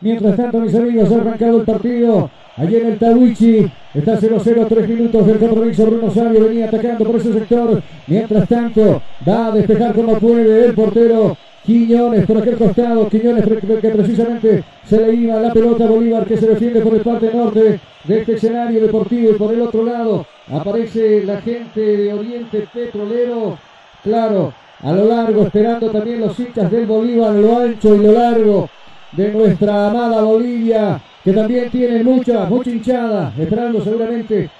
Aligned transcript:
Mientras 0.00 0.36
tanto, 0.36 0.60
mis 0.60 0.74
amigos, 0.74 1.10
ha 1.10 1.16
arrancado 1.16 1.58
el 1.58 1.64
partido. 1.64 2.30
Allí 2.56 2.76
en 2.76 2.86
el 2.86 2.98
Tawichi 2.98 3.66
está 3.94 4.18
0-0, 4.18 4.66
3 4.68 4.88
minutos 4.88 5.26
del 5.26 5.38
compromiso. 5.38 5.86
Bruno 5.86 6.10
Sabio 6.10 6.44
venía 6.44 6.66
atacando 6.66 7.04
por 7.04 7.16
ese 7.16 7.32
sector. 7.32 7.82
Mientras 8.06 8.48
tanto, 8.48 9.02
va 9.26 9.46
a 9.46 9.50
despejar 9.52 9.94
como 9.94 10.18
puede 10.18 10.66
el 10.66 10.74
portero 10.74 11.36
Quiñones 11.64 12.24
por 12.26 12.38
aquel 12.38 12.56
costado, 12.56 13.08
Quiñones 13.08 13.44
que 13.44 13.88
precisamente 13.88 14.62
se 14.84 15.00
le 15.00 15.14
iba 15.14 15.40
la 15.40 15.52
pelota 15.52 15.84
a 15.84 15.88
Bolívar 15.88 16.24
que 16.24 16.36
se 16.36 16.46
defiende 16.46 16.80
por 16.80 16.94
el 16.94 17.00
parte 17.00 17.28
norte 17.34 17.80
de 18.04 18.20
este 18.20 18.34
escenario 18.34 18.82
deportivo 18.82 19.32
y 19.32 19.34
por 19.34 19.52
el 19.52 19.62
otro 19.62 19.84
lado 19.84 20.24
aparece 20.48 21.24
la 21.24 21.40
gente 21.40 21.80
de 21.80 22.14
Oriente 22.14 22.68
Petrolero, 22.72 23.58
claro, 24.04 24.52
a 24.80 24.92
lo 24.92 25.06
largo 25.06 25.42
esperando 25.42 25.90
también 25.90 26.20
los 26.20 26.38
hinchas 26.38 26.70
del 26.70 26.86
Bolívar, 26.86 27.34
lo 27.34 27.58
ancho 27.58 27.96
y 27.96 27.98
lo 27.98 28.12
largo 28.12 28.70
de 29.16 29.32
nuestra 29.32 29.88
amada 29.88 30.22
Bolivia, 30.22 31.00
que 31.24 31.32
también 31.32 31.70
tiene 31.70 32.02
mucha, 32.02 32.44
mucha 32.44 32.70
hinchada, 32.70 33.32
esperando 33.38 33.82
seguramente 33.82 34.50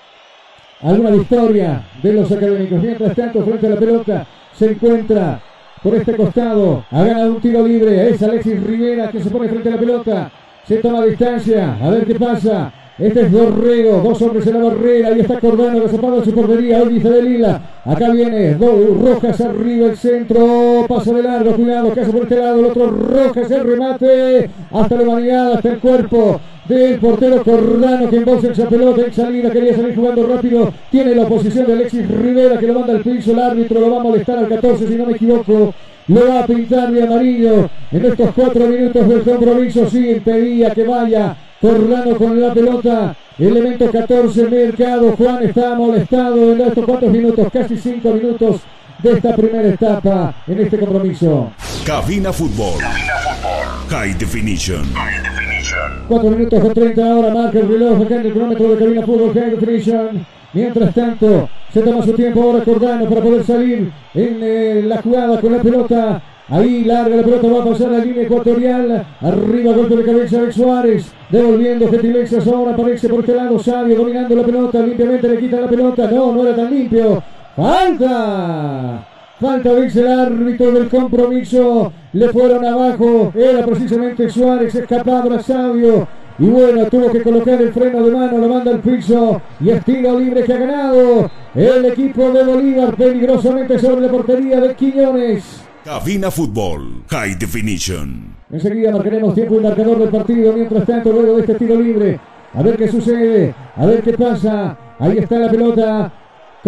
alguna 0.83 1.11
victoria 1.11 1.83
de 2.03 2.13
los 2.13 2.31
académicos. 2.31 2.83
Mientras 2.83 3.15
tanto, 3.15 3.45
frente 3.45 3.67
a 3.67 3.71
la 3.71 3.77
pelota 3.77 4.27
se 4.53 4.71
encuentra 4.71 5.41
por 5.83 5.95
este 5.95 6.17
costado. 6.17 6.85
Ha 6.91 7.05
ganado 7.05 7.33
un 7.33 7.41
tiro 7.41 7.67
libre. 7.67 8.11
Es 8.11 8.23
Alexis 8.23 8.63
Rivera 8.63 9.11
que 9.11 9.23
se 9.23 9.31
pone 9.31 9.49
frente 9.49 9.69
a 9.69 9.73
la 9.73 9.79
pelota. 9.79 10.31
Se 10.65 10.77
toma 10.79 11.05
distancia. 11.05 11.77
A 11.81 11.91
ver 11.91 12.07
qué 12.07 12.15
pasa. 12.17 12.73
Este 12.99 13.21
es 13.21 13.31
Dorrego, 13.31 14.01
dos 14.03 14.23
hombres 14.23 14.47
en 14.47 14.55
la 14.55 14.71
barrera. 14.71 15.09
Ahí 15.09 15.21
está 15.21 15.39
Cordano, 15.39 15.81
de 15.81 16.25
su 16.25 16.33
portería. 16.33 16.83
Hoy 16.83 16.95
dice 16.95 17.11
de 17.11 17.23
Lila. 17.23 17.61
Acá 17.85 18.11
viene 18.11 18.55
dos 18.55 18.73
Rojas 19.03 19.39
arriba 19.43 19.89
el 19.89 19.97
centro. 19.99 20.87
Paso 20.89 21.13
de 21.13 21.23
largo, 21.23 21.57
cuidado, 21.57 21.93
que 21.93 22.01
hace 22.01 22.11
por 22.11 22.23
este 22.23 22.37
lado. 22.37 22.61
El 22.61 22.65
otro 22.65 22.91
Rojas, 22.91 23.51
el 23.51 23.65
remate. 23.65 24.51
Hasta 24.71 24.97
la 24.97 25.03
humanidad, 25.03 25.53
hasta 25.53 25.73
el 25.73 25.79
cuerpo 25.79 26.41
del 26.67 26.99
portero 26.99 27.45
Cordano 27.45 28.09
que 28.09 28.17
embolsa 28.17 28.51
esa 28.53 28.67
pelota 28.67 29.03
en 29.03 29.13
salida. 29.13 29.51
Quería 29.51 29.77
salir 29.77 29.95
jugando 29.95 30.27
rápido. 30.27 30.73
Tiene 30.91 31.15
la 31.15 31.25
oposición 31.25 31.67
de 31.67 31.73
Alexis 31.75 32.09
Rivera 32.09 32.59
que 32.59 32.67
lo 32.67 32.79
manda 32.79 32.95
al 32.95 33.03
piso. 33.03 33.33
El 33.33 33.41
árbitro 33.41 33.79
lo 33.79 33.91
va 33.91 34.01
a 34.01 34.05
molestar 34.05 34.39
al 34.39 34.49
14, 34.49 34.89
si 34.89 34.95
no 34.95 35.05
me 35.05 35.13
equivoco. 35.13 35.75
Lo 36.09 36.29
va 36.29 36.45
a 36.45 36.47
pintar 36.47 36.91
de 36.91 37.03
amarillo 37.03 37.69
en 37.93 38.05
estos 38.07 38.31
cuatro 38.35 38.67
minutos 38.69 39.07
del 39.07 39.21
compromiso. 39.21 39.87
Sí, 39.91 40.13
impedía 40.13 40.71
que 40.71 40.85
vaya 40.85 41.37
Cordano 41.61 42.17
con 42.17 42.41
la 42.41 42.53
pelota. 42.53 43.17
Elemento 43.39 43.91
14, 43.91 44.49
Mercado. 44.49 45.17
Juan 45.17 45.45
está 45.45 45.75
molestado 45.75 46.53
en 46.53 46.61
estos 46.61 46.85
cuantos 46.85 47.11
minutos, 47.11 47.49
casi 47.53 47.77
cinco 47.77 48.13
minutos 48.13 48.61
de 49.03 49.13
esta 49.13 49.37
primera 49.37 49.69
etapa 49.69 50.35
en 50.47 50.61
este 50.61 50.79
compromiso. 50.79 51.53
Cabina 51.85 52.33
Fútbol. 52.33 52.81
Cabina 52.81 53.15
Fútbol. 53.23 53.91
High 53.91 54.15
Definition. 54.19 54.85
High 54.95 55.23
Definition. 55.23 56.07
4 56.09 56.31
minutos 56.31 56.61
con 56.61 56.75
30 56.75 57.05
ahora 57.05 57.35
marca 57.35 57.59
el 57.59 57.69
reloj 57.69 58.03
acá 58.03 58.15
en 58.17 58.27
el 58.27 58.33
cronómetro 58.33 58.71
de 58.71 58.79
Cabina 58.79 59.07
Fútbol 59.07 59.35
High 59.35 59.51
Definition. 59.51 60.27
Mientras 60.53 60.95
tanto, 60.95 61.49
se 61.73 61.83
toma 61.83 62.05
su 62.05 62.13
tiempo 62.13 62.43
ahora 62.43 62.65
Cordano 62.65 63.07
para 63.07 63.21
poder 63.21 63.45
salir 63.45 63.93
en 64.15 64.39
eh, 64.43 64.83
la 64.85 65.03
jugada 65.03 65.41
con 65.41 65.53
la 65.53 65.63
pelota 65.63 66.23
Ahí 66.49 66.85
larga 66.85 67.17
la 67.17 67.23
pelota, 67.25 67.49
va 67.49 67.61
a 67.61 67.65
pasar 67.65 67.91
la 67.91 67.99
línea 67.99 68.23
ecuatorial. 68.23 69.07
Arriba, 69.21 69.73
golpe 69.73 69.97
de 69.97 70.05
cabeza 70.05 70.43
de 70.43 70.53
Suárez. 70.53 71.13
Devolviendo 71.29 71.89
gentilezas. 71.89 72.47
Ahora 72.47 72.73
aparece 72.73 73.09
por 73.09 73.21
este 73.21 73.35
lado 73.35 73.59
Sabio 73.59 73.97
dominando 73.97 74.37
la 74.37 74.43
pelota. 74.45 74.81
Limpiamente 74.81 75.29
le 75.29 75.39
quita 75.39 75.61
la 75.61 75.69
pelota. 75.69 76.09
No, 76.09 76.33
no 76.33 76.47
era 76.47 76.55
tan 76.55 76.73
limpio. 76.73 77.21
Falta. 77.57 79.07
Falta, 79.41 79.75
dice 79.75 80.01
el 80.01 80.07
árbitro 80.07 80.71
del 80.71 80.89
compromiso. 80.89 81.93
Le 82.13 82.29
fueron 82.29 82.65
abajo. 82.65 83.33
Era 83.35 83.67
precisamente 83.67 84.31
Suárez. 84.31 84.73
Escapado 84.73 85.35
a 85.35 85.43
Sabio. 85.43 86.07
Y 86.39 86.47
bueno, 86.47 86.85
tuvo 86.87 87.11
que 87.11 87.23
colocar 87.23 87.61
el 87.61 87.73
freno 87.73 88.05
de 88.05 88.11
mano, 88.11 88.37
lo 88.37 88.49
manda 88.49 88.71
al 88.71 88.81
piso 88.81 89.41
y 89.59 89.71
estilo 89.71 90.21
libre 90.21 90.45
que 90.45 90.53
ha 90.53 90.59
ganado 90.59 91.31
el 91.55 91.87
equipo 91.87 92.31
de 92.31 92.45
Bolívar 92.45 92.95
peligrosamente 92.95 93.79
sobre 93.79 94.03
la 94.03 94.13
portería 94.13 94.61
de 94.61 94.75
Quiñones. 94.75 95.66
Cabina 95.87 96.33
Fútbol, 96.33 97.05
High 97.09 97.37
Definition. 97.37 98.35
Enseguida 98.51 98.91
marcaremos 98.91 99.37
tiempo 99.37 99.55
y 99.55 99.63
marcador 99.63 100.01
del 100.01 100.09
partido. 100.09 100.53
Mientras 100.53 100.85
tanto, 100.85 101.13
luego 101.13 101.37
de 101.37 101.43
este 101.43 101.55
tiro 101.55 101.81
libre, 101.81 102.19
a 102.55 102.61
ver 102.61 102.77
qué 102.77 102.89
sucede, 102.89 103.55
a 103.77 103.87
ver 103.87 104.03
qué 104.03 104.15
pasa. 104.15 104.77
Ahí 104.99 105.19
está 105.19 105.39
la 105.39 105.49
pelota 105.49 106.13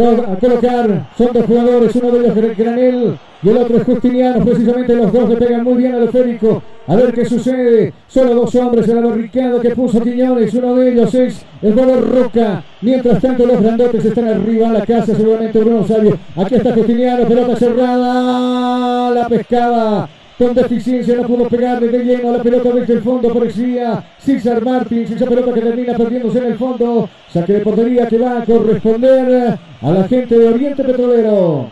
a 0.05 0.39
colocar. 0.39 1.09
Son 1.17 1.29
dos 1.33 1.47
jugadores, 1.47 1.97
uno 1.97 2.11
de 2.11 2.19
ellos 2.21 2.37
es 2.37 2.57
Granel 2.57 3.19
y 3.43 3.49
el 3.49 3.57
otro 3.57 3.77
es 3.77 3.85
Justiniano. 3.85 4.45
Precisamente 4.45 4.95
los 4.95 5.13
dos 5.13 5.29
le 5.29 5.37
pegan 5.37 5.65
muy 5.65 5.75
bien 5.75 5.95
al 5.95 6.05
esférico. 6.05 6.63
A 6.87 6.97
ver 6.97 7.13
qué 7.13 7.25
sucede. 7.25 7.93
Solo 8.07 8.35
dos 8.35 8.55
hombres 8.55 8.89
en 8.89 8.97
la 8.97 9.09
barricada 9.09 9.61
que 9.61 9.71
puso 9.71 10.01
Quiñones. 10.01 10.55
Uno 10.55 10.77
de 10.77 10.93
ellos 10.93 11.15
es 11.15 11.45
el 11.63 11.73
valor 11.75 12.09
Roca. 12.09 12.65
Mientras 12.81 13.21
tanto, 13.21 13.45
los 13.47 13.61
grandotes 13.61 14.05
están 14.05 14.29
arriba 14.29 14.71
a 14.71 14.73
la 14.75 14.87
casa. 14.87 15.15
Seguramente 15.15 15.59
Bruno 15.59 15.87
Sabio. 15.87 16.17
Aquí 16.37 16.55
está 16.55 16.75
Justiniano. 16.75 17.27
Pelota 17.27 17.57
cerrada. 17.57 19.11
La 19.11 19.29
pescada 19.29 20.09
con 20.39 20.55
deficiencia 20.55 21.17
no 21.17 21.25
pudo 21.25 21.49
pegar 21.49 21.81
de 21.81 22.05
lleno 22.05 22.31
a 22.31 22.37
la 22.37 22.43
pelota 22.43 22.71
desde 22.71 22.95
el 22.95 23.03
fondo 23.03 23.35
parecía 23.35 24.15
César 24.25 24.65
Martins 24.65 25.11
esa 25.11 25.27
pelota 25.27 25.53
que 25.53 25.61
termina 25.61 25.97
perdiéndose 25.97 26.39
en 26.39 26.45
el 26.45 26.57
fondo. 26.57 27.11
Saque 27.33 27.55
de 27.55 27.61
portería 27.61 28.07
que 28.07 28.19
va 28.19 28.41
a 28.41 28.45
corresponder 28.45 29.59
a 29.83 29.91
la 29.91 30.07
gente 30.07 30.39
de 30.39 30.49
Oriente 30.49 30.85
Petrolero. 30.85 31.71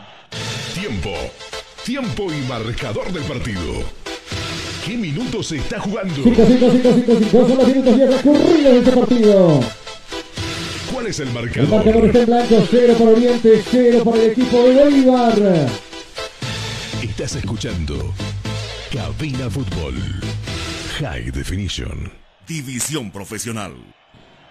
Tiempo. 0.75 1.11
Tiempo 1.85 2.27
y 2.33 2.49
marcador 2.49 3.13
del 3.13 3.23
partido. 3.23 3.63
¿Qué 4.85 4.97
minutos 4.97 5.47
se 5.47 5.59
está 5.59 5.79
jugando? 5.79 6.15
5, 6.15 6.43
5, 6.49 6.71
5, 6.73 6.89
5, 7.07 7.13
5 7.31 7.49
son 7.49 7.59
los 7.59 7.69
minutos 7.69 7.97
ya 7.97 8.07
transcurridos 8.09 8.73
de 8.73 8.79
este 8.79 8.93
partido. 8.93 9.61
¿Cuál 10.93 11.07
es 11.07 11.21
el 11.21 11.31
marcador? 11.31 11.65
El 11.65 11.69
marcador 11.69 12.05
está 12.07 12.19
en 12.19 12.27
blanco, 12.27 12.67
0 12.69 12.95
para 12.99 13.11
Oriente, 13.11 13.63
0 13.71 14.03
para 14.05 14.23
el 14.23 14.31
equipo 14.31 14.63
de 14.63 14.75
Bolívar. 14.75 15.69
Estás 17.03 17.37
escuchando 17.37 18.13
Cabina 18.93 19.51
Fútbol. 19.51 19.95
High 21.01 21.33
Definition. 21.33 22.11
División 22.47 23.11
Profesional. 23.11 23.73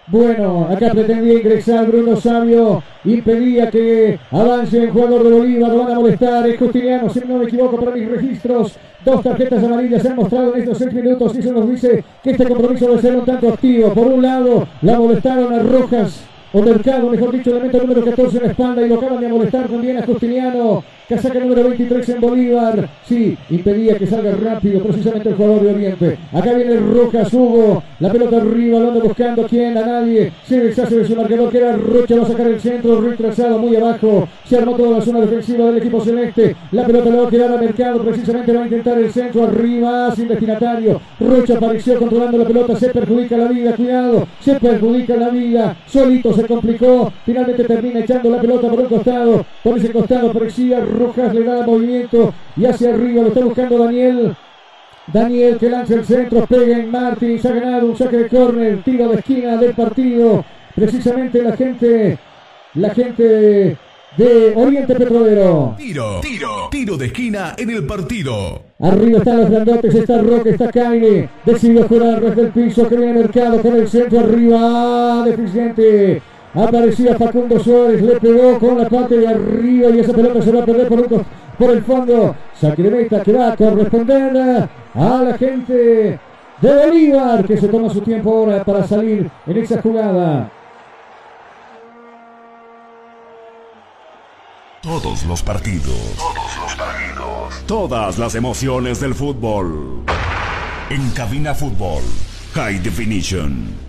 Bueno, 0.08 0.68
acá 0.70 0.92
pretendía 0.92 1.36
ingresar 1.36 1.88
Bruno 1.88 2.16
Sabio, 2.18 2.84
impedía 3.06 3.72
que 3.72 4.20
avance 4.30 4.84
el 4.84 4.92
jugador 4.92 5.24
de 5.24 5.32
Bolívar, 5.32 5.72
lo 5.72 5.78
van 5.80 5.92
a 5.94 5.96
molestar, 5.96 6.48
es 6.48 6.60
Justiniano, 6.60 7.10
si 7.10 7.22
no 7.22 7.38
me 7.38 7.46
equivoco 7.46 7.80
para 7.80 7.96
mis 7.96 8.08
registros, 8.08 8.74
dos 9.04 9.24
tarjetas 9.24 9.64
amarillas 9.64 10.02
se 10.02 10.10
han 10.10 10.16
mostrado 10.18 10.54
en 10.54 10.62
estos 10.62 10.78
seis 10.78 10.94
minutos 10.94 11.36
y 11.36 11.40
eso 11.40 11.52
nos 11.54 11.70
dice 11.70 12.04
que 12.22 12.32
este 12.32 12.46
compromiso 12.46 12.88
debe 12.88 13.02
ser 13.02 13.16
un 13.16 13.26
tanto 13.26 13.50
activo. 13.50 13.94
Por 13.94 14.08
un 14.08 14.22
lado, 14.22 14.68
la 14.82 15.00
molestaron 15.00 15.54
a 15.54 15.60
Rojas, 15.60 16.26
o 16.56 16.62
Mercado, 16.62 17.10
mejor 17.10 17.32
dicho, 17.34 17.50
elemento 17.50 17.80
número 17.80 18.06
14 18.06 18.38
en 18.38 18.44
la 18.44 18.50
espalda 18.52 18.82
y 18.82 18.88
lo 18.88 18.96
acaban 18.96 19.20
de 19.20 19.28
molestar 19.28 19.68
también 19.68 19.98
a 19.98 20.06
Justiniano. 20.06 20.84
Casaca 21.08 21.40
número 21.40 21.70
23 21.70 22.10
en 22.10 22.22
Bolívar. 22.22 22.90
Sí, 23.08 23.38
impedía 23.52 23.96
que 23.96 24.08
salga 24.08 24.32
rápido 24.32 24.82
precisamente 24.82 25.30
el 25.30 25.36
jugador 25.36 25.62
de 25.62 25.74
Oriente. 25.76 26.18
Acá 26.34 26.54
viene 26.54 26.78
Rojas, 26.78 27.32
Hugo. 27.32 27.84
La 28.00 28.12
pelota 28.12 28.38
arriba, 28.38 28.80
lo 28.80 28.88
anda 28.88 29.04
buscando. 29.04 29.46
¿Quién? 29.48 29.78
A 29.78 29.86
nadie. 29.86 30.32
Se 30.48 30.60
deshace 30.60 30.98
de 30.98 31.06
su 31.06 31.16
marcador 31.16 31.52
que 31.52 31.58
era 31.60 31.78
Rocha. 31.78 32.16
Va 32.16 32.24
a 32.24 32.28
sacar 32.28 32.48
el 32.48 32.60
centro, 32.60 33.02
retrasado 33.02 33.60
muy 33.60 33.76
abajo. 33.76 34.28
Se 34.46 34.58
armó 34.58 34.76
toda 34.76 34.98
la 34.98 35.06
zona 35.06 35.22
defensiva 35.22 35.68
del 35.68 35.78
equipo 35.78 36.04
celeste. 36.04 36.56
La 36.72 36.88
pelota 36.88 37.10
le 37.12 37.18
va 37.18 37.28
a 37.28 37.30
quedar 37.30 37.54
a 37.54 37.58
Mercado. 37.58 38.04
Precisamente 38.04 38.54
va 38.54 38.62
a 38.62 38.66
intentar 38.66 38.98
el 38.98 39.12
centro 39.12 39.44
arriba, 39.44 40.16
sin 40.16 40.28
destinatario. 40.28 41.02
Rocha 41.20 41.58
apareció 41.58 42.00
controlando 42.00 42.40
la 42.40 42.46
pelota. 42.46 42.76
Se 42.78 42.90
perjudica 42.90 43.38
la 43.38 43.48
vida. 43.48 43.76
Cuidado. 43.76 44.28
Se 44.40 44.56
perjudica 44.56 45.16
la 45.18 45.30
vida. 45.30 45.78
Solito 45.86 46.34
se 46.34 46.48
complicó. 46.48 47.14
Finalmente 47.24 47.64
termina 47.64 48.00
echando 48.00 48.32
la 48.32 48.42
pelota 48.42 48.70
por 48.70 48.80
un 48.80 48.88
costado. 48.88 49.46
Por 49.64 49.78
ese 49.78 49.92
costado 49.92 50.34
parecía 50.34 50.80
Rojas 50.96 51.34
le 51.34 51.44
da 51.44 51.66
movimiento 51.66 52.34
y 52.56 52.66
hacia 52.66 52.94
arriba 52.94 53.22
lo 53.24 53.28
está 53.30 53.42
buscando 53.42 53.78
Daniel. 53.78 54.36
Daniel 55.08 55.58
que 55.58 55.70
lanza 55.70 55.96
el 55.96 56.06
centro, 56.06 56.46
pega 56.48 56.78
en 56.78 56.90
Martins, 56.90 57.46
ha 57.46 57.52
ganado 57.54 57.88
un 57.88 57.98
saque 57.98 58.18
de 58.18 58.28
córner, 58.28 58.84
tiro 58.84 59.10
de 59.10 59.20
esquina 59.20 59.58
del 59.58 59.74
partido. 59.74 60.44
Precisamente 60.76 61.42
la 61.44 61.56
gente, 61.56 62.18
la 62.74 62.90
gente 62.90 63.78
de 64.18 64.54
Oriente 64.56 64.96
Petrolero. 64.96 65.76
Tiro, 65.78 66.20
tiro, 66.22 66.68
tiro 66.72 66.98
de 66.98 67.06
esquina 67.08 67.54
en 67.58 67.70
el 67.70 67.86
partido. 67.86 68.64
Arriba 68.80 69.20
están 69.20 69.42
los 69.42 69.50
grandotes, 69.50 69.94
está 69.94 70.22
Roque, 70.22 70.50
está 70.50 70.72
Caine. 70.72 71.30
Decide 71.46 71.84
jurar 71.84 72.22
desde 72.22 72.42
el 72.42 72.48
piso 72.50 72.88
que 72.88 72.96
viene 72.96 73.14
mercado 73.14 73.62
con 73.62 73.76
el 73.76 73.88
centro 73.88 74.20
arriba. 74.20 75.24
Deficiente. 75.26 76.22
Aparecía 76.56 77.18
Facundo 77.18 77.60
Suárez, 77.60 78.02
le 78.02 78.20
pegó 78.20 78.58
con 78.60 78.78
la 78.78 78.88
parte 78.88 79.18
de 79.18 79.28
arriba 79.28 79.90
y 79.90 80.00
esa 80.00 80.14
pelota 80.14 80.42
se 80.42 80.52
va 80.52 80.64
a 80.64 80.66
perder 80.66 80.88
por, 80.88 81.26
por 81.58 81.70
el 81.72 81.84
fondo. 81.84 82.36
Saque 82.54 82.84
de 82.84 82.92
meta 82.92 83.22
que 83.22 83.34
va 83.34 83.52
a 83.52 83.58
corresponder 83.58 84.68
a 84.94 85.24
la 85.24 85.38
gente 85.38 86.20
de 86.62 86.74
Bolívar 86.74 87.46
que 87.46 87.58
se 87.58 87.68
toma 87.68 87.90
su 87.90 88.02
tiempo 88.02 88.30
ahora 88.32 88.64
para 88.64 88.88
salir 88.88 89.30
en 89.46 89.58
esa 89.58 89.82
jugada. 89.82 90.50
Todos 94.82 95.26
los 95.26 95.42
partidos. 95.42 96.16
Todos 96.16 96.58
los 96.62 96.76
partidos. 96.76 97.66
Todas 97.66 98.18
las 98.18 98.36
emociones 98.36 99.00
del 99.00 99.16
fútbol. 99.16 100.04
En 100.90 101.10
cabina 101.12 101.54
fútbol 101.54 102.04
High 102.54 102.80
Definition. 102.80 103.85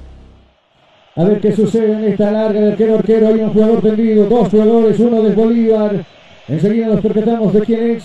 A 1.16 1.24
ver 1.24 1.40
qué 1.40 1.50
sucede 1.52 1.92
en 1.92 2.04
esta 2.04 2.30
larga 2.30 2.60
de 2.60 2.72
arquero 2.72 2.96
arquero. 2.96 3.28
Hay 3.28 3.40
un 3.40 3.50
jugador 3.50 3.80
tendido, 3.80 4.26
dos 4.26 4.48
jugadores, 4.50 5.00
uno 5.00 5.22
de 5.22 5.34
Bolívar. 5.34 6.04
Enseguida 6.46 6.88
nos 6.88 7.00
percatamos 7.00 7.54
de 7.54 7.60
quién 7.62 7.90
es, 7.92 8.04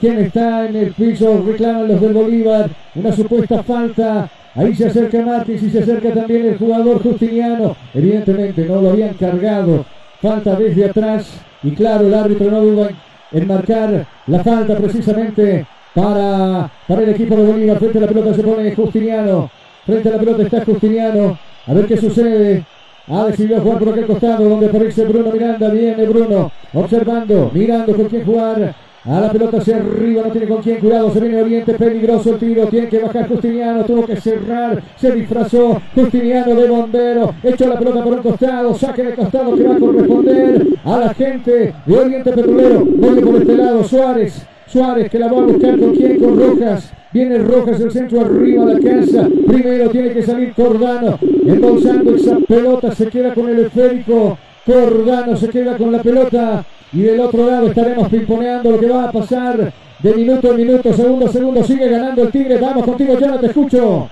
quién 0.00 0.18
está 0.18 0.66
en 0.66 0.74
el 0.74 0.92
piso. 0.92 1.44
Reclaman 1.46 1.86
los 1.86 2.00
del 2.00 2.12
Bolívar. 2.12 2.68
Una 2.96 3.12
supuesta 3.12 3.62
falta. 3.62 4.28
Ahí 4.56 4.74
se 4.74 4.86
acerca 4.88 5.24
Martins 5.24 5.62
y 5.62 5.70
se 5.70 5.78
acerca 5.78 6.12
también 6.12 6.46
el 6.46 6.58
jugador 6.58 7.00
Justiniano. 7.00 7.76
Evidentemente 7.94 8.64
no 8.66 8.82
lo 8.82 8.90
habían 8.90 9.14
cargado. 9.14 9.84
Falta 10.20 10.56
desde 10.56 10.86
atrás. 10.86 11.32
Y 11.62 11.70
claro, 11.70 12.08
el 12.08 12.14
árbitro 12.14 12.50
no 12.50 12.60
duda 12.62 12.90
en 13.30 13.46
marcar 13.46 14.06
la 14.26 14.42
falta 14.42 14.76
precisamente 14.76 15.64
para, 15.94 16.68
para 16.88 17.02
el 17.02 17.10
equipo 17.10 17.36
de 17.36 17.46
Bolívar. 17.46 17.78
Frente 17.78 17.98
a 17.98 18.00
la 18.00 18.08
pelota 18.08 18.34
se 18.34 18.42
pone 18.42 18.74
Justiniano. 18.74 19.48
Frente 19.86 20.08
a 20.08 20.12
la 20.12 20.18
pelota 20.18 20.42
está 20.42 20.64
Justiniano. 20.64 21.38
A 21.66 21.74
ver 21.74 21.86
qué 21.86 21.96
sucede. 21.96 22.64
Ha 23.08 23.24
decidido 23.24 23.60
jugar 23.60 23.78
por 23.78 23.88
aquel 23.90 24.06
costado 24.06 24.48
donde 24.48 24.66
aparece 24.66 25.04
Bruno 25.04 25.32
Miranda. 25.32 25.68
Viene 25.70 26.06
Bruno 26.06 26.50
observando, 26.72 27.50
mirando 27.52 27.94
con 27.94 28.06
quién 28.06 28.24
jugar. 28.24 28.74
A 29.02 29.18
la 29.18 29.32
pelota 29.32 29.56
hacia 29.56 29.76
arriba, 29.76 30.24
no 30.26 30.30
tiene 30.30 30.46
con 30.46 30.62
quién, 30.62 30.78
cuidado, 30.78 31.10
se 31.10 31.20
viene 31.20 31.40
Oriente, 31.40 31.72
peligroso 31.72 32.34
el 32.34 32.38
tiro, 32.38 32.66
tiene 32.66 32.86
que 32.86 32.98
bajar 32.98 33.28
Justiniano, 33.28 33.82
tuvo 33.86 34.04
que 34.04 34.16
cerrar, 34.16 34.82
se 34.96 35.12
disfrazó 35.12 35.80
Justiniano 35.94 36.54
de 36.54 36.68
bombero, 36.68 37.34
echó 37.42 37.66
la 37.66 37.78
pelota 37.78 38.04
por 38.04 38.12
un 38.12 38.22
costado, 38.22 38.74
saque 38.74 39.04
de 39.04 39.14
costado 39.14 39.56
que 39.56 39.62
va 39.62 39.74
a 39.74 39.78
corresponder 39.78 40.66
a 40.84 40.98
la 40.98 41.14
gente 41.14 41.72
de 41.86 41.98
Oriente 41.98 42.30
Petrolero, 42.30 42.84
vuelve 42.84 43.22
por 43.22 43.36
este 43.36 43.56
lado, 43.56 43.84
Suárez, 43.84 44.46
Suárez 44.70 45.10
que 45.10 45.18
la 45.18 45.32
va 45.32 45.38
a 45.38 45.42
buscar 45.42 45.78
con 45.78 45.94
quién, 45.94 46.18
con 46.18 46.38
Rojas, 46.38 46.92
Viene 47.12 47.38
Rojas 47.38 47.80
el 47.80 47.90
centro 47.90 48.20
arriba 48.20 48.62
a 48.62 48.66
la 48.66 48.78
casa. 48.78 49.28
Primero 49.48 49.90
tiene 49.90 50.12
que 50.12 50.22
salir 50.22 50.54
Cordano. 50.54 51.18
Embolsando 51.44 52.14
esa 52.14 52.36
pelota. 52.38 52.94
Se 52.94 53.08
queda 53.08 53.34
con 53.34 53.48
el 53.48 53.66
esférico. 53.66 54.38
Cordano 54.64 55.36
se 55.36 55.48
queda 55.48 55.76
con 55.76 55.90
la 55.90 56.00
pelota. 56.00 56.64
Y 56.92 57.02
del 57.02 57.18
otro 57.20 57.50
lado 57.50 57.66
estaremos 57.66 58.08
pimponeando 58.08 58.70
lo 58.70 58.78
que 58.78 58.88
va 58.88 59.04
a 59.04 59.12
pasar 59.12 59.72
de 59.98 60.14
minuto 60.14 60.50
en 60.52 60.56
minuto, 60.56 60.92
segundo 60.92 61.26
a 61.26 61.32
segundo. 61.32 61.64
Sigue 61.64 61.88
ganando 61.88 62.22
el 62.22 62.30
Tigre. 62.30 62.58
Vamos 62.58 62.84
contigo, 62.84 63.18
ya 63.18 63.26
no 63.26 63.40
te 63.40 63.46
escucho. 63.46 64.08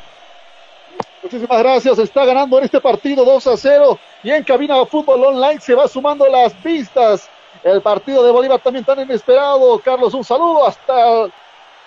Muchísimas 1.23 1.59
gracias. 1.63 1.99
Está 2.01 2.25
ganando 2.25 2.59
en 2.59 2.65
este 2.65 2.81
partido 2.81 3.25
2 3.25 3.47
a 3.47 3.57
0. 3.57 3.99
Y 4.25 4.31
en 4.31 4.43
cabina 4.43 4.77
de 4.77 4.87
fútbol 4.87 5.23
online 5.23 5.61
se 5.61 5.77
va 5.77 5.87
sumando 5.87 6.27
las 6.27 6.53
pistas. 6.55 7.29
El 7.65 7.81
partido 7.83 8.25
de 8.25 8.31
Bolívar 8.31 8.61
también 8.61 8.85
tan 8.85 9.01
inesperado. 9.01 9.79
Carlos, 9.79 10.15
un 10.15 10.25
saludo 10.25 10.67
hasta 10.67 11.29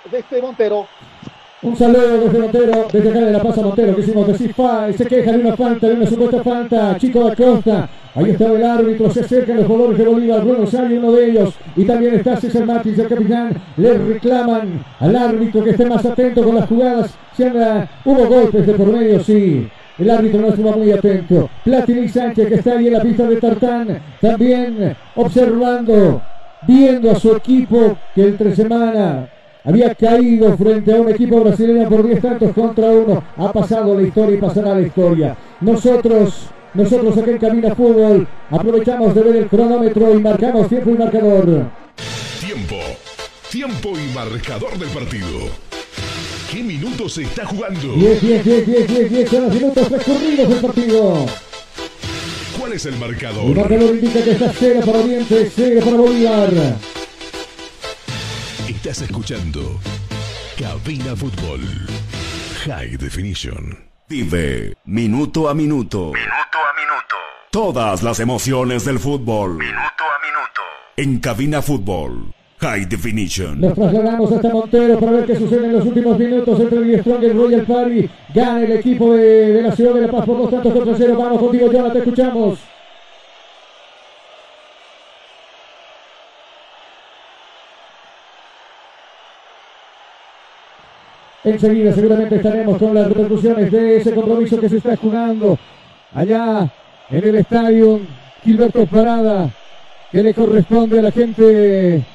desde 0.10 0.42
Montero. 0.42 0.88
Un 1.64 1.78
saludo 1.78 2.18
desde 2.18 2.40
Montero, 2.40 2.88
desde 2.92 3.10
acá 3.12 3.20
de 3.20 3.32
La 3.32 3.44
Paz 3.44 3.58
Montero, 3.58 3.96
que 3.96 4.02
hicimos 4.02 4.28
decir 4.28 4.56
se 4.98 5.06
queja 5.06 5.32
de 5.32 5.38
una 5.38 5.56
falta, 5.56 5.88
de 5.88 5.94
una 5.94 6.08
supuesta 6.08 6.44
falta, 6.44 6.98
Chico 6.98 7.30
da 7.30 7.90
ahí 8.16 8.32
está 8.32 8.46
el 8.46 8.64
árbitro, 8.64 9.12
se 9.12 9.20
acercan 9.20 9.58
los 9.58 9.68
jugadores 9.68 10.00
de 10.00 10.06
Bolívar, 10.06 10.44
Bruno 10.44 10.66
Sali, 10.66 10.98
uno 10.98 11.12
de 11.12 11.30
ellos, 11.30 11.54
y 11.76 11.86
también 11.86 12.16
está 12.16 12.38
César 12.38 12.66
Martins, 12.66 12.98
el 12.98 13.08
capitán, 13.08 13.62
le 13.78 13.94
reclaman 13.94 14.84
al 15.00 15.16
árbitro 15.16 15.64
que 15.64 15.70
esté 15.70 15.86
más 15.86 16.04
atento 16.04 16.44
con 16.44 16.56
las 16.56 16.68
jugadas, 16.68 17.14
si 17.38 17.44
hubo 17.44 18.26
golpes 18.26 18.66
de 18.66 18.74
por 18.74 18.88
medio, 18.88 19.24
sí, 19.24 19.70
el 19.98 20.10
árbitro 20.10 20.42
no 20.42 20.48
estuvo 20.50 20.72
muy 20.74 20.92
atento. 20.92 21.50
Platini 21.64 22.08
Sánchez 22.08 22.48
que 22.48 22.56
está 22.56 22.74
ahí 22.74 22.88
en 22.88 22.94
la 22.94 23.02
pista 23.02 23.28
de 23.28 23.36
Tartán, 23.38 24.00
también 24.20 24.96
observando, 25.16 26.22
viendo 26.68 27.12
a 27.12 27.16
su 27.16 27.36
equipo 27.36 27.98
que 28.16 28.24
entre 28.24 28.56
semana 28.56 29.30
había 29.64 29.94
caído 29.94 30.58
frente 30.58 30.94
a 30.94 31.02
un 31.02 31.10
equipo 31.10 31.42
brasileño 31.42 31.88
por 31.88 32.06
10 32.06 32.22
tantos 32.22 32.52
contra 32.54 32.88
uno. 32.90 33.24
Ha 33.38 33.54
pasado 33.54 33.96
la 33.96 34.08
historia 34.08 34.36
y 34.36 34.42
pasará 34.42 34.76
la 34.76 34.82
historia. 34.82 35.36
Nosotros, 35.62 36.50
nosotros 36.74 37.18
aquí 37.18 37.32
en 37.32 37.38
Camina 37.38 37.76
Fútbol, 37.76 38.28
aprovechamos 38.50 39.14
de 39.14 39.22
ver 39.22 39.36
el 39.36 39.48
cronómetro 39.48 40.14
y 40.14 40.22
marcamos 40.22 40.68
tiempo 40.68 40.90
y 40.90 40.98
marcador. 40.98 41.66
Tiempo, 42.40 42.76
tiempo 43.52 43.90
y 43.90 44.16
marcador 44.16 44.78
del 44.78 44.90
partido. 44.90 45.71
¿Qué 46.52 46.62
minutos 46.62 47.14
se 47.14 47.24
está 47.24 47.46
jugando? 47.46 47.94
10, 47.94 48.22
10, 48.22 48.44
10, 48.44 48.68
10, 48.68 48.88
10, 48.88 49.10
10 49.10 49.30
son 49.30 49.44
los 49.44 49.54
minutos 49.54 49.88
transcurridos 49.88 50.50
del 50.50 50.60
partido. 50.60 51.26
¿Cuál 52.60 52.74
es 52.74 52.86
el 52.86 52.98
marcador? 52.98 53.46
El 53.46 53.56
marcador 53.56 53.96
indica 53.96 54.22
que 54.22 54.32
está 54.32 54.52
cero 54.52 54.82
para 54.86 55.00
Oriente, 55.00 55.50
cero 55.56 55.82
para 55.86 55.96
Bolívar. 55.96 56.50
Estás 58.68 59.02
escuchando 59.02 59.80
Cabina 60.60 61.16
Fútbol 61.16 61.62
High 62.66 62.98
Definition. 62.98 63.80
Vive 64.10 64.74
minuto 64.84 65.48
a 65.48 65.54
minuto. 65.54 66.12
Minuto 66.12 66.58
a 66.58 66.82
minuto. 66.82 67.16
Todas 67.50 68.04
las 68.04 68.20
emociones 68.20 68.84
del 68.84 69.00
fútbol. 69.00 69.54
Minuto 69.54 69.78
a 70.04 70.26
minuto. 70.26 70.62
En 70.98 71.20
Cabina 71.20 71.62
Fútbol 71.62 72.34
High 72.62 72.86
Definition. 72.86 73.60
Nos 73.60 73.74
trasladamos 73.74 74.32
hasta 74.32 74.50
Montero 74.50 75.00
para 75.00 75.12
ver 75.14 75.26
qué 75.26 75.36
sucede 75.36 75.66
en 75.66 75.74
los 75.74 75.86
últimos 75.86 76.20
minutos 76.20 76.60
entre 76.60 76.78
el 76.78 77.00
Strong 77.00 77.24
y 77.24 77.26
el 77.26 77.36
Royal 77.36 77.62
Party. 77.64 78.10
Gana 78.36 78.62
el 78.62 78.72
equipo 78.74 79.16
de, 79.16 79.64
la 79.64 79.72
ciudad 79.72 79.96
de 79.96 80.02
La 80.02 80.12
Paz 80.12 80.26
por 80.28 80.38
dos 80.38 80.52
tantos 80.52 80.72
contra 80.72 80.94
cero. 80.96 81.16
Vamos 81.18 81.40
contigo, 81.40 81.72
Jonathan, 81.72 81.94
te 81.94 82.00
escuchamos. 82.00 82.60
Enseguida 91.44 91.94
seguramente 91.94 92.36
estaremos 92.36 92.78
con 92.78 92.94
las 92.94 93.08
repercusiones 93.08 93.72
de 93.72 93.98
ese 93.98 94.14
compromiso 94.14 94.60
que 94.60 94.70
se 94.70 94.78
está 94.78 94.96
jugando 94.96 95.58
allá 96.14 96.72
en 97.10 97.28
el 97.28 97.36
estadio 97.38 98.02
Gilberto 98.44 98.86
Parada, 98.86 99.50
que 100.12 100.22
le 100.22 100.36
corresponde 100.36 101.00
a 101.00 101.02
la 101.02 101.12
gente 101.12 102.06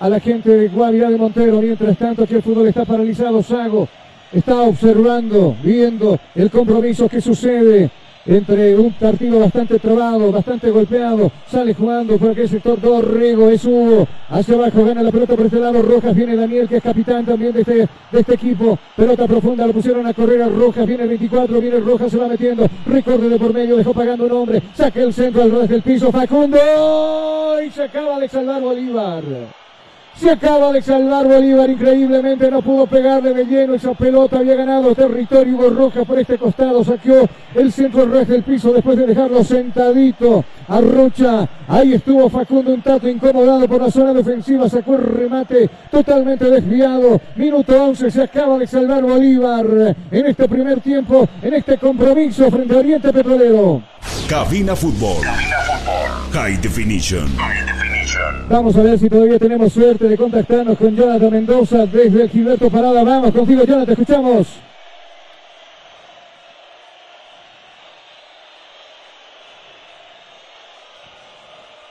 a 0.00 0.08
la 0.08 0.20
gente 0.20 0.50
de 0.50 0.68
Guavirá 0.68 1.10
de 1.10 1.16
Montero. 1.16 1.60
Mientras 1.60 1.96
tanto, 1.96 2.26
que 2.26 2.36
el 2.36 2.42
fútbol 2.42 2.68
está 2.68 2.84
paralizado, 2.84 3.42
Sago 3.42 3.88
está 4.32 4.62
observando, 4.62 5.56
viendo 5.62 6.18
el 6.34 6.50
compromiso 6.50 7.08
que 7.08 7.20
sucede 7.20 7.90
entre 8.26 8.76
un 8.76 8.92
partido 8.92 9.40
bastante 9.40 9.78
trabado, 9.78 10.30
bastante 10.30 10.70
golpeado, 10.70 11.32
sale 11.50 11.72
jugando 11.72 12.18
por 12.18 12.32
aquel 12.32 12.46
sector 12.46 12.78
Dorrego, 12.78 13.48
es 13.48 13.64
Hugo, 13.64 14.06
hacia 14.28 14.54
abajo 14.54 14.84
gana 14.84 15.02
la 15.02 15.10
pelota 15.10 15.34
por 15.34 15.46
este 15.46 15.58
lado, 15.58 15.80
Rojas, 15.80 16.14
viene 16.14 16.36
Daniel 16.36 16.68
que 16.68 16.76
es 16.76 16.82
capitán 16.82 17.24
también 17.24 17.54
de 17.54 17.60
este, 17.62 17.88
este 18.12 18.34
equipo, 18.34 18.78
pelota 18.94 19.26
profunda, 19.26 19.66
lo 19.66 19.72
pusieron 19.72 20.06
a 20.06 20.12
correr 20.12 20.42
a 20.42 20.48
Rojas, 20.48 20.86
viene 20.86 21.04
el 21.04 21.08
24, 21.08 21.58
viene 21.58 21.80
Rojas, 21.80 22.10
se 22.10 22.18
va 22.18 22.28
metiendo, 22.28 22.66
recorre 22.84 23.30
de 23.30 23.38
por 23.38 23.54
medio, 23.54 23.78
dejó 23.78 23.94
pagando 23.94 24.26
un 24.26 24.32
hombre, 24.32 24.62
saca 24.74 25.00
el 25.00 25.14
centro 25.14 25.42
al 25.42 25.66
del 25.66 25.82
piso, 25.82 26.12
Facundo, 26.12 26.58
y 27.64 27.70
se 27.70 27.84
acaba 27.84 28.20
de 28.20 28.28
salvar 28.28 28.60
Bolívar. 28.60 29.22
Se 30.18 30.28
acaba 30.28 30.72
de 30.72 30.82
salvar 30.82 31.28
Bolívar 31.28 31.70
increíblemente, 31.70 32.50
no 32.50 32.60
pudo 32.60 32.88
pegarle 32.88 33.32
de 33.32 33.44
lleno 33.44 33.74
esa 33.74 33.94
pelota, 33.94 34.38
había 34.38 34.56
ganado 34.56 34.92
territorio 34.92 35.54
Hugo 35.54 35.70
Rojas 35.70 36.04
por 36.04 36.18
este 36.18 36.36
costado, 36.36 36.82
saqueó 36.82 37.28
el 37.54 37.70
centro 37.70 38.04
reje 38.04 38.32
del 38.32 38.42
piso 38.42 38.72
después 38.72 38.98
de 38.98 39.06
dejarlo 39.06 39.44
sentadito 39.44 40.44
a 40.66 40.80
Rocha. 40.80 41.48
Ahí 41.68 41.92
estuvo 41.92 42.28
Facundo 42.28 42.74
un 42.74 42.82
tato 42.82 43.08
incomodado 43.08 43.68
por 43.68 43.80
la 43.80 43.92
zona 43.92 44.12
defensiva, 44.12 44.68
sacó 44.68 44.96
el 44.96 45.04
remate 45.04 45.70
totalmente 45.88 46.50
desviado. 46.50 47.20
Minuto 47.36 47.80
11, 47.80 48.10
se 48.10 48.22
acaba 48.22 48.58
de 48.58 48.66
salvar 48.66 49.02
Bolívar 49.04 49.66
en 50.10 50.26
este 50.26 50.48
primer 50.48 50.80
tiempo, 50.80 51.28
en 51.40 51.54
este 51.54 51.78
compromiso 51.78 52.50
frente 52.50 52.74
a 52.74 52.78
Oriente 52.78 53.12
Petrolero. 53.12 53.82
Cabina 54.28 54.74
Fútbol. 54.74 55.22
Cabina 55.22 55.58
Fútbol. 55.60 56.32
High 56.32 56.60
Definition. 56.60 57.28
High 57.36 57.64
Definition. 57.64 58.48
Vamos 58.48 58.76
a 58.76 58.82
ver 58.82 58.98
si 58.98 59.08
todavía 59.08 59.38
tenemos 59.38 59.72
suerte 59.72 60.07
de 60.08 60.16
contactarnos 60.16 60.78
con 60.78 60.96
Jonathan 60.96 61.30
Mendoza 61.30 61.86
desde 61.86 62.28
Gilberto 62.28 62.70
Parada. 62.70 63.04
Vamos 63.04 63.32
contigo, 63.32 63.64
Jonathan, 63.64 63.86
te 63.86 63.92
escuchamos. 63.92 64.46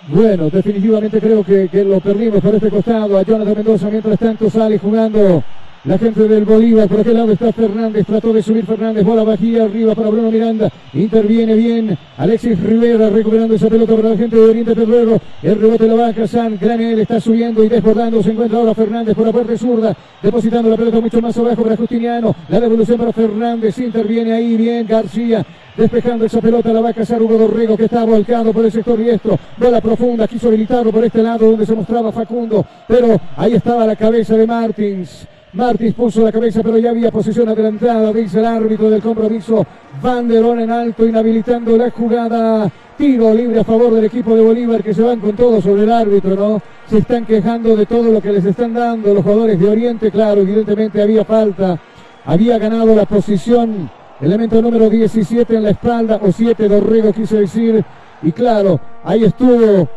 Bueno, 0.08 0.50
definitivamente 0.50 1.20
creo 1.20 1.44
que, 1.44 1.68
que, 1.68 1.84
lo 1.84 2.00
perdimos 2.00 2.42
por 2.42 2.56
este 2.56 2.70
costado 2.70 3.18
a 3.18 3.24
Jonathan 3.24 3.56
Mendoza. 3.56 3.90
Mientras 3.90 4.18
tanto 4.18 4.50
sale 4.50 4.80
jugando 4.80 5.44
la 5.84 5.98
gente 5.98 6.28
del 6.28 6.46
Bolívar. 6.46 6.88
Por 6.88 7.00
aquel 7.00 7.14
lado 7.14 7.32
está 7.32 7.52
Fernández. 7.52 8.06
Trató 8.06 8.34
de 8.34 8.42
subir 8.42 8.66
Fernández. 8.66 9.06
Bola 9.06 9.24
bajía 9.24 9.64
arriba 9.64 9.96
para 9.96 10.10
Bruno 10.10 10.32
Miranda. 10.32 10.70
Interviene 10.94 11.56
bien 11.56 11.98
Alexis 12.18 12.60
Rivera 12.60 13.10
recuperando 13.10 13.56
esa 13.56 13.70
pelota 13.70 13.96
para 13.96 14.10
la 14.10 14.18
gente 14.18 14.36
de 14.36 14.42
Oriente 14.42 14.76
Pedrero. 14.76 15.20
El 15.42 15.62
rebote 15.62 15.88
lo 15.88 15.98
baja 15.98 16.28
San. 16.28 16.58
Granel 16.60 17.00
está 17.00 17.20
subiendo 17.20 17.64
y 17.64 17.70
desbordando. 17.70 18.22
Se 18.22 18.32
encuentra 18.32 18.60
ahora 18.60 18.74
Fernández 18.74 19.16
por 19.16 19.26
la 19.26 19.34
parte 19.34 19.58
zurda. 19.58 19.96
Depositando 20.22 20.70
la 20.70 20.78
pelota 20.78 21.00
mucho 21.00 21.22
más 21.22 21.38
abajo 21.38 21.64
para 21.64 21.78
Justiniano. 21.78 22.36
La 22.50 22.60
devolución 22.60 22.98
para 22.98 23.14
Fernández. 23.14 23.78
Interviene 23.80 24.34
ahí 24.34 24.58
bien 24.58 24.86
García. 24.88 25.46
Despejando 25.78 26.26
esa 26.26 26.42
pelota 26.42 26.74
la 26.74 26.82
va 26.82 26.90
a 26.90 26.94
cazar 26.94 27.22
Hugo 27.22 27.38
Dorrego 27.38 27.78
que 27.78 27.86
está 27.86 28.04
volcado 28.04 28.52
por 28.52 28.66
el 28.66 28.72
sector 28.72 28.98
diestro. 28.98 29.38
Bola 29.58 29.80
profunda. 29.80 30.28
Quiso 30.28 30.48
habilitarlo 30.48 30.92
por 30.92 31.06
este 31.06 31.22
lado 31.22 31.50
donde 31.52 31.66
se 31.66 31.76
mostraba 31.76 32.12
Facundo. 32.12 32.66
Pero 32.88 33.22
ahí 33.38 33.54
estaba 33.54 33.86
la 33.86 33.96
cabeza 33.96 34.36
de 34.36 34.48
Martins. 34.48 35.28
Martins 35.54 35.94
puso 35.94 36.24
la 36.24 36.32
cabeza, 36.32 36.62
pero 36.62 36.78
ya 36.78 36.90
había 36.90 37.12
posición 37.12 37.48
adelantada, 37.50 38.12
dice 38.12 38.40
el 38.40 38.46
árbitro 38.46 38.90
del 38.90 39.02
compromiso. 39.02 39.66
Banderón 40.02 40.60
en 40.60 40.72
alto, 40.72 41.06
inhabilitando 41.06 41.78
la 41.78 41.90
jugada. 41.90 42.70
Tiro 42.98 43.34
libre 43.34 43.60
a 43.60 43.64
favor 43.64 43.94
del 43.94 44.06
equipo 44.06 44.36
de 44.36 44.42
Bolívar 44.42 44.84
que 44.84 44.94
se 44.94 45.04
van 45.04 45.20
con 45.20 45.36
todo 45.36 45.62
sobre 45.62 45.84
el 45.84 45.92
árbitro, 45.92 46.36
¿no? 46.36 46.62
Se 46.88 46.98
están 46.98 47.26
quejando 47.26 47.76
de 47.76 47.86
todo 47.86 48.12
lo 48.12 48.22
que 48.22 48.32
les 48.32 48.44
están 48.44 48.74
dando 48.74 49.14
los 49.14 49.24
jugadores 49.24 49.60
de 49.60 49.70
Oriente, 49.70 50.12
claro, 50.12 50.42
evidentemente 50.42 51.02
había 51.02 51.24
falta. 51.24 51.80
Había 52.26 52.58
ganado 52.58 52.94
la 52.94 53.06
posición, 53.06 53.90
elemento 54.20 54.62
número 54.62 54.90
17 54.90 55.56
en 55.56 55.64
la 55.64 55.70
espalda, 55.70 56.20
o 56.22 56.32
7, 56.32 56.68
Dorrego 56.68 57.14
quiso 57.14 57.38
decir. 57.38 57.84
Y 58.22 58.32
claro, 58.32 58.80
ahí 59.04 59.24
estuvo 59.24 59.88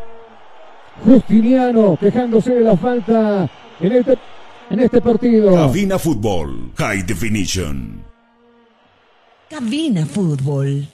Justiniano 1.03 1.97
quejándose 1.99 2.53
de 2.53 2.61
la 2.61 2.77
falta 2.77 3.49
en 3.79 3.91
este, 3.91 4.17
en 4.71 4.79
este 4.79 5.01
partido. 5.01 5.53
Cabina 5.53 5.99
Fútbol. 5.99 6.71
High 6.77 7.03
Definition. 7.03 8.03
Cabina 9.49 10.05
Fútbol. 10.05 10.87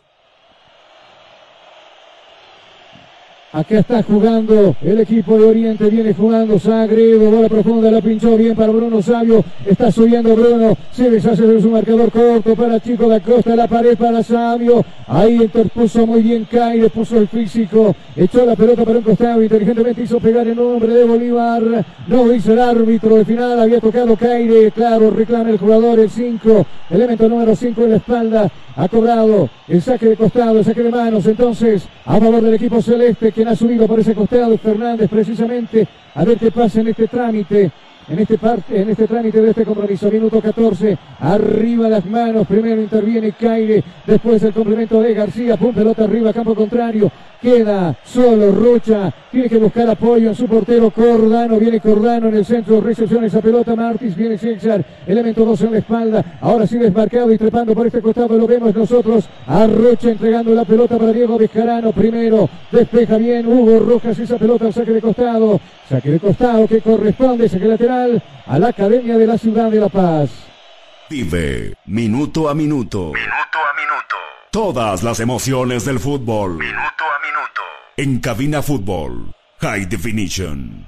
Acá 3.57 3.79
está 3.79 4.03
jugando 4.03 4.75
el 4.83 4.99
equipo 4.99 5.35
de 5.35 5.45
Oriente, 5.45 5.89
viene 5.89 6.13
jugando 6.13 6.59
Sagredo, 6.59 7.31
bola 7.31 7.49
profunda, 7.49 7.89
la 7.89 8.01
pinchó 8.01 8.37
bien 8.37 8.55
para 8.55 8.71
Bruno 8.71 9.01
Sabio, 9.01 9.43
está 9.65 9.91
subiendo 9.91 10.35
Bruno, 10.35 10.77
se 10.91 11.09
deshace 11.09 11.41
de 11.41 11.59
su 11.59 11.71
marcador 11.71 12.11
corto 12.11 12.55
para 12.55 12.79
Chico 12.79 13.09
da 13.09 13.19
Costa, 13.19 13.55
la 13.55 13.67
pared 13.67 13.97
para 13.97 14.21
Sabio, 14.21 14.85
ahí 15.07 15.41
interpuso 15.41 16.05
muy 16.05 16.21
bien 16.21 16.45
Caire, 16.45 16.87
puso 16.91 17.17
el 17.17 17.27
físico, 17.27 17.95
echó 18.15 18.45
la 18.45 18.55
pelota 18.55 18.85
para 18.85 18.99
un 18.99 19.03
costado, 19.03 19.41
inteligentemente 19.41 20.03
hizo 20.03 20.19
pegar 20.19 20.47
el 20.47 20.55
nombre 20.55 20.93
de 20.93 21.05
Bolívar, 21.05 21.63
no 22.07 22.29
dice 22.29 22.53
el 22.53 22.59
árbitro, 22.59 23.15
al 23.15 23.25
final 23.25 23.59
había 23.59 23.81
tocado 23.81 24.15
Caire, 24.15 24.69
claro, 24.69 25.09
reclama 25.09 25.49
el 25.49 25.57
jugador, 25.57 25.97
el 25.97 26.11
5, 26.11 26.63
elemento 26.91 27.27
número 27.27 27.55
5 27.55 27.83
en 27.85 27.89
la 27.89 27.95
espalda, 27.95 28.51
ha 28.75 28.87
cobrado 28.87 29.49
el 29.67 29.81
saque 29.81 30.05
de 30.05 30.15
costado, 30.15 30.59
el 30.59 30.63
saque 30.63 30.83
de 30.83 30.91
manos, 30.91 31.25
entonces 31.25 31.87
a 32.05 32.19
favor 32.19 32.41
del 32.43 32.53
equipo 32.53 32.79
celeste, 32.83 33.31
quien 33.31 33.46
ha 33.47 33.55
subido 33.55 33.87
por 33.87 33.99
ese 33.99 34.13
costado, 34.13 34.57
Fernández 34.57 35.09
precisamente, 35.09 35.87
a 36.15 36.25
ver 36.25 36.37
qué 36.37 36.51
pasa 36.51 36.81
en 36.81 36.89
este 36.89 37.07
trámite. 37.07 37.71
En 38.09 38.19
este, 38.19 38.37
parte, 38.37 38.81
en 38.81 38.89
este 38.89 39.05
trámite 39.05 39.41
de 39.41 39.49
este 39.49 39.65
compromiso, 39.65 40.09
minuto 40.09 40.39
14, 40.39 40.97
arriba 41.19 41.89
las 41.89 42.05
manos, 42.05 42.47
primero 42.47 42.81
interviene 42.81 43.33
Caire, 43.33 43.83
después 44.05 44.41
el 44.43 44.53
complemento 44.53 45.01
de 45.01 45.13
García, 45.13 45.57
pum, 45.57 45.75
pelota 45.75 46.05
arriba, 46.05 46.31
campo 46.31 46.55
contrario, 46.55 47.11
queda 47.41 47.93
solo 48.05 48.53
Rocha, 48.53 49.13
tiene 49.29 49.49
que 49.49 49.57
buscar 49.57 49.89
apoyo 49.89 50.29
en 50.29 50.35
su 50.35 50.45
portero 50.47 50.89
Cordano, 50.89 51.59
viene 51.59 51.81
Cordano 51.81 52.29
en 52.29 52.35
el 52.35 52.45
centro, 52.45 52.79
recepción 52.79 53.25
esa 53.25 53.41
pelota, 53.41 53.75
Martins, 53.75 54.15
viene 54.15 54.37
César, 54.37 54.85
elemento 55.05 55.43
2 55.43 55.63
en 55.63 55.71
la 55.73 55.77
espalda, 55.79 56.37
ahora 56.39 56.65
sí 56.65 56.77
desmarcado 56.77 57.29
y 57.33 57.37
trepando 57.37 57.75
por 57.75 57.87
este 57.87 58.01
costado, 58.01 58.37
lo 58.37 58.47
vemos 58.47 58.73
nosotros, 58.73 59.27
a 59.47 59.67
Rocha 59.67 60.11
entregando 60.11 60.55
la 60.55 60.63
pelota 60.63 60.97
para 60.97 61.11
Diego 61.11 61.37
Bejarano, 61.37 61.91
primero, 61.91 62.49
despeja 62.71 63.17
bien 63.17 63.45
Hugo 63.45 63.79
Rojas 63.79 64.17
esa 64.17 64.37
pelota 64.37 64.67
al 64.67 64.73
saque 64.73 64.93
de 64.93 65.01
costado, 65.01 65.59
saque 65.89 66.11
de 66.11 66.19
costado 66.21 66.65
que 66.67 66.79
corresponde, 66.79 67.49
saque 67.49 67.65
lateral 67.65 67.96
a 68.45 68.59
la 68.59 68.67
Academia 68.67 69.17
de 69.17 69.27
la 69.27 69.37
Ciudad 69.37 69.71
de 69.71 69.79
La 69.79 69.89
Paz. 69.89 70.29
Vive 71.09 71.73
minuto 71.85 72.49
a 72.49 72.53
minuto. 72.53 73.13
Minuto 73.13 73.57
a 73.57 73.73
minuto. 73.75 74.15
Todas 74.51 75.03
las 75.03 75.19
emociones 75.19 75.85
del 75.85 75.99
fútbol. 75.99 76.57
Minuto 76.57 76.75
a 76.75 77.25
minuto. 77.25 77.61
En 77.95 78.19
Cabina 78.19 78.61
Fútbol. 78.61 79.31
High 79.59 79.85
Definition. 79.85 80.85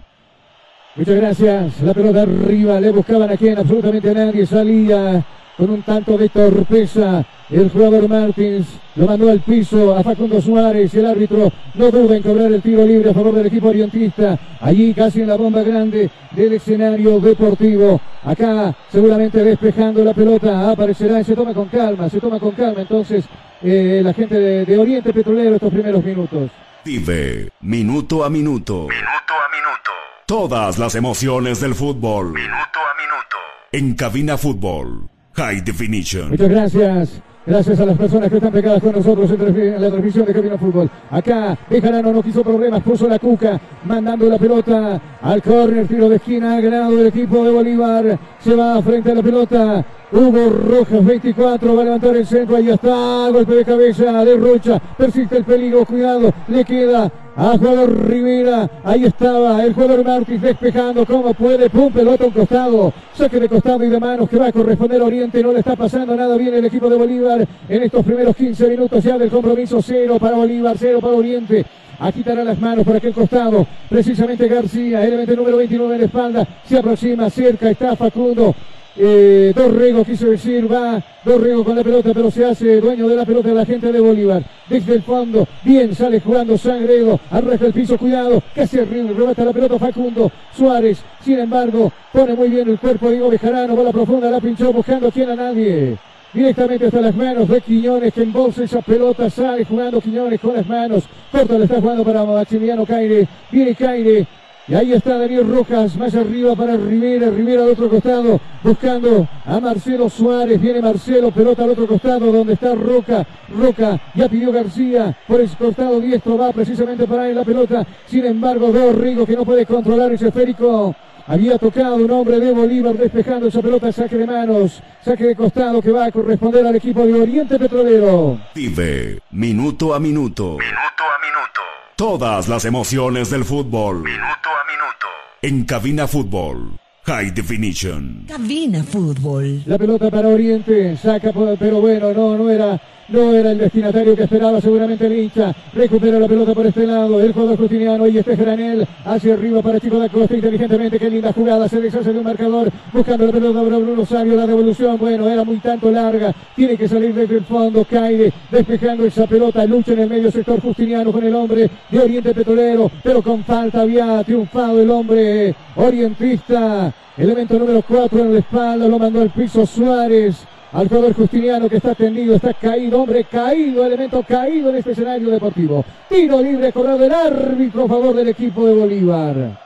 Muchas 0.96 1.16
gracias. 1.16 1.82
La 1.82 1.94
pelota 1.94 2.24
arriba, 2.24 2.80
le 2.80 2.92
buscaban 2.92 3.30
aquí 3.30 3.48
en 3.48 3.60
absolutamente 3.60 4.10
a 4.10 4.14
nadie. 4.14 4.46
Salía 4.46 5.26
con 5.60 5.70
un 5.70 5.82
tanto 5.84 6.18
de 6.18 6.30
torpeza. 6.30 7.26
El 7.50 7.70
jugador 7.70 8.08
Martins 8.08 8.66
lo 8.96 9.06
mandó 9.06 9.30
al 9.30 9.42
piso 9.42 9.94
a 9.94 10.02
Facundo 10.02 10.42
Suárez. 10.42 10.94
El 10.94 11.06
árbitro 11.06 11.52
no 11.74 11.92
duda 11.92 12.16
en 12.16 12.24
cobrar 12.24 12.52
el 12.52 12.62
tiro 12.62 12.86
libre 12.86 13.10
a 13.10 13.14
favor 13.14 13.34
del 13.36 13.48
equipo 13.48 13.68
orientista. 13.68 14.40
Allí 14.62 14.94
casi 14.94 15.22
en 15.22 15.28
la 15.28 15.36
bomba 15.36 15.62
grande 15.62 16.10
del 16.32 16.54
escenario 16.54 17.20
deportivo. 17.20 18.00
Acá 18.24 18.74
seguramente 18.90 19.44
despejando 19.44 20.02
la 20.04 20.14
pelota. 20.14 20.72
Aparecerá 20.72 21.20
y 21.20 21.26
se 21.26 21.36
toma 21.36 21.54
con 21.54 21.68
calma. 21.68 22.10
Se 22.10 22.22
toma 22.22 22.40
con 22.40 22.52
calma 22.52 22.82
entonces 22.82 23.26
eh, 23.62 24.00
la 24.02 24.14
gente 24.14 24.40
de, 24.40 24.66
de 24.66 24.78
Oriente 24.78 25.12
Petrolero 25.12 25.56
estos 25.56 25.74
primeros 25.74 26.04
minutos. 26.04 26.50
Vive 26.86 27.50
minuto 27.60 28.24
a 28.24 28.30
minuto. 28.30 28.88
Minuto 28.88 29.34
a 29.34 29.50
minuto. 29.54 29.92
Todas 30.26 30.80
las 30.80 30.96
emociones 30.96 31.60
del 31.60 31.76
fútbol. 31.76 32.32
Minuto 32.32 32.80
a 32.80 32.96
minuto. 33.02 33.38
En 33.74 33.96
Cabina 33.96 34.38
Fútbol. 34.38 35.19
High 35.40 35.62
Definition. 35.62 36.32
Muchas 36.32 36.50
gracias. 36.50 37.22
Gracias 37.46 37.80
a 37.80 37.86
las 37.86 37.98
personas 37.98 38.30
que 38.30 38.36
están 38.36 38.52
pegadas 38.52 38.82
con 38.82 38.92
nosotros 38.92 39.32
en, 39.32 39.82
la 39.82 39.90
transmisión 39.90 40.26
de 40.26 40.34
Cabina 40.34 40.58
Fútbol. 40.58 40.90
Acá 41.10 41.58
Bejarano 41.70 42.12
no 42.12 42.22
quiso 42.22 42.44
problemas, 42.44 42.84
puso 42.84 43.08
la 43.08 43.18
cuca, 43.18 43.60
mandando 43.86 44.28
la 44.28 44.38
pelota 44.38 45.02
al 45.22 45.42
córner, 45.42 45.88
tiro 45.88 46.10
de 46.10 46.18
esquina, 46.18 46.60
ganado 46.60 46.94
del 46.98 47.08
equipo 47.08 47.46
de 47.46 47.52
Bolívar. 47.52 48.20
Se 48.44 48.54
va 48.54 48.82
frente 48.82 49.12
a 49.12 49.16
la 49.16 49.24
pelota. 49.24 49.86
Hugo 50.12 50.50
Rojas, 50.50 51.06
24, 51.06 51.76
va 51.76 51.82
a 51.82 51.86
levantar 51.86 52.16
el 52.16 52.26
centro, 52.26 52.56
ahí 52.56 52.70
está, 52.70 53.30
golpe 53.30 53.54
de 53.54 53.64
cabeza 53.64 54.26
de 54.26 54.38
Rocha, 54.38 54.80
persiste 54.98 55.38
el 55.38 55.44
peligro, 55.44 55.86
cuidado, 55.86 56.34
le 56.48 56.66
queda 56.66 57.12
a 57.36 57.58
jugador 57.58 58.08
Rivera, 58.08 58.70
ahí 58.84 59.06
estaba 59.06 59.64
el 59.64 59.74
jugador 59.76 60.04
Martins 60.04 60.42
despejando 60.42 61.06
como 61.06 61.32
puede, 61.36 61.70
pum, 61.70 61.94
pelota 61.94 62.24
a 62.24 62.28
un 62.28 62.34
costado, 62.34 62.92
saque 63.14 63.40
de 63.40 63.48
costado 63.48 63.84
y 63.84 63.90
de 63.90 64.00
manos 64.00 64.28
que 64.28 64.38
va 64.38 64.48
a 64.48 64.52
corresponder 64.52 65.00
a 65.00 65.06
Oriente, 65.06 65.44
no 65.44 65.54
le 65.54 65.60
está 65.60 65.76
pasando 65.76 66.16
nada 66.16 66.36
bien 66.38 66.56
el 66.56 66.66
equipo 66.66 66.90
de 66.90 66.98
Bolívar 66.98 67.48
en 67.70 67.84
estos 67.84 68.04
primeros 68.04 68.36
15 68.36 68.68
minutos 68.68 69.04
ya 69.04 69.16
del 69.16 69.30
compromiso, 69.30 69.80
cero 69.80 70.18
para 70.20 70.38
Bolívar, 70.38 70.76
cero 70.78 71.00
para 71.02 71.14
Oriente. 71.14 71.66
Aquí 72.00 72.20
quitará 72.20 72.46
las 72.46 72.58
manos 72.58 72.86
por 72.86 72.96
aquel 72.96 73.14
costado. 73.14 73.68
Precisamente 73.90 74.48
García, 74.48 75.06
elemento 75.06 75.36
número 75.36 75.58
29 75.58 75.96
en 75.96 76.00
la 76.00 76.06
espalda. 76.06 76.48
Se 76.66 76.78
aproxima, 76.78 77.30
cerca 77.30 77.70
está 77.70 77.94
Facundo. 77.98 78.56
Eh, 78.98 79.54
Dorrego 79.56 80.04
quiso 80.04 80.28
decir, 80.28 80.72
va 80.72 81.02
Dorrego 81.24 81.64
con 81.64 81.76
la 81.76 81.84
pelota, 81.84 82.12
pero 82.14 82.30
se 82.32 82.44
hace 82.44 82.82
dueño 82.82 83.08
de 83.08 83.16
la 83.16 83.26
pelota 83.26 83.54
la 83.54 83.66
gente 83.66 83.92
de 83.92 84.00
Bolívar. 84.00 84.44
Desde 84.68 84.96
el 84.96 85.04
fondo, 85.04 85.48
bien 85.64 85.96
sale 85.96 86.20
jugando 86.20 86.58
Sangredo, 86.58 87.20
arrastra 87.32 87.68
el 87.68 87.74
piso, 87.74 87.98
cuidado, 87.98 88.42
casi 88.54 88.78
rebata 88.80 89.46
la 89.46 89.54
pelota 89.54 89.80
Facundo 89.80 90.32
Suárez. 90.56 91.00
Sin 91.24 91.40
embargo, 91.40 91.92
pone 92.12 92.34
muy 92.34 92.50
bien 92.50 92.70
el 92.70 92.80
cuerpo 92.80 93.10
Diego 93.10 93.30
Bejarano, 93.30 93.76
bola 93.76 93.92
profunda, 93.92 94.30
la 94.30 94.42
pinchó 94.42 94.74
buscando 94.74 95.12
quién 95.12 95.30
a 95.30 95.36
nadie. 95.36 95.98
Directamente 96.32 96.86
hasta 96.86 97.02
las 97.02 97.16
manos 97.16 97.48
de 97.48 97.60
Quiñones 97.60 98.14
que 98.14 98.22
embolsa 98.22 98.64
esa 98.64 98.82
pelota, 98.82 99.30
sale 99.32 99.66
jugando 99.66 100.00
Quiñones 100.00 100.40
con 100.40 100.56
las 100.56 100.68
manos. 100.68 101.04
Corta 101.32 101.58
le 101.58 101.64
está 101.64 101.82
jugando 101.82 102.04
para 102.04 102.24
Maximiliano 102.24 102.86
Caire. 102.86 103.28
Viene 103.52 103.74
Caire. 103.74 104.28
Y 104.70 104.76
ahí 104.76 104.94
está 104.94 105.18
Daniel 105.18 105.52
Rojas, 105.52 105.98
más 105.98 106.14
arriba 106.14 106.56
para 106.56 106.78
Rivera, 106.78 107.32
Rivera 107.32 107.64
al 107.64 107.70
otro 107.70 107.90
costado, 107.90 108.40
buscando 108.64 109.28
a 109.44 109.60
Marcelo 109.60 110.08
Suárez, 110.12 110.62
viene 110.62 110.80
Marcelo, 110.80 111.32
pelota 111.32 111.64
al 111.64 111.72
otro 111.72 111.88
costado, 111.88 112.32
donde 112.32 112.54
está 112.54 112.76
Roca, 112.76 113.26
Roca, 113.58 114.00
ya 114.14 114.30
pidió 114.30 114.52
García, 114.52 115.18
por 115.28 115.42
el 115.42 115.50
costado 115.50 116.00
diestro 116.00 116.38
va 116.38 116.54
precisamente 116.54 117.08
para 117.08 117.28
él 117.28 117.36
la 117.36 117.44
pelota, 117.44 117.84
sin 118.06 118.28
embargo 118.28 118.72
veo 118.72 118.94
Rigo 118.94 119.26
que 119.26 119.36
no 119.36 119.44
puede 119.44 119.66
controlar 119.66 120.12
ese 120.12 120.28
esférico, 120.28 120.96
había 121.26 121.58
tocado 121.58 121.96
un 121.96 122.12
hombre 122.12 122.40
de 122.40 122.52
Bolívar 122.52 122.96
despejando 122.96 123.48
esa 123.48 123.64
pelota, 123.64 123.92
saque 123.92 124.18
de 124.18 124.28
manos, 124.28 124.84
saque 125.04 125.26
de 125.26 125.36
costado 125.36 125.82
que 125.82 125.92
va 125.92 126.06
a 126.06 126.12
corresponder 126.12 126.68
al 126.68 126.76
equipo 126.76 127.08
de 127.08 127.20
Oriente 127.20 127.58
Petrolero. 127.58 128.40
Vive 128.54 129.20
minuto 129.32 129.96
a 129.96 130.00
minuto. 130.00 130.58
Minuto 130.60 131.04
a 131.04 131.26
minuto. 131.26 131.62
Todas 132.04 132.48
las 132.48 132.64
emociones 132.64 133.30
del 133.30 133.44
fútbol. 133.44 134.04
Minuto 134.04 134.22
a 134.24 134.64
minuto. 134.72 135.08
En 135.42 135.66
Cabina 135.66 136.08
Fútbol. 136.08 136.80
High 137.04 137.32
Definition. 137.32 138.24
Cabina 138.26 138.86
Fútbol. 138.86 139.64
La 139.66 139.78
pelota 139.78 140.10
para 140.10 140.30
Oriente, 140.30 140.96
saca, 140.96 141.34
por- 141.34 141.58
pero 141.58 141.82
bueno, 141.82 142.14
no, 142.14 142.38
no 142.38 142.50
era, 142.50 142.82
no 143.12 143.34
era 143.34 143.52
el 143.52 143.58
destinatario 143.58 144.16
que 144.16 144.24
esperaba 144.24 144.62
seguramente 144.62 145.06
el 145.06 145.18
hincha. 145.18 145.54
Recupera 145.74 146.20
la 146.20 146.28
pelota 146.28 146.54
por 146.54 146.66
este 146.66 146.86
lado, 146.86 147.20
el 147.20 147.34
jugador 147.34 147.58
justiniano 147.58 148.08
y 148.08 148.18
este 148.18 148.36
Granel 148.36 148.88
hacia 149.06 149.34
arriba 149.34 149.62
para 149.62 149.80
Chico 149.80 149.98
da 149.98 150.10
Costa 150.10 150.36
inteligentemente, 150.36 151.00
qué 151.00 151.10
linda 151.10 151.34
jugada, 151.34 151.68
se 151.68 151.82
deshace 151.82 152.12
de 152.14 152.20
un 152.20 152.26
marcador, 152.26 152.70
buscando 152.94 153.26
la 153.26 153.32
pelota 153.32 153.64
para 153.64 153.78
Bruno 153.78 154.06
Sabio, 154.06 154.36
la 154.36 154.48
devolución, 154.48 154.98
bueno, 154.98 155.30
era 155.30 155.44
muy 155.44 155.58
tanto 155.58 155.92
larga, 155.92 156.34
tiene 156.56 156.78
que 156.78 156.88
salir 156.88 157.14
desde 157.14 157.38
el 157.38 157.44
fondo, 157.46 157.86
Caire, 157.86 158.32
despejando 158.52 159.06
esa 159.06 159.26
pelota, 159.28 159.66
lucha 159.66 159.94
en 159.94 160.00
el 160.00 160.10
medio 160.10 160.32
sector 160.32 160.62
justiniano 160.62 161.12
con 161.12 161.24
el 161.24 161.34
hombre 161.34 161.70
de 161.90 162.00
Oriente 162.00 162.34
Petrolero, 162.34 162.92
pero 163.04 163.22
con 163.22 163.44
falta 163.44 163.82
había 163.82 164.24
triunfado 164.24 164.82
el 164.82 164.90
hombre 164.90 165.56
orientista. 165.76 166.94
Elemento 167.18 167.60
número 167.60 167.82
4 167.82 168.20
en 168.20 168.34
la 168.34 168.40
espalda, 168.40 168.88
lo 168.88 168.98
mandó 168.98 169.22
al 169.22 169.30
piso 169.30 169.66
Suárez. 169.66 170.46
Al 170.72 170.88
jugador 170.88 171.16
Justiniano 171.16 171.68
que 171.68 171.78
está 171.78 171.96
tendido, 171.96 172.36
está 172.36 172.54
caído, 172.54 173.02
hombre 173.02 173.24
caído, 173.24 173.86
elemento 173.86 174.24
caído 174.24 174.70
en 174.70 174.76
este 174.76 174.92
escenario 174.92 175.32
deportivo. 175.32 175.84
Tiro 176.08 176.42
libre 176.42 176.72
cobrado 176.72 177.04
el 177.06 177.12
árbitro 177.12 177.86
a 177.86 177.88
favor 177.88 178.16
del 178.16 178.30
equipo 178.30 178.66
de 178.68 178.76
Bolívar. 178.76 179.60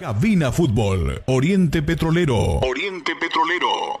Cabina 0.00 0.50
Fútbol. 0.50 1.22
Oriente 1.26 1.82
Petrolero. 1.82 2.58
Oriente 2.60 3.12
Petrolero. 3.20 4.00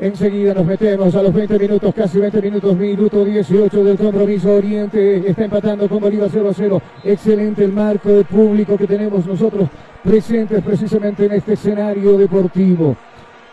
Enseguida 0.00 0.54
nos 0.54 0.66
metemos 0.66 1.14
a 1.14 1.22
los 1.22 1.32
20 1.32 1.56
minutos, 1.56 1.94
casi 1.94 2.18
20 2.18 2.42
minutos, 2.42 2.76
minuto 2.76 3.24
18 3.24 3.84
del 3.84 3.96
compromiso. 3.96 4.54
Oriente 4.54 5.28
está 5.28 5.44
empatando 5.44 5.88
con 5.88 6.00
Bolívar 6.00 6.30
0 6.32 6.48
a 6.48 6.54
0. 6.54 6.82
Excelente 7.04 7.62
el 7.62 7.72
marco 7.72 8.08
de 8.08 8.24
público 8.24 8.76
que 8.76 8.86
tenemos 8.86 9.24
nosotros 9.26 9.68
presentes 10.02 10.64
precisamente 10.64 11.26
en 11.26 11.32
este 11.32 11.52
escenario 11.52 12.18
deportivo. 12.18 12.96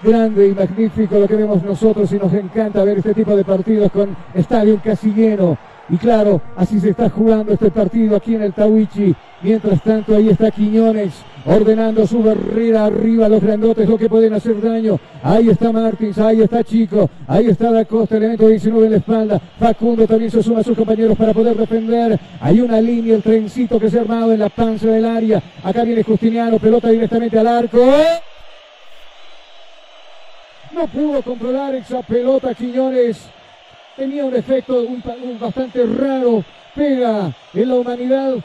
Grande 0.04 0.48
y 0.48 0.54
magnífico 0.54 1.20
lo 1.20 1.28
que 1.28 1.36
vemos 1.36 1.62
nosotros 1.64 2.12
y 2.12 2.18
nos 2.18 2.34
encanta 2.34 2.84
ver 2.84 2.98
este 2.98 3.14
tipo 3.14 3.36
de 3.36 3.44
partidos 3.44 3.92
con 3.92 4.16
estadio 4.34 4.80
casi 4.84 5.14
lleno. 5.14 5.58
Y 5.90 5.98
claro, 5.98 6.42
así 6.56 6.80
se 6.80 6.90
está 6.90 7.10
jugando 7.10 7.54
este 7.54 7.70
partido 7.70 8.16
aquí 8.16 8.34
en 8.34 8.44
el 8.44 8.54
Tawichi. 8.54 9.14
Mientras 9.44 9.84
tanto, 9.84 10.16
ahí 10.16 10.30
está 10.30 10.50
Quiñones 10.50 11.14
ordenando 11.46 12.06
su 12.08 12.24
barrera 12.24 12.86
arriba, 12.86 13.28
los 13.28 13.42
grandotes, 13.42 13.90
lo 13.90 13.98
que 13.98 14.10
pueden 14.10 14.34
hacer 14.34 14.62
daño. 14.62 15.00
Ahí 15.22 15.50
está 15.50 15.72
Martins, 15.72 16.18
ahí 16.18 16.42
está 16.42 16.64
Chico, 16.64 17.10
ahí 17.28 17.48
está 17.48 17.72
Da 17.72 17.86
Costa, 17.86 18.18
elemento 18.18 18.48
19 18.48 18.86
en 18.86 18.92
la 18.92 18.98
espalda. 18.98 19.42
Facundo 19.60 20.08
también 20.08 20.32
se 20.32 20.42
suma 20.42 20.60
a 20.60 20.64
sus 20.64 20.78
compañeros 20.78 21.18
para 21.18 21.34
poder 21.34 21.56
defender. 21.58 22.20
Hay 22.40 22.62
una 22.62 22.80
línea, 22.80 23.16
el 23.16 23.24
trencito 23.24 23.80
que 23.80 23.90
se 23.90 24.00
ha 24.00 24.02
armado 24.02 24.34
en 24.34 24.40
la 24.40 24.50
panza 24.50 24.88
del 24.88 25.06
área. 25.06 25.42
Acá 25.64 25.84
viene 25.84 26.04
Justiniano, 26.04 26.58
pelota 26.58 26.90
directamente 26.90 27.38
al 27.38 27.48
arco. 27.48 27.80
No 30.74 30.88
pudo 30.88 31.22
controlar 31.22 31.76
esa 31.76 32.02
pelota 32.02 32.54
Quiñones. 32.54 33.30
Tenía 33.96 34.26
un 34.26 34.36
efecto 34.36 34.82
un, 34.82 35.04
un 35.24 35.40
bastante 35.40 35.86
raro. 35.86 36.44
Pega 36.74 37.34
en 37.54 37.70
la 37.70 37.76
humanidad 37.76 38.36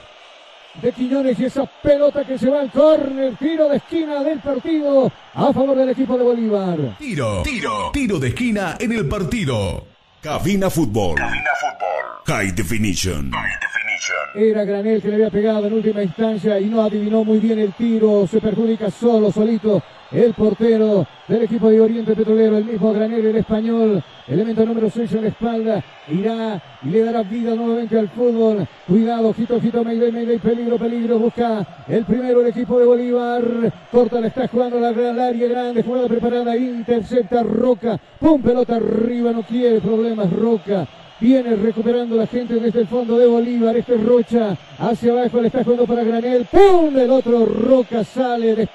de 0.83 0.93
Quiñones 0.93 1.39
y 1.39 1.45
esa 1.45 1.65
pelota 1.65 2.25
que 2.25 2.37
se 2.39 2.51
va 2.51 2.61
al 2.61 2.71
córner, 2.71 3.37
tiro 3.37 3.69
de 3.69 3.77
esquina 3.77 4.23
del 4.23 4.41
partido 4.41 5.11
a 5.35 5.53
favor 5.53 5.77
del 5.77 5.91
equipo 5.91 6.19
de 6.19 6.25
Bolívar. 6.25 6.79
Tiro, 6.99 7.43
tiro, 7.43 7.91
tiro 7.93 8.19
de 8.19 8.29
esquina 8.29 8.77
en 8.79 8.93
el 8.93 9.09
partido. 9.09 9.87
Cabina 10.21 10.69
Fútbol. 10.69 11.15
Cabina 11.15 11.51
Fútbol. 11.61 12.23
High 12.27 12.53
Definition. 12.53 13.31
High 13.31 13.59
Definition. 13.61 14.27
Era 14.35 14.65
Granel 14.65 15.01
que 15.01 15.09
le 15.09 15.15
había 15.15 15.31
pegado 15.31 15.67
en 15.67 15.73
última 15.73 16.03
instancia 16.03 16.59
y 16.59 16.67
no 16.67 16.83
adivinó 16.83 17.25
muy 17.25 17.39
bien 17.39 17.59
el 17.59 17.73
tiro. 17.73 18.27
Se 18.27 18.41
perjudica 18.41 18.91
solo, 18.91 19.31
solito, 19.33 19.83
el 20.13 20.35
portero 20.35 21.07
del 21.27 21.43
equipo 21.43 21.69
de 21.69 21.81
Oriente 21.81 22.15
Petrolero, 22.15 22.59
el 22.59 22.65
mismo 22.65 22.93
Granel, 22.93 23.27
el 23.27 23.37
español. 23.37 24.03
Elemento 24.29 24.67
número 24.67 24.91
6 24.91 25.13
en 25.15 25.23
la 25.23 25.29
espalda. 25.29 25.85
Irá 26.09 26.61
y 26.83 26.89
le 26.89 27.03
dará 27.05 27.23
vida 27.23 27.55
nuevamente 27.55 27.99
al 27.99 28.09
fútbol. 28.09 28.67
Cuidado, 28.87 29.29
ojito, 29.29 29.57
ojito, 29.57 29.85
Mayday, 29.85 30.11
Mayday, 30.11 30.39
peligro, 30.39 30.79
peligro. 30.79 31.19
Busca 31.19 31.65
el 31.89 32.05
primero 32.05 32.41
el 32.41 32.49
equipo 32.49 32.79
de 32.79 32.87
Bolívar. 32.87 33.45
Corta, 33.91 34.21
le 34.21 34.29
está 34.29 34.49
jugando 34.49 34.81
la 34.81 34.93
gran 34.93 35.19
área 35.19 35.49
grande. 35.49 35.83
Jugada 35.83 36.09
preparada, 36.09 36.57
intercepta 36.57 37.43
Roca. 37.43 37.99
Pum, 38.19 38.43
pelota 38.43 38.77
arriba, 38.77 39.33
no 39.33 39.43
quiere 39.43 39.81
problemas 39.81 40.33
Roca. 40.33 40.87
Viene 41.19 41.57
recuperando 41.57 42.15
la 42.15 42.27
gente 42.27 42.55
desde 42.55 42.81
el 42.81 42.87
fondo 42.89 43.19
de 43.19 43.27
Bolívar. 43.27 43.77
Este 43.77 43.95
es 43.95 44.05
Rocha. 44.05 44.57
Hacia 44.79 45.13
abajo 45.13 45.41
le 45.41 45.47
está 45.47 45.65
jugando 45.65 45.87
para 45.87 46.05
Granel. 46.05 46.47
¡Pum! 46.51 46.97
El 46.97 47.11
otro 47.11 47.47
Roca 47.47 48.05
sale. 48.05 48.69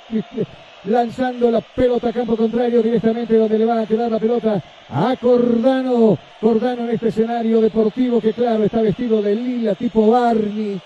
Lanzando 0.86 1.52
la 1.52 1.62
pelota 1.62 2.10
a 2.10 2.14
campo 2.14 2.36
contrario 2.36 2.82
directamente 2.82 3.38
donde 3.38 3.60
le 3.60 3.66
va 3.66 3.82
a 3.82 3.86
quedar 3.86 4.12
la 4.12 4.20
pelota 4.20 4.62
a 4.90 5.16
Cordano. 5.16 6.18
Cordano 6.40 6.84
en 6.84 6.90
este 6.92 7.10
escenario 7.10 7.62
deportivo 7.62 8.20
que 8.20 8.34
claro 8.34 8.64
está 8.64 8.82
vestido 8.82 9.22
de 9.22 9.36
lila 9.36 9.76
tipo 9.76 10.10
Barney. 10.10 10.82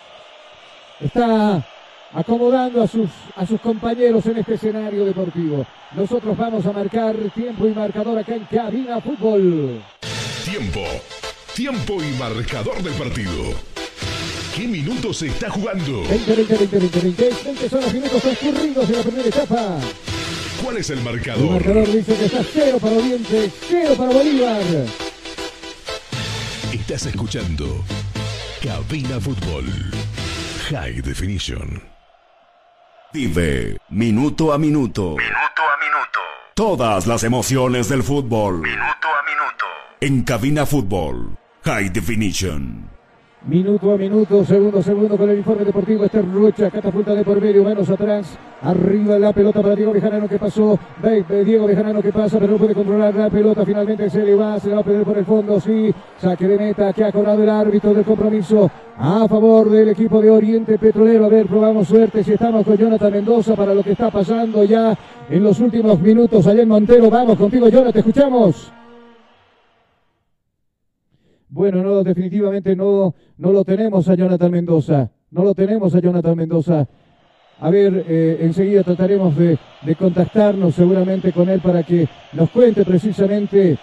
Está 1.00 1.66
acomodando 2.14 2.82
a 2.82 2.88
sus, 2.88 3.10
a 3.36 3.46
sus 3.46 3.60
compañeros 3.62 4.26
en 4.26 4.38
este 4.38 4.56
escenario 4.56 5.06
deportivo. 5.06 5.66
Nosotros 5.96 6.38
vamos 6.38 6.66
a 6.66 6.74
marcar 6.74 7.16
tiempo 7.34 7.66
y 7.66 7.74
marcador 7.74 8.18
acá 8.18 8.36
en 8.36 8.46
Cabina 8.46 9.00
Fútbol. 9.00 9.82
Tiempo. 10.44 10.82
Tiempo 11.54 12.04
y 12.04 12.18
marcador 12.20 12.84
del 12.84 12.94
partido. 12.94 13.75
¿Qué 14.56 14.68
minutos 14.68 15.18
se 15.18 15.28
está 15.28 15.50
jugando? 15.50 16.04
20, 16.04 16.34
20, 16.36 16.58
20, 16.58 16.80
20, 16.80 17.00
20, 17.02 17.30
20 17.46 17.70
son 17.70 17.82
los 17.82 17.94
minutos 17.94 18.22
transcurridos 18.22 18.90
en 18.90 18.96
la 18.98 19.04
primera 19.04 19.28
etapa. 19.28 19.80
¿Cuál 20.64 20.78
es 20.78 20.90
el 20.90 21.00
El 21.00 21.04
marcador? 21.04 21.52
marcador 21.52 21.92
dice 21.92 22.16
que 22.16 22.26
está 22.26 22.42
cero 22.54 22.78
para 22.80 22.96
Oriente, 22.96 23.52
cero 23.68 23.94
para 23.98 24.12
Bolívar. 24.14 24.62
Estás 26.72 27.06
escuchando 27.06 27.84
Cabina 28.64 29.20
Fútbol. 29.20 29.66
High 30.70 31.02
Definition. 31.02 31.84
Vive 33.14 33.78
minuto 33.90 34.54
a 34.54 34.58
minuto. 34.58 35.16
Minuto 35.18 35.62
a 35.62 35.84
minuto. 35.84 36.20
Todas 36.56 37.08
las 37.08 37.24
emociones 37.24 37.90
del 37.90 38.04
fútbol. 38.04 38.62
Minuto 38.62 39.08
a 39.08 39.24
minuto. 39.30 39.66
En 40.00 40.24
Cabina 40.24 40.66
Fútbol. 40.66 41.38
High 41.64 41.90
Definition. 41.90 42.95
Minuto 43.48 43.92
a 43.94 43.98
minuto, 43.98 44.44
segundo 44.44 44.80
a 44.80 44.82
segundo 44.82 45.16
con 45.16 45.30
el 45.30 45.38
informe 45.38 45.64
deportivo. 45.64 46.04
Este 46.04 46.18
es 46.18 46.32
Rocha, 46.34 46.72
catapulta 46.72 47.14
de 47.14 47.24
por 47.24 47.40
medio, 47.40 47.64
manos 47.64 47.88
atrás. 47.92 48.36
Arriba 48.64 49.20
la 49.20 49.34
pelota 49.34 49.62
para 49.62 49.76
Diego 49.76 49.94
Bejarano 49.94 50.28
que 50.28 50.40
pasó. 50.40 50.80
Diego 51.46 51.68
Bejarano 51.68 52.02
que 52.02 52.12
pasa, 52.12 52.40
pero 52.40 52.54
no 52.54 52.58
puede 52.58 52.74
controlar 52.74 53.14
la 53.14 53.30
pelota. 53.30 53.64
Finalmente 53.64 54.10
se 54.10 54.26
le 54.26 54.34
va, 54.34 54.60
se 54.60 54.70
le 54.70 54.74
va 54.74 54.82
a 54.82 54.84
perder 54.84 55.04
por 55.04 55.18
el 55.20 55.26
fondo. 55.26 55.60
Sí, 55.60 55.94
saque 56.18 56.48
de 56.48 56.58
meta 56.58 56.92
que 56.92 57.04
ha 57.04 57.12
cobrado 57.12 57.44
el 57.44 57.50
árbitro 57.50 57.94
del 57.94 58.04
compromiso 58.04 58.72
a 58.98 59.28
favor 59.28 59.70
del 59.70 59.90
equipo 59.90 60.20
de 60.24 60.32
Oriente 60.32 60.80
Petrolero. 60.80 61.26
A 61.26 61.30
ver, 61.30 61.46
probamos 61.46 61.88
suerte 61.88 62.24
si 62.24 62.34
estamos 62.34 62.66
con 62.66 62.76
Jonathan 62.76 63.14
Mendoza 63.14 63.56
para 63.56 63.76
lo 63.76 63.84
que 63.84 63.92
está 63.92 64.10
pasando 64.10 64.64
ya 64.64 64.98
en 65.30 65.44
los 65.44 65.60
últimos 65.60 66.00
minutos 66.00 66.48
allá 66.48 66.64
en 66.64 66.70
Montero. 66.70 67.12
Vamos 67.12 67.38
contigo, 67.38 67.70
Jonathan, 67.70 67.94
te 67.94 68.00
escuchamos. 68.00 68.74
Bueno, 71.56 71.82
no, 71.82 72.04
definitivamente 72.04 72.76
no, 72.76 73.16
no 73.38 73.54
lo 73.54 73.64
tenemos 73.64 74.10
a 74.10 74.16
Jonathan 74.16 74.52
Mendoza. 74.52 75.10
No 75.32 75.46
lo 75.46 75.56
tenemos 75.56 75.96
a 75.96 76.02
Jonathan 76.02 76.36
Mendoza. 76.36 76.86
A 77.62 77.70
ver, 77.70 78.04
eh, 78.10 78.40
enseguida 78.42 78.84
trataremos 78.84 79.38
de, 79.38 79.58
de 79.84 79.96
contactarnos 79.96 80.76
seguramente 80.76 81.32
con 81.32 81.48
él 81.48 81.62
para 81.62 81.84
que 81.84 82.10
nos 82.34 82.50
cuente 82.50 82.84
precisamente 82.84 83.78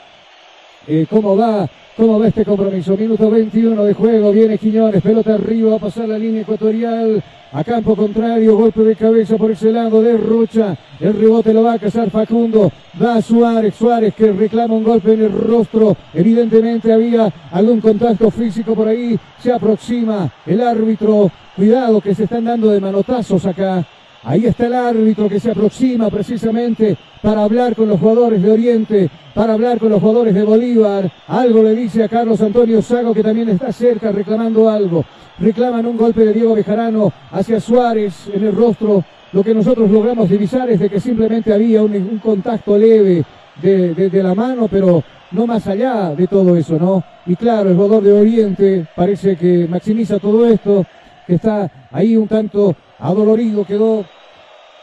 eh, 0.87 1.07
cómo 1.09 1.35
va, 1.35 1.67
cómo 1.97 2.19
va 2.19 2.29
este 2.29 2.45
compromiso. 2.45 2.97
Minuto 2.97 3.31
21 3.31 3.85
de 3.85 3.95
juego, 3.95 4.33
viene 4.33 4.59
Quiñones, 4.59 5.03
pelota 5.03 5.35
arriba, 5.35 5.71
va 5.71 5.77
a 5.77 5.81
pasar 5.81 6.09
la 6.09 6.19
línea 6.19 6.43
ecuatorial, 6.43 7.23
a 7.53 7.65
campo 7.65 7.95
contrario, 7.95 8.57
golpe 8.57 8.81
de 8.83 8.97
cabeza 8.97 9.37
por 9.37 9.51
ese 9.51 9.71
lado 9.71 10.01
de 10.03 10.17
Rocha, 10.17 10.77
el 11.01 11.15
rebote 11.15 11.53
lo 11.53 11.63
va 11.63 11.75
a 11.75 11.79
cazar 11.79 12.11
Facundo, 12.11 12.73
va 13.03 13.21
Suárez, 13.21 13.75
Suárez 13.75 14.15
que 14.15 14.33
reclama 14.33 14.75
un 14.75 14.85
golpe 14.85 15.13
en 15.13 15.23
el 15.23 15.33
rostro, 15.33 15.97
evidentemente 16.15 16.93
había 16.93 17.31
algún 17.51 17.81
contacto 17.81 18.31
físico 18.31 18.75
por 18.75 18.89
ahí, 18.89 19.19
se 19.39 19.53
aproxima 19.53 20.31
el 20.47 20.63
árbitro, 20.63 21.31
cuidado 21.55 22.01
que 22.01 22.15
se 22.15 22.25
están 22.25 22.45
dando 22.45 22.71
de 22.71 22.81
manotazos 22.81 23.45
acá. 23.45 23.85
Ahí 24.25 24.47
está 24.47 24.67
el 24.67 24.75
árbitro 24.75 25.29
que 25.29 25.41
se 25.41 25.51
aproxima 25.51 26.09
precisamente 26.09 26.97
para 27.21 27.43
hablar 27.43 27.75
con 27.75 27.89
los 27.89 27.99
jugadores 27.99 28.41
de 28.41 28.53
Oriente, 28.53 29.11
para 29.35 29.55
hablar 29.55 29.79
con 29.79 29.91
los 29.91 30.01
jugadores 30.01 30.33
de 30.35 30.45
Bolívar. 30.45 31.11
Algo 31.27 31.63
le 31.65 31.75
dice 31.75 32.05
a 32.05 32.09
Carlos 32.09 32.41
Antonio 32.41 32.81
Sago 32.83 33.13
que 33.15 33.23
también 33.23 33.49
está 33.49 33.73
cerca 33.73 34.13
reclamando 34.13 34.71
algo. 34.71 35.05
Reclaman 35.41 35.87
un 35.87 35.97
golpe 35.97 36.25
de 36.25 36.35
Diego 36.35 36.55
Bejarano 36.55 37.13
hacia 37.33 37.59
Suárez 37.59 38.29
en 38.33 38.45
el 38.45 38.55
rostro. 38.55 39.05
Lo 39.33 39.43
que 39.43 39.55
nosotros 39.55 39.91
logramos 39.91 40.29
divisar 40.29 40.71
es 40.71 40.79
de 40.79 40.89
que 40.91 41.01
simplemente 41.01 41.53
había 41.53 41.83
un, 41.83 42.21
contacto 42.23 42.79
leve 42.79 43.25
de, 43.61 43.95
de- 43.95 44.11
de 44.11 44.23
la 44.23 44.35
mano, 44.35 44.69
pero 44.71 45.03
no 45.33 45.47
más 45.47 45.67
allá 45.67 46.15
de 46.15 46.27
todo 46.29 46.57
eso, 46.57 46.79
¿no? 46.79 47.03
Y 47.27 47.35
claro, 47.35 47.71
el 47.71 47.77
jugador 47.77 48.03
de 48.05 48.13
Oriente 48.13 48.87
parece 48.95 49.37
que 49.37 49.67
maximiza 49.69 50.19
todo 50.19 50.47
esto, 50.47 50.85
que 51.27 51.35
está 51.37 51.71
ahí 51.91 52.17
un 52.17 52.29
tanto 52.29 52.77
adolorido, 53.03 53.65
quedó 53.65 54.05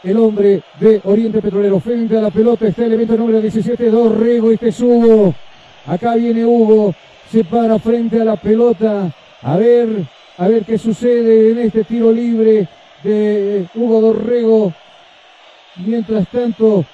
el 0.02 0.16
hombre 0.18 0.62
de 0.78 1.00
Oriente 1.04 1.40
Petrolero 1.40 1.80
frente 1.80 2.16
a 2.16 2.20
la 2.20 2.30
pelota, 2.30 2.68
está 2.68 2.82
el 2.82 2.92
elemento 2.92 3.16
número 3.16 3.40
17, 3.40 3.90
Dorrego, 3.90 4.50
este 4.50 4.68
es 4.68 4.80
Hugo, 4.80 5.34
acá 5.86 6.14
viene 6.14 6.44
Hugo, 6.44 6.94
se 7.30 7.44
para 7.44 7.78
frente 7.78 8.20
a 8.20 8.24
la 8.24 8.36
pelota, 8.36 9.10
a 9.42 9.56
ver, 9.56 9.88
a 10.36 10.48
ver 10.48 10.64
qué 10.64 10.78
sucede 10.78 11.52
en 11.52 11.58
este 11.58 11.84
tiro 11.84 12.12
libre 12.12 12.68
de 13.02 13.66
Hugo 13.74 14.00
Dorrego, 14.00 14.72
mientras 15.76 16.28
tanto 16.28 16.84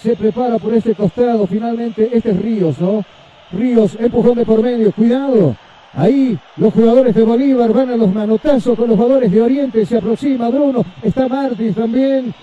se 0.00 0.14
prepara 0.14 0.58
por 0.58 0.72
este 0.74 0.94
costado, 0.94 1.46
finalmente 1.46 2.10
este 2.12 2.30
es 2.30 2.40
Ríos, 2.40 2.78
¿no? 2.80 3.04
Ríos, 3.50 3.96
empujón 3.98 4.36
de 4.36 4.44
por 4.44 4.62
medio, 4.62 4.92
cuidado, 4.92 5.56
Ahí 5.94 6.38
los 6.56 6.72
jugadores 6.72 7.14
de 7.14 7.22
Bolívar 7.22 7.72
van 7.72 7.90
a 7.90 7.96
los 7.96 8.12
manotazos 8.12 8.76
con 8.76 8.88
los 8.88 8.96
jugadores 8.96 9.30
de 9.32 9.42
Oriente. 9.42 9.86
Se 9.86 9.96
aproxima 9.96 10.48
Bruno. 10.48 10.84
Está 11.02 11.28
Martins 11.28 11.74
también. 11.74 12.34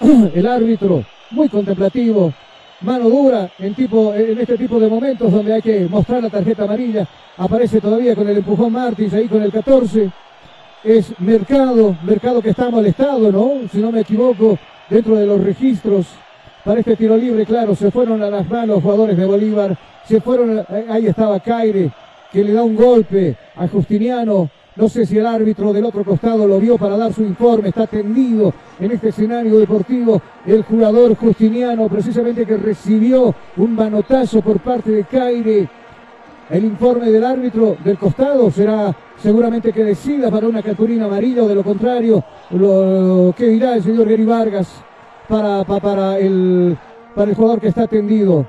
El 0.34 0.46
árbitro 0.46 1.04
muy 1.30 1.48
contemplativo. 1.48 2.32
Mano 2.82 3.08
dura 3.08 3.48
en, 3.58 3.74
tipo, 3.74 4.12
en 4.12 4.38
este 4.38 4.58
tipo 4.58 4.80
de 4.80 4.88
momentos 4.88 5.30
donde 5.30 5.54
hay 5.54 5.62
que 5.62 5.86
mostrar 5.88 6.22
la 6.22 6.30
tarjeta 6.30 6.64
amarilla. 6.64 7.06
Aparece 7.36 7.80
todavía 7.80 8.16
con 8.16 8.28
el 8.28 8.38
empujón 8.38 8.72
Martins 8.72 9.14
ahí 9.14 9.28
con 9.28 9.42
el 9.42 9.52
14. 9.52 10.10
es 10.82 11.20
Mercado, 11.20 11.96
Mercado 12.02 12.42
que 12.42 12.50
está 12.50 12.70
molestado, 12.70 13.30
¿no? 13.30 13.68
Si 13.70 13.78
no 13.78 13.92
me 13.92 14.00
equivoco, 14.00 14.58
dentro 14.90 15.14
de 15.14 15.26
los 15.26 15.42
registros 15.42 16.06
para 16.64 16.80
este 16.80 16.96
tiro 16.96 17.16
libre, 17.16 17.46
claro, 17.46 17.74
se 17.74 17.90
fueron 17.90 18.22
a 18.22 18.30
las 18.30 18.48
manos 18.48 18.82
jugadores 18.82 19.16
de 19.16 19.24
Bolívar, 19.24 19.76
se 20.06 20.20
fueron, 20.20 20.64
ahí 20.88 21.06
estaba 21.06 21.40
Caire, 21.40 21.90
que 22.32 22.42
le 22.42 22.52
da 22.52 22.62
un 22.62 22.74
golpe 22.76 23.36
a 23.56 23.68
Justiniano, 23.68 24.48
no 24.74 24.88
sé 24.88 25.04
si 25.04 25.18
el 25.18 25.26
árbitro 25.26 25.72
del 25.72 25.84
otro 25.84 26.02
costado 26.02 26.46
lo 26.46 26.58
vio 26.58 26.78
para 26.78 26.96
dar 26.96 27.12
su 27.12 27.22
informe, 27.22 27.68
está 27.68 27.86
tendido 27.86 28.54
en 28.80 28.90
este 28.90 29.10
escenario 29.10 29.58
deportivo 29.58 30.20
el 30.46 30.62
jugador 30.62 31.14
Justiniano, 31.14 31.88
precisamente 31.88 32.46
que 32.46 32.56
recibió 32.56 33.34
un 33.58 33.74
manotazo 33.74 34.40
por 34.40 34.60
parte 34.60 34.90
de 34.90 35.04
Caire, 35.04 35.68
el 36.50 36.64
informe 36.64 37.10
del 37.10 37.24
árbitro 37.24 37.76
del 37.84 37.98
costado 37.98 38.50
será 38.50 38.94
seguramente 39.16 39.72
que 39.72 39.84
decida 39.84 40.30
para 40.30 40.48
una 40.48 40.62
cartulina 40.62 41.04
amarilla 41.04 41.44
o 41.44 41.48
de 41.48 41.54
lo 41.54 41.62
contrario, 41.62 42.24
lo 42.50 43.32
que 43.36 43.46
dirá 43.48 43.74
el 43.74 43.82
señor 43.82 44.08
Gary 44.08 44.24
Vargas 44.24 44.68
para, 45.28 45.64
pa- 45.64 45.80
para, 45.80 46.18
el, 46.18 46.76
para 47.14 47.30
el 47.30 47.36
jugador 47.36 47.60
que 47.60 47.68
está 47.68 47.86
tendido. 47.86 48.46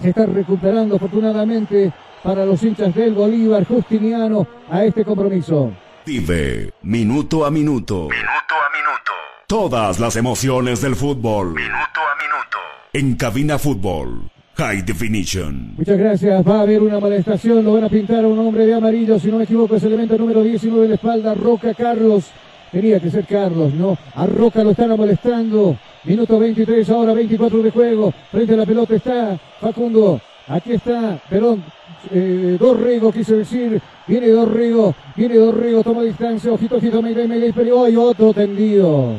Se 0.00 0.10
está 0.10 0.26
recuperando 0.26 0.94
afortunadamente 0.96 1.92
para 2.22 2.44
los 2.44 2.62
hinchas 2.62 2.94
del 2.94 3.14
Bolívar 3.14 3.64
Justiniano 3.66 4.46
a 4.70 4.84
este 4.84 5.04
compromiso. 5.04 5.72
Vive 6.04 6.72
minuto 6.82 7.44
a 7.44 7.50
minuto. 7.50 8.08
Minuto 8.08 8.54
a 8.54 8.76
minuto. 8.76 9.12
Todas 9.46 10.00
las 10.00 10.16
emociones 10.16 10.80
del 10.80 10.96
fútbol. 10.96 11.54
Minuto 11.54 12.00
a 12.00 12.22
minuto. 12.22 12.58
En 12.92 13.16
Cabina 13.16 13.58
Fútbol. 13.58 14.30
High 14.56 14.82
Definition. 14.82 15.74
Muchas 15.76 15.98
gracias. 15.98 16.46
Va 16.46 16.58
a 16.58 16.62
haber 16.62 16.82
una 16.82 16.96
amonestación. 16.96 17.64
Lo 17.64 17.74
van 17.74 17.84
a 17.84 17.88
pintar 17.88 18.24
a 18.24 18.28
un 18.28 18.38
hombre 18.38 18.66
de 18.66 18.74
amarillo. 18.74 19.18
Si 19.18 19.28
no 19.28 19.38
me 19.38 19.44
equivoco, 19.44 19.76
es 19.76 19.82
elemento 19.84 20.16
número 20.18 20.42
19 20.42 20.82
de 20.82 20.88
la 20.88 20.94
espalda. 20.94 21.34
Roca 21.34 21.74
Carlos. 21.74 22.24
Tenía 22.72 23.00
que 23.00 23.10
ser 23.10 23.24
Carlos, 23.26 23.72
¿no? 23.72 23.96
A 24.14 24.26
Roca 24.26 24.62
lo 24.62 24.70
están 24.70 24.96
molestando. 24.96 25.78
Minuto 26.04 26.38
23, 26.38 26.88
ahora 26.90 27.12
24 27.12 27.62
de 27.62 27.70
juego. 27.70 28.12
Frente 28.30 28.54
a 28.54 28.56
la 28.56 28.66
pelota 28.66 28.94
está 28.94 29.38
Facundo. 29.60 30.20
Aquí 30.48 30.72
está, 30.72 31.20
perdón, 31.28 31.62
eh, 32.10 32.56
Dorrego 32.58 33.12
quiso 33.12 33.36
decir. 33.36 33.80
Viene 34.06 34.28
Dorrego, 34.28 34.94
viene 35.14 35.36
Dorrego, 35.36 35.82
toma 35.82 36.02
distancia. 36.02 36.52
Ojito, 36.52 36.76
ojito, 36.76 37.02
Mayday, 37.02 37.28
Mayday, 37.28 37.52
pero 37.52 37.84
hay 37.84 37.96
otro 37.96 38.32
tendido. 38.32 39.14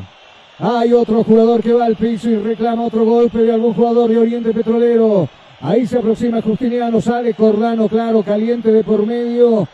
Hay 0.60 0.92
otro 0.92 1.24
jugador 1.24 1.62
que 1.62 1.72
va 1.72 1.86
al 1.86 1.96
piso 1.96 2.30
y 2.30 2.38
reclama 2.38 2.84
otro 2.84 3.06
golpe 3.06 3.40
de 3.40 3.54
algún 3.54 3.74
jugador 3.74 4.10
de 4.10 4.18
Oriente 4.18 4.52
Petrolero. 4.52 5.30
Ahí 5.62 5.86
se 5.86 5.98
aproxima 5.98 6.42
Justiniano, 6.42 7.00
sale 7.02 7.34
Cordano, 7.34 7.88
claro, 7.88 8.24
caliente 8.24 8.72
de 8.72 8.84
por 8.84 9.06
medio. 9.06 9.68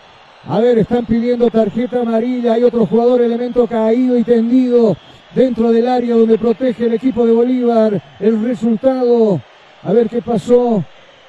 A 0.48 0.60
ver, 0.60 0.78
están 0.78 1.06
pidiendo 1.06 1.50
tarjeta 1.50 2.02
amarilla. 2.02 2.54
Hay 2.54 2.64
otro 2.64 2.86
jugador, 2.86 3.22
elemento 3.22 3.66
caído 3.66 4.18
y 4.18 4.24
tendido 4.24 4.96
dentro 5.34 5.72
del 5.72 5.88
área 5.88 6.16
donde 6.16 6.38
protege 6.38 6.86
el 6.86 6.94
equipo 6.94 7.26
de 7.26 7.34
Bolívar. 7.34 8.02
El 8.20 8.44
resultado, 8.44 9.42
a 9.84 9.92
ver 9.92 10.08
qué 10.08 10.22
pasó. 10.22 10.84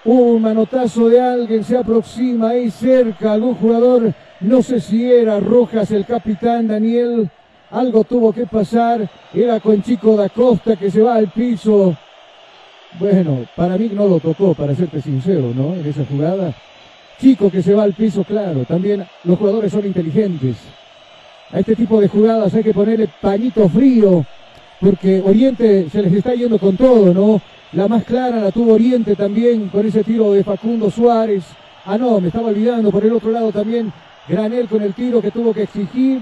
Un 0.07 0.41
manotazo 0.41 1.09
de 1.09 1.21
alguien 1.21 1.65
se 1.65 1.77
aproxima 1.77 2.51
ahí 2.51 2.71
cerca, 2.71 3.33
algún 3.33 3.57
jugador, 3.57 4.15
no 4.39 4.63
sé 4.63 4.79
si 4.79 5.11
era 5.11 5.41
Rojas, 5.41 5.91
el 5.91 6.07
capitán 6.07 6.69
Daniel. 6.69 7.29
Algo 7.73 8.05
tuvo 8.05 8.33
que 8.33 8.47
pasar. 8.47 9.11
Era 9.35 9.59
con 9.59 9.83
Chico 9.83 10.15
da 10.15 10.29
Costa 10.29 10.77
que 10.77 10.93
se 10.93 11.03
va 11.03 11.17
al 11.17 11.27
piso. 11.33 11.97
Bueno, 13.01 13.47
para 13.57 13.77
mí 13.77 13.91
no 13.93 14.07
lo 14.07 14.21
tocó, 14.21 14.55
para 14.55 14.77
serte 14.77 15.03
sincero, 15.03 15.53
¿no? 15.53 15.75
En 15.75 15.85
esa 15.85 16.05
jugada. 16.05 16.55
Chico 17.21 17.51
que 17.51 17.61
se 17.61 17.75
va 17.75 17.83
al 17.83 17.95
piso, 17.95 18.23
claro. 18.23 18.65
También 18.65 19.05
los 19.25 19.37
jugadores 19.37 19.73
son 19.73 19.85
inteligentes. 19.87 20.55
A 21.51 21.59
este 21.59 21.75
tipo 21.75 22.01
de 22.01 22.07
jugadas 22.07 22.55
hay 22.55 22.63
que 22.63 22.73
ponerle 22.73 23.09
pañito 23.21 23.69
frío, 23.69 24.25
porque 24.81 25.21
Oriente 25.21 25.91
se 25.91 26.01
les 26.01 26.13
está 26.13 26.33
yendo 26.33 26.61
con 26.61 26.77
todo, 26.77 27.13
¿no? 27.13 27.41
La 27.73 27.89
más 27.89 28.05
clara 28.05 28.41
la 28.41 28.53
tuvo 28.53 28.75
Oriente 28.75 29.17
también 29.17 29.69
con 29.69 29.85
ese 29.85 30.05
tiro 30.05 30.33
de 30.33 30.45
Facundo 30.45 30.91
Suárez. 30.91 31.45
Ah, 31.85 31.99
no, 31.99 32.21
me 32.21 32.29
estaba 32.29 32.49
olvidando 32.49 32.91
por 32.91 33.05
el 33.05 33.13
otro 33.13 33.31
lado 33.33 33.51
también 33.51 33.93
Granel 34.29 34.69
con 34.69 34.83
el 34.83 34.95
tiro 34.95 35.21
que 35.21 35.31
tuvo 35.31 35.53
que 35.53 35.63
exigir 35.63 36.21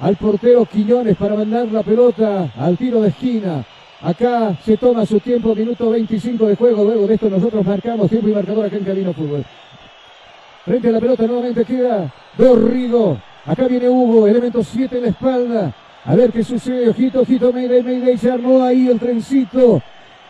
al 0.00 0.16
portero 0.16 0.66
Quiñones 0.66 1.16
para 1.16 1.36
mandar 1.36 1.68
la 1.68 1.82
pelota 1.82 2.50
al 2.58 2.76
tiro 2.76 3.00
de 3.02 3.08
esquina. 3.08 3.64
Acá 4.02 4.56
se 4.64 4.76
toma 4.76 5.06
su 5.06 5.20
tiempo, 5.20 5.54
minuto 5.54 5.90
25 5.90 6.46
de 6.46 6.56
juego. 6.56 6.84
Luego 6.84 7.06
de 7.06 7.14
esto 7.14 7.30
nosotros 7.30 7.64
marcamos 7.64 8.10
tiempo 8.10 8.28
y 8.28 8.32
marcador 8.32 8.66
acá 8.66 8.76
en 8.76 8.84
Cabino 8.84 9.12
Fútbol. 9.12 9.44
Frente 10.64 10.88
a 10.88 10.92
la 10.92 11.00
pelota 11.00 11.26
nuevamente 11.26 11.64
queda 11.64 12.12
Dorrigo. 12.36 13.16
Acá 13.46 13.68
viene 13.68 13.88
Hugo, 13.88 14.26
elemento 14.26 14.62
7 14.62 14.96
en 14.96 15.02
la 15.02 15.08
espalda. 15.08 15.72
A 16.04 16.14
ver 16.16 16.32
qué 16.32 16.42
sucede. 16.42 16.88
Ojito, 16.88 17.20
ojito, 17.20 17.52
Mayday, 17.52 17.82
Mayday. 17.82 18.18
Se 18.18 18.30
armó 18.30 18.62
ahí 18.62 18.88
el 18.88 18.98
trencito. 18.98 19.82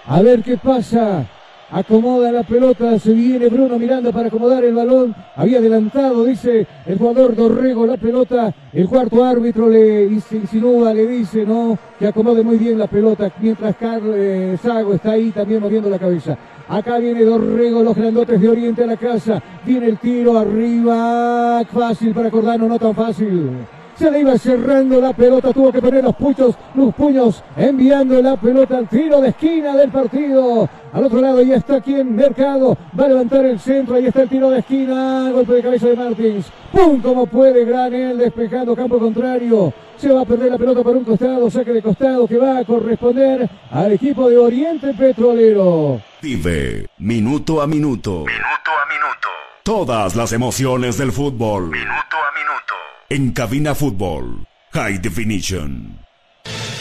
A 0.06 0.20
ver 0.20 0.42
qué 0.42 0.56
pasa. 0.58 1.26
Acomoda 1.70 2.30
la 2.30 2.42
pelota, 2.42 2.98
se 2.98 3.12
viene 3.12 3.48
Bruno 3.48 3.78
Miranda 3.78 4.12
para 4.12 4.28
acomodar 4.28 4.62
el 4.62 4.74
balón. 4.74 5.14
Había 5.34 5.58
adelantado, 5.58 6.24
dice 6.24 6.66
el 6.86 6.98
jugador 6.98 7.34
Dorrego, 7.34 7.86
la 7.86 7.96
pelota. 7.96 8.54
El 8.72 8.86
cuarto 8.86 9.24
árbitro 9.24 9.68
le 9.68 10.04
insinúa, 10.04 10.92
le 10.92 11.06
dice, 11.06 11.44
no, 11.44 11.76
que 11.98 12.06
acomode 12.06 12.42
muy 12.42 12.58
bien 12.58 12.78
la 12.78 12.86
pelota. 12.86 13.32
Mientras 13.40 13.74
Carlos 13.76 14.14
eh, 14.16 14.58
Sago 14.62 14.94
está 14.94 15.12
ahí 15.12 15.30
también 15.30 15.62
moviendo 15.62 15.88
la 15.88 15.98
cabeza. 15.98 16.36
Acá 16.68 16.98
viene 16.98 17.24
Dorrego, 17.24 17.82
los 17.82 17.96
grandotes 17.96 18.40
de 18.40 18.48
Oriente 18.48 18.84
a 18.84 18.86
la 18.86 18.96
casa. 18.96 19.42
Viene 19.64 19.86
el 19.86 19.98
tiro 19.98 20.38
arriba. 20.38 21.64
Fácil 21.72 22.12
para 22.14 22.30
Cordano, 22.30 22.68
no 22.68 22.78
tan 22.78 22.94
fácil. 22.94 23.50
Se 23.96 24.10
le 24.10 24.20
iba 24.20 24.36
cerrando 24.36 25.00
la 25.00 25.12
pelota, 25.12 25.52
tuvo 25.52 25.70
que 25.70 25.80
poner 25.80 26.02
los 26.02 26.16
puños, 26.16 26.56
los 26.74 26.94
puños, 26.94 27.44
enviando 27.56 28.20
la 28.20 28.36
pelota 28.36 28.78
al 28.78 28.88
tiro 28.88 29.20
de 29.20 29.28
esquina 29.28 29.76
del 29.76 29.90
partido. 29.90 30.68
Al 30.92 31.04
otro 31.04 31.20
lado 31.20 31.40
ya 31.42 31.56
está 31.56 31.76
aquí 31.76 31.94
en 31.94 32.14
Mercado, 32.14 32.76
va 32.98 33.04
a 33.04 33.08
levantar 33.08 33.44
el 33.44 33.60
centro, 33.60 33.94
ahí 33.94 34.06
está 34.06 34.22
el 34.22 34.28
tiro 34.28 34.50
de 34.50 34.58
esquina, 34.58 35.30
golpe 35.32 35.54
de 35.54 35.62
cabeza 35.62 35.86
de 35.86 35.96
Martins. 35.96 36.46
¡Pum! 36.72 37.00
Como 37.00 37.26
puede 37.26 37.64
Granel 37.64 38.18
despejando 38.18 38.74
campo 38.74 38.98
contrario. 38.98 39.72
Se 39.96 40.12
va 40.12 40.22
a 40.22 40.24
perder 40.24 40.50
la 40.50 40.58
pelota 40.58 40.82
por 40.82 40.96
un 40.96 41.04
costado, 41.04 41.48
saque 41.48 41.72
de 41.72 41.82
costado 41.82 42.26
que 42.26 42.36
va 42.36 42.58
a 42.58 42.64
corresponder 42.64 43.48
al 43.70 43.92
equipo 43.92 44.28
de 44.28 44.38
Oriente 44.38 44.92
Petrolero. 44.92 46.00
Vive 46.20 46.88
minuto 46.98 47.62
a 47.62 47.66
minuto. 47.68 48.24
Minuto 48.26 48.70
a 48.70 48.92
minuto. 48.92 49.28
Todas 49.62 50.16
las 50.16 50.32
emociones 50.32 50.98
del 50.98 51.12
fútbol. 51.12 51.70
Minuto 51.70 51.86
a 51.88 52.38
minuto. 52.38 52.93
En 53.14 53.30
Cabina 53.30 53.76
Fútbol. 53.76 54.44
High 54.72 54.98
Definition. 54.98 56.00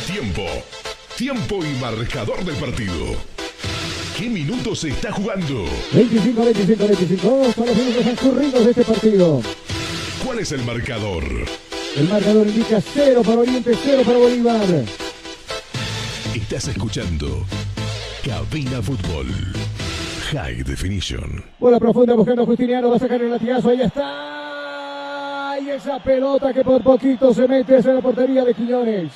Tiempo. 0.08 0.42
Tiempo 1.16 1.64
y 1.64 1.80
marcador 1.80 2.44
del 2.44 2.56
partido. 2.56 3.14
¿Qué 4.18 4.32
minutos 4.32 4.80
se 4.80 4.90
está 4.90 5.12
jugando? 5.12 5.64
25, 5.92 6.44
25, 6.44 6.88
25. 6.88 7.30
Vamos 7.30 7.54
con 7.54 7.68
los 7.68 7.76
minutos 7.78 8.02
transcurridos 8.02 8.66
de 8.66 8.72
este 8.72 8.84
partido. 8.84 9.42
¿Cuál 10.26 10.40
es 10.40 10.52
el 10.54 10.64
marcador? 10.64 11.24
El 11.98 12.10
marcador 12.10 12.48
indica 12.48 12.82
0 12.82 13.22
para 13.24 13.38
Oriente, 13.38 13.78
0 13.84 14.02
para 14.04 14.18
Bolívar. 14.18 14.86
Estás 16.34 16.68
escuchando 16.68 17.46
Cabina 18.26 18.82
Fútbol. 18.82 19.28
High 20.32 20.64
Definition. 20.64 21.46
Bola 21.60 21.80
profunda 21.80 22.16
buscando 22.16 22.42
a 22.42 22.46
Justiniano, 22.48 22.90
va 22.90 22.96
a 22.96 23.00
sacar 23.00 23.22
el 23.22 23.30
latigazo, 23.30 23.70
ahí 23.70 23.82
está. 23.84 24.53
Y 25.64 25.70
esa 25.70 25.98
pelota 26.00 26.52
que 26.52 26.62
por 26.62 26.82
poquito 26.84 27.34
se 27.34 27.48
mete 27.48 27.78
hacia 27.78 27.94
la 27.94 28.02
portería 28.02 28.44
de 28.44 28.54
Quiñones. 28.54 29.14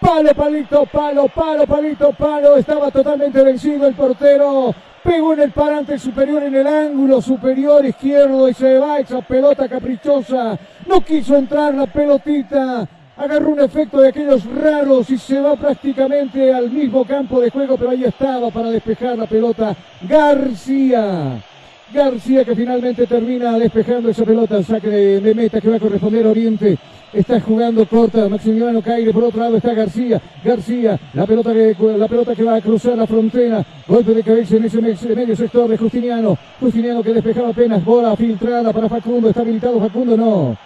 Palo, 0.00 0.34
palito, 0.34 0.86
palo, 0.86 1.28
palo, 1.28 1.66
palito, 1.66 2.12
palo. 2.12 2.56
Estaba 2.56 2.90
totalmente 2.90 3.42
vencido 3.42 3.86
el 3.86 3.94
portero. 3.94 4.74
Pegó 5.02 5.34
en 5.34 5.40
el 5.40 5.50
parante 5.50 5.98
superior, 5.98 6.42
en 6.42 6.54
el 6.54 6.66
ángulo 6.66 7.20
superior 7.20 7.84
izquierdo 7.84 8.48
y 8.48 8.54
se 8.54 8.78
va 8.78 8.98
esa 8.98 9.20
pelota 9.20 9.68
caprichosa. 9.68 10.58
No 10.86 11.02
quiso 11.02 11.36
entrar 11.36 11.74
la 11.74 11.86
pelotita. 11.86 12.88
Agarró 13.18 13.50
un 13.50 13.60
efecto 13.60 14.00
de 14.00 14.08
aquellos 14.08 14.44
raros 14.46 15.10
y 15.10 15.18
se 15.18 15.38
va 15.38 15.54
prácticamente 15.56 16.54
al 16.54 16.70
mismo 16.70 17.04
campo 17.04 17.40
de 17.40 17.50
juego, 17.50 17.76
pero 17.76 17.90
ahí 17.90 18.04
estaba 18.04 18.50
para 18.50 18.70
despejar 18.70 19.18
la 19.18 19.26
pelota 19.26 19.76
García. 20.08 21.42
García 21.92 22.44
que 22.44 22.54
finalmente 22.54 23.06
termina 23.06 23.58
despejando 23.58 24.10
esa 24.10 24.24
pelota, 24.24 24.56
el 24.58 24.64
saque 24.64 24.88
de, 24.88 25.20
de 25.20 25.34
meta 25.34 25.60
que 25.60 25.68
va 25.68 25.76
a 25.76 25.80
corresponder 25.80 26.24
a 26.26 26.30
Oriente. 26.30 26.78
Está 27.12 27.40
jugando 27.40 27.84
corta 27.86 28.28
Maximiliano 28.28 28.80
Caire, 28.80 29.12
por 29.12 29.24
otro 29.24 29.40
lado 29.40 29.56
está 29.56 29.74
García. 29.74 30.20
García, 30.44 30.96
la 31.14 31.26
pelota 31.26 31.52
que, 31.52 31.74
la 31.98 32.06
pelota 32.06 32.36
que 32.36 32.44
va 32.44 32.54
a 32.54 32.60
cruzar 32.60 32.96
la 32.96 33.06
frontera. 33.08 33.64
Golpe 33.88 34.14
de 34.14 34.22
cabeza 34.22 34.56
en 34.56 34.64
ese 34.66 34.80
me- 34.80 35.14
medio 35.16 35.34
sector 35.34 35.68
de 35.68 35.76
Justiniano. 35.76 36.38
Justiniano 36.60 37.02
que 37.02 37.12
despejaba 37.12 37.48
apenas 37.48 37.84
bola 37.84 38.14
filtrada 38.14 38.72
para 38.72 38.88
Facundo. 38.88 39.28
¿Está 39.28 39.40
habilitado 39.40 39.80
Facundo? 39.80 40.16
No. 40.16 40.56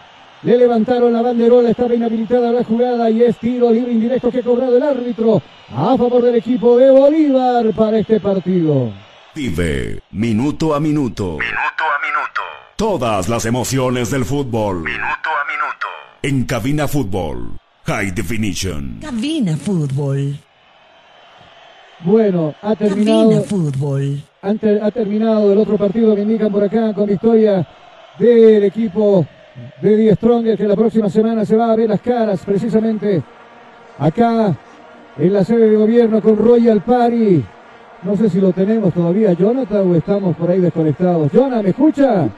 Le 0.43 0.59
levantaron 0.59 1.11
la 1.15 1.23
banderola, 1.23 1.71
estaba 1.71 1.95
inhabilitada 1.95 2.53
la 2.53 2.63
jugada 2.63 3.09
y 3.09 3.23
es 3.23 3.39
tiro 3.39 3.73
libre 3.73 3.93
indirecto 3.93 4.31
que 4.31 4.41
ha 4.41 4.43
cobrado 4.43 4.77
el 4.77 4.83
árbitro 4.83 5.41
a 5.75 5.97
favor 5.97 6.21
del 6.23 6.35
equipo 6.35 6.77
de 6.77 6.91
Bolívar 6.91 7.65
para 7.75 7.99
este 7.99 8.21
partido. 8.21 8.91
Vive 9.35 10.01
minuto 10.13 10.75
a 10.75 10.81
minuto. 10.81 11.25
Minuto 11.39 11.85
a 11.85 11.99
minuto. 12.07 12.41
Todas 12.77 13.29
las 13.29 13.45
emociones 13.47 14.11
del 14.11 14.25
fútbol. 14.25 14.77
Minuto 14.85 15.01
a 15.29 15.45
minuto. 15.51 15.87
En 16.23 16.45
Cabina 16.45 16.87
Fútbol. 16.87 17.59
High 17.87 18.13
Definition. 18.13 18.99
Cabina 19.03 19.57
Fútbol. 19.57 20.37
Bueno, 22.01 22.55
ha 22.63 22.77
Cabina 22.77 22.89
terminado, 22.89 23.45
Fútbol. 23.45 24.23
ante- 24.43 24.81
ha 24.81 24.91
terminado 24.91 25.53
el 25.53 25.59
otro 25.59 25.77
partido 25.77 26.15
que 26.15 26.23
indican 26.23 26.53
por 26.53 26.63
acá 26.65 26.93
con 26.95 27.07
victoria 27.07 27.67
del 28.19 28.65
equipo 28.65 29.27
de 29.81 29.97
Die 29.97 30.15
Stronger 30.15 30.57
que 30.57 30.65
la 30.69 30.77
próxima 30.77 31.09
semana 31.09 31.45
se 31.45 31.57
va 31.57 31.73
a 31.73 31.77
ver 31.77 31.89
las 31.89 32.01
caras 32.01 32.41
precisamente 32.45 33.23
acá 33.99 34.57
en 35.19 35.33
la 35.33 35.45
sede 35.45 35.71
de 35.71 35.77
gobierno 35.77 36.21
con 36.21 36.37
Royal 36.37 36.83
Party. 36.83 37.45
No 38.05 38.17
sé 38.17 38.29
si 38.29 38.39
lo 38.39 38.53
tenemos 38.53 38.93
todavía, 38.93 39.33
Jonathan, 39.33 39.91
o 39.91 39.95
estamos 39.95 40.37
por 40.37 40.51
ahí 40.51 40.61
desconectados. 40.61 41.33
Jonathan, 41.33 41.65
¿me 41.65 41.71
escucha? 41.71 42.29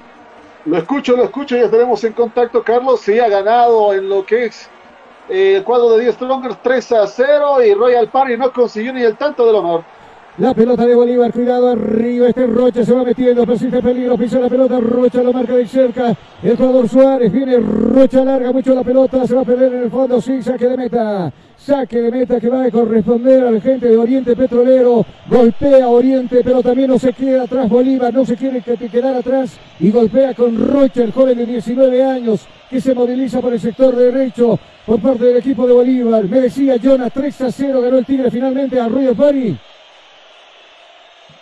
Lo 0.65 0.79
escucho, 0.79 1.17
lo 1.17 1.25
escucho, 1.25 1.57
ya 1.57 1.69
tenemos 1.69 2.03
en 2.05 2.13
contacto, 2.13 2.63
Carlos. 2.63 3.01
Sí 3.01 3.19
ha 3.19 3.29
ganado 3.29 3.93
en 3.93 4.09
lo 4.09 4.25
que 4.25 4.47
es 4.47 4.69
eh, 5.29 5.57
el 5.57 5.65
cuadro 5.65 5.97
de 5.97 6.05
10 6.05 6.15
Strongers 6.15 6.59
3 6.63 6.93
a 6.93 7.07
0 7.09 7.65
y 7.65 7.75
Royal 7.75 8.09
Party 8.09 8.37
no 8.37 8.53
consiguió 8.53 8.93
ni 8.93 9.03
el 9.03 9.17
tanto 9.17 9.45
del 9.45 9.57
honor. 9.57 9.83
La 10.39 10.53
pelota 10.53 10.85
de 10.85 10.95
Bolívar, 10.95 11.33
cuidado 11.33 11.71
arriba, 11.71 12.29
este 12.29 12.47
Rocha 12.47 12.85
se 12.85 12.93
va 12.93 13.05
metiendo, 13.05 13.47
persiste 13.47 13.81
peligro, 13.81 14.19
pisa 14.19 14.39
la 14.39 14.51
pelota, 14.51 14.79
Rocha 14.81 15.23
lo 15.23 15.33
marca 15.33 15.55
de 15.57 15.67
cerca, 15.67 16.15
el 16.43 16.57
jugador 16.59 16.87
Suárez, 16.91 17.33
viene 17.33 17.57
Rocha, 17.57 18.23
larga 18.23 18.53
mucho 18.53 18.75
la 18.75 18.85
pelota, 18.85 19.27
se 19.27 19.35
va 19.35 19.41
a 19.41 19.45
perder 19.47 19.73
en 19.73 19.85
el 19.85 19.91
fondo, 19.91 20.21
sí, 20.21 20.43
saque 20.43 20.69
de 20.69 20.77
meta, 20.77 21.33
saque 21.57 22.03
de 22.03 22.11
meta 22.11 22.39
que 22.39 22.51
va 22.51 22.65
a 22.65 22.71
corresponder 22.71 23.45
al 23.45 23.63
gente 23.63 23.89
de 23.89 23.97
Oriente 23.97 24.37
Petrolero, 24.37 25.07
golpea 25.27 25.89
Oriente, 25.89 26.43
pero 26.45 26.61
también 26.63 26.91
no 26.91 26.99
se 26.99 27.15
queda 27.15 27.45
atrás 27.45 27.71
Bolívar, 27.71 28.13
no 28.13 28.27
se 28.27 28.37
quiere 28.37 28.61
que- 28.61 28.77
quedar 28.77 29.15
atrás 29.15 29.57
y 29.81 29.91
golpea 29.91 30.35
con 30.35 30.55
Rocha, 30.69 31.03
el 31.03 31.13
joven 31.13 31.39
de 31.39 31.47
19 31.47 32.05
años, 32.05 32.47
que 32.69 32.79
se 32.79 32.95
moviliza 32.95 33.41
por 33.41 33.55
el 33.55 33.61
sector 33.61 33.97
derecho 33.97 34.59
por 34.85 35.01
parte 35.01 35.25
del 35.25 35.39
equipo 35.39 35.67
de 35.67 35.73
Bolívar, 35.73 36.25
me 36.25 36.43
decía 36.43 36.77
Jonas, 36.77 37.11
3 37.15 37.41
a 37.41 37.51
0, 37.51 37.81
ganó 37.81 37.97
el 37.97 38.05
Tigre 38.05 38.31
finalmente 38.31 38.79
a 38.79 38.87
Royal 38.87 39.17
Party. 39.17 39.57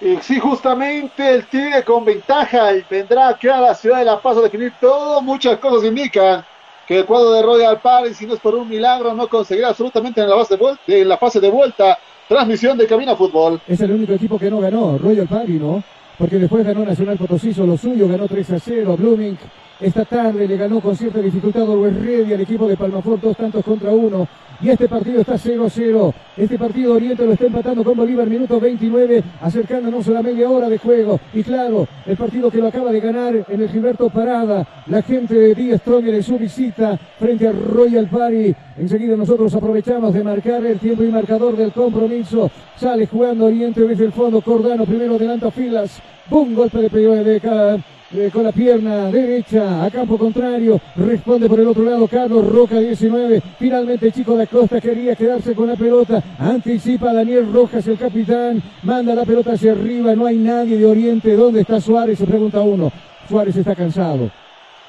Y 0.05 0.19
sí, 0.21 0.39
justamente 0.39 1.37
el 1.37 1.47
Tigre 1.47 1.83
con 1.83 2.05
ventaja 2.05 2.77
y 2.77 2.85
vendrá 2.91 3.29
aquí 3.29 3.49
a 3.49 3.59
la 3.59 3.75
ciudad 3.75 4.01
de 4.01 4.05
La 4.05 4.21
Paz 4.21 4.37
a 4.37 4.43
definir 4.43 4.75
todo. 4.79 5.23
Muchas 5.23 5.59
cosas 5.59 5.89
indican 5.89 6.45
que 6.87 6.99
el 6.99 7.07
cuadro 7.07 7.33
de 7.33 7.43
Royal 7.43 7.81
Party, 7.81 8.13
si 8.13 8.27
no 8.27 8.35
es 8.35 8.41
por 8.41 8.55
un 8.55 8.69
milagro, 8.69 9.15
no 9.15 9.27
conseguirá 9.29 9.69
absolutamente 9.71 10.21
en 10.21 10.29
la, 10.29 10.37
base 10.37 10.59
en 10.89 11.09
la 11.09 11.17
fase 11.17 11.41
de 11.41 11.49
vuelta. 11.49 11.99
Transmisión 12.29 12.77
de 12.77 12.87
Cabina 12.87 13.17
Fútbol. 13.17 13.63
Es 13.67 13.81
el 13.81 13.93
único 13.93 14.13
equipo 14.13 14.39
que 14.39 14.51
no 14.51 14.61
ganó, 14.61 14.99
Royal 14.99 15.27
Party, 15.27 15.53
¿no? 15.53 15.83
Porque 16.19 16.37
después 16.37 16.67
ganó 16.67 16.85
Nacional 16.85 17.17
Potosí, 17.17 17.55
lo 17.55 17.79
suyo, 17.79 18.07
ganó 18.07 18.29
3 18.29 18.51
a 18.51 18.59
0, 18.59 18.97
Blooming. 18.99 19.39
Esta 19.81 20.05
tarde 20.05 20.47
le 20.47 20.57
ganó 20.57 20.81
con 20.81 20.97
cierta 20.97 21.19
dificultad 21.19 21.63
Always 21.63 21.97
Ready 21.97 22.33
al 22.33 22.41
equipo 22.41 22.69
de 22.69 22.77
Palmafort, 22.77 23.21
dos 23.21 23.37
tantos 23.37 23.65
contra 23.65 23.91
uno. 23.91 24.29
Y 24.61 24.71
este 24.71 24.89
partido 24.89 25.21
está 25.21 25.37
0 25.37 25.65
a 25.67 25.69
0. 25.69 26.15
Este 26.37 26.57
partido 26.57 26.95
Oriente 26.95 27.27
lo 27.27 27.33
está 27.33 27.47
empatando 27.47 27.83
con 27.83 27.97
Bolívar, 27.97 28.29
minuto 28.29 28.61
29, 28.61 29.23
acercándonos 29.43 30.07
a 30.07 30.13
la 30.13 30.23
media 30.23 30.49
hora 30.49 30.69
de 30.69 30.79
juego. 30.79 31.19
Y 31.33 31.43
claro, 31.43 31.89
el 32.07 32.17
partido 32.17 32.53
que 32.53 32.59
lo 32.59 32.69
acaba 32.69 32.93
de 32.93 33.01
ganar 33.01 33.35
en 33.49 33.61
el 33.61 33.69
Gilberto 33.69 34.09
Parada, 34.11 34.65
la 34.87 35.03
gente 35.03 35.35
de 35.35 35.55
Die 35.57 35.77
Stronger 35.77 36.15
en 36.15 36.23
su 36.23 36.39
visita 36.39 36.97
frente 37.19 37.49
a 37.49 37.53
Royal 37.53 38.07
Party. 38.07 38.55
Enseguida 38.79 39.17
nosotros 39.17 39.53
aprovechamos 39.55 40.15
de 40.15 40.23
marcar 40.23 40.65
el 40.65 40.79
tiempo 40.79 41.03
y 41.03 41.09
marcador 41.09 41.57
del 41.57 41.73
compromiso. 41.73 42.49
Sale 42.77 43.09
jugando 43.09 43.47
Oriente 43.47 43.81
desde 43.81 44.05
el 44.05 44.13
fondo. 44.13 44.41
Cordano 44.41 44.85
primero 44.85 45.17
adelanta 45.17 45.51
filas. 45.51 46.01
Boom, 46.31 46.55
golpe 46.55 46.79
de, 46.79 47.37
eh, 47.37 47.85
con 48.33 48.45
la 48.45 48.53
pierna 48.53 49.11
derecha 49.11 49.85
a 49.85 49.91
campo 49.91 50.17
contrario. 50.17 50.81
Responde 50.97 51.49
por 51.49 51.59
el 51.59 51.67
otro 51.67 51.83
lado 51.83 52.07
Carlos 52.07 52.47
Roca 52.47 52.79
19. 52.79 53.43
Finalmente 53.59 54.13
Chico 54.13 54.37
da 54.37 54.47
Costa 54.47 54.81
quería 54.81 55.17
quedarse 55.17 55.55
con 55.55 55.67
la 55.67 55.77
pelota. 55.77 56.23
Anticipa 56.39 57.13
Daniel 57.13 57.53
Rojas, 57.53 57.87
el 57.89 57.99
capitán. 57.99 58.63
Manda 58.83 59.15
la 59.15 59.25
pelota 59.25 59.53
hacia 59.53 59.73
arriba. 59.73 60.15
No 60.15 60.27
hay 60.27 60.37
nadie 60.37 60.79
de 60.79 60.87
Oriente. 60.87 61.35
¿Dónde 61.35 61.63
está 61.63 61.81
Suárez? 61.81 62.19
Se 62.19 62.27
pregunta 62.27 62.61
uno. 62.61 62.93
Suárez 63.29 63.57
está 63.57 63.75
cansado. 63.75 64.31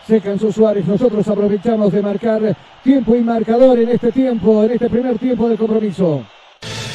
Se 0.06 0.22
cansó 0.22 0.52
Suárez. 0.52 0.86
Nosotros 0.86 1.28
aprovechamos 1.28 1.92
de 1.92 2.02
marcar 2.02 2.56
tiempo 2.84 3.16
y 3.16 3.22
marcador 3.22 3.80
en 3.80 3.90
este 3.90 4.12
tiempo, 4.12 4.64
en 4.64 4.72
este 4.72 4.90
primer 4.90 5.18
tiempo 5.18 5.50
del 5.50 5.58
compromiso. 5.58 6.24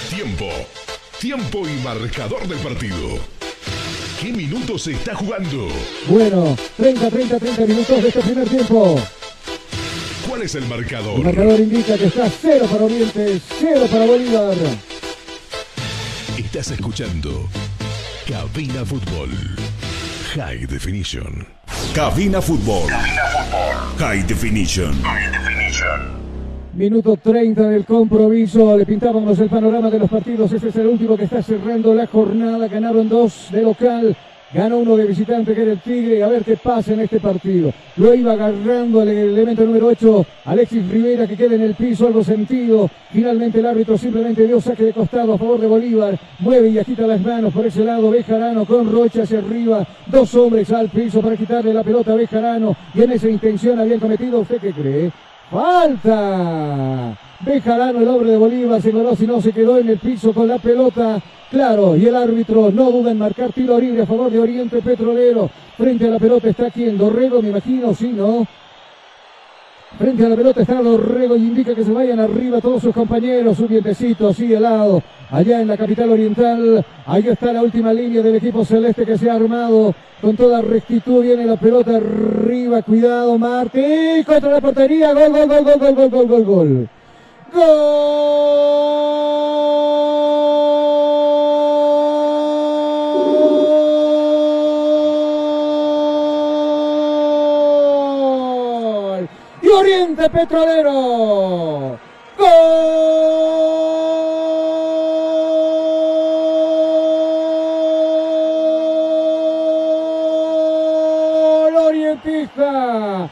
Tiempo. 0.09 0.47
Tiempo 1.19 1.63
y 1.69 1.83
marcador 1.83 2.47
del 2.47 2.59
partido. 2.59 3.40
¿Qué 4.21 4.33
minutos 4.33 4.83
se 4.83 4.93
está 4.93 5.15
jugando? 5.15 5.69
Bueno, 6.09 6.57
30, 6.77 7.11
30, 7.11 7.39
30 7.39 7.67
minutos 7.67 8.03
de 8.03 8.09
este 8.09 8.21
primer 8.21 8.49
tiempo. 8.49 9.01
¿Cuál 10.29 10.43
es 10.43 10.55
el 10.55 10.63
El 10.65 10.69
marcador? 10.69 11.25
marcador 11.25 11.59
indica 11.61 11.97
que 11.97 12.07
está 12.07 12.29
cero 12.29 12.67
para 12.71 12.85
Oriente, 12.85 13.41
cero 13.59 13.87
para 13.91 14.05
Bolívar. 14.07 14.55
Estás 16.37 16.71
escuchando 16.71 17.49
Cabina 18.29 18.85
Fútbol. 18.85 19.31
High 20.35 20.67
Definition. 20.67 21.47
Cabina 21.95 22.41
Fútbol. 22.43 22.91
High 23.99 24.23
Definition. 24.27 24.95
Minuto 26.75 27.17
30 27.17 27.69
del 27.69 27.85
compromiso. 27.85 28.77
Le 28.79 28.87
pintábamos 28.87 29.39
el 29.41 29.49
panorama 29.49 29.91
de 29.91 29.99
los 29.99 30.09
partidos. 30.09 30.53
Este 30.53 30.69
es 30.69 30.77
el 30.77 30.87
último 30.87 31.17
que 31.17 31.25
está 31.25 31.43
cerrando 31.43 31.93
la 31.93 32.07
jornada. 32.07 32.69
Ganaron 32.69 33.09
dos 33.09 33.49
de 33.51 33.63
local. 33.63 34.17
Ganó 34.55 34.79
uno 34.79 34.97
de 34.97 35.05
visitante 35.05 35.53
que 35.53 35.63
era 35.63 35.73
el 35.73 35.81
Tigre. 35.81 36.23
A 36.23 36.29
ver 36.29 36.45
qué 36.45 36.57
pasa 36.57 36.93
en 36.93 37.01
este 37.01 37.19
partido. 37.19 37.73
Lo 37.97 38.15
iba 38.15 38.33
agarrando 38.33 39.03
el 39.03 39.09
elemento 39.09 39.65
número 39.65 39.89
8. 39.89 40.27
Alexis 40.45 40.89
Rivera 40.89 41.27
que 41.27 41.37
queda 41.37 41.57
en 41.57 41.63
el 41.63 41.75
piso. 41.75 42.07
Algo 42.07 42.23
sentido. 42.23 42.89
Finalmente 43.13 43.59
el 43.59 43.67
árbitro 43.67 43.99
simplemente 43.99 44.47
dio 44.47 44.61
saque 44.61 44.85
de 44.85 44.93
costado 44.93 45.35
a 45.35 45.39
favor 45.39 45.61
de 45.61 45.67
Bolívar. 45.67 46.17
Mueve 46.39 46.69
y 46.69 46.79
agita 46.79 47.05
las 47.05 47.21
manos 47.21 47.53
por 47.53 47.67
ese 47.67 47.85
lado. 47.85 48.11
Bejarano 48.11 48.65
con 48.65 48.91
Rocha 48.91 49.25
hacia 49.25 49.41
arriba. 49.41 49.85
Dos 50.07 50.33
hombres 50.37 50.71
al 50.73 50.89
piso 50.89 51.21
para 51.21 51.37
quitarle 51.37 51.75
la 51.75 51.83
pelota 51.83 52.13
a 52.13 52.17
Bejarano. 52.17 52.77
Y 52.95 53.03
en 53.03 53.11
esa 53.11 53.29
intención 53.29 53.81
habían 53.81 53.99
cometido. 53.99 54.39
¿Usted 54.39 54.61
qué 54.61 54.73
cree? 54.73 55.11
Falta. 55.51 57.17
Bejarano, 57.41 58.01
el 58.01 58.09
hombre 58.09 58.31
de 58.31 58.37
Bolívar, 58.37 58.81
se 58.81 58.93
coló 58.93 59.17
si 59.17 59.27
no 59.27 59.41
se 59.41 59.53
quedó 59.53 59.79
en 59.79 59.89
el 59.89 59.99
piso 59.99 60.33
con 60.33 60.47
la 60.47 60.59
pelota. 60.59 61.21
Claro, 61.51 61.97
y 61.97 62.07
el 62.07 62.15
árbitro 62.15 62.71
no 62.71 62.93
duda 62.93 63.11
en 63.11 63.19
marcar 63.19 63.53
tiro 63.53 63.81
libre 63.81 64.03
a 64.03 64.07
favor 64.07 64.31
de 64.31 64.39
Oriente 64.39 64.81
Petrolero. 64.81 65.51
Frente 65.77 66.07
a 66.07 66.11
la 66.11 66.19
pelota 66.19 66.49
está 66.49 66.67
aquí 66.67 66.85
en 66.85 66.97
Dorrego, 66.97 67.43
me 67.43 67.49
imagino, 67.49 67.93
sí, 67.95 68.13
¿no? 68.13 68.47
Frente 69.99 70.25
a 70.25 70.29
la 70.29 70.37
pelota 70.37 70.63
está 70.63 70.81
Lorrego 70.81 71.37
y 71.37 71.41
indica 71.41 71.75
que 71.75 71.85
se 71.85 71.93
vayan 71.93 72.21
arriba 72.21 72.61
todos 72.61 72.83
sus 72.83 72.95
compañeros. 72.95 73.59
Un 73.59 73.69
vientecito 73.69 74.29
así 74.29 74.53
helado 74.53 75.03
allá 75.31 75.61
en 75.61 75.69
la 75.69 75.77
capital 75.77 76.11
oriental. 76.11 76.85
Ahí 77.07 77.29
está 77.29 77.53
la 77.53 77.63
última 77.63 77.93
línea 77.93 78.23
del 78.23 78.37
equipo 78.37 78.65
celeste 78.65 79.05
que 79.05 79.19
se 79.19 79.29
ha 79.29 79.35
armado. 79.35 79.95
Con 80.21 80.37
toda 80.37 80.63
rectitud 80.63 81.23
viene 81.23 81.45
la 81.45 81.57
pelota 81.57 81.97
arriba. 81.97 82.83
Cuidado, 82.83 83.37
Martí. 83.39 84.23
Contra 84.25 84.51
la 84.51 84.61
portería. 84.61 85.13
Gol, 85.13 85.33
gol, 85.33 85.49
gol, 85.49 85.65
gol, 85.65 85.95
gol, 85.95 86.11
gol, 86.11 86.27
gol, 86.27 86.45
gol. 86.45 86.89
Gol. 87.53 88.21
Oriente 99.71 100.29
Petrolero. 100.31 101.99
¡Gol! 102.39 102.57
Orientista. 111.77 113.29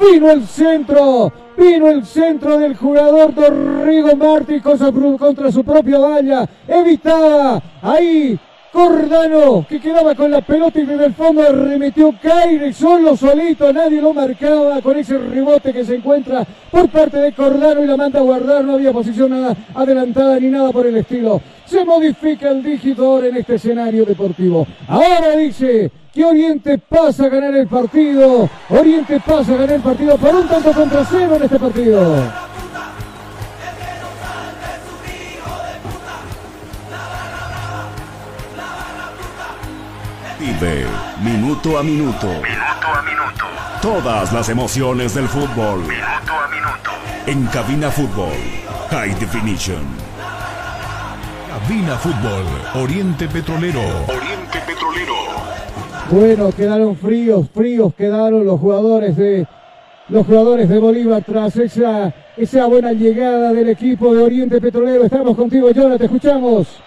Vino 0.00 0.30
el 0.30 0.46
centro, 0.46 1.32
vino 1.56 1.88
el 1.88 2.06
centro 2.06 2.58
del 2.58 2.76
jugador 2.76 3.34
Dorrigo 3.34 4.16
Martí 4.16 4.60
contra 4.60 5.52
su 5.52 5.64
propia 5.64 5.98
valla. 5.98 6.48
Evitaba 6.66 7.60
ahí 7.82 8.38
Cordano 8.72 9.66
que 9.68 9.80
quedaba 9.80 10.14
con 10.14 10.30
la 10.30 10.40
pelota 10.42 10.78
y 10.80 10.86
desde 10.86 11.06
el 11.06 11.14
fondo 11.14 11.42
arremetió 11.42 12.14
Caire 12.22 12.72
solo 12.72 13.16
solito, 13.16 13.72
nadie 13.72 14.00
lo 14.00 14.14
marcaba 14.14 14.80
con 14.80 14.96
ese 14.96 15.18
rebote 15.18 15.72
que 15.72 15.84
se 15.84 15.96
encuentra 15.96 16.46
por 16.70 16.88
parte 16.88 17.18
de 17.18 17.32
Cordano 17.32 17.82
y 17.82 17.86
la 17.86 17.96
manda 17.96 18.20
a 18.20 18.22
guardar, 18.22 18.64
no 18.64 18.74
había 18.74 18.92
posición 18.92 19.30
nada 19.30 19.56
adelantada 19.74 20.38
ni 20.38 20.48
nada 20.48 20.70
por 20.70 20.86
el 20.86 20.96
estilo. 20.96 21.40
Se 21.66 21.84
modifica 21.84 22.50
el 22.50 22.62
digidor 22.62 23.24
en 23.24 23.38
este 23.38 23.56
escenario 23.56 24.04
deportivo. 24.04 24.66
Ahora 24.86 25.36
dice 25.36 25.90
que 26.14 26.24
Oriente 26.24 26.78
pasa 26.78 27.24
a 27.24 27.28
ganar 27.28 27.54
el 27.56 27.66
partido, 27.66 28.48
Oriente 28.68 29.20
pasa 29.26 29.52
a 29.52 29.56
ganar 29.56 29.72
el 29.76 29.82
partido 29.82 30.16
por 30.16 30.34
un 30.34 30.46
tanto 30.46 30.72
contra 30.72 31.04
cero 31.04 31.36
en 31.36 31.42
este 31.42 31.58
partido. 31.58 32.50
Vive 40.40 40.86
minuto 41.22 41.78
a 41.78 41.82
minuto. 41.82 42.26
Minuto 42.26 42.86
a 42.94 43.02
minuto. 43.02 43.44
Todas 43.82 44.32
las 44.32 44.48
emociones 44.48 45.14
del 45.14 45.28
fútbol. 45.28 45.80
Minuto 45.80 46.32
a 46.32 46.48
minuto. 46.48 46.90
En 47.26 47.44
Cabina 47.48 47.90
Fútbol. 47.90 48.32
High 48.90 49.14
Definition. 49.20 49.84
Cabina 51.46 51.94
Fútbol, 51.96 52.82
Oriente 52.82 53.28
Petrolero. 53.28 53.82
Oriente 54.08 54.60
Petrolero. 54.66 55.14
Bueno, 56.10 56.50
quedaron 56.52 56.96
fríos, 56.96 57.46
fríos 57.54 57.92
quedaron 57.94 58.46
los 58.46 58.58
jugadores 58.58 59.18
de 59.18 59.46
los 60.08 60.26
jugadores 60.26 60.70
de 60.70 60.78
Bolívar 60.78 61.22
tras 61.22 61.54
esa, 61.56 62.14
esa 62.38 62.64
buena 62.64 62.92
llegada 62.92 63.52
del 63.52 63.68
equipo 63.68 64.14
de 64.14 64.22
Oriente 64.22 64.58
Petrolero. 64.58 65.04
Estamos 65.04 65.36
contigo, 65.36 65.70
Jonathan, 65.70 65.98
te 65.98 66.04
escuchamos. 66.06 66.80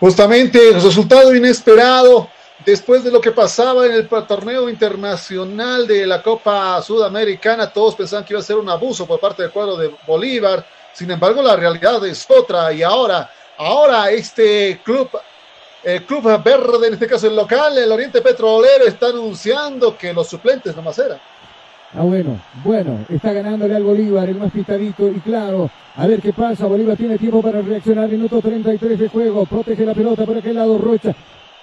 Justamente 0.00 0.70
el 0.70 0.82
resultado 0.82 1.34
inesperado 1.34 2.28
después 2.64 3.04
de 3.04 3.10
lo 3.10 3.20
que 3.20 3.30
pasaba 3.30 3.86
en 3.86 3.92
el 3.92 4.08
torneo 4.08 4.68
internacional 4.68 5.86
de 5.86 6.06
la 6.06 6.22
Copa 6.22 6.80
Sudamericana, 6.82 7.72
todos 7.72 7.94
pensaban 7.94 8.24
que 8.24 8.32
iba 8.32 8.40
a 8.40 8.44
ser 8.44 8.56
un 8.56 8.68
abuso 8.68 9.06
por 9.06 9.20
parte 9.20 9.42
del 9.42 9.52
cuadro 9.52 9.76
de 9.76 9.94
Bolívar. 10.06 10.64
Sin 10.92 11.10
embargo, 11.10 11.42
la 11.42 11.56
realidad 11.56 12.04
es 12.06 12.26
otra 12.28 12.72
y 12.72 12.82
ahora, 12.82 13.30
ahora 13.58 14.10
este 14.10 14.80
club, 14.84 15.10
el 15.82 16.04
club 16.04 16.42
verde, 16.42 16.86
en 16.88 16.94
este 16.94 17.06
caso 17.06 17.26
el 17.26 17.36
local, 17.36 17.76
el 17.76 17.90
Oriente 17.90 18.20
Petrolero, 18.22 18.86
está 18.86 19.06
anunciando 19.06 19.96
que 19.96 20.12
los 20.12 20.28
suplentes 20.28 20.74
nomás 20.74 20.98
eran. 20.98 21.20
Ah, 21.96 22.02
bueno, 22.02 22.40
bueno, 22.64 22.98
está 23.08 23.32
ganándole 23.32 23.76
al 23.76 23.84
Bolívar, 23.84 24.28
el 24.28 24.36
más 24.36 24.50
pintadito 24.50 25.08
y 25.08 25.20
claro. 25.20 25.70
A 25.96 26.06
ver 26.08 26.20
qué 26.20 26.32
pasa, 26.32 26.66
Bolívar 26.66 26.96
tiene 26.96 27.16
tiempo 27.18 27.40
para 27.40 27.62
reaccionar, 27.62 28.08
minuto 28.08 28.40
33 28.40 28.98
de 28.98 29.08
juego, 29.08 29.46
protege 29.46 29.86
la 29.86 29.94
pelota 29.94 30.26
por 30.26 30.36
aquel 30.36 30.56
lado 30.56 30.76
Rocha. 30.78 31.14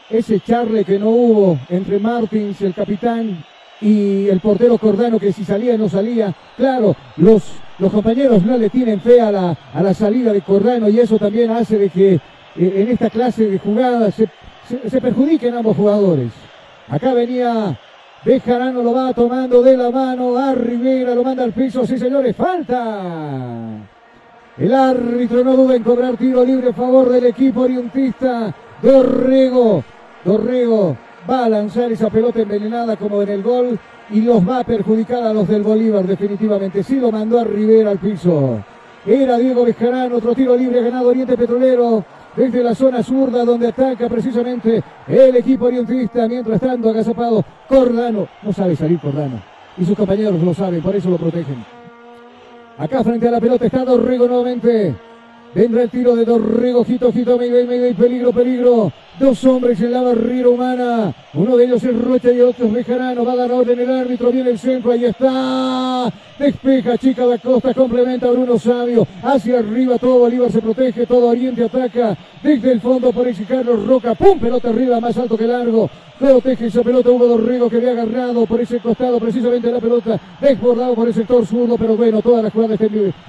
Ese 0.10 0.40
charle 0.40 0.86
que 0.86 0.98
no 0.98 1.10
hubo 1.10 1.60
entre 1.70 2.00
Martins, 2.00 2.62
el 2.62 2.74
capitán, 2.74 3.44
y 3.82 4.30
el 4.30 4.40
portero 4.40 4.78
Cordano, 4.78 5.20
que 5.20 5.34
si 5.34 5.44
salía 5.44 5.78
no 5.78 5.90
salía. 5.90 6.34
Claro, 6.56 6.96
los, 7.18 7.44
los 7.80 7.92
compañeros 7.92 8.44
no 8.44 8.58
le 8.58 8.70
tienen 8.70 9.02
fe 9.02 9.20
a 9.20 9.32
la, 9.32 9.58
a 9.74 9.82
la 9.82 9.94
salida 9.94 10.32
de 10.32 10.42
Cordano 10.42 10.88
y 10.88 11.00
eso 11.00 11.18
también 11.18 11.52
hace 11.52 11.78
de 11.78 11.90
que 11.90 12.14
eh, 12.14 12.20
en 12.56 12.90
esta 12.90 13.10
clase 13.10 13.50
de 13.50 13.60
jugadas 13.60 14.14
se, 14.16 14.30
se, 14.70 14.90
se 14.90 15.02
perjudiquen 15.02 15.56
ambos 15.56 15.76
jugadores. 15.76 16.32
Acá 16.88 17.14
venía 17.14 17.78
Bejarano 18.24 18.84
lo 18.84 18.94
va 18.94 19.14
tomando 19.14 19.64
de 19.64 19.76
la 19.76 19.90
mano 19.90 20.38
a 20.38 20.54
Rivera, 20.54 21.16
lo 21.16 21.24
manda 21.24 21.44
al 21.44 21.54
piso, 21.54 21.86
sí 21.88 21.98
señores, 21.98 22.36
falta. 22.36 23.78
El 24.58 24.74
árbitro 24.74 25.44
no 25.44 25.56
duda 25.56 25.76
en 25.76 25.84
cobrar 25.84 26.18
tiro 26.18 26.44
libre 26.44 26.70
a 26.70 26.74
favor 26.74 27.10
del 27.10 27.26
equipo 27.26 27.62
orientista. 27.62 28.54
Dorrego, 28.80 29.84
Dorrego 30.24 30.96
va 31.28 31.46
a 31.46 31.50
lanzar 31.50 31.92
esa 31.92 32.12
pelota 32.12 32.42
envenenada 32.42 32.96
como 32.96 33.24
en 33.24 33.30
el 33.30 33.42
gol 33.42 33.80
y 34.12 34.22
los 34.22 34.48
va 34.48 34.60
a 34.60 34.64
perjudicar 34.64 35.24
a 35.24 35.34
los 35.34 35.48
del 35.48 35.64
Bolívar 35.64 36.06
definitivamente. 36.06 36.84
Sí 36.84 37.00
lo 37.00 37.12
mandó 37.12 37.40
a 37.40 37.44
Rivera 37.44 37.90
al 37.90 37.98
piso. 37.98 38.64
Era 39.04 39.40
Diego 39.40 39.66
Bejarano, 39.66 40.18
otro 40.18 40.36
tiro 40.36 40.56
libre 40.56 40.84
ganado 40.84 41.10
Oriente 41.10 41.36
Petrolero 41.36 42.06
desde 42.36 42.64
la 42.64 42.76
zona 42.76 43.04
zurda 43.04 43.44
donde 43.44 43.68
ataca 43.68 44.08
precisamente 44.08 44.84
el 45.08 45.36
equipo 45.36 45.66
orientista. 45.66 46.28
Mientras 46.28 46.60
tanto, 46.60 46.90
agazapado 46.90 47.44
Cordano. 47.68 48.28
No 48.44 48.54
sabe 48.54 48.76
salir 48.76 49.00
Cordano. 49.00 49.42
Y 49.78 49.86
sus 49.86 49.96
compañeros 49.96 50.42
lo 50.42 50.54
saben, 50.54 50.82
por 50.82 50.96
eso 50.96 51.10
lo 51.10 51.18
protegen. 51.18 51.64
Acá 52.78 53.04
frente 53.04 53.28
a 53.28 53.32
la 53.32 53.40
pelota 53.40 53.66
está 53.66 53.86
Dorrego 53.86 54.28
nuevamente. 54.28 54.96
Vendrá 55.54 55.84
el 55.84 55.90
tiro 55.90 56.16
de 56.16 56.24
Dorrego, 56.24 56.86
Jito, 56.86 57.12
Jito, 57.12 57.38
Mayday, 57.38 57.68
Mayday, 57.68 57.94
peligro, 57.94 58.32
peligro. 58.32 58.92
Dos 59.20 59.44
hombres 59.44 59.80
en 59.82 59.92
la 59.92 60.02
barrera 60.02 60.48
humana. 60.48 61.14
Uno 61.34 61.58
de 61.58 61.66
ellos 61.66 61.84
es 61.84 61.96
Rocha 62.02 62.32
y 62.32 62.40
el 62.40 62.44
otro 62.44 62.68
es 62.68 62.74
Bejarano. 62.74 63.26
Va 63.26 63.34
a 63.34 63.36
dar 63.36 63.52
orden 63.52 63.78
el 63.78 63.92
árbitro. 63.92 64.32
Viene 64.32 64.52
el 64.52 64.58
centro. 64.58 64.92
Ahí 64.92 65.06
está. 65.06 66.12
Despeja 66.40 66.98
Chica 66.98 67.26
da 67.26 67.38
Costa. 67.38 67.74
Complementa 67.74 68.28
a 68.28 68.32
Bruno 68.32 68.58
Sabio. 68.58 69.06
Hacia 69.22 69.60
arriba. 69.60 69.98
Todo 69.98 70.20
Bolívar 70.20 70.52
se 70.52 70.62
protege. 70.62 71.06
Todo 71.06 71.28
Oriente 71.28 71.66
ataca. 71.66 72.18
Desde 72.42 72.72
el 72.72 72.80
fondo 72.80 73.12
por 73.12 73.28
ese 73.28 73.44
Carlos 73.44 73.86
Roca. 73.86 74.16
¡Pum! 74.16 74.40
Pelota 74.40 74.70
arriba. 74.70 75.02
Más 75.02 75.18
alto 75.18 75.38
que 75.38 75.46
largo. 75.46 75.90
Protege 76.18 76.68
esa 76.68 76.82
pelota 76.82 77.12
Hugo 77.12 77.28
Dorrego 77.28 77.70
que 77.70 77.76
había 77.76 77.92
agarrado 77.92 78.46
por 78.46 78.62
ese 78.62 78.80
costado 78.80 79.20
precisamente 79.20 79.70
la 79.70 79.80
pelota. 79.82 80.18
Desbordado 80.40 80.96
por 80.96 81.10
el 81.10 81.14
sector 81.14 81.46
zurdo. 81.46 81.78
Pero 81.78 81.98
bueno, 81.98 82.22
toda 82.22 82.42
la 82.42 82.50
jugada 82.50 82.78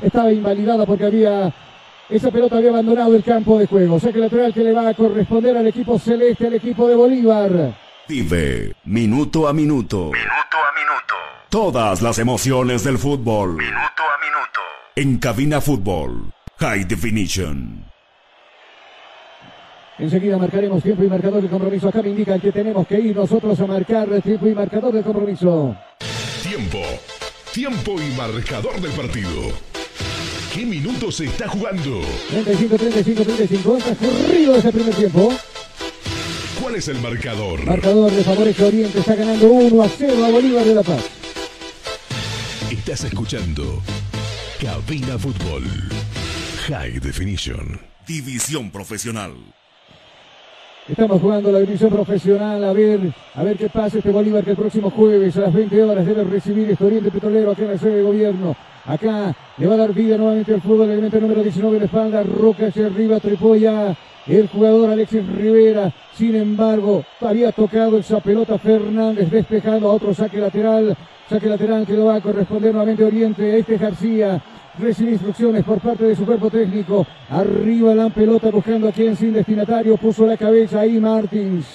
estaba 0.00 0.32
invalidada 0.32 0.87
porque 0.87 1.04
había 1.04 1.52
esa 2.12 2.31
pelota 2.31 2.59
había 2.59 2.70
abandonado 2.70 3.14
el 3.16 3.25
campo 3.25 3.59
de 3.59 3.66
juego. 3.66 3.98
Saque 3.98 4.18
lateral 4.18 4.53
que 4.53 4.62
le 4.62 4.72
va 4.72 4.88
a 4.88 4.94
corresponder 4.94 5.57
al 5.57 5.66
equipo 5.66 5.98
celeste, 5.98 6.46
al 6.46 6.55
equipo 6.55 6.87
de 6.87 6.94
Bolívar. 6.94 7.75
Vive 8.09 8.75
minuto 8.85 9.48
a 9.48 9.53
minuto. 9.53 10.11
Minuto 10.12 10.57
a 10.57 10.79
minuto. 10.79 11.14
Todas 11.48 12.03
las 12.03 12.18
emociones 12.18 12.85
del 12.85 12.98
fútbol. 12.98 13.57
Minuto 13.57 13.75
a 13.75 14.18
minuto. 14.20 14.61
En 14.96 15.18
Cabina 15.18 15.61
Fútbol. 15.61 16.33
High 16.59 16.85
Definition. 16.85 17.85
Enseguida 19.98 20.37
marcaremos 20.37 20.83
tiempo 20.83 21.05
y 21.05 21.09
marcador 21.09 21.40
del 21.40 21.51
compromiso. 21.51 21.88
Acá 21.88 22.03
me 22.03 22.11
indican 22.11 22.40
que 22.40 22.53
tenemos 22.53 22.87
que 22.87 23.01
ir 23.01 23.14
nosotros 23.16 23.59
a 23.61 23.66
marcar 23.66 24.09
tiempo 24.20 24.46
y 24.46 24.55
marcador 24.55 24.92
del 24.92 25.05
compromiso. 25.05 25.77
Tiempo. 26.42 26.79
Tiempo 27.53 27.92
y 28.01 28.16
marcador 28.16 28.81
del 28.81 28.92
partido. 28.92 29.71
¿Qué 30.52 30.66
minutos 30.66 31.16
se 31.16 31.24
está 31.24 31.48
jugando? 31.48 32.02
35, 32.28 32.76
35, 32.76 33.22
35. 33.22 33.78
Ha 33.78 33.94
corrido 33.94 34.54
ese 34.54 34.70
primer 34.70 34.94
tiempo. 34.94 35.32
¿Cuál 36.60 36.74
es 36.74 36.88
el 36.88 37.00
marcador? 37.00 37.64
Marcador 37.64 38.10
de 38.10 38.22
favorece 38.22 38.62
Oriente. 38.66 38.98
Está 38.98 39.14
ganando 39.14 39.46
1 39.46 39.82
a 39.82 39.88
0 39.88 40.24
a 40.26 40.30
Bolívar 40.30 40.62
de 40.66 40.74
La 40.74 40.82
Paz. 40.82 41.08
Estás 42.70 43.04
escuchando 43.04 43.80
Cabina 44.60 45.18
Fútbol. 45.18 45.64
High 46.66 47.00
Definition. 47.00 47.80
División 48.06 48.70
Profesional. 48.70 49.32
Estamos 50.86 51.22
jugando 51.22 51.50
la 51.50 51.60
división 51.60 51.88
profesional. 51.88 52.62
A 52.62 52.74
ver, 52.74 53.00
a 53.36 53.42
ver 53.42 53.56
qué 53.56 53.70
pasa 53.70 53.96
este 53.96 54.10
Bolívar 54.10 54.44
que 54.44 54.50
el 54.50 54.56
próximo 54.56 54.90
jueves 54.90 55.34
a 55.38 55.42
las 55.42 55.54
20 55.54 55.82
horas 55.82 56.04
debe 56.04 56.24
recibir 56.24 56.68
este 56.68 56.84
Oriente 56.84 57.10
Petrolero 57.10 57.52
aquí 57.52 57.62
en 57.62 57.68
la 57.68 57.78
sede 57.78 57.96
de 57.96 58.02
gobierno. 58.02 58.54
Acá 58.84 59.34
le 59.58 59.66
va 59.66 59.74
a 59.74 59.78
dar 59.78 59.94
vida 59.94 60.16
nuevamente 60.16 60.54
al 60.54 60.60
fútbol, 60.60 60.86
el 60.86 60.92
elemento 60.92 61.20
número 61.20 61.42
19 61.42 61.76
en 61.76 61.80
la 61.82 61.86
espalda, 61.86 62.22
Roca 62.24 62.66
hacia 62.66 62.86
arriba, 62.86 63.20
Tripoya, 63.20 63.96
el 64.26 64.48
jugador 64.48 64.90
Alexis 64.90 65.24
Rivera. 65.26 65.92
Sin 66.14 66.34
embargo, 66.34 67.04
había 67.20 67.52
tocado 67.52 67.98
esa 67.98 68.20
pelota 68.20 68.58
Fernández, 68.58 69.30
despejando 69.30 69.88
a 69.88 69.92
otro 69.92 70.12
saque 70.12 70.38
lateral, 70.38 70.96
saque 71.30 71.48
lateral 71.48 71.86
que 71.86 71.94
lo 71.94 72.06
va 72.06 72.16
a 72.16 72.20
corresponder 72.20 72.72
nuevamente 72.72 73.04
Oriente. 73.04 73.56
Este 73.56 73.76
García 73.76 74.42
recibe 74.78 75.12
instrucciones 75.12 75.62
por 75.64 75.78
parte 75.80 76.04
de 76.04 76.16
su 76.16 76.26
cuerpo 76.26 76.50
técnico. 76.50 77.06
Arriba 77.30 77.94
la 77.94 78.08
pelota 78.10 78.50
buscando 78.50 78.88
a 78.88 78.92
quien 78.92 79.14
sin 79.14 79.32
destinatario, 79.32 79.96
puso 79.96 80.26
la 80.26 80.36
cabeza 80.36 80.80
ahí 80.80 80.98
Martins. 80.98 81.66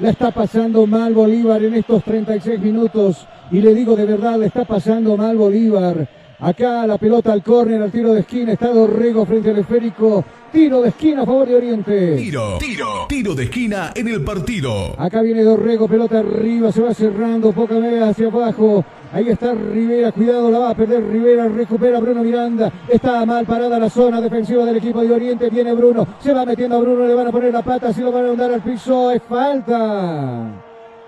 La 0.00 0.10
está 0.10 0.30
pasando 0.30 0.86
mal 0.86 1.14
Bolívar 1.14 1.62
en 1.62 1.74
estos 1.74 2.02
36 2.02 2.60
minutos. 2.60 3.26
Y 3.50 3.60
le 3.60 3.72
digo 3.72 3.94
de 3.94 4.04
verdad, 4.04 4.38
le 4.38 4.46
está 4.46 4.64
pasando 4.64 5.16
mal 5.16 5.36
Bolívar. 5.36 6.06
Acá 6.38 6.86
la 6.86 6.98
pelota 6.98 7.32
al 7.32 7.42
córner, 7.42 7.80
al 7.80 7.90
tiro 7.90 8.12
de 8.12 8.20
esquina, 8.20 8.52
está 8.52 8.68
Dorrego 8.68 9.24
frente 9.24 9.50
al 9.50 9.58
esférico. 9.58 10.22
Tiro 10.52 10.82
de 10.82 10.90
esquina 10.90 11.22
a 11.22 11.26
favor 11.26 11.48
de 11.48 11.54
Oriente. 11.54 12.16
Tiro, 12.16 12.58
tiro, 12.58 13.06
tiro 13.08 13.34
de 13.34 13.44
esquina 13.44 13.92
en 13.94 14.08
el 14.08 14.22
partido. 14.22 14.94
Acá 14.98 15.22
viene 15.22 15.42
Dorrego, 15.42 15.88
pelota 15.88 16.18
arriba, 16.18 16.70
se 16.70 16.82
va 16.82 16.92
cerrando, 16.92 17.52
poca 17.52 17.78
vez 17.78 18.02
hacia 18.02 18.26
abajo. 18.26 18.84
Ahí 19.12 19.30
está 19.30 19.54
Rivera, 19.54 20.12
cuidado, 20.12 20.50
la 20.50 20.58
va 20.58 20.70
a 20.70 20.74
perder 20.74 21.08
Rivera, 21.08 21.48
recupera 21.48 22.00
Bruno 22.00 22.22
Miranda. 22.22 22.70
Está 22.86 23.24
mal 23.24 23.46
parada 23.46 23.78
la 23.78 23.88
zona 23.88 24.20
defensiva 24.20 24.66
del 24.66 24.76
equipo 24.76 25.00
de 25.00 25.12
Oriente. 25.12 25.48
Viene 25.48 25.72
Bruno, 25.72 26.06
se 26.20 26.34
va 26.34 26.44
metiendo 26.44 26.76
a 26.76 26.80
Bruno, 26.80 27.06
le 27.06 27.14
van 27.14 27.28
a 27.28 27.32
poner 27.32 27.50
la 27.50 27.62
pata, 27.62 27.94
si 27.94 28.02
lo 28.02 28.12
van 28.12 28.26
a 28.26 28.28
mandar 28.28 28.52
al 28.52 28.60
piso, 28.60 29.10
es 29.10 29.22
falta. 29.22 30.50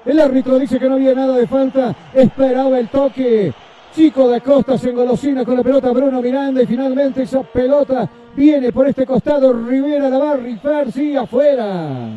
El 0.06 0.20
árbitro 0.20 0.58
dice 0.58 0.78
que 0.78 0.88
no 0.88 0.94
había 0.94 1.14
nada 1.14 1.36
de 1.36 1.46
falta, 1.46 1.94
esperaba 2.14 2.78
el 2.78 2.88
toque. 2.88 3.52
Chico 3.98 4.28
de 4.28 4.40
Costa 4.40 4.78
se 4.78 4.90
engolosina 4.90 5.44
con 5.44 5.56
la 5.56 5.64
pelota 5.64 5.90
Bruno 5.90 6.22
Miranda 6.22 6.62
y 6.62 6.66
finalmente 6.66 7.24
esa 7.24 7.42
pelota 7.42 8.08
viene 8.36 8.70
por 8.70 8.86
este 8.86 9.04
costado. 9.04 9.52
Rivera 9.52 10.08
la 10.08 10.18
va 10.18 10.34
a 10.34 11.22
afuera. 11.22 12.08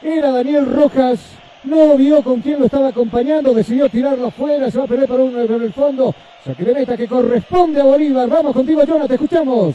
Era 0.00 0.30
Daniel 0.30 0.72
Rojas, 0.72 1.20
no 1.64 1.98
vio 1.98 2.24
con 2.24 2.40
quién 2.40 2.60
lo 2.60 2.64
estaba 2.64 2.88
acompañando, 2.88 3.52
decidió 3.52 3.90
tirarlo 3.90 4.28
afuera, 4.28 4.70
se 4.70 4.78
va 4.78 4.84
a 4.84 4.86
pelear 4.86 5.06
por, 5.06 5.20
un, 5.20 5.32
por 5.46 5.62
el 5.62 5.72
fondo. 5.74 6.14
Saque 6.46 6.64
de 6.64 6.72
meta 6.72 6.96
que 6.96 7.06
corresponde 7.06 7.82
a 7.82 7.84
Bolívar. 7.84 8.26
Vamos 8.30 8.54
contigo, 8.54 8.82
Jonathan, 8.82 9.08
te 9.08 9.14
escuchamos. 9.16 9.74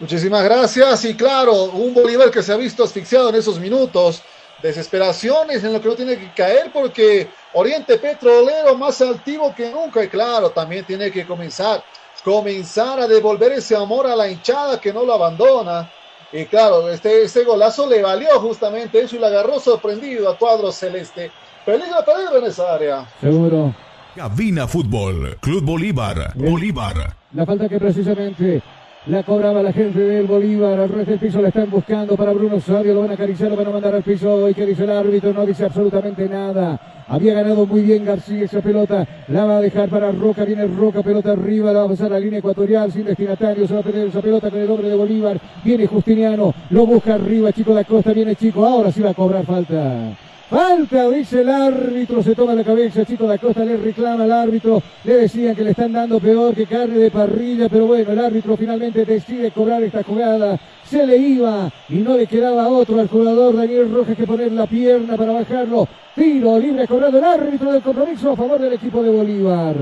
Muchísimas 0.00 0.44
gracias. 0.44 1.02
Y 1.06 1.14
claro, 1.14 1.70
un 1.70 1.94
Bolívar 1.94 2.30
que 2.30 2.42
se 2.42 2.52
ha 2.52 2.58
visto 2.58 2.84
asfixiado 2.84 3.30
en 3.30 3.36
esos 3.36 3.58
minutos. 3.58 4.22
Desesperaciones 4.62 5.64
en 5.64 5.72
lo 5.72 5.80
que 5.80 5.88
no 5.88 5.94
tiene 5.94 6.18
que 6.18 6.30
caer 6.34 6.70
porque 6.70 7.26
Oriente 7.52 7.98
Petrolero 7.98 8.76
más 8.76 9.00
altivo 9.00 9.54
que 9.54 9.70
nunca. 9.70 10.04
Y 10.04 10.08
claro, 10.08 10.50
también 10.50 10.84
tiene 10.84 11.10
que 11.10 11.26
comenzar, 11.26 11.82
comenzar 12.24 13.00
a 13.00 13.08
devolver 13.08 13.52
ese 13.52 13.76
amor 13.76 14.06
a 14.06 14.16
la 14.16 14.28
hinchada 14.28 14.80
que 14.80 14.92
no 14.92 15.04
lo 15.04 15.14
abandona. 15.14 15.90
Y 16.32 16.44
claro, 16.46 16.88
este, 16.88 17.24
este 17.24 17.44
golazo 17.44 17.88
le 17.88 18.02
valió 18.02 18.28
justamente 18.40 19.00
eso 19.00 19.16
y 19.16 19.18
le 19.18 19.26
agarró 19.26 19.58
sorprendido 19.58 20.28
a 20.28 20.38
cuadro 20.38 20.70
celeste. 20.70 21.30
Peligro, 21.66 22.04
peligro 22.04 22.38
en 22.38 22.44
esa 22.44 22.74
área. 22.74 23.08
Seguro. 23.20 23.74
Cabina 24.14 24.66
Fútbol, 24.66 25.36
Club 25.40 25.64
Bolívar, 25.64 26.32
Bolívar. 26.34 27.14
La 27.32 27.46
falta 27.46 27.68
que 27.68 27.78
precisamente 27.78 28.62
la 29.06 29.22
cobraba 29.22 29.62
la 29.62 29.72
gente 29.72 29.98
del 29.98 30.26
Bolívar. 30.26 30.78
Al 30.78 30.88
resto 30.88 31.10
del 31.12 31.20
piso 31.20 31.40
la 31.40 31.48
están 31.48 31.70
buscando 31.70 32.16
para 32.16 32.32
Bruno 32.32 32.60
Sabio. 32.60 32.94
Lo 32.94 33.00
van 33.00 33.10
a 33.10 33.14
acariciar, 33.14 33.50
lo 33.50 33.56
van 33.56 33.68
a 33.68 33.70
mandar 33.70 33.94
al 33.94 34.02
piso. 34.02 34.48
¿Y 34.48 34.54
qué 34.54 34.66
dice 34.66 34.84
el 34.84 34.90
árbitro? 34.90 35.32
No 35.32 35.46
dice 35.46 35.64
absolutamente 35.64 36.28
nada. 36.28 36.78
Había 37.08 37.34
ganado 37.34 37.66
muy 37.66 37.82
bien 37.82 38.04
García 38.04 38.44
esa 38.44 38.60
pelota. 38.60 39.06
La 39.28 39.44
va 39.44 39.58
a 39.58 39.60
dejar 39.60 39.88
para 39.88 40.12
Roca. 40.12 40.44
Viene 40.44 40.66
Roca, 40.66 41.02
pelota 41.02 41.32
arriba. 41.32 41.72
La 41.72 41.80
va 41.80 41.84
a 41.86 41.88
pasar 41.88 42.06
a 42.06 42.10
la 42.10 42.20
línea 42.20 42.38
ecuatorial 42.40 42.92
sin 42.92 43.04
destinatario. 43.04 43.66
Se 43.66 43.74
va 43.74 43.80
a 43.80 43.84
tener 43.84 44.08
esa 44.08 44.20
pelota 44.20 44.50
con 44.50 44.60
el 44.60 44.70
hombre 44.70 44.88
de 44.88 44.96
Bolívar. 44.96 45.40
Viene 45.64 45.86
Justiniano. 45.86 46.54
Lo 46.70 46.86
busca 46.86 47.14
arriba. 47.14 47.52
Chico 47.52 47.72
da 47.72 47.84
Costa. 47.84 48.12
Viene 48.12 48.36
Chico. 48.36 48.66
Ahora 48.66 48.92
sí 48.92 49.00
va 49.00 49.10
a 49.10 49.14
cobrar 49.14 49.44
falta. 49.46 50.29
Falta, 50.50 51.08
dice 51.10 51.42
el 51.42 51.48
árbitro, 51.48 52.24
se 52.24 52.34
toma 52.34 52.54
la 52.54 52.64
cabeza, 52.64 53.04
Chico 53.04 53.24
da 53.24 53.38
Costa 53.38 53.64
le 53.64 53.76
reclama 53.76 54.24
al 54.24 54.32
árbitro, 54.32 54.82
le 55.04 55.14
decían 55.14 55.54
que 55.54 55.62
le 55.62 55.70
están 55.70 55.92
dando 55.92 56.18
peor 56.18 56.56
que 56.56 56.66
carne 56.66 56.98
de 56.98 57.08
parrilla, 57.08 57.68
pero 57.68 57.86
bueno, 57.86 58.10
el 58.10 58.18
árbitro 58.18 58.56
finalmente 58.56 59.04
decide 59.04 59.52
cobrar 59.52 59.80
esta 59.84 60.02
jugada, 60.02 60.58
se 60.84 61.06
le 61.06 61.18
iba 61.18 61.70
y 61.88 61.98
no 61.98 62.16
le 62.16 62.26
quedaba 62.26 62.66
otro 62.66 62.98
al 62.98 63.08
jugador 63.08 63.54
Daniel 63.54 63.94
Rojas 63.94 64.16
que 64.16 64.26
poner 64.26 64.50
la 64.50 64.66
pierna 64.66 65.16
para 65.16 65.34
bajarlo, 65.34 65.86
tiro 66.16 66.58
libre 66.58 66.88
cobrado 66.88 67.16
el 67.16 67.24
árbitro 67.24 67.70
del 67.70 67.82
compromiso 67.82 68.32
a 68.32 68.36
favor 68.36 68.58
del 68.58 68.72
equipo 68.72 69.04
de 69.04 69.10
Bolívar. 69.10 69.76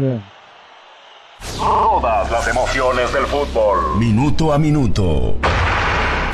Todas 1.56 2.30
las 2.30 2.46
emociones 2.46 3.10
del 3.14 3.24
fútbol. 3.24 3.96
Minuto 3.98 4.52
a 4.52 4.58
minuto. 4.58 5.36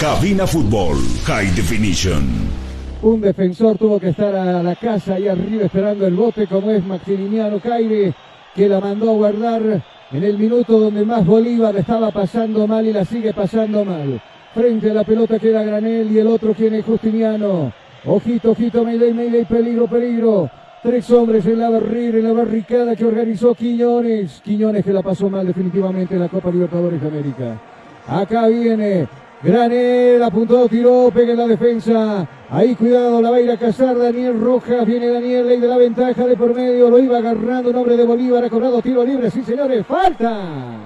Cabina 0.00 0.44
Fútbol, 0.44 0.96
High 1.24 1.54
Definition. 1.54 2.63
Un 3.04 3.20
defensor 3.20 3.76
tuvo 3.76 4.00
que 4.00 4.08
estar 4.08 4.34
a 4.34 4.62
la 4.62 4.74
casa 4.76 5.16
ahí 5.16 5.28
arriba 5.28 5.66
esperando 5.66 6.06
el 6.06 6.14
bote, 6.14 6.46
como 6.46 6.70
es 6.70 6.82
Maximiliano 6.82 7.60
Caire, 7.60 8.14
que 8.54 8.66
la 8.66 8.80
mandó 8.80 9.10
a 9.10 9.12
guardar 9.12 9.82
en 10.10 10.24
el 10.24 10.38
minuto 10.38 10.80
donde 10.80 11.04
más 11.04 11.26
Bolívar 11.26 11.76
estaba 11.76 12.10
pasando 12.10 12.66
mal 12.66 12.86
y 12.86 12.94
la 12.94 13.04
sigue 13.04 13.34
pasando 13.34 13.84
mal. 13.84 14.18
Frente 14.54 14.90
a 14.90 14.94
la 14.94 15.04
pelota 15.04 15.38
queda 15.38 15.62
Granel 15.62 16.10
y 16.12 16.18
el 16.18 16.26
otro 16.28 16.54
quien 16.54 16.76
es 16.76 16.86
Justiniano. 16.86 17.74
Ojito, 18.06 18.52
ojito, 18.52 18.82
Mayday, 18.82 19.12
Mayday, 19.12 19.44
peligro, 19.44 19.86
peligro. 19.86 20.48
Tres 20.82 21.10
hombres 21.10 21.44
en 21.44 21.58
la 21.58 21.68
barrera, 21.68 22.16
en 22.16 22.24
la 22.24 22.32
barricada 22.32 22.96
que 22.96 23.04
organizó 23.04 23.54
Quiñones. 23.54 24.40
Quiñones 24.42 24.82
que 24.82 24.94
la 24.94 25.02
pasó 25.02 25.28
mal 25.28 25.46
definitivamente 25.46 26.14
en 26.14 26.20
la 26.20 26.28
Copa 26.30 26.50
Libertadores 26.50 27.02
de 27.02 27.08
América. 27.08 27.60
Acá 28.08 28.46
viene 28.46 29.06
Granel, 29.44 30.22
apuntó, 30.22 30.66
tiró, 30.68 31.10
pega 31.12 31.32
en 31.32 31.38
la 31.38 31.46
defensa. 31.46 32.26
Ahí 32.48 32.74
cuidado, 32.74 33.20
la 33.20 33.30
va 33.30 33.36
a 33.36 33.40
ir 33.40 33.50
a 33.50 33.58
cazar 33.58 33.96
Daniel 33.98 34.40
Rojas. 34.40 34.86
Viene 34.86 35.08
Daniel, 35.08 35.46
ley 35.46 35.60
de 35.60 35.68
la 35.68 35.76
ventaja 35.76 36.26
de 36.26 36.34
por 36.34 36.54
medio. 36.54 36.88
Lo 36.88 36.98
iba 36.98 37.18
agarrando 37.18 37.68
un 37.68 37.76
hombre 37.76 37.96
de 37.96 38.04
Bolívar. 38.04 38.42
Ha 38.42 38.48
cobrado 38.48 38.80
tiro 38.80 39.04
libre. 39.04 39.30
Sí, 39.30 39.42
señores, 39.42 39.84
falta. 39.86 40.78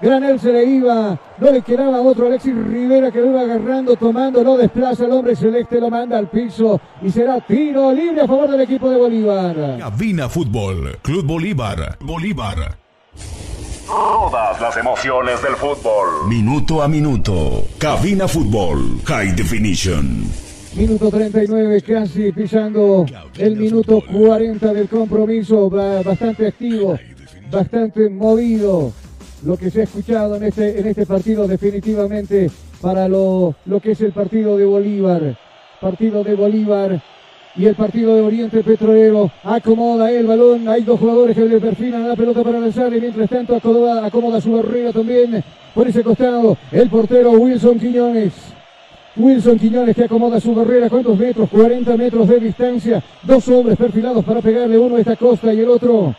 Granel 0.00 0.38
se 0.38 0.52
le 0.52 0.64
iba, 0.64 1.18
no 1.38 1.50
le 1.50 1.62
quedaba 1.62 2.02
otro 2.02 2.26
Alexis 2.26 2.54
Rivera 2.54 3.10
que 3.10 3.18
lo 3.18 3.30
iba 3.30 3.40
agarrando, 3.40 3.96
tomando, 3.96 4.44
lo 4.44 4.58
desplaza 4.58 5.06
el 5.06 5.12
hombre 5.12 5.34
celeste, 5.34 5.80
lo 5.80 5.88
manda 5.88 6.18
al 6.18 6.28
piso 6.28 6.78
y 7.00 7.10
será 7.10 7.40
tiro 7.40 7.94
libre 7.94 8.20
a 8.20 8.26
favor 8.26 8.50
del 8.50 8.60
equipo 8.60 8.90
de 8.90 8.98
Bolívar. 8.98 9.78
Cabina 9.78 10.28
Fútbol, 10.28 10.98
Club 11.00 11.24
Bolívar, 11.24 11.96
Bolívar. 12.00 12.76
Todas 13.86 14.60
las 14.60 14.76
emociones 14.76 15.40
del 15.42 15.54
fútbol. 15.54 16.28
Minuto 16.28 16.82
a 16.82 16.88
minuto. 16.88 17.64
Cabina 17.78 18.26
Fútbol, 18.26 19.00
High 19.04 19.32
Definition. 19.34 20.24
Minuto 20.74 21.08
39, 21.10 21.80
casi 21.82 22.32
pisando 22.32 23.06
el 23.38 23.56
minuto 23.56 24.02
40 24.12 24.72
del 24.74 24.88
compromiso, 24.88 25.70
ba- 25.70 26.02
bastante 26.02 26.48
activo, 26.48 26.98
bastante 27.50 28.10
movido. 28.10 28.92
Lo 29.44 29.56
que 29.56 29.70
se 29.70 29.80
ha 29.80 29.84
escuchado 29.84 30.36
en 30.36 30.44
este, 30.44 30.80
en 30.80 30.86
este 30.88 31.06
partido 31.06 31.46
definitivamente 31.46 32.50
para 32.80 33.08
lo, 33.08 33.54
lo 33.66 33.80
que 33.80 33.92
es 33.92 34.00
el 34.00 34.12
partido 34.12 34.56
de 34.56 34.64
Bolívar. 34.66 35.38
Partido 35.80 36.24
de 36.24 36.34
Bolívar 36.34 37.02
y 37.56 37.66
el 37.66 37.74
partido 37.74 38.14
de 38.14 38.22
Oriente 38.22 38.62
Petrolero. 38.62 39.30
Acomoda 39.42 40.10
el 40.10 40.26
balón. 40.26 40.68
Hay 40.68 40.82
dos 40.82 41.00
jugadores 41.00 41.36
que 41.36 41.44
le 41.44 41.60
perfilan 41.60 42.08
la 42.08 42.16
pelota 42.16 42.42
para 42.42 42.60
lanzar 42.60 42.92
y 42.94 43.00
mientras 43.00 43.28
tanto 43.28 43.56
acomoda, 43.56 44.04
acomoda 44.04 44.40
su 44.40 44.52
barrera 44.52 44.92
también 44.92 45.42
por 45.74 45.88
ese 45.88 46.02
costado. 46.02 46.56
El 46.70 46.88
portero 46.88 47.30
Wilson 47.32 47.78
Quiñones. 47.78 48.32
Wilson 49.16 49.58
Quiñones 49.58 49.96
que 49.96 50.04
acomoda 50.04 50.40
su 50.40 50.54
barrera. 50.54 50.90
¿Cuántos 50.90 51.18
metros? 51.18 51.48
40 51.48 51.96
metros 51.96 52.28
de 52.28 52.40
distancia. 52.40 53.02
Dos 53.22 53.48
hombres 53.48 53.78
perfilados 53.78 54.24
para 54.24 54.42
pegarle. 54.42 54.78
Uno 54.78 54.96
a 54.96 55.00
esta 55.00 55.16
costa 55.16 55.52
y 55.52 55.60
el 55.60 55.68
otro. 55.68 56.14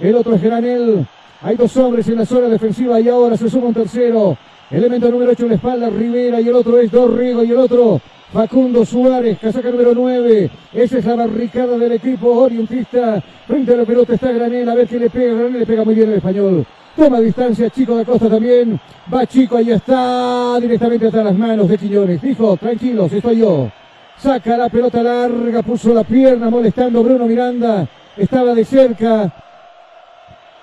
El 0.00 0.14
otro 0.16 0.34
es 0.34 0.42
Granel. 0.42 1.06
Hay 1.42 1.56
dos 1.56 1.76
hombres 1.76 2.06
en 2.08 2.16
la 2.16 2.26
zona 2.26 2.48
defensiva 2.48 3.00
y 3.00 3.08
ahora 3.08 3.36
se 3.36 3.48
suma 3.48 3.68
un 3.68 3.74
tercero. 3.74 4.36
Elemento 4.72 5.10
número 5.10 5.32
8 5.32 5.42
en 5.42 5.48
la 5.50 5.54
espalda, 5.56 5.90
Rivera 5.90 6.40
y 6.40 6.48
el 6.48 6.54
otro 6.54 6.78
es 6.78 6.90
Dorrigo 6.90 7.44
y 7.44 7.50
el 7.50 7.58
otro 7.58 8.00
Facundo 8.32 8.86
Suárez, 8.86 9.38
casaca 9.38 9.70
número 9.70 9.92
9. 9.94 10.50
Esa 10.72 10.98
es 10.98 11.04
la 11.04 11.14
barricada 11.14 11.76
del 11.76 11.92
equipo 11.92 12.28
orientista. 12.28 13.22
Frente 13.46 13.74
a 13.74 13.76
la 13.76 13.84
pelota 13.84 14.14
está 14.14 14.32
Granel, 14.32 14.66
a 14.66 14.74
ver 14.74 14.88
qué 14.88 14.98
le 14.98 15.10
pega. 15.10 15.34
Granel 15.34 15.58
le 15.60 15.66
pega 15.66 15.84
muy 15.84 15.94
bien 15.94 16.08
el 16.08 16.16
español. 16.16 16.64
Toma 16.96 17.20
distancia, 17.20 17.68
Chico 17.68 17.94
da 17.94 18.06
Costa 18.06 18.30
también. 18.30 18.80
Va 19.12 19.26
Chico, 19.26 19.58
ahí 19.58 19.72
está. 19.72 20.58
Directamente 20.58 21.08
hasta 21.08 21.22
las 21.22 21.36
manos 21.36 21.68
de 21.68 21.76
Quiñones. 21.76 22.22
Dijo, 22.22 22.56
tranquilos, 22.56 23.12
estoy 23.12 23.40
yo. 23.40 23.70
Saca 24.16 24.56
la 24.56 24.70
pelota 24.70 25.02
larga, 25.02 25.62
puso 25.62 25.92
la 25.92 26.04
pierna 26.04 26.48
molestando 26.48 27.04
Bruno 27.04 27.26
Miranda. 27.26 27.86
Estaba 28.16 28.54
de 28.54 28.64
cerca. 28.64 29.30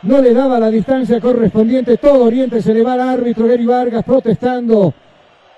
No 0.02 0.22
le 0.22 0.34
daba 0.34 0.60
la 0.60 0.70
distancia 0.70 1.20
correspondiente. 1.20 1.97
Todo 1.97 2.26
Oriente 2.26 2.62
se 2.62 2.74
le 2.74 2.84
va 2.84 2.93
al 2.93 3.02
árbitro 3.02 3.47
Gary 3.47 3.66
Vargas 3.66 4.04
protestando. 4.06 4.93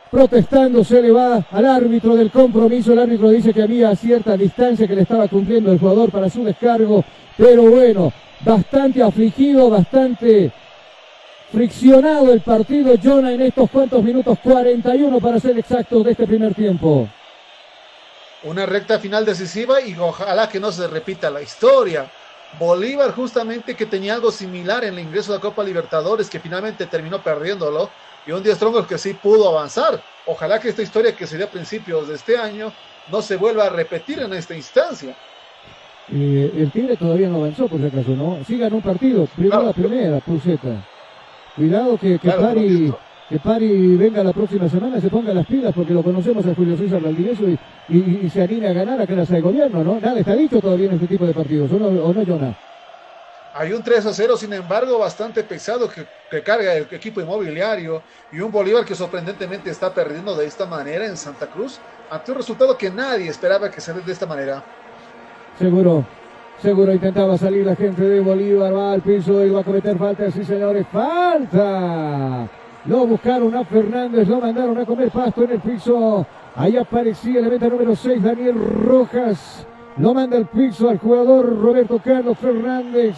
Protestando 0.10 0.84
se 0.84 1.02
le 1.02 1.12
va 1.12 1.46
al 1.52 1.66
árbitro 1.66 2.16
del 2.16 2.32
compromiso. 2.32 2.94
El 2.94 3.00
árbitro 3.00 3.30
dice 3.30 3.54
que 3.54 3.62
había 3.62 3.96
cierta 3.96 4.36
distancia 4.36 4.88
que 4.88 4.96
le 4.96 5.04
estaba 5.04 5.28
cumpliendo 5.28 5.72
el 5.72 5.80
jugador 5.80 6.10
para 6.12 6.30
su 6.30 6.44
descargo. 6.44 7.04
Pero 7.38 7.64
bueno, 7.64 8.12
bastante 8.44 9.04
afligido, 9.04 9.70
bastante 9.70 10.52
friccionado 11.52 12.34
el 12.34 12.42
partido. 12.42 12.96
Jonah 13.02 13.34
en 13.34 13.42
estos 13.42 13.70
cuantos 13.70 14.04
minutos, 14.04 14.40
41 14.44 15.20
para 15.20 15.40
ser 15.40 15.58
exactos 15.60 16.04
de 16.04 16.12
este 16.12 16.26
primer 16.26 16.56
tiempo. 16.56 17.08
Una 18.44 18.66
recta 18.66 18.98
final 18.98 19.24
decisiva 19.24 19.80
y 19.82 19.96
ojalá 20.00 20.50
que 20.50 20.60
no 20.60 20.72
se 20.72 20.88
repita 20.88 21.30
la 21.30 21.44
historia. 21.44 22.10
Bolívar 22.54 23.12
justamente 23.14 23.76
que 23.76 23.86
tenía 23.86 24.14
algo 24.14 24.32
similar 24.32 24.84
en 24.84 24.96
el 24.96 25.00
ingreso 25.00 25.32
a 25.32 25.36
la 25.36 25.42
Copa 25.42 25.64
Libertadores 25.64 26.30
que 26.30 26.40
finalmente 26.40 26.86
terminó 26.88 27.24
perdiéndolo 27.24 27.94
y 28.26 28.32
un 28.32 28.44
día 28.44 28.56
Strongers 28.56 28.88
que 28.88 28.98
sí 28.98 29.14
pudo 29.14 29.48
avanzar. 29.48 30.04
Ojalá 30.26 30.60
que 30.60 30.70
esta 30.70 30.82
historia 30.84 31.16
que 31.16 31.28
se 31.28 31.38
dio 31.38 31.46
a 31.48 31.52
principios 31.52 32.08
de 32.08 32.16
este 32.16 32.38
año 32.38 32.76
no 33.08 33.22
se 33.22 33.38
vuelva 33.38 33.66
a 33.66 33.70
repetir 33.70 34.20
en 34.20 34.34
esta 34.34 34.56
instancia. 34.56 35.18
Eh, 36.08 36.52
el 36.56 36.72
Tigre 36.72 36.98
todavía 36.98 37.30
no 37.30 37.38
avanzó, 37.38 37.70
por 37.70 37.80
si 37.80 37.88
acaso, 37.88 38.16
¿no? 38.16 38.44
Sí 38.44 38.58
ganó 38.58 38.78
un 38.78 38.82
partido, 38.82 39.26
primero 39.28 39.52
Claro. 39.62 39.68
la 39.68 39.74
primera, 39.74 40.22
Pulseta. 40.22 40.86
Cuidado 41.56 41.98
que, 41.98 42.20
que 42.20 42.20
Claro, 42.20 42.42
Pari, 42.42 42.92
que 43.32 43.40
Pari 43.40 43.96
venga 44.04 44.24
la 44.30 44.34
próxima 44.40 44.68
semana, 44.76 45.00
se 45.02 45.10
ponga 45.16 45.34
las 45.34 45.46
pilas, 45.54 45.74
porque 45.74 45.94
lo 45.98 46.04
conocemos 46.04 46.46
a 46.48 46.54
Julio 46.56 46.76
César 46.78 47.02
Valdivieso 47.02 47.50
y, 47.50 47.58
y- 47.88 48.26
y 48.26 48.30
se 48.30 48.42
anime 48.42 48.68
a 48.68 48.74
ganar 48.74 49.00
a 49.02 49.08
casa 49.08 49.36
de 49.36 49.42
gobierno, 49.42 49.84
¿no? 49.84 50.00
Nada 50.02 50.20
está 50.20 50.36
dicho 50.36 50.60
todavía 50.62 50.88
en 50.88 50.94
este 50.94 51.08
tipo 51.08 51.26
de 51.26 51.34
partidos, 51.34 51.72
¿o 51.72 51.80
no, 51.80 51.88
o 51.88 52.14
no 52.14 52.24
Jonah? 52.26 52.56
Hay 53.54 53.74
un 53.74 53.84
3 53.84 54.06
a 54.06 54.14
0, 54.14 54.38
sin 54.38 54.54
embargo, 54.54 54.98
bastante 54.98 55.44
pesado 55.44 55.90
que, 55.90 56.08
que 56.30 56.44
carga 56.44 56.74
el 56.76 56.88
equipo 56.94 57.20
inmobiliario 57.22 58.04
y 58.30 58.40
un 58.40 58.52
Bolívar 58.52 58.86
que 58.86 58.96
sorprendentemente 58.96 59.70
está 59.70 59.94
perdiendo 59.94 60.36
de 60.36 60.46
esta 60.46 60.66
manera 60.68 61.06
en 61.06 61.18
Santa 61.18 61.50
Cruz 61.50 61.84
ante 62.08 62.32
un 62.32 62.38
resultado 62.38 62.78
que 62.78 62.92
nadie 62.92 63.30
esperaba 63.30 63.70
que 63.72 63.82
se 63.82 63.94
dé 63.94 64.02
de 64.04 64.12
esta 64.14 64.26
manera. 64.26 64.70
Seguro, 65.54 66.10
seguro 66.56 66.94
intentaba 66.94 67.38
salir 67.38 67.66
la 67.66 67.76
gente 67.76 68.04
de 68.04 68.20
Bolívar, 68.20 68.74
va 68.76 68.92
al 68.94 69.02
piso 69.02 69.46
y 69.46 69.50
va 69.50 69.62
a 69.62 69.64
cometer 69.64 69.98
falta, 69.98 70.30
sí 70.32 70.44
señores, 70.44 70.88
falta. 70.90 72.50
Lo 72.86 73.06
buscaron 73.06 73.56
a 73.56 73.64
Fernández, 73.64 74.28
lo 74.28 74.42
mandaron 74.42 74.78
a 74.78 74.86
comer 74.86 75.12
pasto 75.12 75.44
en 75.44 75.52
el 75.52 75.60
piso. 75.60 76.26
Ahí 76.56 76.78
aparecía 76.78 77.40
el 77.40 77.46
evento 77.46 77.70
número 77.70 77.96
6, 77.96 78.24
Daniel 78.24 78.56
Rojas. 78.56 79.68
Lo 79.98 80.14
manda 80.14 80.38
al 80.38 80.48
piso 80.48 80.90
al 80.90 80.98
jugador 80.98 81.62
Roberto 81.62 82.00
Carlos 82.04 82.38
Fernández. 82.40 83.18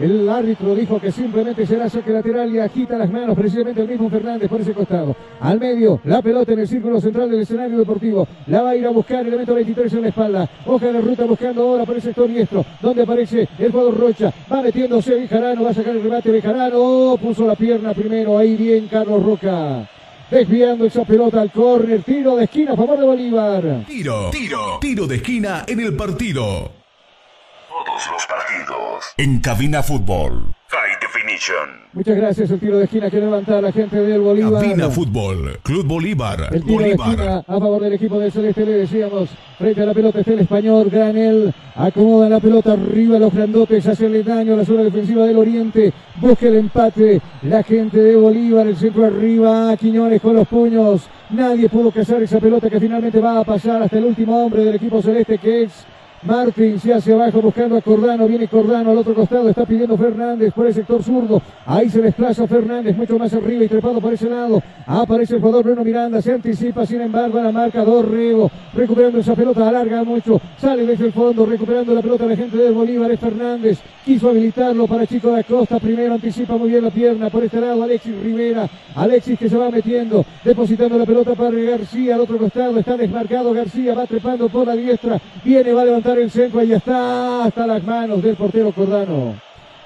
El 0.00 0.26
árbitro 0.30 0.74
dijo 0.74 0.98
que 0.98 1.12
simplemente 1.12 1.66
será 1.66 1.86
saque 1.90 2.10
lateral 2.10 2.54
y 2.54 2.58
agita 2.58 2.96
las 2.96 3.10
manos 3.10 3.36
precisamente 3.36 3.82
el 3.82 3.88
mismo 3.88 4.08
Fernández 4.08 4.48
por 4.48 4.58
ese 4.58 4.72
costado. 4.72 5.14
Al 5.40 5.60
medio, 5.60 6.00
la 6.04 6.22
pelota 6.22 6.54
en 6.54 6.60
el 6.60 6.68
círculo 6.68 6.98
central 7.02 7.30
del 7.30 7.40
escenario 7.42 7.76
deportivo. 7.76 8.26
La 8.46 8.62
va 8.62 8.70
a 8.70 8.76
ir 8.76 8.86
a 8.86 8.90
buscar 8.90 9.20
el 9.20 9.26
elemento 9.26 9.54
23 9.54 9.92
en 9.92 10.02
la 10.02 10.08
espalda. 10.08 10.48
Hoja 10.64 10.86
de 10.86 11.02
ruta 11.02 11.24
buscando 11.26 11.62
ahora 11.62 11.84
por 11.84 11.96
el 11.96 12.00
sector 12.00 12.28
diestro. 12.28 12.64
Donde 12.80 13.02
aparece 13.02 13.46
el 13.58 13.70
jugador 13.70 13.98
Rocha. 13.98 14.32
Va 14.50 14.62
metiéndose 14.62 15.14
Bejarano, 15.16 15.64
va 15.64 15.70
a 15.70 15.74
sacar 15.74 15.94
el 15.94 16.02
remate 16.02 16.30
Bejarano. 16.30 16.76
Oh, 16.78 17.18
puso 17.18 17.46
la 17.46 17.54
pierna 17.54 17.92
primero. 17.92 18.38
Ahí 18.38 18.56
bien 18.56 18.88
Carlos 18.88 19.22
Roca. 19.22 19.86
desviando 20.30 20.86
esa 20.86 21.04
pelota 21.04 21.42
al 21.42 21.50
córner, 21.50 22.02
tiro 22.04 22.36
de 22.36 22.44
esquina 22.44 22.72
a 22.72 22.76
favor 22.76 22.98
de 22.98 23.04
Bolívar. 23.04 23.84
Tiro, 23.86 24.30
tiro, 24.30 24.78
tiro 24.80 25.06
de 25.06 25.16
esquina 25.16 25.64
en 25.66 25.80
el 25.80 25.94
partido. 25.94 26.79
Todos 27.86 28.10
los 28.12 28.26
partidos. 28.26 29.04
En 29.16 29.40
Cabina 29.40 29.82
Fútbol. 29.82 30.54
High 30.68 30.98
Definition. 31.00 31.80
Muchas 31.94 32.14
gracias, 32.14 32.50
el 32.50 32.60
tiro 32.60 32.76
de 32.76 32.84
esquina 32.84 33.10
que 33.10 33.18
levanta 33.18 33.58
la 33.60 33.72
gente 33.72 33.96
del 33.96 34.20
Bolívar. 34.20 34.62
Cabina 34.62 34.90
Fútbol. 34.90 35.58
Club 35.62 35.86
Bolívar. 35.86 36.48
El 36.52 36.62
tiro 36.62 36.82
de 36.82 36.90
esquina 36.90 37.06
Bolívar. 37.06 37.44
a 37.46 37.58
favor 37.58 37.82
del 37.82 37.94
equipo 37.94 38.18
del 38.18 38.30
Celeste, 38.30 38.66
le 38.66 38.72
decíamos, 38.72 39.30
frente 39.58 39.82
a 39.82 39.86
la 39.86 39.94
pelota 39.94 40.20
está 40.20 40.32
el 40.32 40.40
español, 40.40 40.90
Granel, 40.90 41.54
acomoda 41.74 42.28
la 42.28 42.38
pelota 42.38 42.72
arriba, 42.72 43.18
los 43.18 43.32
grandotes, 43.32 43.86
hacerle 43.86 44.22
daño 44.24 44.52
a 44.52 44.56
la 44.58 44.64
zona 44.66 44.82
defensiva 44.82 45.24
del 45.24 45.38
Oriente, 45.38 45.92
busca 46.16 46.48
el 46.48 46.56
empate, 46.56 47.22
la 47.42 47.62
gente 47.62 47.98
de 47.98 48.14
Bolívar, 48.14 48.66
el 48.66 48.76
centro 48.76 49.06
arriba, 49.06 49.74
Quiñones 49.78 50.20
con 50.20 50.36
los 50.36 50.46
puños, 50.46 51.08
nadie 51.30 51.68
pudo 51.70 51.90
cazar 51.90 52.22
esa 52.22 52.40
pelota 52.40 52.68
que 52.68 52.78
finalmente 52.78 53.20
va 53.20 53.40
a 53.40 53.44
pasar 53.44 53.82
hasta 53.82 53.96
el 53.96 54.04
último 54.04 54.44
hombre 54.44 54.64
del 54.64 54.74
equipo 54.74 55.00
celeste 55.00 55.38
que 55.38 55.62
es 55.62 55.86
Martín 56.22 56.78
se 56.78 56.92
hacia 56.92 57.14
abajo 57.14 57.40
buscando 57.40 57.78
a 57.78 57.80
Cordano, 57.80 58.28
viene 58.28 58.46
Cordano 58.46 58.90
al 58.90 58.98
otro 58.98 59.14
costado, 59.14 59.48
está 59.48 59.64
pidiendo 59.64 59.96
Fernández 59.96 60.52
por 60.52 60.66
el 60.66 60.74
sector 60.74 61.02
zurdo, 61.02 61.40
ahí 61.64 61.88
se 61.88 62.02
desplaza 62.02 62.46
Fernández 62.46 62.94
mucho 62.94 63.18
más 63.18 63.32
arriba 63.32 63.64
y 63.64 63.68
trepado 63.68 64.02
por 64.02 64.12
ese 64.12 64.28
lado, 64.28 64.62
aparece 64.86 65.36
el 65.36 65.40
jugador 65.40 65.64
Bruno 65.64 65.82
Miranda, 65.82 66.20
se 66.20 66.34
anticipa 66.34 66.84
sin 66.84 67.00
embargo 67.00 67.38
a 67.38 67.44
la 67.44 67.52
marca 67.52 67.82
Dorrego, 67.84 68.50
recuperando 68.74 69.18
esa 69.18 69.34
pelota, 69.34 69.66
alarga 69.66 70.04
mucho, 70.04 70.38
sale 70.58 70.84
desde 70.84 71.06
el 71.06 71.12
fondo, 71.12 71.46
recuperando 71.46 71.94
la 71.94 72.02
pelota 72.02 72.26
la 72.26 72.36
gente 72.36 72.58
del 72.58 72.74
Bolívar, 72.74 73.10
es 73.10 73.18
Fernández, 73.18 73.78
quiso 74.04 74.28
habilitarlo 74.28 74.86
para 74.86 75.06
Chico 75.06 75.32
de 75.32 75.40
Acosta, 75.40 75.78
primero 75.78 76.12
anticipa 76.12 76.58
muy 76.58 76.68
bien 76.68 76.84
la 76.84 76.90
pierna, 76.90 77.30
por 77.30 77.44
este 77.44 77.62
lado 77.62 77.82
Alexis 77.82 78.14
Rivera, 78.22 78.68
Alexis 78.94 79.38
que 79.38 79.48
se 79.48 79.56
va 79.56 79.70
metiendo, 79.70 80.26
depositando 80.44 80.98
la 80.98 81.06
pelota 81.06 81.34
para 81.34 81.50
García 81.50 82.16
al 82.16 82.20
otro 82.20 82.36
costado, 82.36 82.78
está 82.78 82.98
desmarcado 82.98 83.54
García, 83.54 83.94
va 83.94 84.06
trepando 84.06 84.50
por 84.50 84.66
la 84.66 84.76
diestra, 84.76 85.18
viene, 85.42 85.72
va 85.72 85.80
a 85.80 85.84
el 86.18 86.30
centro, 86.30 86.60
ahí 86.60 86.72
está, 86.72 87.44
hasta 87.44 87.66
las 87.66 87.82
manos 87.84 88.22
del 88.22 88.36
portero 88.36 88.72
Cordano. 88.72 89.34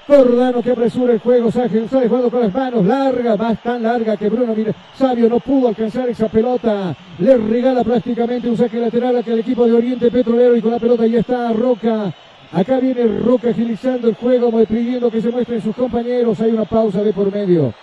Cordano 0.07 0.61
que 0.61 0.71
apresura 0.71 1.13
el 1.13 1.19
juego, 1.19 1.51
sale, 1.51 1.87
sale 1.87 2.07
jugando 2.07 2.29
con 2.29 2.41
las 2.41 2.53
manos, 2.53 2.85
larga, 2.85 3.35
más 3.35 3.61
tan 3.63 3.81
larga 3.81 4.15
que 4.15 4.29
Bruno 4.29 4.53
Mira, 4.55 4.71
Sabio 4.95 5.27
no 5.27 5.39
pudo 5.39 5.69
alcanzar 5.69 6.07
esa 6.09 6.27
pelota, 6.27 6.95
le 7.17 7.37
regala 7.37 7.83
prácticamente 7.83 8.47
un 8.47 8.55
saque 8.55 8.77
lateral 8.77 9.15
al 9.15 9.39
equipo 9.39 9.65
de 9.65 9.73
Oriente 9.73 10.11
Petrolero 10.11 10.55
y 10.55 10.61
con 10.61 10.71
la 10.71 10.79
pelota 10.79 11.07
ya 11.07 11.19
está 11.19 11.51
Roca. 11.53 12.13
Acá 12.51 12.79
viene 12.79 13.19
Roca 13.19 13.49
agilizando 13.49 14.07
el 14.07 14.15
juego, 14.15 14.51
pidiendo 14.65 15.09
que 15.09 15.21
se 15.21 15.31
muestren 15.31 15.61
sus 15.61 15.75
compañeros, 15.75 16.39
hay 16.39 16.51
una 16.51 16.65
pausa 16.65 17.01
de 17.01 17.11
por 17.11 17.31
medio. 17.31 17.73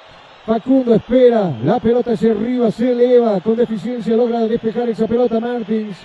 Facundo 0.46 0.94
espera, 0.94 1.52
la 1.64 1.78
pelota 1.80 2.12
hacia 2.12 2.32
arriba, 2.32 2.70
se 2.70 2.92
eleva, 2.92 3.40
con 3.40 3.56
deficiencia 3.56 4.16
logra 4.16 4.40
despejar 4.40 4.88
esa 4.88 5.06
pelota 5.06 5.40
Martins. 5.40 5.96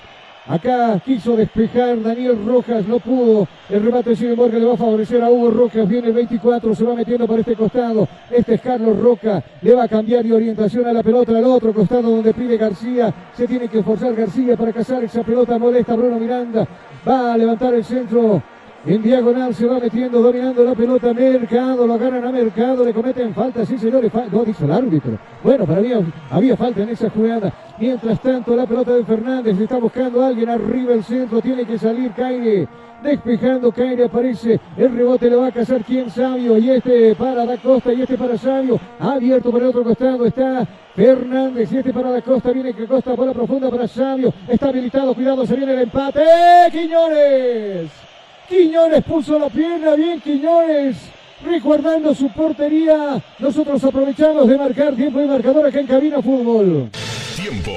Acá 0.48 1.02
quiso 1.04 1.36
despejar 1.36 2.02
Daniel 2.02 2.40
Rojas, 2.46 2.88
no 2.88 3.00
pudo. 3.00 3.48
El 3.70 3.84
remate 3.84 4.16
sin 4.16 4.30
embargo 4.30 4.58
le 4.58 4.66
va 4.66 4.76
a 4.76 4.78
favorecer 4.78 5.22
a 5.22 5.30
Hugo 5.30 5.52
Rojas. 5.52 5.88
Viene 5.90 6.08
el 6.08 6.14
24, 6.14 6.74
se 6.74 6.84
va 6.86 6.96
metiendo 6.96 7.28
por 7.28 7.38
este 7.40 7.56
costado. 7.56 8.08
Este 8.32 8.54
es 8.54 8.62
Carlos 8.62 8.98
Roca. 8.98 9.44
Le 9.62 9.74
va 9.74 9.84
a 9.84 9.88
cambiar 9.90 10.24
de 10.24 10.32
orientación 10.32 10.86
a 10.86 10.94
la 10.94 11.04
pelota 11.04 11.38
al 11.38 11.44
otro 11.44 11.74
costado 11.74 12.10
donde 12.10 12.34
pide 12.34 12.56
García. 12.56 13.14
Se 13.34 13.46
tiene 13.46 13.68
que 13.68 13.80
esforzar 13.80 14.16
García 14.16 14.56
para 14.56 14.72
cazar 14.72 15.04
esa 15.04 15.22
pelota. 15.22 15.58
Molesta 15.58 15.96
Bruno 15.96 16.18
Miranda. 16.18 16.66
Va 17.06 17.34
a 17.34 17.38
levantar 17.38 17.74
el 17.74 17.84
centro. 17.84 18.42
En 18.86 19.02
diagonal 19.04 19.54
se 19.54 19.66
va 19.66 19.80
metiendo, 19.80 20.22
dominando 20.22 20.64
la 20.64 20.74
pelota. 20.74 21.14
Mercado, 21.14 21.86
lo 21.86 21.94
agarran 21.94 22.24
a 22.26 22.32
Mercado, 22.32 22.86
le 22.86 22.94
cometen 22.94 23.34
falta, 23.34 23.66
sí 23.66 23.78
señores, 23.78 24.12
fa- 24.12 24.28
no 24.32 24.46
dice 24.46 24.64
el 24.64 24.72
árbitro. 24.72 25.18
Bueno, 25.44 25.66
pero 25.68 25.80
había, 25.80 26.00
había 26.30 26.56
falta 26.56 26.84
en 26.84 26.90
esa 26.90 27.10
jugada. 27.10 27.52
Mientras 27.80 28.22
tanto, 28.22 28.56
la 28.56 28.66
pelota 28.66 28.94
de 28.94 29.04
Fernández 29.04 29.60
está 29.60 29.78
buscando 29.78 30.22
a 30.24 30.28
alguien 30.28 30.50
arriba 30.50 30.94
el 30.94 31.04
centro, 31.04 31.42
tiene 31.42 31.66
que 31.66 31.78
salir 31.78 32.12
Caire. 32.12 32.68
Despejando, 33.04 33.72
Caire 33.74 34.06
aparece, 34.06 34.60
el 34.78 34.96
rebote 34.96 35.30
le 35.30 35.36
va 35.36 35.48
a 35.48 35.52
cazar 35.52 35.84
quien 35.84 36.10
Sabio, 36.10 36.58
y 36.58 36.72
este 36.72 37.14
para 37.16 37.46
Da 37.46 37.58
Costa, 37.58 37.94
y 37.94 38.02
este 38.02 38.18
para 38.18 38.38
Sabio, 38.38 38.80
abierto 39.00 39.52
por 39.52 39.62
el 39.62 39.68
otro 39.68 39.84
costado 39.84 40.26
está 40.26 40.66
Fernández, 40.96 41.72
y 41.74 41.78
este 41.78 41.94
para 41.94 42.10
Da 42.10 42.22
Costa, 42.22 42.52
viene 42.52 42.74
que 42.74 42.88
Costa, 42.88 43.14
bola 43.14 43.34
profunda 43.34 43.70
para 43.70 43.88
Sabio, 43.88 44.34
está 44.48 44.70
habilitado, 44.70 45.14
cuidado, 45.14 45.46
se 45.46 45.56
viene 45.56 45.74
el 45.74 45.80
empate, 45.82 46.22
¡Eh, 46.24 46.72
Quiñones! 46.72 48.07
Quiñones 48.50 49.04
puso 49.04 49.38
la 49.38 49.50
pierna, 49.50 49.96
bien 49.96 50.22
Quiñones, 50.22 50.96
resguardando 51.44 52.16
su 52.16 52.30
portería. 52.30 53.22
Nosotros 53.40 53.84
aprovechamos 53.84 54.48
de 54.48 54.58
marcar 54.58 54.96
tiempo 54.96 55.22
y 55.22 55.26
marcador 55.28 55.66
acá 55.68 55.80
en 55.80 55.88
Cabina 55.88 56.22
Fútbol. 56.22 56.90
Tiempo. 57.36 57.72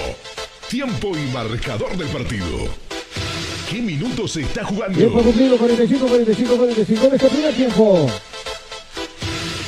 Tiempo 0.69 1.13
y 1.17 1.33
marcador 1.33 1.97
del 1.97 2.09
partido. 2.09 2.47
¿Qué 3.69 3.81
minutos 3.83 4.33
se 4.33 4.43
está 4.43 4.65
jugando? 4.65 4.99
Tiempo 4.99 5.21
cumplido, 5.23 5.57
45, 5.57 6.07
45, 6.07 6.57
45 6.57 7.09
de 7.09 7.17
este 7.17 7.29
primer 7.29 7.55
tiempo. 7.55 8.07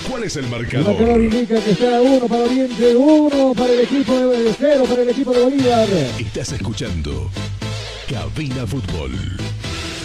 ¿Cuál 0.09 0.25
es 0.25 0.37
el 0.37 0.45
El 0.45 0.51
marcador? 0.51 0.87
marcador 0.95 1.21
indica 1.21 1.61
que 1.61 1.71
está 1.73 2.01
uno 2.01 2.27
para 2.27 2.43
Oriente, 2.45 2.97
uno 2.97 3.55
para 3.55 3.73
el 3.73 3.81
equipo 3.81 4.13
de 4.15 4.55
cero, 4.59 4.85
para 4.89 5.03
el 5.03 5.09
equipo 5.09 5.33
de 5.33 5.43
Bolívar. 5.43 5.89
Estás 6.19 6.53
escuchando 6.53 7.31
Cabina 8.09 8.67
Fútbol. 8.67 9.13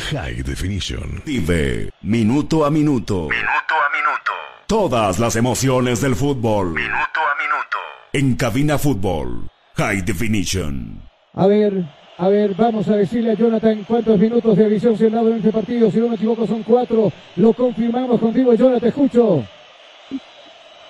High 0.10 0.42
Definition. 0.42 1.22
Vive 1.26 1.92
minuto 2.04 2.64
a 2.64 2.70
minuto. 2.72 3.28
Minuto 3.28 3.74
a 3.76 3.90
minuto. 3.92 4.32
Todas 4.66 5.20
las 5.20 5.36
emociones 5.36 6.00
del 6.00 6.16
fútbol. 6.16 6.70
Minuto 6.70 7.20
a 7.20 7.36
minuto. 7.36 7.78
En 8.14 8.36
Cabina 8.38 8.78
Fútbol. 8.78 9.50
High 9.76 10.04
Definition. 10.04 11.02
A 11.34 11.46
ver, 11.48 11.84
a 12.18 12.30
ver, 12.30 12.56
vamos 12.56 12.88
a 12.88 12.96
decirle 12.96 13.32
a 13.32 13.34
Jonathan 13.34 13.84
cuántos 13.86 14.18
minutos 14.18 14.56
de 14.56 14.70
visión 14.70 14.98
se 14.98 15.08
han 15.08 15.12
dado 15.12 15.28
en 15.28 15.38
este 15.40 15.52
partido. 15.52 15.92
Si 15.92 15.98
no 15.98 16.08
me 16.08 16.16
equivoco, 16.16 16.48
son 16.48 16.64
cuatro. 16.64 17.12
Lo 17.36 17.52
confirmamos 17.52 18.18
contigo, 18.22 18.54
Jonathan, 18.54 18.80
te 18.80 18.88
escucho. 18.88 19.44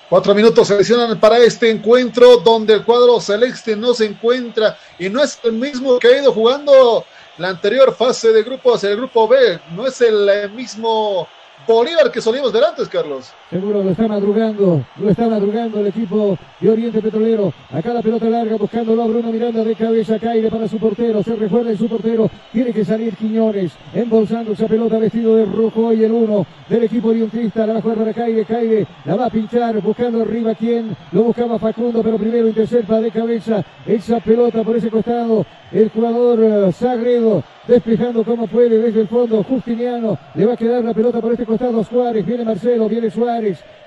Cuatro 0.10 0.36
minutos 0.36 0.68
se 0.68 0.76
adicionan 0.76 1.20
para 1.20 1.40
este 1.40 1.72
encuentro 1.72 2.38
donde 2.38 2.76
el 2.76 2.86
cuadro 2.86 3.20
celeste 3.20 3.76
no 3.76 3.96
se 3.96 4.06
encuentra 4.06 4.78
y 5.00 5.10
no 5.10 5.24
es 5.24 5.40
el 5.44 5.54
mismo 5.54 5.98
que 5.98 6.08
ha 6.08 6.22
ido 6.22 6.32
jugando 6.32 7.04
la 7.38 7.50
anterior 7.50 7.96
fase 7.96 8.32
de 8.32 8.44
grupos, 8.44 8.84
el 8.84 8.98
grupo 8.98 9.28
B. 9.28 9.60
No 9.72 9.86
es 9.88 10.02
el 10.02 10.52
mismo 10.52 11.28
Bolívar 11.68 12.12
que 12.12 12.22
solíamos 12.22 12.52
ver 12.52 12.64
antes, 12.64 12.88
Carlos. 12.88 13.32
Seguro 13.50 13.82
lo 13.82 13.92
está 13.92 14.10
madrugando, 14.10 14.84
lo 15.00 15.10
está 15.10 15.30
madrugando 15.30 15.80
el 15.80 15.88
equipo 15.88 16.38
de 16.60 16.70
Oriente 16.70 17.02
Petrolero. 17.02 17.54
Acá 17.72 17.94
la 17.94 18.02
pelota 18.02 18.30
larga 18.30 18.58
buscándolo 18.58 19.02
a 19.02 19.08
Bruno 19.08 19.32
Miranda 19.32 19.64
de 19.64 19.74
cabeza, 19.74 20.20
cae 20.20 20.50
para 20.50 20.68
su 20.68 20.78
portero, 20.78 21.24
se 21.24 21.34
recuerda 21.34 21.72
en 21.72 21.78
su 21.78 21.88
portero, 21.88 22.30
tiene 22.52 22.74
que 22.74 22.84
salir 22.84 23.16
Quiñones, 23.16 23.72
embolsando 23.94 24.52
esa 24.52 24.68
pelota 24.68 24.98
vestido 24.98 25.38
de 25.38 25.46
rojo 25.46 25.94
y 25.94 26.04
el 26.04 26.12
uno 26.12 26.46
del 26.68 26.84
equipo 26.84 27.08
orientista, 27.08 27.66
la 27.66 27.74
va 27.74 27.80
a 27.80 27.82
jugar 27.82 27.98
para 28.00 28.14
Caire, 28.14 28.44
Caire, 28.44 28.86
la 29.06 29.16
va 29.16 29.28
a 29.28 29.30
pinchar, 29.30 29.82
buscando 29.82 30.24
arriba 30.24 30.54
quien 30.54 30.94
lo 31.14 31.24
buscaba 31.24 31.58
Facundo, 31.58 32.04
pero 32.04 32.18
primero 32.18 32.50
intercepta 32.50 33.00
de 33.00 33.12
cabeza 33.12 33.64
esa 33.86 34.20
pelota 34.20 34.62
por 34.64 34.76
ese 34.76 34.90
costado, 34.90 35.46
el 35.72 35.90
jugador 35.90 36.40
eh, 36.44 36.72
Sagredo, 36.74 37.44
despejando 37.66 38.24
como 38.24 38.48
puede 38.48 38.78
desde 38.78 39.02
el 39.02 39.08
fondo, 39.08 39.44
Justiniano, 39.44 40.18
le 40.36 40.46
va 40.46 40.54
a 40.54 40.58
quedar 40.58 40.84
la 40.84 40.94
pelota 40.94 41.22
por 41.22 41.32
este 41.32 41.46
costado, 41.46 41.84
Suárez, 41.84 42.26
viene 42.26 42.44
Marcelo, 42.44 42.90
viene 42.90 43.10
Suárez, 43.10 43.37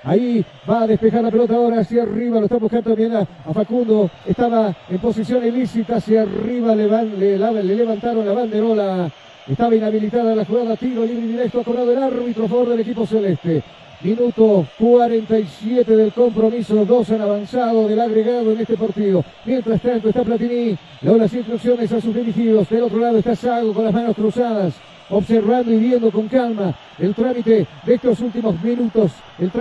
ahí 0.03 0.43
va 0.69 0.83
a 0.83 0.87
despejar 0.87 1.23
la 1.23 1.31
pelota 1.31 1.55
ahora 1.55 1.79
hacia 1.79 2.03
arriba, 2.03 2.39
lo 2.39 2.45
está 2.45 2.57
buscando 2.57 2.89
también 2.89 3.15
a, 3.15 3.25
Facundo, 3.53 4.09
estaba 4.25 4.75
en 4.89 4.97
posición 4.99 5.45
ilícita 5.45 5.97
hacia 5.97 6.23
arriba, 6.23 6.75
le, 6.75 6.87
van- 6.87 7.19
le, 7.19 7.37
le 7.37 7.75
levantaron 7.75 8.25
la 8.25 8.33
banderola, 8.33 9.09
estaba 9.47 9.75
inhabilitada 9.75 10.35
la 10.35 10.45
jugada, 10.45 10.75
tiro 10.75 11.05
libre 11.05 11.25
y 11.25 11.31
directo, 11.33 11.61
ha 11.61 11.63
cobrado 11.63 11.91
el 11.91 12.01
árbitro 12.03 12.45
a 12.45 12.47
favor 12.47 12.69
del 12.69 12.79
equipo 12.79 13.05
celeste. 13.05 13.61
Minuto 14.03 14.65
47 14.79 15.95
del 15.95 16.11
compromiso, 16.11 16.83
dos 16.85 17.07
han 17.11 17.21
avanzado 17.21 17.87
del 17.87 17.99
agregado 17.99 18.51
en 18.51 18.59
este 18.61 18.75
partido. 18.75 19.23
Mientras 19.45 19.79
tanto 19.79 20.09
está 20.09 20.23
Platini, 20.23 20.75
le 21.01 21.11
da 21.11 21.17
las 21.17 21.31
instrucciones 21.31 21.91
a 21.91 22.01
sus 22.01 22.15
dirigidos. 22.15 22.67
Del 22.67 22.81
otro 22.81 22.97
lado 22.97 23.19
está 23.19 23.35
Sago 23.35 23.73
con 23.73 23.83
las 23.85 23.93
manos 23.93 24.15
cruzadas, 24.15 24.73
observando 25.11 25.71
y 25.71 25.77
viendo 25.77 26.11
con 26.11 26.27
calma 26.27 26.73
el 26.97 27.13
trámite 27.13 27.67
de 27.83 27.93
estos 27.93 28.19
últimos 28.21 28.61
minutos, 28.61 29.11
el, 29.39 29.51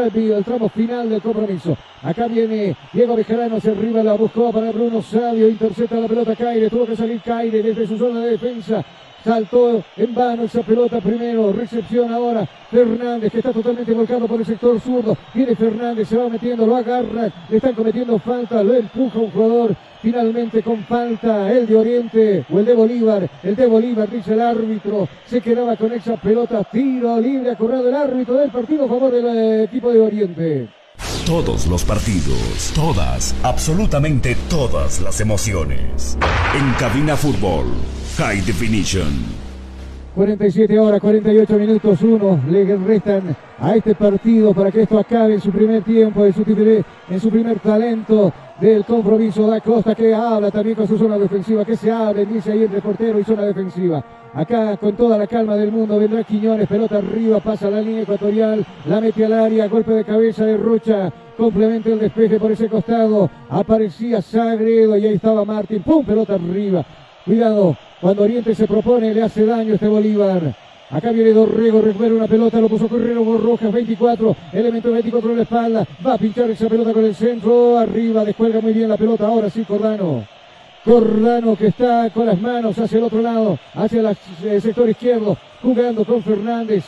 tramo 0.44 0.68
final 0.68 1.08
del 1.10 1.20
compromiso. 1.20 1.76
Acá 2.02 2.26
viene 2.28 2.76
Diego 2.92 3.16
Bejarano 3.16 3.56
hacia 3.56 3.72
arriba, 3.72 4.02
la 4.02 4.14
buscó 4.14 4.52
para 4.52 4.70
Bruno 4.72 5.02
Sabio, 5.02 5.48
intercepta 5.48 5.96
la 5.96 6.08
pelota 6.08 6.36
Caire, 6.36 6.70
tuvo 6.70 6.86
que 6.86 6.96
salir 6.96 7.20
Caire 7.20 7.62
desde 7.62 7.86
su 7.86 7.98
zona 7.98 8.20
de 8.20 8.30
defensa. 8.30 8.84
Saltó 9.24 9.84
en 9.96 10.14
vano 10.14 10.44
esa 10.44 10.62
pelota 10.62 11.00
primero, 11.00 11.52
recepción 11.52 12.12
ahora 12.12 12.48
Fernández 12.70 13.32
que 13.32 13.38
está 13.38 13.52
totalmente 13.52 13.92
volcado 13.92 14.26
por 14.26 14.40
el 14.40 14.46
sector 14.46 14.80
zurdo. 14.80 15.16
Viene 15.34 15.54
Fernández, 15.56 16.08
se 16.08 16.16
va 16.16 16.28
metiendo, 16.28 16.66
lo 16.66 16.76
agarra, 16.76 17.30
le 17.48 17.56
están 17.56 17.74
cometiendo 17.74 18.18
falta, 18.18 18.62
lo 18.62 18.74
empuja 18.74 19.18
un 19.18 19.30
jugador. 19.30 19.76
Finalmente 20.00 20.62
con 20.62 20.82
falta 20.84 21.52
el 21.52 21.66
de 21.66 21.76
Oriente 21.76 22.46
o 22.50 22.58
el 22.58 22.64
de 22.64 22.74
Bolívar, 22.74 23.28
el 23.42 23.54
de 23.54 23.66
Bolívar 23.66 24.08
dice 24.08 24.32
el 24.32 24.40
árbitro, 24.40 25.06
se 25.26 25.42
quedaba 25.42 25.76
con 25.76 25.92
esa 25.92 26.16
pelota, 26.16 26.64
tiro 26.64 27.20
libre, 27.20 27.50
ha 27.50 27.88
el 27.88 27.94
árbitro 27.94 28.34
del 28.34 28.50
partido 28.50 28.86
a 28.86 28.88
favor 28.88 29.12
del 29.12 29.26
eh, 29.26 29.64
equipo 29.64 29.92
de 29.92 30.00
Oriente. 30.00 30.68
Todos 31.26 31.66
los 31.66 31.84
partidos, 31.84 32.72
todas, 32.74 33.34
absolutamente 33.42 34.36
todas 34.48 35.00
las 35.00 35.20
emociones. 35.20 36.16
En 36.54 36.72
Cabina 36.72 37.16
Fútbol, 37.16 37.66
High 38.16 38.40
Definition. 38.42 39.08
47 40.14 40.78
horas, 40.78 41.00
48 41.00 41.58
minutos, 41.58 42.02
uno 42.02 42.40
le 42.50 42.76
restan 42.76 43.36
a 43.58 43.76
este 43.76 43.94
partido 43.94 44.52
para 44.52 44.70
que 44.70 44.82
esto 44.82 44.98
acabe 44.98 45.34
en 45.34 45.40
su 45.40 45.50
primer 45.50 45.82
tiempo, 45.84 46.24
en 46.26 46.32
su, 46.32 46.42
en 47.08 47.20
su 47.20 47.30
primer 47.30 47.60
talento 47.60 48.32
del 48.60 48.84
compromiso. 48.84 49.46
Da 49.46 49.60
Costa 49.60 49.94
que 49.94 50.12
habla 50.12 50.50
también 50.50 50.76
con 50.76 50.88
su 50.88 50.98
zona 50.98 51.16
defensiva, 51.16 51.64
que 51.64 51.76
se 51.76 51.90
abre, 51.90 52.26
dice 52.26 52.52
ahí 52.52 52.64
entre 52.64 52.80
portero 52.82 53.18
y 53.20 53.24
zona 53.24 53.42
defensiva. 53.42 54.04
Acá 54.34 54.76
con 54.76 54.96
toda 54.96 55.16
la 55.16 55.26
calma 55.26 55.56
del 55.56 55.70
mundo 55.70 55.98
vendrá 55.98 56.24
Quiñones, 56.24 56.68
pelota 56.68 56.98
arriba, 56.98 57.40
pasa 57.40 57.70
la 57.70 57.80
línea 57.80 58.02
ecuatorial, 58.02 58.66
la 58.86 59.00
mete 59.00 59.24
al 59.24 59.32
área, 59.32 59.68
golpe 59.68 59.92
de 59.92 60.04
cabeza 60.04 60.44
de 60.44 60.56
Rocha, 60.56 61.12
complementa 61.36 61.88
el 61.88 62.00
despeje 62.00 62.38
por 62.38 62.52
ese 62.52 62.68
costado, 62.68 63.30
aparecía 63.48 64.20
Sagredo 64.20 64.96
y 64.96 65.06
ahí 65.06 65.14
estaba 65.14 65.44
Martín, 65.44 65.82
pum, 65.82 66.04
pelota 66.04 66.34
arriba. 66.34 66.84
Cuidado, 67.24 67.76
cuando 68.00 68.22
Oriente 68.22 68.54
se 68.54 68.66
propone, 68.66 69.12
le 69.12 69.22
hace 69.22 69.44
daño 69.44 69.74
este 69.74 69.88
Bolívar. 69.88 70.54
Acá 70.90 71.12
viene 71.12 71.32
Dorrego, 71.32 71.80
recupera 71.80 72.14
una 72.14 72.26
pelota, 72.26 72.60
lo 72.60 72.68
puso 72.68 72.88
Correro 72.88 73.38
Rojas, 73.38 73.70
24, 73.70 74.36
elemento 74.52 74.90
24 74.90 75.30
en 75.30 75.36
la 75.36 75.42
espalda, 75.44 75.86
va 76.04 76.14
a 76.14 76.18
pinchar 76.18 76.50
esa 76.50 76.68
pelota 76.68 76.92
con 76.92 77.04
el 77.04 77.14
centro, 77.14 77.78
arriba, 77.78 78.24
descuelga 78.24 78.60
muy 78.60 78.72
bien 78.72 78.88
la 78.88 78.96
pelota, 78.96 79.26
ahora 79.26 79.48
sí 79.50 79.62
Cordano. 79.64 80.24
Cordano 80.84 81.56
que 81.56 81.68
está 81.68 82.10
con 82.10 82.26
las 82.26 82.40
manos 82.40 82.76
hacia 82.78 82.98
el 82.98 83.04
otro 83.04 83.20
lado, 83.20 83.58
hacia 83.74 84.16
el 84.44 84.62
sector 84.62 84.88
izquierdo, 84.88 85.36
jugando 85.62 86.04
con 86.04 86.22
Fernández. 86.22 86.84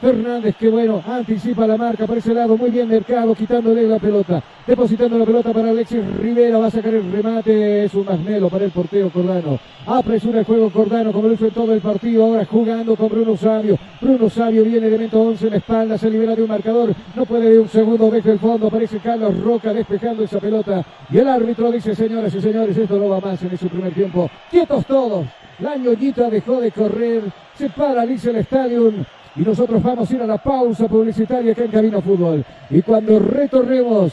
Fernández 0.00 0.54
que 0.56 0.68
bueno, 0.68 1.02
anticipa 1.06 1.66
la 1.66 1.76
marca 1.76 2.06
por 2.06 2.18
ese 2.18 2.34
lado, 2.34 2.56
muy 2.56 2.70
bien 2.70 2.88
Mercado, 2.88 3.34
quitándole 3.34 3.88
la 3.88 3.98
pelota, 3.98 4.42
depositando 4.66 5.18
la 5.18 5.24
pelota 5.24 5.52
para 5.52 5.70
Alexis 5.70 6.04
Rivera, 6.18 6.58
va 6.58 6.66
a 6.66 6.70
sacar 6.70 6.92
el 6.94 7.10
remate, 7.10 7.84
es 7.84 7.94
un 7.94 8.04
masmelo 8.04 8.50
para 8.50 8.64
el 8.66 8.70
portero 8.70 9.08
Cordano. 9.08 9.58
Apresura 9.86 10.40
el 10.40 10.44
juego 10.44 10.68
Cordano 10.70 11.12
como 11.12 11.28
lo 11.28 11.34
hizo 11.34 11.46
en 11.46 11.54
todo 11.54 11.72
el 11.72 11.80
partido, 11.80 12.24
ahora 12.24 12.44
jugando 12.44 12.94
con 12.94 13.08
Bruno 13.08 13.36
Sabio. 13.36 13.78
Bruno 14.00 14.28
Sabio 14.28 14.64
viene 14.64 14.86
elemento 14.86 15.20
11 15.20 15.46
en 15.46 15.50
la 15.52 15.56
espalda, 15.56 15.96
se 15.96 16.10
libera 16.10 16.34
de 16.34 16.42
un 16.42 16.48
marcador, 16.48 16.92
no 17.14 17.24
puede 17.24 17.50
de 17.50 17.58
un 17.58 17.68
segundo 17.68 18.10
desde 18.10 18.32
el 18.32 18.38
fondo, 18.38 18.66
aparece 18.66 18.98
Carlos 18.98 19.40
Roca 19.40 19.72
despejando 19.72 20.24
esa 20.24 20.40
pelota 20.40 20.84
y 21.10 21.18
el 21.18 21.28
árbitro 21.28 21.72
dice, 21.72 21.94
señoras 21.94 22.34
y 22.34 22.40
señores, 22.42 22.76
esto 22.76 22.98
no 22.98 23.08
va 23.08 23.20
más 23.20 23.42
en 23.42 23.56
su 23.56 23.68
primer 23.68 23.94
tiempo. 23.94 24.28
Quietos 24.50 24.84
todos, 24.84 25.24
la 25.60 25.76
ñoñita 25.76 26.28
dejó 26.28 26.60
de 26.60 26.70
correr, 26.70 27.22
se 27.56 27.70
paraliza 27.70 28.30
el 28.30 28.36
estadio 28.36 28.92
y 29.36 29.42
nosotros 29.42 29.82
vamos 29.82 30.10
a 30.10 30.14
ir 30.14 30.22
a 30.22 30.26
la 30.26 30.38
pausa 30.38 30.88
publicitaria 30.88 31.52
acá 31.52 31.64
en 31.64 31.70
Cabina 31.70 32.00
Fútbol. 32.00 32.44
Y 32.70 32.82
cuando 32.82 33.18
retornemos 33.18 34.12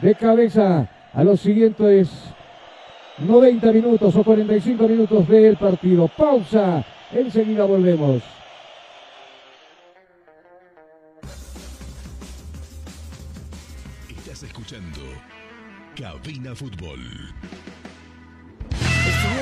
de 0.00 0.14
cabeza 0.14 0.88
a 1.12 1.24
los 1.24 1.40
siguientes 1.40 2.10
90 3.18 3.72
minutos 3.72 4.14
o 4.14 4.24
45 4.24 4.88
minutos 4.88 5.28
del 5.28 5.56
partido. 5.56 6.08
Pausa, 6.08 6.84
enseguida 7.12 7.64
volvemos. 7.64 8.22
Estás 14.08 14.42
escuchando 14.42 15.00
Cabina 15.94 16.54
Fútbol. 16.54 17.25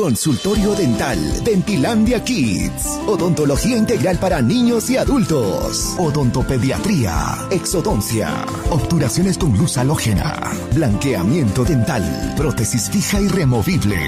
Consultorio 0.00 0.74
Dental, 0.74 1.44
Dentilandia 1.44 2.24
Kids. 2.24 2.86
Odontología 3.06 3.76
integral 3.76 4.18
para 4.18 4.40
niños 4.40 4.88
y 4.88 4.96
adultos. 4.96 5.94
Odontopediatría, 5.98 7.36
exodoncia. 7.50 8.46
Obturaciones 8.70 9.36
con 9.36 9.58
luz 9.58 9.76
halógena. 9.76 10.52
Blanqueamiento 10.74 11.66
dental. 11.66 12.32
Prótesis 12.34 12.88
fija 12.88 13.20
y 13.20 13.28
removible. 13.28 13.98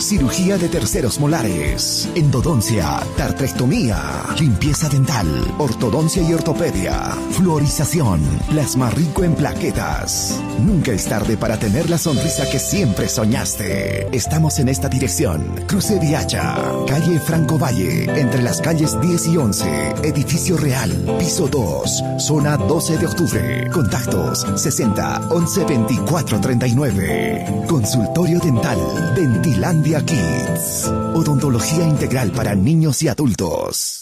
Cirugía 0.00 0.56
de 0.56 0.70
terceros 0.70 1.20
molares. 1.20 2.08
Endodoncia, 2.14 3.00
tartrectomía. 3.18 4.24
Limpieza 4.40 4.88
dental. 4.88 5.28
Ortodoncia 5.58 6.22
y 6.22 6.32
ortopedia. 6.32 7.14
Fluorización. 7.32 8.22
Plasma 8.48 8.88
rico 8.88 9.22
en 9.22 9.34
plaquetas. 9.34 10.40
Nunca 10.60 10.92
es 10.92 11.04
tarde 11.04 11.36
para 11.36 11.58
tener 11.58 11.90
la 11.90 11.98
sonrisa 11.98 12.48
que 12.48 12.58
siempre 12.58 13.06
soñaste. 13.06 14.08
Estamos 14.16 14.58
en 14.58 14.70
esta 14.70 14.88
dirección 14.88 15.41
Cruce 15.66 15.98
Viacha, 15.98 16.56
calle 16.86 17.18
Franco 17.20 17.58
Valle, 17.58 18.04
entre 18.20 18.42
las 18.42 18.60
calles 18.60 19.00
10 19.00 19.26
y 19.28 19.36
11, 19.36 19.94
edificio 20.02 20.56
real, 20.56 20.90
piso 21.18 21.48
2, 21.48 22.04
zona 22.18 22.56
12 22.56 22.98
de 22.98 23.06
octubre. 23.06 23.70
Contactos 23.72 24.46
60 24.56 25.28
11 25.30 25.64
24 25.64 26.40
39. 26.40 27.64
Consultorio 27.68 28.38
dental, 28.40 29.14
Dentilandia 29.14 30.04
Kids. 30.04 30.88
Odontología 31.14 31.84
integral 31.84 32.32
para 32.32 32.54
niños 32.54 33.02
y 33.02 33.08
adultos. 33.08 34.01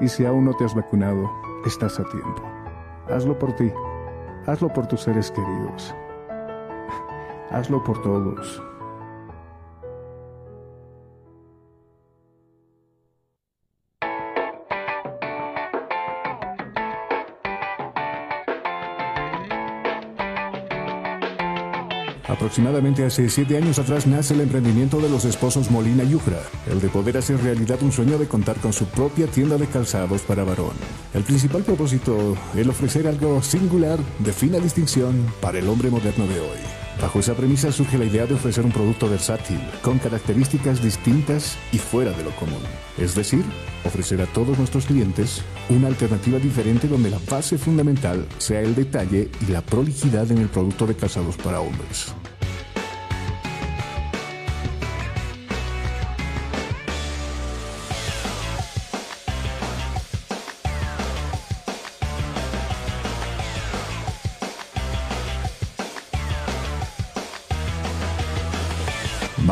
Y 0.00 0.08
si 0.08 0.24
aún 0.24 0.44
no 0.44 0.54
te 0.54 0.64
has 0.64 0.74
vacunado, 0.74 1.30
estás 1.66 2.00
a 2.00 2.04
tiempo. 2.04 2.42
Hazlo 3.08 3.38
por 3.38 3.54
ti, 3.56 3.70
hazlo 4.46 4.68
por 4.68 4.86
tus 4.86 5.02
seres 5.02 5.30
queridos, 5.30 5.94
hazlo 7.50 7.82
por 7.84 8.00
todos. 8.02 8.62
Aproximadamente 22.30 23.04
hace 23.04 23.28
siete 23.28 23.56
años 23.56 23.80
atrás 23.80 24.06
nace 24.06 24.34
el 24.34 24.42
emprendimiento 24.42 25.00
de 25.00 25.08
los 25.08 25.24
esposos 25.24 25.68
Molina 25.68 26.04
Yucra, 26.04 26.38
el 26.70 26.80
de 26.80 26.88
poder 26.88 27.16
hacer 27.16 27.42
realidad 27.42 27.82
un 27.82 27.90
sueño 27.90 28.18
de 28.18 28.28
contar 28.28 28.56
con 28.58 28.72
su 28.72 28.84
propia 28.84 29.26
tienda 29.26 29.58
de 29.58 29.66
calzados 29.66 30.22
para 30.22 30.44
varón. 30.44 30.74
El 31.12 31.24
principal 31.24 31.64
propósito, 31.64 32.36
el 32.54 32.70
ofrecer 32.70 33.08
algo 33.08 33.42
singular, 33.42 33.98
de 34.20 34.32
fina 34.32 34.60
distinción, 34.60 35.26
para 35.40 35.58
el 35.58 35.68
hombre 35.68 35.90
moderno 35.90 36.28
de 36.28 36.38
hoy. 36.38 36.79
Bajo 37.00 37.18
esa 37.18 37.34
premisa 37.34 37.72
surge 37.72 37.96
la 37.96 38.04
idea 38.04 38.26
de 38.26 38.34
ofrecer 38.34 38.64
un 38.64 38.72
producto 38.72 39.08
versátil, 39.08 39.58
con 39.80 39.98
características 39.98 40.82
distintas 40.82 41.56
y 41.72 41.78
fuera 41.78 42.10
de 42.12 42.24
lo 42.24 42.30
común. 42.32 42.60
Es 42.98 43.14
decir, 43.14 43.42
ofrecer 43.84 44.20
a 44.20 44.26
todos 44.26 44.58
nuestros 44.58 44.84
clientes 44.84 45.42
una 45.70 45.88
alternativa 45.88 46.38
diferente 46.38 46.88
donde 46.88 47.10
la 47.10 47.18
base 47.30 47.56
fundamental 47.56 48.26
sea 48.36 48.60
el 48.60 48.74
detalle 48.74 49.30
y 49.40 49.50
la 49.50 49.62
prolijidad 49.62 50.30
en 50.30 50.38
el 50.38 50.48
producto 50.48 50.86
de 50.86 50.94
calzados 50.94 51.36
para 51.38 51.60
hombres. 51.60 52.12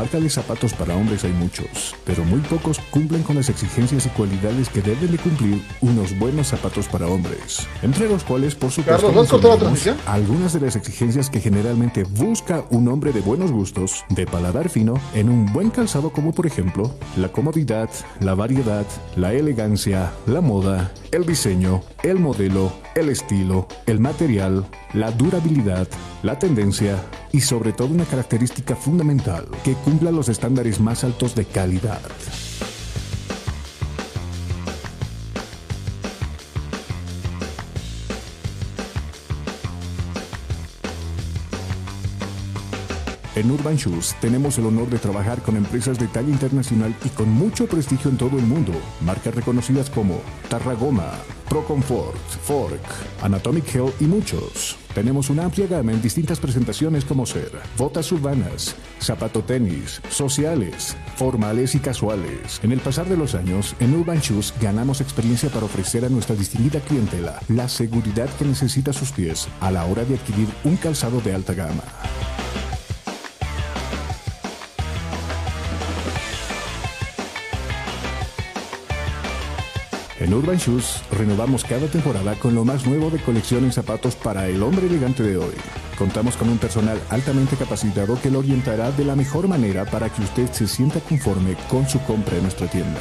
Marca 0.09 0.21
de 0.21 0.31
zapatos 0.31 0.73
para 0.73 0.97
hombres 0.97 1.23
hay 1.25 1.33
muchos, 1.33 1.95
pero 2.07 2.25
muy 2.25 2.41
pocos 2.41 2.81
cumplen 2.91 3.23
con 3.23 3.37
las 3.37 3.51
exigencias 3.51 4.07
y 4.07 4.09
cualidades 4.09 4.71
que 4.71 4.81
deben 4.81 5.13
de 5.13 5.19
cumplir 5.19 5.63
unos 5.83 6.19
buenos 6.19 6.47
zapatos 6.47 6.89
para 6.89 7.07
hombres. 7.07 7.67
Entre 7.83 8.09
los 8.09 8.25
cuales, 8.25 8.55
por 8.55 8.71
supuesto, 8.71 9.09
Carlos, 9.09 9.25
¿has 9.25 9.31
cortado 9.31 9.71
la 9.71 9.97
algunas 10.11 10.55
de 10.55 10.61
las 10.61 10.77
exigencias 10.77 11.29
que 11.29 11.43
generalmente 11.43 12.05
busca 12.05 12.65
un 12.71 12.89
hombre 12.89 13.13
de 13.13 13.21
buenos 13.21 13.53
gustos, 13.53 14.03
de 14.09 14.25
paladar 14.25 14.71
fino, 14.71 14.95
en 15.13 15.29
un 15.29 15.53
buen 15.53 15.69
calzado 15.69 16.09
como 16.09 16.33
por 16.33 16.47
ejemplo 16.47 16.91
la 17.19 17.29
comodidad, 17.29 17.91
la 18.21 18.35
variedad, 18.35 18.87
la 19.15 19.35
elegancia, 19.35 20.11
la 20.27 20.41
moda, 20.41 20.91
el 21.13 21.27
diseño, 21.27 21.83
el 22.03 22.19
modelo, 22.19 22.73
el 22.95 23.09
estilo, 23.09 23.67
el 23.87 24.01
material, 24.01 24.67
la 24.95 25.11
durabilidad, 25.11 25.89
la 26.23 26.39
tendencia 26.39 26.97
y 27.33 27.41
sobre 27.41 27.73
todo 27.73 27.89
una 27.89 28.05
característica 28.05 28.77
fundamental 28.77 29.47
que 29.65 29.75
cumpla 29.75 30.11
los 30.11 30.29
estándares 30.29 30.81
más 30.81 31.05
altos 31.05 31.35
de 31.35 31.45
calidad. 31.45 32.01
En 43.39 43.53
Urban 43.53 43.77
Shoes 43.77 44.17
tenemos 44.21 44.59
el 44.59 44.67
honor 44.67 44.91
de 44.91 44.99
trabajar 44.99 45.41
con 45.43 45.57
empresas 45.57 45.97
de 45.97 46.09
talla 46.09 46.29
internacional 46.29 46.93
y 47.05 47.09
con 47.11 47.31
mucho 47.31 47.69
prestigio 47.69 48.11
en 48.11 48.17
todo 48.17 48.37
el 48.37 48.45
mundo. 48.45 48.73
Marcas 49.01 49.33
reconocidas 49.33 49.91
como 49.91 50.21
Tarragoma, 50.49 51.13
Procomfort, 51.49 52.19
Fork, 52.43 52.83
Anatomic 53.23 53.73
Hill 53.73 53.93
y 54.01 54.07
muchos. 54.07 54.77
Tenemos 54.93 55.31
una 55.31 55.45
amplia 55.45 55.69
gama 55.69 55.93
en 55.93 56.03
distintas 56.03 56.41
presentaciones 56.41 57.05
como 57.05 57.27
ser 57.27 57.53
botas 57.77 58.11
urbanas, 58.11 58.75
zapato 59.01 59.45
tenis, 59.45 60.03
sociales, 60.11 60.97
formales 61.15 61.77
y 61.77 61.79
casuales. 61.79 62.59
En 62.65 62.73
el 62.73 62.81
pasar 62.81 63.07
de 63.09 63.17
los 63.17 63.37
años, 63.37 63.77
en 63.79 63.95
Urban 63.95 64.19
Shoes 64.19 64.53
ganamos 64.61 65.01
experiencia 65.01 65.49
para 65.49 65.67
ofrecer 65.67 66.05
a 66.05 66.09
nuestra 66.09 66.35
distinguida 66.35 66.81
clientela 66.81 67.39
la 67.47 67.69
seguridad 67.69 68.29
que 68.37 68.47
necesita 68.47 68.93
sus 68.93 69.13
pies 69.13 69.47
a 69.61 69.71
la 69.71 69.85
hora 69.85 70.05
de 70.05 70.17
adquirir 70.17 70.49
un 70.65 70.75
calzado 70.75 71.21
de 71.21 71.35
alta 71.37 71.55
gama. 71.55 71.85
En 80.29 80.35
Urban 80.35 80.59
Shoes 80.59 81.01
renovamos 81.11 81.65
cada 81.65 81.87
temporada 81.87 82.35
con 82.35 82.55
lo 82.55 82.63
más 82.63 82.87
nuevo 82.87 83.09
de 83.09 83.19
colección 83.19 83.65
en 83.65 83.73
zapatos 83.73 84.15
para 84.15 84.47
el 84.47 84.63
hombre 84.63 84.87
elegante 84.87 85.23
de 85.23 85.39
hoy. 85.39 85.55
Contamos 85.97 86.37
con 86.37 86.51
un 86.51 86.59
personal 86.59 87.01
altamente 87.09 87.57
capacitado 87.57 88.21
que 88.21 88.31
lo 88.31 88.41
orientará 88.41 88.91
de 88.91 89.07
la 89.07 89.17
mejor 89.17 89.49
manera 89.49 89.87
para 89.87 90.11
que 90.11 90.21
usted 90.21 90.53
se 90.53 90.69
sienta 90.69 91.01
conforme 91.01 91.57
con 91.71 91.89
su 91.89 91.99
compra 92.01 92.37
en 92.37 92.43
nuestra 92.43 92.67
tienda. 92.67 93.01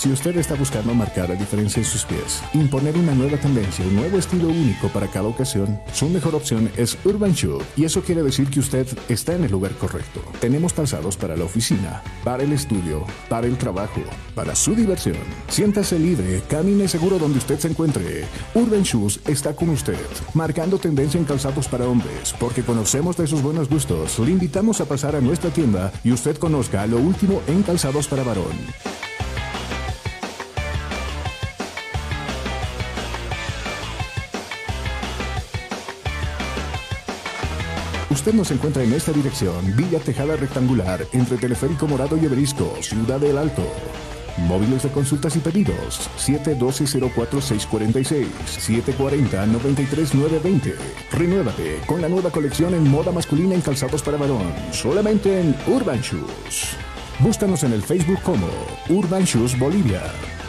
Si 0.00 0.10
usted 0.10 0.34
está 0.38 0.54
buscando 0.54 0.94
marcar 0.94 1.28
la 1.28 1.34
diferencia 1.34 1.80
en 1.80 1.84
sus 1.84 2.06
pies, 2.06 2.42
imponer 2.54 2.96
una 2.96 3.14
nueva 3.14 3.36
tendencia, 3.36 3.84
un 3.84 3.96
nuevo 3.96 4.16
estilo 4.16 4.48
único 4.48 4.88
para 4.88 5.08
cada 5.08 5.28
ocasión, 5.28 5.78
su 5.92 6.08
mejor 6.08 6.34
opción 6.34 6.70
es 6.78 6.96
Urban 7.04 7.34
Shoe 7.34 7.62
y 7.76 7.84
eso 7.84 8.00
quiere 8.00 8.22
decir 8.22 8.48
que 8.48 8.60
usted 8.60 8.86
está 9.10 9.34
en 9.34 9.44
el 9.44 9.50
lugar 9.50 9.72
correcto. 9.72 10.22
Tenemos 10.40 10.72
calzados 10.72 11.18
para 11.18 11.36
la 11.36 11.44
oficina, 11.44 12.02
para 12.24 12.44
el 12.44 12.54
estudio, 12.54 13.04
para 13.28 13.46
el 13.46 13.58
trabajo, 13.58 14.00
para 14.34 14.56
su 14.56 14.74
diversión. 14.74 15.18
Siéntase 15.48 15.98
libre, 15.98 16.42
camine 16.48 16.88
seguro 16.88 17.18
donde 17.18 17.36
usted 17.36 17.58
se 17.58 17.68
encuentre. 17.68 18.24
Urban 18.54 18.84
Shoes 18.84 19.20
está 19.26 19.54
con 19.54 19.68
usted, 19.68 20.00
marcando 20.32 20.78
tendencia 20.78 21.20
en 21.20 21.26
calzados 21.26 21.68
para 21.68 21.86
hombres, 21.86 22.34
porque 22.40 22.62
conocemos 22.62 23.18
de 23.18 23.26
sus 23.26 23.42
buenos 23.42 23.68
gustos. 23.68 24.18
Le 24.18 24.30
invitamos 24.30 24.80
a 24.80 24.86
pasar 24.86 25.14
a 25.14 25.20
nuestra 25.20 25.50
tienda 25.50 25.92
y 26.02 26.10
usted 26.10 26.38
conozca 26.38 26.86
lo 26.86 26.96
último 26.96 27.42
en 27.46 27.62
calzados 27.62 28.08
para 28.08 28.22
varón. 28.22 28.56
Usted 38.10 38.34
nos 38.34 38.50
encuentra 38.50 38.82
en 38.82 38.92
esta 38.92 39.12
dirección, 39.12 39.76
Villa 39.76 40.00
Tejada 40.00 40.34
Rectangular, 40.34 41.06
entre 41.12 41.38
Teleférico 41.38 41.86
Morado 41.86 42.16
y 42.16 42.24
Everisco, 42.24 42.76
Ciudad 42.80 43.20
del 43.20 43.38
Alto. 43.38 43.62
Móviles 44.36 44.82
de 44.82 44.90
consultas 44.90 45.36
y 45.36 45.38
pedidos, 45.38 46.10
712-04646, 46.18 48.26
740-93920. 48.98 50.74
Renuévate 51.12 51.78
con 51.86 52.02
la 52.02 52.08
nueva 52.08 52.30
colección 52.30 52.74
en 52.74 52.90
moda 52.90 53.12
masculina 53.12 53.54
en 53.54 53.60
calzados 53.60 54.02
para 54.02 54.18
varón, 54.18 54.52
solamente 54.72 55.40
en 55.40 55.54
Urban 55.68 56.00
Shoes. 56.00 56.74
Búscanos 57.20 57.62
en 57.62 57.74
el 57.74 57.82
Facebook 57.82 58.22
como 58.22 58.48
Urban 58.88 59.22
Shoes 59.22 59.56
Bolivia. 59.56 60.02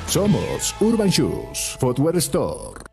Somos 0.07 0.73
Urban 0.79 1.09
Shoes, 1.09 1.77
Footwear 1.79 2.17
Store. 2.17 2.90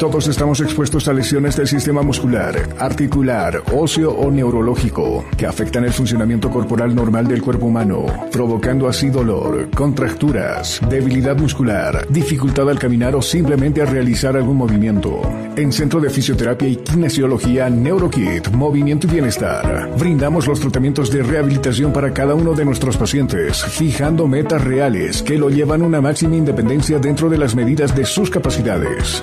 Todos 0.00 0.28
estamos 0.28 0.62
expuestos 0.62 1.08
a 1.08 1.12
lesiones 1.12 1.56
del 1.56 1.68
sistema 1.68 2.00
muscular, 2.00 2.56
articular, 2.78 3.62
óseo 3.70 4.10
o 4.10 4.30
neurológico 4.30 5.26
que 5.36 5.44
afectan 5.44 5.84
el 5.84 5.92
funcionamiento 5.92 6.48
corporal 6.48 6.94
normal 6.94 7.28
del 7.28 7.42
cuerpo 7.42 7.66
humano, 7.66 8.06
provocando 8.32 8.88
así 8.88 9.10
dolor, 9.10 9.68
contracturas, 9.76 10.80
debilidad 10.88 11.36
muscular, 11.36 12.06
dificultad 12.08 12.70
al 12.70 12.78
caminar 12.78 13.14
o 13.14 13.20
simplemente 13.20 13.82
a 13.82 13.84
realizar 13.84 14.38
algún 14.38 14.56
movimiento. 14.56 15.20
En 15.54 15.70
Centro 15.70 16.00
de 16.00 16.08
Fisioterapia 16.08 16.66
y 16.66 16.76
Kinesiología 16.76 17.68
NeuroKit, 17.68 18.48
Movimiento 18.52 19.06
y 19.06 19.10
Bienestar, 19.10 19.90
brindamos 19.98 20.46
los 20.46 20.60
tratamientos 20.60 21.10
de 21.10 21.22
rehabilitación 21.22 21.92
para 21.92 22.14
cada 22.14 22.34
uno 22.34 22.54
de 22.54 22.64
nuestros 22.64 22.96
pacientes, 22.96 23.62
fijando 23.64 24.26
metas 24.26 24.64
reales 24.64 25.22
que 25.22 25.36
lo 25.36 25.50
llevan 25.50 25.82
a 25.82 25.84
una 25.84 26.00
máxima 26.00 26.36
independencia 26.36 26.98
dentro 26.98 27.28
de 27.28 27.36
las 27.36 27.54
medidas 27.54 27.94
de 27.94 28.06
sus 28.06 28.30
capacidades. 28.30 29.22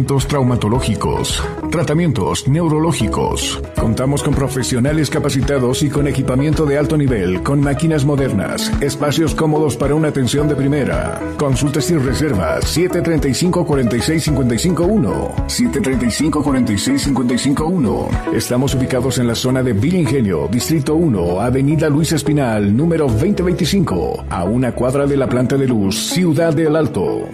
Tratamientos 0.00 0.28
traumatológicos, 0.28 1.44
tratamientos 1.70 2.48
neurológicos. 2.48 3.60
Contamos 3.78 4.22
con 4.22 4.32
profesionales 4.32 5.10
capacitados 5.10 5.82
y 5.82 5.90
con 5.90 6.08
equipamiento 6.08 6.64
de 6.64 6.78
alto 6.78 6.96
nivel, 6.96 7.42
con 7.42 7.60
máquinas 7.60 8.06
modernas, 8.06 8.72
espacios 8.80 9.34
cómodos 9.34 9.76
para 9.76 9.94
una 9.94 10.08
atención 10.08 10.48
de 10.48 10.56
primera. 10.56 11.20
Consultas 11.36 11.90
y 11.90 11.98
reservas 11.98 12.64
735 12.64 13.66
46 13.66 14.24
55 14.24 14.84
1 14.84 15.32
735 15.48 16.42
46 16.42 17.02
55 17.02 17.66
1. 17.66 18.08
Estamos 18.32 18.74
ubicados 18.74 19.18
en 19.18 19.26
la 19.26 19.34
zona 19.34 19.62
de 19.62 19.74
Villa 19.74 19.98
Ingenio, 19.98 20.48
Distrito 20.50 20.94
1, 20.94 21.42
Avenida 21.42 21.90
Luis 21.90 22.12
Espinal, 22.12 22.74
número 22.74 23.06
2025, 23.06 24.24
a 24.30 24.44
una 24.44 24.72
cuadra 24.72 25.06
de 25.06 25.18
la 25.18 25.28
planta 25.28 25.58
de 25.58 25.68
luz, 25.68 25.94
Ciudad 26.10 26.54
del 26.54 26.74
Alto. 26.74 27.28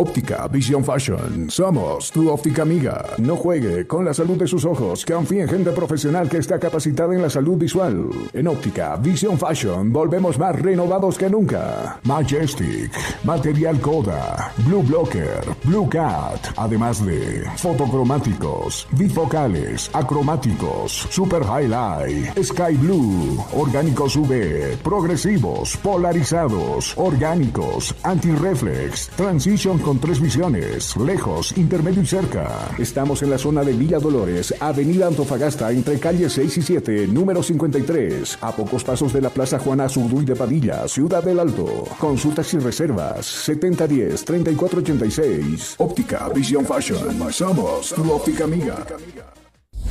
Óptica 0.00 0.46
Vision 0.46 0.84
Fashion. 0.84 1.50
Somos 1.50 2.12
tu 2.12 2.30
óptica 2.30 2.62
amiga. 2.62 3.04
No 3.18 3.34
juegue 3.34 3.84
con 3.84 4.04
la 4.04 4.14
salud 4.14 4.36
de 4.36 4.46
sus 4.46 4.64
ojos. 4.64 5.04
Confíe 5.04 5.42
en 5.42 5.48
gente 5.48 5.72
profesional 5.72 6.28
que 6.28 6.38
está 6.38 6.56
capacitada 6.56 7.16
en 7.16 7.20
la 7.20 7.28
salud 7.28 7.56
visual. 7.56 8.08
En 8.32 8.46
Óptica 8.46 8.94
Vision 8.94 9.36
Fashion 9.36 9.92
volvemos 9.92 10.38
más 10.38 10.54
renovados 10.54 11.18
que 11.18 11.28
nunca. 11.28 11.98
Majestic, 12.04 12.92
Material 13.24 13.80
Coda, 13.80 14.52
Blue 14.58 14.84
Blocker, 14.84 15.42
Blue 15.64 15.88
Cat, 15.88 16.46
además 16.56 17.04
de 17.04 17.44
fotocromáticos, 17.56 18.86
bifocales, 18.92 19.90
acromáticos, 19.92 21.08
Super 21.10 21.42
Highlight, 21.42 22.38
Sky 22.40 22.76
Blue, 22.76 23.44
orgánicos 23.52 24.14
UV, 24.14 24.76
progresivos, 24.84 25.76
polarizados, 25.78 26.96
orgánicos, 26.96 27.92
anti-reflex, 28.04 29.08
transition 29.16 29.87
con 29.88 29.98
tres 29.98 30.20
visiones, 30.20 30.94
lejos, 30.98 31.56
intermedio 31.56 32.02
y 32.02 32.06
cerca. 32.06 32.68
Estamos 32.78 33.22
en 33.22 33.30
la 33.30 33.38
zona 33.38 33.64
de 33.64 33.72
Villa 33.72 33.98
Dolores, 33.98 34.54
Avenida 34.60 35.06
Antofagasta, 35.06 35.72
entre 35.72 35.98
calles 35.98 36.34
6 36.34 36.58
y 36.58 36.62
7, 36.62 37.06
número 37.06 37.42
53, 37.42 38.36
a 38.42 38.54
pocos 38.54 38.84
pasos 38.84 39.14
de 39.14 39.22
la 39.22 39.30
Plaza 39.30 39.58
Juana 39.58 39.88
Zurduy 39.88 40.26
de 40.26 40.36
Padilla, 40.36 40.86
Ciudad 40.88 41.24
del 41.24 41.40
Alto. 41.40 41.84
Consultas 41.98 42.52
y 42.52 42.58
reservas 42.58 43.48
7010-3486. 43.48 45.76
Óptica 45.78 46.28
Vision 46.34 46.66
Fashion. 46.66 47.32
Somos 47.32 47.94
tu 47.94 48.12
óptica 48.12 48.44
amiga. 48.44 48.84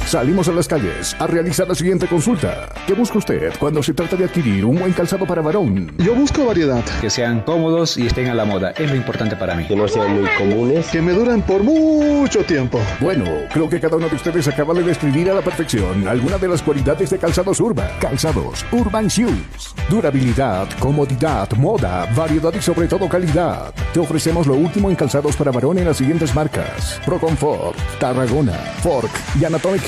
Salimos 0.06 0.48
a 0.48 0.54
las 0.54 0.68
calles 0.68 1.16
a 1.20 1.28
realizar 1.28 1.68
la 1.68 1.76
siguiente 1.76 2.08
consulta. 2.08 2.70
¿Qué 2.86 2.93
busca 2.93 3.18
usted 3.18 3.54
cuando 3.60 3.84
se 3.84 3.93
trata 3.93 4.16
de 4.16 4.26
adquirir 4.26 4.64
un 4.64 4.80
buen 4.80 4.93
calzado 4.93 5.26
para 5.26 5.41
varón? 5.41 5.91
Yo 5.98 6.16
busco 6.16 6.45
variedad. 6.45 6.84
Que 7.02 7.10
sean 7.10 7.41
cómodos 7.41 7.98
y 7.98 8.08
estén 8.08 8.28
a 8.28 8.34
la 8.34 8.45
moda. 8.45 8.72
Es 8.72 8.89
lo 8.89 8.95
importante 8.95 9.36
para 9.36 9.56
mí. 9.56 9.68
Que 9.68 9.76
no 9.76 9.88
sean 9.88 10.22
muy 10.22 10.30
comunes. 10.38 10.88
Que 10.88 11.02
me 11.02 11.12
duran 11.12 11.41
por 11.41 11.64
mucho 11.64 12.43
tiempo. 12.45 12.80
Bueno, 13.02 13.26
creo 13.52 13.70
que 13.70 13.80
cada 13.80 13.98
uno 13.98 14.08
de 14.08 14.16
ustedes 14.16 14.48
acaba 14.48 14.74
de 14.74 14.84
describir 14.84 15.30
a 15.30 15.34
la 15.34 15.41
perfección 15.41 16.08
alguna 16.08 16.38
de 16.38 16.48
las 16.48 16.62
cualidades 16.62 17.10
de 17.10 17.18
calzados 17.18 17.60
Urban. 17.60 17.89
Calzados 18.00 18.66
Urban 18.72 19.08
Shoes. 19.08 19.76
Durabilidad, 19.89 20.68
comodidad, 20.80 21.52
moda, 21.58 22.08
variedad 22.16 22.54
y 22.54 22.62
sobre 22.62 22.88
todo 22.88 23.10
calidad. 23.10 23.74
Te 23.93 24.00
ofrecemos 24.00 24.48
lo 24.48 24.54
último 24.54 24.89
en 24.89 24.95
calzados 24.95 25.36
para 25.36 25.52
varón 25.52 25.78
en 25.80 25.86
las 25.86 25.98
siguientes 25.98 26.34
marcas. 26.34 27.02
Pro 27.06 27.20
Comfort, 27.20 27.78
Tarragona, 28.00 28.54
Fork 28.82 29.12
y 29.39 29.43
Anatomic 29.43 29.87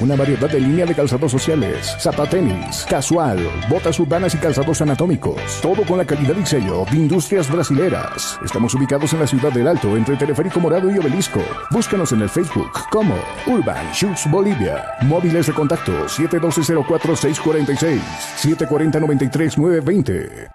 Una 0.00 0.16
variedad 0.16 0.50
de 0.50 0.58
línea 0.58 0.84
de 0.84 0.92
calzados 0.92 1.30
sociales, 1.30 1.94
zapatenis, 2.00 2.84
casual, 2.90 3.38
botas 3.68 4.00
urbanas 4.00 4.34
y 4.34 4.38
calzados 4.38 4.82
anatómicos. 4.82 5.40
Todo 5.62 5.84
con 5.84 5.98
la 5.98 6.04
calidad 6.04 6.34
y 6.36 6.44
sello 6.44 6.84
de 6.90 6.96
Industrias 6.96 7.48
Brasileras. 7.48 8.40
Estamos 8.44 8.74
ubicados 8.74 9.12
en 9.12 9.20
la 9.20 9.26
ciudad 9.28 9.52
del 9.52 9.68
Alto, 9.68 9.96
entre 9.96 10.16
Teleférico 10.16 10.58
Morado 10.58 10.90
y 10.90 10.98
Obelisco. 10.98 11.40
Búscanos 11.70 12.10
en 12.10 12.22
el 12.22 12.28
Facebook 12.28 12.72
como 12.90 13.14
Urban 13.46 13.92
Shoes 13.92 14.28
Bolivia. 14.28 14.84
Móviles 15.02 15.46
de 15.46 15.52
contacto 15.52 15.92
712-04-646, 16.06 18.00
740-93-920. 18.42 20.48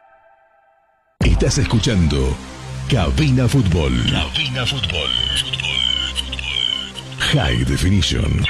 Estás 1.21 1.59
escuchando 1.59 2.35
Cabina 2.89 3.47
Fútbol. 3.47 3.93
Cabina 4.11 4.65
Fútbol. 4.65 5.09
High 7.33 7.63
Definition. 7.63 8.43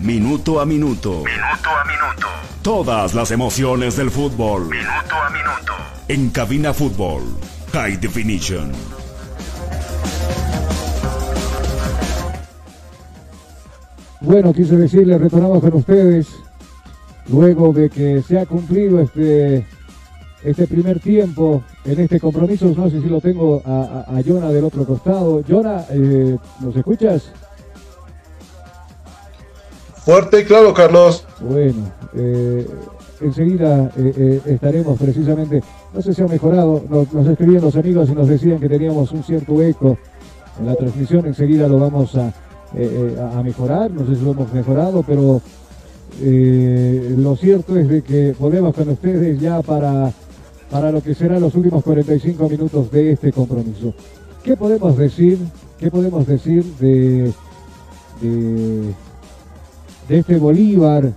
Minuto 0.00 0.58
a 0.60 0.66
minuto. 0.66 1.22
Minuto 1.22 1.70
a 1.70 1.84
minuto. 1.84 2.26
Todas 2.62 3.14
las 3.14 3.30
emociones 3.30 3.96
del 3.96 4.10
fútbol. 4.10 4.68
Minuto 4.68 5.14
a 5.14 5.30
minuto. 5.30 5.72
En 6.08 6.30
Cabina 6.30 6.74
Fútbol. 6.74 7.22
High 7.72 7.96
Definition. 7.98 8.72
Bueno, 14.20 14.52
quise 14.52 14.76
decirles, 14.76 15.20
retornamos 15.20 15.60
con 15.60 15.74
ustedes 15.74 16.26
luego 17.28 17.72
de 17.72 17.88
que 17.88 18.22
se 18.22 18.40
ha 18.40 18.46
cumplido 18.46 19.00
este, 19.00 19.64
este 20.42 20.66
primer 20.66 20.98
tiempo 20.98 21.62
en 21.84 22.00
este 22.00 22.18
compromiso. 22.18 22.66
No 22.76 22.90
sé 22.90 23.00
si 23.00 23.08
lo 23.08 23.20
tengo 23.20 23.62
a, 23.64 24.06
a, 24.10 24.18
a 24.18 24.22
Jonah 24.26 24.48
del 24.48 24.64
otro 24.64 24.84
costado. 24.84 25.40
Jonah, 25.48 25.84
eh, 25.90 26.36
¿nos 26.58 26.74
escuchas? 26.74 27.30
Fuerte 30.06 30.42
y 30.42 30.44
claro, 30.44 30.72
Carlos. 30.72 31.24
Bueno, 31.40 31.90
eh, 32.14 32.64
enseguida 33.20 33.90
eh, 33.96 34.12
eh, 34.16 34.40
estaremos 34.46 34.96
precisamente, 35.00 35.60
no 35.92 36.00
sé 36.00 36.14
si 36.14 36.22
ha 36.22 36.28
mejorado, 36.28 36.80
nos, 36.88 37.26
escribían 37.26 37.62
los 37.62 37.74
amigos 37.74 38.08
y 38.08 38.12
nos 38.12 38.28
decían 38.28 38.60
que 38.60 38.68
teníamos 38.68 39.10
un 39.10 39.24
cierto 39.24 39.60
eco 39.60 39.98
en 40.60 40.66
la 40.66 40.76
transmisión, 40.76 41.26
enseguida 41.26 41.66
lo 41.66 41.80
vamos 41.80 42.14
a, 42.14 42.32
a 43.36 43.42
mejorar, 43.42 43.90
no 43.90 44.06
sé 44.06 44.14
si 44.14 44.24
lo 44.24 44.30
hemos 44.30 44.52
mejorado, 44.52 45.02
pero 45.04 45.42
lo 46.22 47.36
cierto 47.36 47.76
es 47.76 47.88
de 47.88 48.02
que 48.02 48.32
volvemos 48.38 48.76
con 48.76 48.88
ustedes 48.88 49.40
ya 49.40 49.60
para, 49.60 50.12
para 50.70 50.92
lo 50.92 51.02
que 51.02 51.16
serán 51.16 51.40
los 51.40 51.56
últimos 51.56 51.82
45 51.82 52.48
minutos 52.48 52.92
de 52.92 53.10
este 53.10 53.32
compromiso. 53.32 53.92
¿Qué 54.44 54.56
podemos 54.56 54.96
decir? 54.96 55.36
¿Qué 55.80 55.90
podemos 55.90 56.28
decir 56.28 56.62
de, 56.78 57.32
de 58.20 58.94
de 60.08 60.18
este 60.18 60.38
Bolívar 60.38 61.12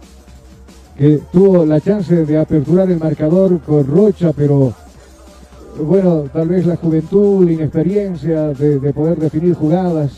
que 0.98 1.22
tuvo 1.32 1.66
la 1.66 1.80
chance 1.80 2.26
de 2.26 2.38
aperturar 2.38 2.90
el 2.92 3.00
marcador 3.00 3.60
con 3.62 3.86
Rocha, 3.86 4.34
pero 4.36 4.74
bueno, 5.82 6.26
tal 6.34 6.50
vez 6.50 6.66
la 6.66 6.76
juventud, 6.76 7.46
la 7.46 7.54
inexperiencia 7.54 8.48
de, 8.50 8.80
de, 8.80 8.94
poder 8.94 9.18
definir 9.18 9.54
jugadas 9.54 10.12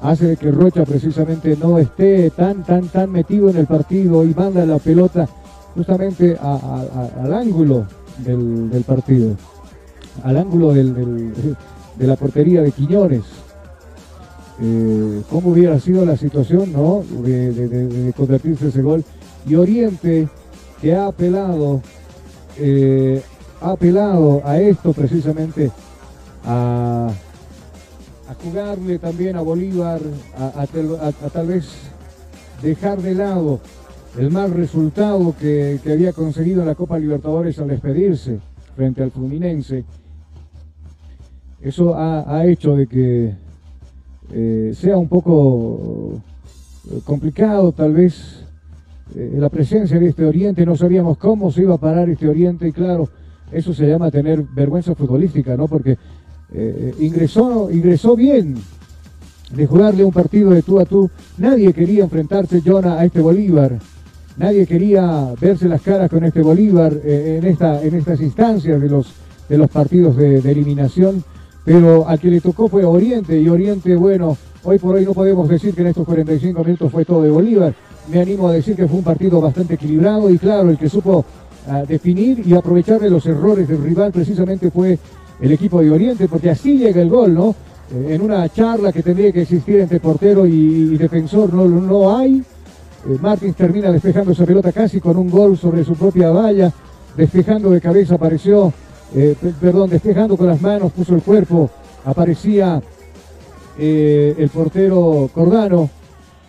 hace 0.00 0.36
que 0.36 0.50
Rocha 0.50 0.84
precisamente 0.84 1.56
no 1.56 1.78
esté 1.78 2.30
tan, 2.30 2.64
tan, 2.64 2.88
tan 2.88 3.10
metido 3.10 3.48
en 3.50 3.58
el 3.58 3.66
partido 3.66 4.24
y 4.24 4.34
manda 4.34 4.66
la 4.66 4.78
pelota 4.78 5.28
justamente 5.74 6.36
al 6.40 7.32
ángulo 7.32 7.86
del, 8.18 8.84
partido, 8.84 9.36
al 10.24 10.36
ángulo 10.36 10.74
de 10.74 12.06
la 12.06 12.16
portería 12.16 12.62
de 12.62 12.72
Quiñones 12.72 13.22
eh, 14.64 15.22
cómo 15.28 15.50
hubiera 15.50 15.80
sido 15.80 16.06
la 16.06 16.16
situación 16.16 16.72
¿no? 16.72 17.02
de, 17.24 17.52
de, 17.52 17.88
de, 17.88 18.12
convertirse 18.12 18.68
ese 18.68 18.80
gol. 18.80 19.02
Y 19.44 19.56
Oriente, 19.56 20.28
que 20.80 20.94
ha 20.94 21.06
apelado, 21.06 21.82
eh, 22.58 23.20
ha 23.60 23.72
apelado 23.72 24.40
a 24.44 24.60
esto 24.60 24.92
precisamente, 24.92 25.72
a, 26.44 27.10
jugarle 28.42 28.98
también 28.98 29.36
a 29.36 29.40
Bolívar, 29.40 30.00
a, 30.38 30.66
tal 31.32 31.46
vez 31.46 31.68
dejar 32.62 33.02
de 33.02 33.14
lado 33.14 33.60
el 34.16 34.30
mal 34.30 34.52
resultado 34.52 35.34
que, 35.38 35.80
había 35.84 36.12
conseguido 36.12 36.64
la 36.64 36.74
Copa 36.74 36.98
Libertadores 36.98 37.58
al 37.58 37.68
despedirse 37.68 38.38
frente 38.76 39.02
al 39.02 39.10
Fluminense. 39.10 39.84
Eso 41.60 41.94
ha 41.96 42.46
hecho 42.46 42.74
de 42.74 42.86
que 42.86 43.34
eh, 44.30 44.72
sea 44.74 44.96
un 44.96 45.08
poco 45.08 46.20
complicado 47.04 47.72
tal 47.72 47.92
vez 47.92 48.42
eh, 49.14 49.36
la 49.38 49.50
presencia 49.50 49.98
de 49.98 50.08
este 50.08 50.24
Oriente, 50.24 50.64
no 50.64 50.74
sabíamos 50.74 51.18
cómo 51.18 51.50
se 51.50 51.62
iba 51.62 51.74
a 51.74 51.78
parar 51.78 52.08
este 52.08 52.28
Oriente 52.28 52.66
y 52.68 52.72
claro, 52.72 53.08
eso 53.50 53.74
se 53.74 53.86
llama 53.86 54.10
tener 54.10 54.42
vergüenza 54.42 54.94
futbolística, 54.94 55.54
¿no? 55.54 55.68
Porque 55.68 55.98
eh, 56.54 56.94
ingresó, 56.98 57.70
ingresó 57.70 58.16
bien 58.16 58.56
de 59.54 59.66
jugarle 59.66 60.04
un 60.04 60.12
partido 60.12 60.50
de 60.50 60.62
tú 60.62 60.80
a 60.80 60.86
tú. 60.86 61.10
Nadie 61.36 61.74
quería 61.74 62.04
enfrentarse, 62.04 62.62
Jonah, 62.64 62.98
a 62.98 63.04
este 63.04 63.20
Bolívar. 63.20 63.78
Nadie 64.38 64.66
quería 64.66 65.34
verse 65.38 65.68
las 65.68 65.82
caras 65.82 66.08
con 66.08 66.24
este 66.24 66.40
Bolívar 66.40 66.94
eh, 67.04 67.38
en, 67.42 67.46
esta, 67.46 67.82
en 67.82 67.94
estas 67.94 68.18
instancias 68.22 68.80
de 68.80 68.88
los, 68.88 69.12
de 69.46 69.58
los 69.58 69.68
partidos 69.68 70.16
de 70.16 70.38
eliminación. 70.38 71.22
Pero 71.64 72.08
al 72.08 72.18
que 72.18 72.28
le 72.28 72.40
tocó 72.40 72.68
fue 72.68 72.84
Oriente 72.84 73.40
y 73.40 73.48
Oriente, 73.48 73.94
bueno, 73.94 74.36
hoy 74.64 74.78
por 74.78 74.96
hoy 74.96 75.04
no 75.04 75.14
podemos 75.14 75.48
decir 75.48 75.74
que 75.74 75.82
en 75.82 75.88
estos 75.88 76.04
45 76.04 76.64
minutos 76.64 76.90
fue 76.90 77.04
todo 77.04 77.22
de 77.22 77.30
Bolívar. 77.30 77.74
Me 78.10 78.20
animo 78.20 78.48
a 78.48 78.52
decir 78.52 78.74
que 78.74 78.88
fue 78.88 78.98
un 78.98 79.04
partido 79.04 79.40
bastante 79.40 79.74
equilibrado 79.74 80.28
y 80.28 80.38
claro, 80.38 80.70
el 80.70 80.78
que 80.78 80.88
supo 80.88 81.24
ah, 81.68 81.84
definir 81.86 82.44
y 82.44 82.54
aprovechar 82.54 83.00
de 83.00 83.10
los 83.10 83.24
errores 83.26 83.68
del 83.68 83.82
rival 83.82 84.10
precisamente 84.10 84.70
fue 84.70 84.98
el 85.40 85.52
equipo 85.52 85.80
de 85.80 85.90
Oriente, 85.90 86.28
porque 86.28 86.50
así 86.50 86.78
llega 86.78 87.00
el 87.00 87.08
gol, 87.08 87.34
¿no? 87.34 87.54
Eh, 87.94 88.14
en 88.14 88.22
una 88.22 88.48
charla 88.48 88.92
que 88.92 89.02
tendría 89.02 89.32
que 89.32 89.42
existir 89.42 89.80
entre 89.80 90.00
portero 90.00 90.46
y, 90.46 90.96
defensor 90.96 91.52
no, 91.52 91.66
no 91.66 92.16
hay. 92.16 92.42
Eh, 93.08 93.18
Martins 93.20 93.56
termina 93.56 93.90
despejando 93.90 94.32
esa 94.32 94.46
pelota 94.46 94.72
casi 94.72 95.00
con 95.00 95.16
un 95.16 95.30
gol 95.30 95.56
sobre 95.56 95.84
su 95.84 95.94
propia 95.94 96.30
valla. 96.30 96.72
Despejando 97.16 97.70
de 97.70 97.80
cabeza 97.80 98.14
apareció, 98.14 98.72
eh, 99.14 99.36
pe- 99.40 99.54
perdón, 99.60 99.90
despejando 99.90 100.36
con 100.36 100.46
las 100.46 100.60
manos, 100.60 100.92
puso 100.92 101.14
el 101.14 101.22
cuerpo, 101.22 101.70
aparecía 102.04 102.80
eh, 103.78 104.34
el 104.38 104.48
portero 104.50 105.30
Cordano 105.32 105.88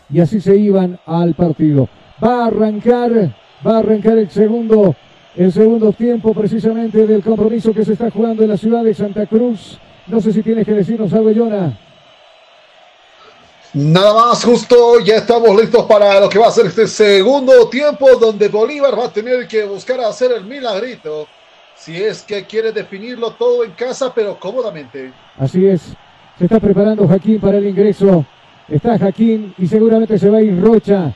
y 0.10 0.20
así 0.20 0.40
se 0.42 0.56
iban 0.56 1.00
al 1.06 1.34
partido. 1.36 1.88
Va 2.24 2.44
a 2.44 2.48
arrancar, 2.48 3.36
va 3.66 3.76
a 3.76 3.80
arrancar 3.80 4.18
el 4.18 4.30
segundo, 4.30 4.96
el 5.36 5.52
segundo 5.52 5.92
tiempo 5.94 6.34
precisamente 6.34 7.06
del 7.08 7.24
compromiso 7.24 7.74
que 7.74 7.84
se 7.86 7.94
está 7.94 8.12
jugando 8.12 8.44
en 8.44 8.50
la 8.50 8.58
ciudad 8.58 8.84
de 8.84 8.94
Santa 8.94 9.26
Cruz. 9.26 9.80
No 10.08 10.20
sé 10.20 10.32
si 10.34 10.44
tienes 10.44 10.66
que 10.66 10.74
decirnos 10.74 11.14
algo, 11.14 11.32
Jonah. 11.36 11.80
Nada 13.74 14.14
más, 14.14 14.44
justo 14.46 15.00
ya 15.00 15.16
estamos 15.16 15.60
listos 15.60 15.86
para 15.86 16.20
lo 16.20 16.30
que 16.30 16.38
va 16.38 16.48
a 16.48 16.52
ser 16.52 16.68
este 16.68 16.86
segundo 16.86 17.68
tiempo 17.70 18.08
donde 18.20 18.48
Bolívar 18.48 18.98
va 19.00 19.06
a 19.06 19.12
tener 19.12 19.48
que 19.48 19.66
buscar 19.66 20.00
hacer 20.02 20.32
el 20.32 20.46
milagrito. 20.46 21.26
Si 21.76 22.02
es 22.02 22.22
que 22.24 22.46
quiere 22.46 22.72
definirlo 22.72 23.32
todo 23.32 23.64
en 23.64 23.72
casa, 23.72 24.14
pero 24.14 24.40
cómodamente. 24.40 25.12
Así 25.38 25.66
es. 25.66 25.94
Se 26.38 26.46
está 26.46 26.60
preparando 26.60 27.08
Jaquín 27.08 27.40
para 27.40 27.58
el 27.58 27.68
ingreso. 27.68 28.26
Está 28.68 28.98
Jaquín 28.98 29.54
y 29.58 29.68
seguramente 29.68 30.18
se 30.18 30.30
va 30.30 30.38
a 30.38 30.42
ir 30.42 30.60
Rocha. 30.60 31.14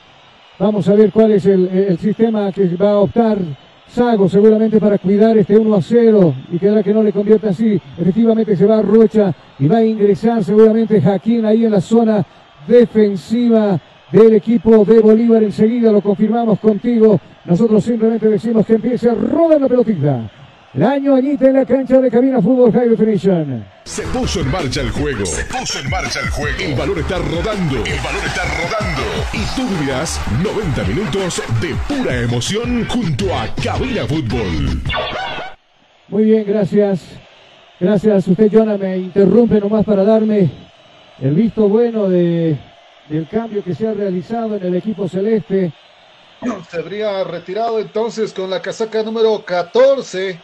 Vamos 0.58 0.88
a 0.88 0.94
ver 0.94 1.10
cuál 1.10 1.32
es 1.32 1.46
el, 1.46 1.98
sistema 1.98 2.52
que 2.52 2.66
va 2.76 2.90
a 2.90 2.98
optar 2.98 3.38
Sago 3.86 4.28
seguramente 4.28 4.78
para 4.78 4.98
cuidar 4.98 5.38
este 5.38 5.56
1 5.56 5.74
a 5.74 5.80
0 5.80 6.34
y 6.52 6.58
que 6.58 6.82
que 6.82 6.92
no 6.92 7.02
le 7.02 7.12
convierta 7.12 7.50
así. 7.50 7.80
Efectivamente 7.96 8.54
se 8.54 8.66
va 8.66 8.82
Rocha 8.82 9.32
y 9.58 9.66
va 9.66 9.78
a 9.78 9.84
ingresar 9.84 10.44
seguramente 10.44 11.00
Jaquín 11.00 11.46
ahí 11.46 11.64
en 11.64 11.72
la 11.72 11.80
zona 11.80 12.24
defensiva 12.66 13.80
del 14.12 14.34
equipo 14.34 14.84
de 14.84 15.00
Bolívar. 15.00 15.42
Enseguida 15.42 15.90
lo 15.90 16.00
confirmamos 16.00 16.58
contigo. 16.60 17.18
Nosotros 17.44 17.82
simplemente 17.82 18.28
decimos 18.28 18.66
que 18.66 18.74
empiece 18.74 19.08
a 19.08 19.14
rodar 19.14 19.60
la 19.60 19.68
pelotita. 19.68 20.30
El 20.74 20.82
año 20.82 21.14
añita 21.14 21.46
en 21.46 21.54
la 21.54 21.64
cancha 21.64 21.98
de 21.98 22.10
Cabina 22.10 22.42
Fútbol 22.42 22.70
High 22.72 22.90
Definition. 22.90 23.64
Se 23.84 24.02
puso 24.08 24.40
en 24.40 24.50
marcha 24.50 24.82
el 24.82 24.90
juego. 24.90 25.24
Se 25.24 25.42
puso 25.44 25.78
en 25.78 25.88
marcha 25.88 26.20
el 26.20 26.28
juego. 26.28 26.58
El 26.60 26.74
valor 26.74 26.98
está 26.98 27.16
rodando. 27.16 27.76
El 27.86 28.00
valor 28.00 28.22
está 28.26 28.42
rodando. 28.44 29.02
Y 29.32 29.56
tú 29.56 29.66
vivirás 29.66 30.20
90 30.42 30.84
minutos 30.84 31.42
de 31.62 31.74
pura 31.88 32.20
emoción 32.20 32.86
junto 32.86 33.34
a 33.34 33.48
Cabina 33.64 34.06
Fútbol. 34.06 34.82
Muy 36.08 36.24
bien, 36.24 36.44
gracias. 36.46 37.00
Gracias. 37.80 38.28
Usted, 38.28 38.50
Jonah, 38.52 38.76
me 38.76 38.98
interrumpe 38.98 39.60
nomás 39.60 39.86
para 39.86 40.04
darme 40.04 40.50
el 41.22 41.34
visto 41.34 41.66
bueno 41.66 42.10
de, 42.10 42.58
del 43.08 43.26
cambio 43.26 43.64
que 43.64 43.74
se 43.74 43.88
ha 43.88 43.94
realizado 43.94 44.56
en 44.56 44.66
el 44.66 44.76
equipo 44.76 45.08
celeste. 45.08 45.72
Se 46.70 46.76
habría 46.76 47.24
retirado 47.24 47.80
entonces 47.80 48.34
con 48.34 48.50
la 48.50 48.60
casaca 48.60 49.02
número 49.02 49.44
14, 49.44 50.38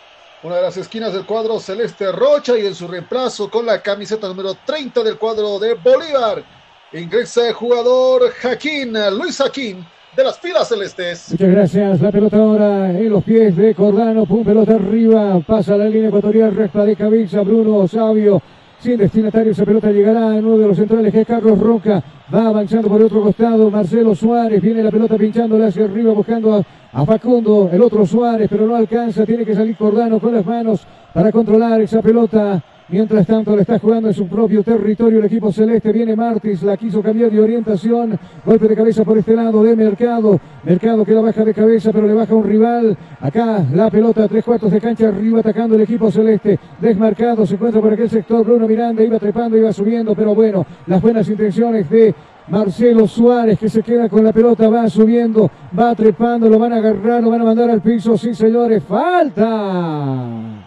una 0.45 0.57
de 0.57 0.63
las 0.63 0.77
esquinas 0.77 1.15
del 1.15 1.25
cuadro 1.25 1.59
celeste 1.59 2.13
Rocha 2.13 2.59
y 2.59 2.67
en 2.67 2.75
su 2.75 2.87
reemplazo 2.87 3.51
con 3.51 3.65
la 3.65 3.81
camiseta 3.81 4.29
número 4.29 4.55
30 4.67 5.03
del 5.03 5.17
cuadro 5.17 5.59
de 5.59 5.73
Bolívar. 5.73 6.45
Ingresa 6.93 7.49
el 7.49 7.55
jugador 7.55 8.31
Jaquín, 8.31 8.93
Luis 9.17 9.39
Jaquín, 9.39 9.87
de 10.15 10.23
las 10.23 10.39
filas 10.39 10.69
celestes. 10.69 11.31
Muchas 11.31 11.49
gracias. 11.49 12.01
La 12.03 12.13
pelota 12.13 12.37
ahora 12.37 12.91
en 12.91 13.09
los 13.09 13.25
pies 13.25 13.57
de 13.57 13.75
Cordano. 13.75 14.27
Pum, 14.27 14.45
pelota 14.45 14.75
arriba. 14.75 15.41
Pasa 15.47 15.79
la 15.79 15.87
línea 15.87 16.09
ecuatorial. 16.09 16.55
Recta 16.55 16.85
de 16.85 16.95
cabeza. 16.95 17.41
Bruno 17.41 17.89
Sabio. 17.89 18.43
Sin 18.85 18.99
destinatario, 18.99 19.53
esa 19.53 19.65
pelota 19.65 19.91
llegará 19.91 20.37
en 20.37 20.45
uno 20.45 20.59
de 20.59 20.69
los 20.69 20.77
centrales 20.77 21.11
que 21.11 21.23
es 21.23 21.27
Carlos 21.27 21.59
Roca. 21.59 22.03
Va 22.35 22.49
avanzando 22.49 22.87
por 22.87 23.01
el 23.01 23.07
otro 23.07 23.23
costado. 23.23 23.71
Marcelo 23.71 24.15
Suárez. 24.15 24.61
Viene 24.61 24.83
la 24.83 24.91
pelota 24.91 25.17
pinchándole 25.17 25.65
hacia 25.65 25.87
arriba 25.87 26.13
buscando 26.13 26.53
a, 26.53 26.63
a 26.93 27.07
Facundo. 27.07 27.71
El 27.73 27.81
otro 27.81 28.05
Suárez, 28.05 28.47
pero 28.51 28.67
no 28.67 28.77
alcanza. 28.77 29.25
Tiene 29.25 29.47
que 29.47 29.55
salir 29.55 29.75
Cordano 29.75 30.21
con 30.21 30.35
las 30.35 30.45
manos 30.45 30.87
para 31.15 31.33
controlar 31.33 31.81
esa 31.81 32.03
pelota. 32.03 32.63
Mientras 32.95 33.27
tanto, 33.27 33.57
le 33.57 33.63
está 33.63 33.81
jugando 33.81 34.07
en 34.07 34.15
su 34.15 34.29
propio 34.29 34.63
territorio 34.63 35.19
el 35.19 35.25
equipo 35.25 35.51
celeste. 35.51 35.91
Viene 35.91 36.15
Martins, 36.15 36.63
la 36.63 36.77
quiso 36.77 37.03
cambiar 37.03 37.29
de 37.29 37.41
orientación. 37.41 38.17
Golpe 38.47 38.69
de 38.69 38.77
cabeza 38.77 39.03
por 39.03 39.19
este 39.19 39.35
lado 39.35 39.65
de 39.65 39.75
Mercado. 39.75 40.39
Mercado 40.63 41.05
que 41.05 41.11
la 41.11 41.23
baja 41.23 41.45
de 41.45 41.53
cabeza, 41.53 41.91
pero 41.93 42.07
le 42.07 42.15
baja 42.15 42.33
un 42.37 42.45
rival. 42.45 42.97
Acá 43.21 43.65
la 43.73 43.91
pelota, 43.91 44.29
tres 44.29 44.45
cuartos 44.45 44.71
de 44.71 44.81
cancha 44.81 45.09
arriba, 45.09 45.41
atacando 45.41 45.75
el 45.75 45.81
equipo 45.81 46.09
celeste. 46.09 46.57
Desmarcado, 46.81 47.45
se 47.45 47.55
encuentra 47.55 47.81
por 47.81 47.93
aquel 47.93 48.09
sector. 48.09 48.45
Bruno 48.45 48.69
Miranda 48.69 49.03
iba 49.03 49.19
trepando, 49.19 49.57
iba 49.57 49.73
subiendo, 49.73 50.15
pero 50.15 50.33
bueno, 50.33 50.65
las 50.87 51.03
buenas 51.03 51.29
intenciones 51.29 51.91
de 51.91 52.15
Marcelo 52.47 53.09
Suárez 53.09 53.59
que 53.59 53.69
se 53.69 53.83
queda 53.83 54.09
con 54.09 54.23
la 54.23 54.33
pelota, 54.33 54.69
va 54.69 54.89
subiendo, 54.89 55.51
va 55.77 55.97
trepando, 55.97 56.49
lo 56.49 56.61
van 56.61 56.75
a 56.75 56.77
agarrar, 56.77 57.25
lo 57.25 57.31
van 57.31 57.41
a 57.41 57.45
mandar 57.45 57.71
al 57.71 57.81
piso. 57.81 58.17
Sí, 58.17 58.33
señores, 58.35 58.85
falta. 58.85 60.64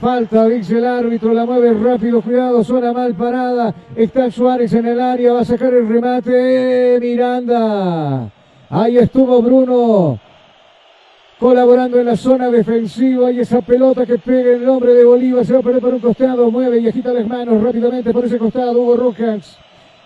Falta, 0.00 0.46
dice 0.46 0.78
el 0.78 0.86
árbitro, 0.86 1.34
la 1.34 1.44
mueve 1.44 1.74
rápido, 1.74 2.22
cuidado, 2.22 2.62
zona 2.62 2.92
mal 2.92 3.14
parada. 3.14 3.74
Está 3.96 4.30
Suárez 4.30 4.72
en 4.74 4.86
el 4.86 5.00
área, 5.00 5.32
va 5.32 5.40
a 5.40 5.44
sacar 5.44 5.74
el 5.74 5.88
remate. 5.88 6.98
Miranda. 7.00 8.30
Ahí 8.70 8.96
estuvo 8.96 9.42
Bruno. 9.42 10.20
Colaborando 11.40 11.98
en 11.98 12.06
la 12.06 12.16
zona 12.16 12.48
defensiva 12.48 13.32
y 13.32 13.40
esa 13.40 13.60
pelota 13.60 14.06
que 14.06 14.18
pega 14.18 14.52
en 14.52 14.62
el 14.62 14.68
hombre 14.68 14.94
de 14.94 15.04
Bolívar 15.04 15.44
se 15.44 15.52
va 15.52 15.60
a 15.60 15.62
poner 15.62 15.80
por 15.80 15.94
un 15.94 16.00
costado, 16.00 16.50
mueve 16.50 16.78
y 16.78 16.88
agita 16.88 17.12
las 17.12 17.26
manos 17.26 17.60
rápidamente 17.60 18.12
por 18.12 18.24
ese 18.24 18.38
costado. 18.38 18.80
Hugo 18.80 18.96
Rojas. 18.96 19.58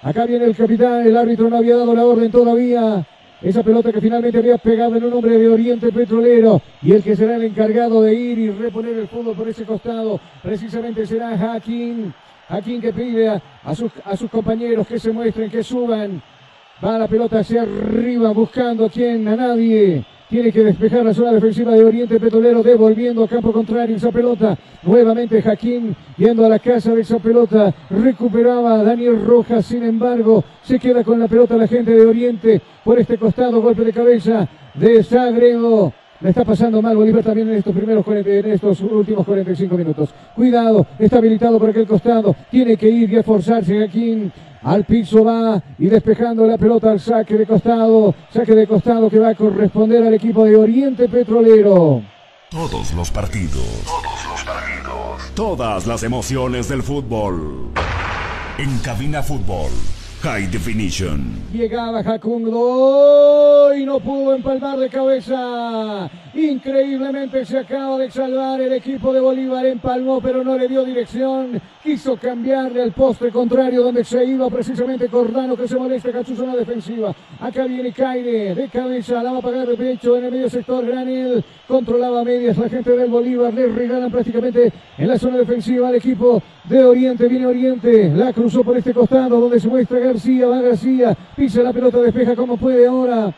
Acá 0.03 0.25
viene 0.25 0.47
el 0.47 0.57
capitán, 0.57 1.07
el 1.07 1.17
árbitro 1.17 1.51
no 1.51 1.59
había 1.59 1.77
dado 1.77 1.95
la 1.95 2.05
orden 2.05 2.31
todavía. 2.31 3.07
Esa 3.43 3.65
pelota 3.65 3.93
que 3.93 4.01
finalmente 4.01 4.39
había 4.39 4.57
pegado 4.57 4.95
en 4.95 5.05
un 5.05 5.15
hombre 5.15 5.37
de 5.37 5.49
Oriente 5.49 5.91
Petrolero 5.91 6.63
y 6.81 6.93
el 6.93 7.03
que 7.03 7.17
será 7.17 7.35
el 7.35 7.43
encargado 7.43 8.01
de 8.03 8.15
ir 8.15 8.39
y 8.39 8.51
reponer 8.51 8.97
el 8.97 9.09
fútbol 9.09 9.35
por 9.35 9.49
ese 9.49 9.65
costado 9.65 10.21
precisamente 10.41 11.05
será 11.05 11.37
Jaquín. 11.37 12.15
Jaquín 12.49 12.81
que 12.81 12.93
pide 12.93 13.29
a, 13.29 13.43
a 13.65 13.75
sus, 13.75 13.91
a 14.05 14.17
sus 14.17 14.31
compañeros 14.31 14.87
que 14.87 14.99
se 14.99 15.11
muestren, 15.11 15.51
que 15.51 15.65
suban. 15.65 16.23
Va 16.85 16.99
la 16.99 17.09
pelota 17.09 17.41
hacia 17.41 17.63
arriba 17.63 18.31
buscando 18.31 18.87
a 18.87 18.91
quien, 18.91 19.27
a 19.27 19.35
nadie. 19.35 20.05
Tiene 20.33 20.51
que 20.51 20.65
despejar 20.65 21.05
la 21.05 21.13
zona 21.13 21.31
defensiva 21.31 21.73
de 21.73 21.85
Oriente 21.85 22.19
Petrolero, 22.19 22.63
devolviendo 22.63 23.23
a 23.23 23.29
campo 23.29 23.53
contrario 23.53 23.97
esa 23.97 24.11
pelota. 24.11 24.57
Nuevamente 24.83 25.43
Jaquín 25.43 25.95
yendo 26.17 26.47
a 26.47 26.49
la 26.49 26.59
casa 26.59 26.95
de 26.95 27.03
esa 27.03 27.19
pelota. 27.19 27.75
Recuperaba 27.91 28.83
Daniel 28.83 29.23
Rojas, 29.27 29.67
sin 29.67 29.83
embargo, 29.83 30.43
se 30.63 30.79
queda 30.79 31.05
con 31.05 31.21
la 31.21 31.29
pelota 31.29 31.55
la 31.55 31.69
gente 31.69 31.91
de 31.91 32.07
Oriente 32.07 32.63
por 32.83 32.99
este 32.99 33.19
costado. 33.19 33.61
Golpe 33.61 33.85
de 33.85 33.93
cabeza 33.93 34.49
de 34.73 35.03
Sagredo. 35.03 35.93
Le 36.23 36.31
está 36.31 36.47
pasando 36.47 36.81
mal 36.81 36.97
Bolívar 36.97 37.23
también 37.23 37.51
en 37.51 37.57
estos 37.57 37.77
primeros 37.77 38.03
40, 38.03 38.31
en 38.31 38.53
estos 38.53 38.81
últimos 38.81 39.27
45 39.27 39.77
minutos. 39.77 40.15
Cuidado, 40.35 40.87
está 40.99 41.19
habilitado 41.19 41.59
por 41.59 41.69
aquel 41.69 41.87
costado. 41.87 42.35
Tiene 42.51 42.79
que 42.79 42.89
ir 42.89 43.13
y 43.13 43.17
esforzarse 43.17 43.79
Jaquín. 43.79 44.33
Al 44.65 44.85
piso 44.85 45.25
va 45.25 45.63
y 45.79 45.87
despejando 45.87 46.47
la 46.47 46.57
pelota 46.57 46.91
al 46.93 47.01
saque 47.01 47.37
de 47.37 47.47
costado. 47.47 48.15
Saque 48.33 48.55
de 48.55 48.67
costado 48.67 49.11
que 49.11 49.19
va 49.19 49.31
a 49.31 49.35
corresponder 49.35 50.05
al 50.07 50.15
equipo 50.15 50.45
de 50.45 50.57
Oriente 50.57 51.09
Petrolero. 51.09 52.03
Todos 52.51 52.93
los 52.95 53.11
partidos. 53.11 53.83
Todos 53.85 54.27
los 54.29 54.45
partidos. 54.45 55.35
Todas 55.35 55.87
las 55.87 56.03
emociones 56.03 56.69
del 56.69 56.83
fútbol. 56.83 57.71
En 58.59 58.79
Cabina 58.79 59.23
Fútbol. 59.23 59.71
High 60.23 60.47
Definition. 60.47 61.43
Llegaba 61.53 62.05
Jacundo 62.05 63.73
y 63.77 63.85
no 63.85 63.99
pudo 63.99 64.37
empalmar 64.37 64.79
de 64.79 64.89
cabeza. 64.89 66.09
Increíblemente 66.35 67.45
se 67.45 67.59
acaba 67.59 67.99
de 67.99 68.09
salvar 68.09 68.61
el 68.61 68.73
equipo 68.73 69.13
de 69.13 69.21
Bolívar. 69.21 69.67
Empalmó, 69.67 70.21
pero 70.21 70.45
no 70.45 70.57
le 70.57 70.69
dio 70.69 70.85
dirección. 70.85 71.61
Quiso 71.83 72.17
cambiarle 72.17 72.83
al 72.83 72.93
poste 72.93 73.31
contrario 73.31 73.83
donde 73.83 74.05
se 74.05 74.25
iba 74.25 74.49
precisamente 74.49 75.09
Cordano 75.09 75.57
que 75.57 75.67
se 75.67 75.77
molesta 75.77 76.13
con 76.13 76.25
su 76.25 76.37
zona 76.37 76.55
defensiva. 76.55 77.13
Acá 77.41 77.65
viene 77.65 77.93
Caire 77.93 78.55
de 78.55 78.69
cabeza, 78.69 79.23
la 79.23 79.33
va 79.33 79.39
a 79.39 79.43
pagar 79.43 79.67
de 79.67 79.77
pecho 79.77 80.17
en 80.17 80.25
el 80.27 80.31
medio 80.31 80.49
sector. 80.49 80.87
Granel 80.87 81.45
controlaba 81.67 82.23
medias 82.23 82.57
la 82.57 82.69
gente 82.69 82.97
del 82.97 83.11
Bolívar. 83.11 83.53
Le 83.53 83.67
regalan 83.67 84.11
prácticamente 84.11 84.73
en 84.97 85.09
la 85.09 85.19
zona 85.19 85.39
defensiva 85.39 85.89
al 85.89 85.97
equipo 85.97 86.41
de 86.65 86.85
Oriente. 86.85 87.27
Viene 87.27 87.47
Oriente, 87.47 88.11
la 88.15 88.33
cruzó 88.33 88.63
por 88.63 88.77
este 88.79 88.95
costado 88.95 89.41
donde 89.41 89.59
se 89.59 89.69
muestra 89.69 89.99
García. 90.13 90.47
Va 90.47 90.61
García, 90.61 91.17
pisa 91.35 91.63
la 91.63 91.73
pelota, 91.73 91.99
despeja 91.99 92.37
como 92.37 92.57
puede 92.57 92.87
ahora. 92.87 93.35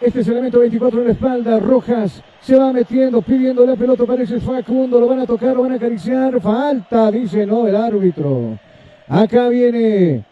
Este 0.00 0.20
es 0.20 0.28
el 0.28 0.34
elemento 0.34 0.60
24 0.60 1.00
en 1.00 1.06
la 1.06 1.12
espalda. 1.12 1.58
Rojas 1.58 2.22
se 2.40 2.56
va 2.56 2.72
metiendo, 2.72 3.22
pidiendo 3.22 3.64
la 3.64 3.74
pelota. 3.74 4.04
Parece 4.04 4.38
Facundo. 4.38 5.00
Lo 5.00 5.08
van 5.08 5.20
a 5.20 5.26
tocar, 5.26 5.56
lo 5.56 5.62
van 5.62 5.72
a 5.72 5.76
acariciar. 5.76 6.40
Falta, 6.40 7.10
dice 7.10 7.46
no 7.46 7.66
el 7.66 7.74
árbitro. 7.74 8.58
Acá 9.08 9.48
viene 9.48 10.24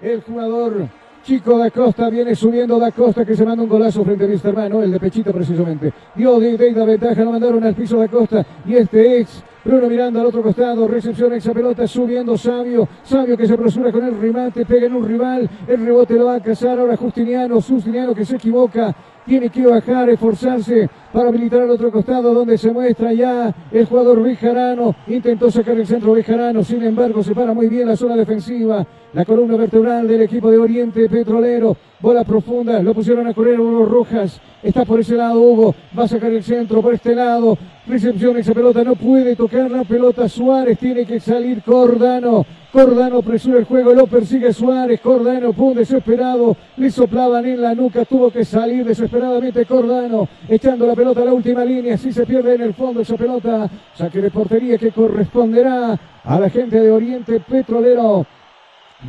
el 0.00 0.22
jugador 0.22 0.88
Chico 1.22 1.58
da 1.58 1.70
Costa 1.70 2.08
viene 2.08 2.34
subiendo 2.34 2.78
da 2.78 2.90
Costa 2.92 3.26
que 3.26 3.36
se 3.36 3.44
manda 3.44 3.62
un 3.62 3.68
golazo 3.68 4.02
frente 4.04 4.24
a 4.24 4.26
Mr. 4.26 4.54
Mano, 4.54 4.82
el 4.82 4.90
de 4.90 4.98
Pechito 4.98 5.32
precisamente. 5.32 5.92
Dio 6.14 6.40
de, 6.40 6.56
de, 6.56 6.86
ventaja, 6.86 7.22
lo 7.22 7.32
mandaron 7.32 7.62
al 7.62 7.74
piso 7.74 7.98
da 7.98 8.08
Costa 8.08 8.44
y 8.66 8.76
este 8.76 9.20
ex 9.20 9.44
Bruno 9.64 9.88
Miranda 9.88 10.20
al 10.20 10.26
otro 10.26 10.42
costado, 10.42 10.88
recepción 10.88 11.34
esa 11.34 11.52
pelota, 11.52 11.86
subiendo 11.86 12.36
Sabio, 12.38 12.88
Sabio 13.02 13.36
que 13.36 13.46
se 13.46 13.54
apresura 13.54 13.92
con 13.92 14.04
el 14.04 14.18
remate, 14.18 14.64
pega 14.64 14.86
en 14.86 14.94
un 14.94 15.06
rival, 15.06 15.48
el 15.68 15.84
rebote 15.84 16.14
lo 16.14 16.26
va 16.26 16.36
a 16.36 16.40
cazar 16.40 16.78
ahora 16.78 16.96
Justiniano, 16.96 17.60
Justiniano 17.60 18.14
que 18.14 18.24
se 18.24 18.36
equivoca, 18.36 18.94
tiene 19.26 19.50
que 19.50 19.66
bajar, 19.66 20.08
esforzarse 20.10 20.88
para 21.12 21.28
habilitar 21.28 21.62
al 21.62 21.70
otro 21.70 21.90
costado 21.90 22.32
donde 22.32 22.56
se 22.58 22.70
muestra 22.70 23.12
ya 23.12 23.54
el 23.70 23.86
jugador 23.86 24.22
Bejarano, 24.22 24.94
intentó 25.06 25.50
sacar 25.50 25.76
el 25.76 25.86
centro 25.86 26.12
Bejarano, 26.12 26.62
sin 26.62 26.82
embargo 26.82 27.22
se 27.22 27.34
para 27.34 27.52
muy 27.52 27.68
bien 27.68 27.88
la 27.88 27.96
zona 27.96 28.16
defensiva, 28.16 28.86
la 29.12 29.24
columna 29.24 29.56
vertebral 29.56 30.06
del 30.06 30.22
equipo 30.22 30.50
de 30.50 30.58
Oriente 30.58 31.08
Petrolero, 31.08 31.76
bola 32.00 32.24
profunda, 32.24 32.82
lo 32.82 32.94
pusieron 32.94 33.26
a 33.26 33.34
correr 33.34 33.58
Hugo 33.58 33.84
Rojas, 33.84 34.40
está 34.62 34.84
por 34.84 35.00
ese 35.00 35.16
lado 35.16 35.40
Hugo, 35.40 35.74
va 35.98 36.04
a 36.04 36.08
sacar 36.08 36.30
el 36.30 36.42
centro 36.42 36.80
por 36.80 36.94
este 36.94 37.14
lado, 37.14 37.58
recepción 37.86 38.36
esa 38.36 38.54
pelota, 38.54 38.84
no 38.84 38.94
puede 38.94 39.36
tocar 39.36 39.70
la 39.70 39.84
pelota 39.84 40.28
Suárez, 40.28 40.78
tiene 40.78 41.04
que 41.04 41.18
salir 41.18 41.62
Cordano, 41.62 42.46
Cordano 42.72 43.20
presura 43.22 43.58
el 43.58 43.64
juego, 43.64 43.92
lo 43.92 44.06
persigue 44.06 44.52
Suárez, 44.52 45.00
Cordano, 45.00 45.52
pum, 45.52 45.74
desesperado, 45.74 46.56
le 46.76 46.90
soplaban 46.90 47.44
en 47.44 47.60
la 47.60 47.74
nuca, 47.74 48.04
tuvo 48.04 48.30
que 48.30 48.44
salir 48.44 48.84
desesperadamente 48.84 49.66
Cordano, 49.66 50.28
echando 50.48 50.86
la 50.86 50.94
pelota 50.94 51.22
a 51.22 51.24
la 51.24 51.32
última 51.32 51.64
línea, 51.64 51.98
si 51.98 52.12
se 52.12 52.24
pierde 52.24 52.54
en 52.54 52.60
el 52.60 52.74
fondo 52.74 53.00
esa 53.00 53.16
pelota, 53.16 53.68
saque 53.94 54.20
de 54.20 54.30
portería 54.30 54.78
que 54.78 54.92
corresponderá 54.92 55.98
a 56.22 56.38
la 56.38 56.48
gente 56.48 56.80
de 56.80 56.90
Oriente 56.90 57.40
Petrolero. 57.40 58.24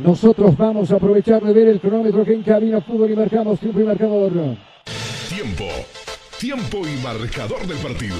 Nosotros 0.02 0.56
vamos 0.56 0.90
a 0.90 0.96
aprovechar 0.96 1.42
de 1.42 1.52
ver 1.52 1.68
el 1.68 1.80
cronómetro 1.80 2.24
que 2.24 2.34
encabina 2.34 2.80
fútbol 2.80 3.10
y 3.10 3.16
marcamos 3.16 3.60
tiempo 3.60 3.80
y 3.80 3.84
marcador. 3.84 4.32
Tiempo. 5.28 5.64
Tiempo 6.40 6.78
y 6.88 7.00
marcador 7.02 7.64
del 7.66 7.78
partido. 7.78 8.16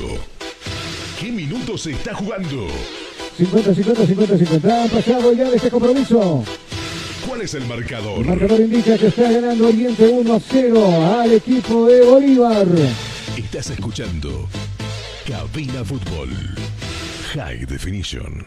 ¿Qué 1.18 1.32
minutos 1.32 1.82
se 1.82 1.93
está 1.93 2.14
jugando? 2.14 2.66
50, 3.37 3.74
50, 3.74 4.07
50, 4.07 4.39
50. 4.39 4.83
Han 4.83 4.91
pasado 4.91 5.33
ya 5.33 5.51
de 5.51 5.57
este 5.57 5.70
compromiso. 5.70 6.45
¿Cuál 7.26 7.43
es 7.43 7.55
el 7.55 7.64
marcador? 7.66 8.18
El 8.18 8.26
marcador 8.26 8.61
indica 8.61 8.99
que 8.99 9.07
está 9.07 9.30
ganando 9.30 9.68
Oriente 9.68 10.09
1 10.09 10.35
a 10.35 10.41
0 10.41 11.20
al 11.20 11.33
equipo 11.33 11.87
de 11.87 12.05
Bolívar. 12.05 12.66
Estás 13.37 13.70
escuchando 13.70 14.49
Cabina 15.26 15.85
Fútbol. 15.85 16.28
High 17.35 17.64
Definition. 17.64 18.47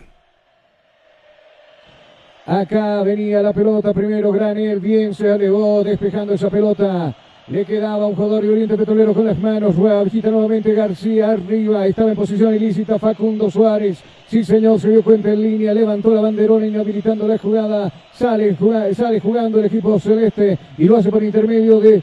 Acá 2.46 3.02
venía 3.02 3.42
la 3.42 3.54
pelota 3.54 3.92
primero, 3.92 4.32
Granel, 4.32 4.80
bien 4.80 5.16
se 5.16 5.32
alegó 5.32 5.84
despejando 5.84 6.36
esa 6.36 6.52
pelota. 6.52 7.16
Le 7.48 7.64
quedaba 7.64 8.08
un 8.08 8.16
jugador 8.16 8.42
de 8.42 8.50
Oriente 8.50 8.76
Petrolero 8.76 9.14
con 9.14 9.24
las 9.24 9.38
manos. 9.38 9.76
Visita 10.04 10.32
nuevamente 10.32 10.74
García 10.74 11.30
arriba. 11.30 11.86
Estaba 11.86 12.10
en 12.10 12.16
posición 12.16 12.56
ilícita 12.56 12.98
Facundo 12.98 13.52
Suárez. 13.52 14.00
Sí, 14.28 14.44
señor, 14.44 14.80
se 14.80 14.90
dio 14.90 15.04
cuenta 15.04 15.32
en 15.32 15.44
línea. 15.44 15.72
Levantó 15.72 16.16
la 16.16 16.22
banderona 16.22 16.66
inhabilitando 16.66 17.28
la 17.28 17.38
jugada. 17.38 17.94
Sale, 18.12 18.58
sale 18.96 19.20
jugando 19.20 19.60
el 19.60 19.66
equipo 19.66 20.00
celeste 20.00 20.58
y 20.80 20.86
lo 20.86 20.98
hace 20.98 21.12
por 21.12 21.24
intermedio 21.24 21.80
de 21.80 22.02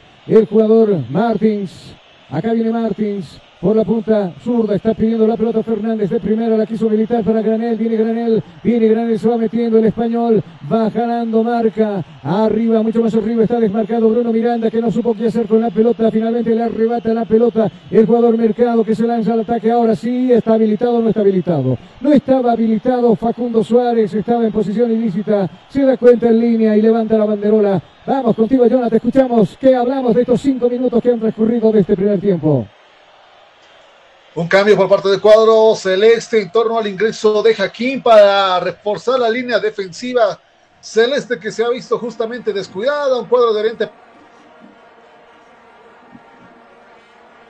jugador 0.49 0.99
Martins. 1.09 1.93
Acá 2.29 2.53
viene 2.53 2.71
Martins 2.71 3.41
por 3.63 3.77
la 3.77 3.85
punta 3.85 4.33
zurda. 4.43 4.75
Está 4.75 4.93
pidiendo 4.93 5.25
la 5.25 5.37
pelota 5.37 5.63
Fernández 5.63 6.09
de 6.09 6.19
primera. 6.19 6.57
La 6.57 6.65
quiso 6.65 6.89
militar 6.89 7.23
para 7.23 7.41
Granel. 7.41 7.77
Viene 7.77 7.95
Granel. 7.95 8.43
Viene 8.61 8.89
Granel. 8.89 9.17
Se 9.17 9.29
va 9.29 9.37
metiendo 9.37 9.77
el 9.79 9.85
español. 9.85 10.43
Va 10.69 10.89
ganando 10.89 11.41
marca. 11.43 12.03
Arriba, 12.23 12.83
mucho 12.83 13.01
más 13.01 13.15
arriba. 13.15 13.43
Está 13.43 13.61
desmarcado 13.61 14.09
Bruno 14.09 14.33
Miranda 14.33 14.69
que 14.69 14.81
no 14.81 14.91
supo 14.91 15.13
qué 15.13 15.27
hacer 15.27 15.47
con 15.47 15.61
la 15.61 15.69
pelota. 15.69 16.11
Finalmente 16.11 16.53
le 16.53 16.61
arrebata 16.61 17.13
la 17.13 17.23
pelota. 17.23 17.71
El 17.89 18.05
jugador 18.05 18.37
Mercado 18.37 18.83
que 18.83 18.95
se 18.95 19.07
lanza 19.07 19.31
al 19.31 19.39
ataque. 19.39 19.71
Ahora 19.71 19.95
sí. 19.95 20.29
Está 20.29 20.55
habilitado 20.55 20.95
o 20.95 21.01
no 21.01 21.07
está 21.07 21.21
habilitado. 21.21 21.77
No 22.01 22.11
estaba 22.11 22.51
habilitado 22.51 23.15
Facundo 23.15 23.63
Suárez. 23.63 24.13
Estaba 24.13 24.45
en 24.45 24.51
posición 24.51 24.91
ilícita. 24.91 25.49
Se 25.69 25.83
da 25.83 25.95
cuenta 25.95 26.27
en 26.27 26.37
línea 26.37 26.75
y 26.75 26.81
levanta 26.81 27.17
la 27.17 27.23
banderola. 27.23 27.81
Vamos 28.05 28.35
contigo, 28.35 28.67
Jonathan. 28.67 28.89
Te 28.89 28.97
escuchamos. 28.97 29.57
¿Qué 29.57 29.73
hablamos 29.73 30.13
de 30.13 30.21
estos 30.21 30.41
cinco 30.41 30.69
minutos 30.69 31.01
que 31.01 31.11
han 31.11 31.19
transcurrido 31.21 31.71
de 31.71 31.79
este 31.79 31.95
primer 31.95 32.19
tiempo? 32.19 32.67
Un 34.35 34.47
cambio 34.47 34.75
por 34.75 34.89
parte 34.89 35.09
del 35.09 35.21
cuadro 35.21 35.75
celeste 35.75 36.41
en 36.41 36.51
torno 36.51 36.79
al 36.79 36.87
ingreso 36.87 37.43
de 37.43 37.53
Jaquín 37.53 38.01
para 38.01 38.59
reforzar 38.59 39.19
la 39.19 39.29
línea 39.29 39.59
defensiva 39.59 40.39
celeste 40.81 41.39
que 41.39 41.51
se 41.51 41.63
ha 41.63 41.69
visto 41.69 41.99
justamente 41.99 42.51
descuidada. 42.51 43.15
Un 43.19 43.27
cuadro 43.27 43.53
de 43.53 43.59
Oriente 43.59 43.89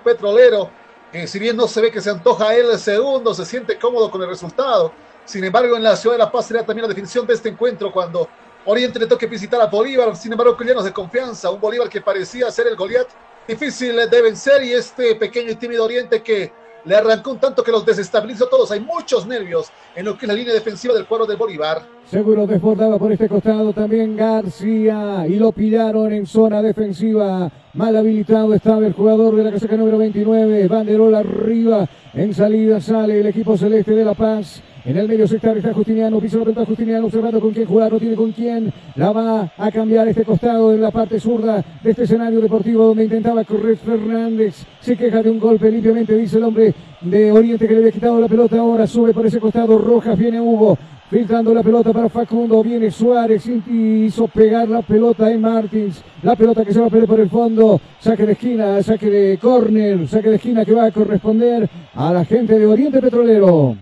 Petrolero 0.03 0.69
que 1.09 1.25
si 1.25 1.39
bien 1.39 1.55
no 1.55 1.69
se 1.69 1.79
ve 1.79 1.89
que 1.89 2.01
se 2.01 2.09
antoja 2.09 2.53
él 2.53 2.69
el 2.69 2.77
segundo, 2.77 3.33
se 3.33 3.45
siente 3.45 3.79
cómodo 3.79 4.11
con 4.11 4.21
el 4.21 4.27
resultado. 4.27 4.91
Sin 5.23 5.41
embargo, 5.45 5.77
en 5.77 5.83
la 5.83 5.95
ciudad 5.95 6.15
de 6.15 6.19
La 6.19 6.31
Paz 6.31 6.47
será 6.47 6.65
también 6.65 6.81
la 6.81 6.89
definición 6.89 7.25
de 7.25 7.33
este 7.33 7.47
encuentro 7.47 7.93
cuando 7.93 8.27
Oriente 8.65 8.99
le 8.99 9.07
toque 9.07 9.25
visitar 9.25 9.61
a 9.61 9.67
Bolívar. 9.67 10.13
Sin 10.17 10.33
embargo, 10.33 10.57
llenos 10.59 10.83
de 10.83 10.91
confianza. 10.91 11.49
Un 11.49 11.61
Bolívar 11.61 11.87
que 11.87 12.01
parecía 12.01 12.51
ser 12.51 12.67
el 12.67 12.75
Goliat 12.75 13.07
difícil 13.47 13.95
de 14.09 14.21
vencer 14.21 14.63
y 14.63 14.73
este 14.73 15.15
pequeño 15.15 15.51
y 15.51 15.55
tímido 15.55 15.85
Oriente 15.85 16.21
que 16.21 16.62
le 16.85 16.95
arrancó 16.95 17.31
un 17.31 17.39
tanto 17.39 17.63
que 17.63 17.71
los 17.71 17.85
desestabilizó 17.85 18.47
todos. 18.47 18.71
Hay 18.71 18.79
muchos 18.79 19.25
nervios 19.25 19.71
en 19.95 20.05
lo 20.05 20.17
que 20.17 20.25
es 20.25 20.27
la 20.27 20.33
línea 20.33 20.53
defensiva 20.53 20.93
del 20.93 21.05
cuadro 21.05 21.25
de 21.25 21.35
Bolívar. 21.35 21.83
Seguro 22.05 22.45
desbordado 22.45 22.99
por 22.99 23.11
este 23.11 23.29
costado 23.29 23.73
también 23.73 24.15
García 24.15 25.25
y 25.27 25.35
lo 25.35 25.51
pillaron 25.51 26.11
en 26.13 26.25
zona 26.25 26.61
defensiva. 26.61 27.51
Mal 27.73 27.95
habilitado 27.95 28.53
estaba 28.53 28.85
el 28.85 28.93
jugador 28.93 29.35
de 29.35 29.43
la 29.43 29.51
casaca 29.51 29.75
número 29.75 29.97
29. 29.97 30.67
Banderola 30.67 31.19
arriba. 31.19 31.87
En 32.13 32.33
salida 32.33 32.79
sale 32.79 33.19
el 33.19 33.27
equipo 33.27 33.57
celeste 33.57 33.91
de 33.91 34.05
La 34.05 34.13
Paz. 34.13 34.61
En 34.85 34.97
el 34.97 35.07
medio 35.07 35.25
sector 35.25 35.57
está 35.57 35.73
Justiniano, 35.73 36.19
piso 36.19 36.39
la 36.39 36.43
pelota 36.43 36.65
Justiniano, 36.65 37.05
observando 37.05 37.39
con 37.39 37.51
quién 37.51 37.65
jugar, 37.65 37.89
no 37.89 37.99
tiene 37.99 38.15
con 38.15 38.33
quién. 38.33 38.73
La 38.95 39.13
va 39.13 39.49
a 39.57 39.71
cambiar 39.71 40.09
este 40.09 40.25
costado 40.25 40.73
en 40.73 40.81
la 40.81 40.91
parte 40.91 41.21
zurda 41.21 41.63
de 41.81 41.91
este 41.91 42.03
escenario 42.03 42.41
deportivo 42.41 42.87
donde 42.87 43.05
intentaba 43.05 43.45
correr 43.45 43.77
Fernández. 43.77 44.65
Se 44.81 44.97
queja 44.97 45.23
de 45.23 45.29
un 45.29 45.39
golpe 45.39 45.71
limpiamente, 45.71 46.17
dice 46.17 46.35
el 46.35 46.43
hombre 46.43 46.73
de 46.99 47.31
Oriente 47.31 47.65
que 47.65 47.75
le 47.75 47.79
había 47.79 47.91
quitado 47.93 48.19
la 48.19 48.27
pelota. 48.27 48.59
Ahora 48.59 48.85
sube 48.85 49.13
por 49.13 49.25
ese 49.25 49.39
costado 49.39 49.77
Rojas, 49.77 50.19
viene 50.19 50.41
Hugo. 50.41 50.77
Filtrando 51.09 51.53
la 51.53 51.63
pelota 51.63 51.93
para 51.93 52.09
Facundo, 52.09 52.61
viene 52.61 52.91
Suárez 52.91 53.45
hizo 53.47 54.27
pegar 54.27 54.67
la 54.67 54.81
pelota 54.81 55.31
en 55.31 55.39
Martins. 55.39 56.03
La 56.23 56.35
pelota 56.35 56.65
que 56.65 56.73
se 56.73 56.81
va 56.81 56.87
a 56.87 56.89
perder 56.89 57.07
por 57.07 57.21
el 57.21 57.29
fondo. 57.29 57.79
Saque 58.01 58.25
de 58.25 58.33
esquina, 58.33 58.83
saque 58.83 59.09
de 59.09 59.37
córner, 59.37 60.05
saque 60.09 60.29
de 60.29 60.35
esquina 60.35 60.65
que 60.65 60.73
va 60.73 60.85
a 60.85 60.91
corresponder 60.91 61.69
a 61.95 62.11
la 62.11 62.25
gente 62.25 62.59
de 62.59 62.65
Oriente 62.65 62.99
Petrolero. 62.99 63.77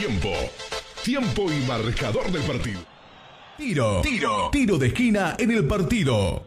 Tiempo. 0.00 0.30
Tiempo 1.04 1.42
y 1.52 1.68
marcador 1.68 2.32
del 2.32 2.40
partido. 2.44 2.80
Tiro. 3.58 4.00
Tiro. 4.00 4.48
Tiro 4.50 4.78
de 4.78 4.86
esquina 4.86 5.36
en 5.38 5.50
el 5.50 5.66
partido. 5.66 6.42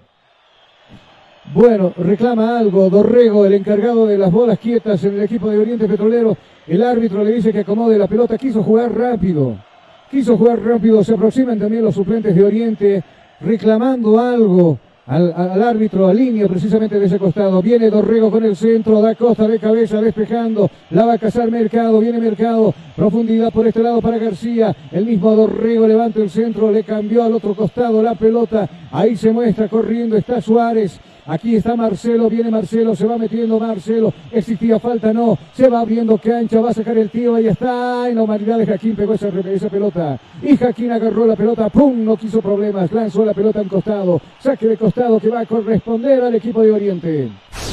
Bueno, 1.54 1.94
reclama 1.96 2.58
algo 2.58 2.90
Dorrego, 2.90 3.46
el 3.46 3.54
encargado 3.54 4.08
de 4.08 4.18
las 4.18 4.32
bolas 4.32 4.58
quietas 4.58 5.04
en 5.04 5.14
el 5.14 5.22
equipo 5.22 5.52
de 5.52 5.60
Oriente 5.60 5.88
Petrolero. 5.88 6.36
El 6.66 6.82
árbitro 6.82 7.24
le 7.24 7.34
dice 7.34 7.54
que 7.54 7.60
acomode 7.60 7.96
la 7.96 8.08
pelota, 8.08 8.40
quiso 8.40 8.64
jugar 8.64 8.92
rápido. 8.92 9.64
Quiso 10.10 10.36
jugar 10.36 10.60
rápido, 10.60 11.04
se 11.04 11.14
aproximan 11.14 11.60
también 11.60 11.84
los 11.84 11.94
suplentes 11.94 12.36
de 12.36 12.44
Oriente 12.44 13.04
reclamando 13.40 14.20
algo 14.20 14.80
al, 15.06 15.34
al, 15.36 15.62
árbitro, 15.62 16.08
a 16.08 16.14
línea 16.14 16.48
precisamente 16.48 17.00
de 17.00 17.06
ese 17.06 17.20
costado. 17.20 17.62
Viene 17.62 17.90
Dorrego 17.90 18.32
con 18.32 18.44
el 18.44 18.56
centro, 18.56 19.02
da 19.02 19.16
costa 19.16 19.48
de 19.48 19.60
cabeza 19.60 20.02
despejando, 20.02 20.70
la 20.92 21.06
va 21.06 21.14
a 21.14 21.18
cazar 21.18 21.50
Mercado, 21.52 22.00
viene 22.00 22.20
Mercado, 22.20 22.74
profundidad 22.96 23.52
por 23.52 23.68
este 23.68 23.84
lado 23.84 24.02
para 24.02 24.18
García, 24.18 24.76
el 24.92 25.06
mismo 25.06 25.36
Dorrego 25.36 25.88
levanta 25.88 26.22
el 26.22 26.30
centro, 26.30 26.72
le 26.72 26.84
cambió 26.84 27.24
al 27.24 27.34
otro 27.34 27.54
costado 27.56 28.02
la 28.02 28.16
pelota, 28.16 28.70
ahí 28.92 29.16
se 29.16 29.32
muestra 29.32 29.68
corriendo, 29.68 30.16
está 30.16 30.42
Suárez. 30.42 31.00
Aquí 31.26 31.56
está 31.56 31.76
Marcelo, 31.76 32.30
viene 32.30 32.52
Marcelo, 32.52 32.96
se 32.96 33.06
va 33.06 33.18
metiendo 33.18 33.60
Marcelo. 33.60 34.14
Existía 34.32 34.80
falta, 34.80 35.14
no. 35.14 35.38
Se 35.56 35.70
va 35.70 35.80
abriendo 35.80 36.18
cancha, 36.18 36.60
va 36.60 36.72
a 36.72 36.74
sacar 36.74 36.98
el 36.98 37.10
tío, 37.10 37.36
ahí 37.36 37.48
está. 37.48 38.10
En 38.10 38.16
la 38.16 38.24
humanidad 38.24 38.58
de 38.58 38.66
Jaquín 38.66 38.96
pegó 38.96 39.14
esa, 39.14 39.30
esa 39.30 39.70
pelota. 39.70 40.20
Y 40.42 40.58
Jaquín 40.58 40.92
agarró 40.92 41.26
la 41.26 41.36
pelota, 41.36 41.70
¡pum! 41.70 42.04
No 42.04 42.18
quiso 42.18 42.42
problemas, 42.42 42.92
lanzó 42.92 43.24
la 43.24 43.34
pelota 43.34 43.62
en 43.62 43.70
costado. 43.70 44.22
Saque 44.40 44.68
de 44.68 44.78
costado 44.78 45.20
que 45.20 45.30
va 45.30 45.42
a 45.42 45.46
corresponder 45.46 46.24
al 46.24 46.36
equipo 46.36 46.62
de 46.62 46.72
Oriente. 46.72 47.30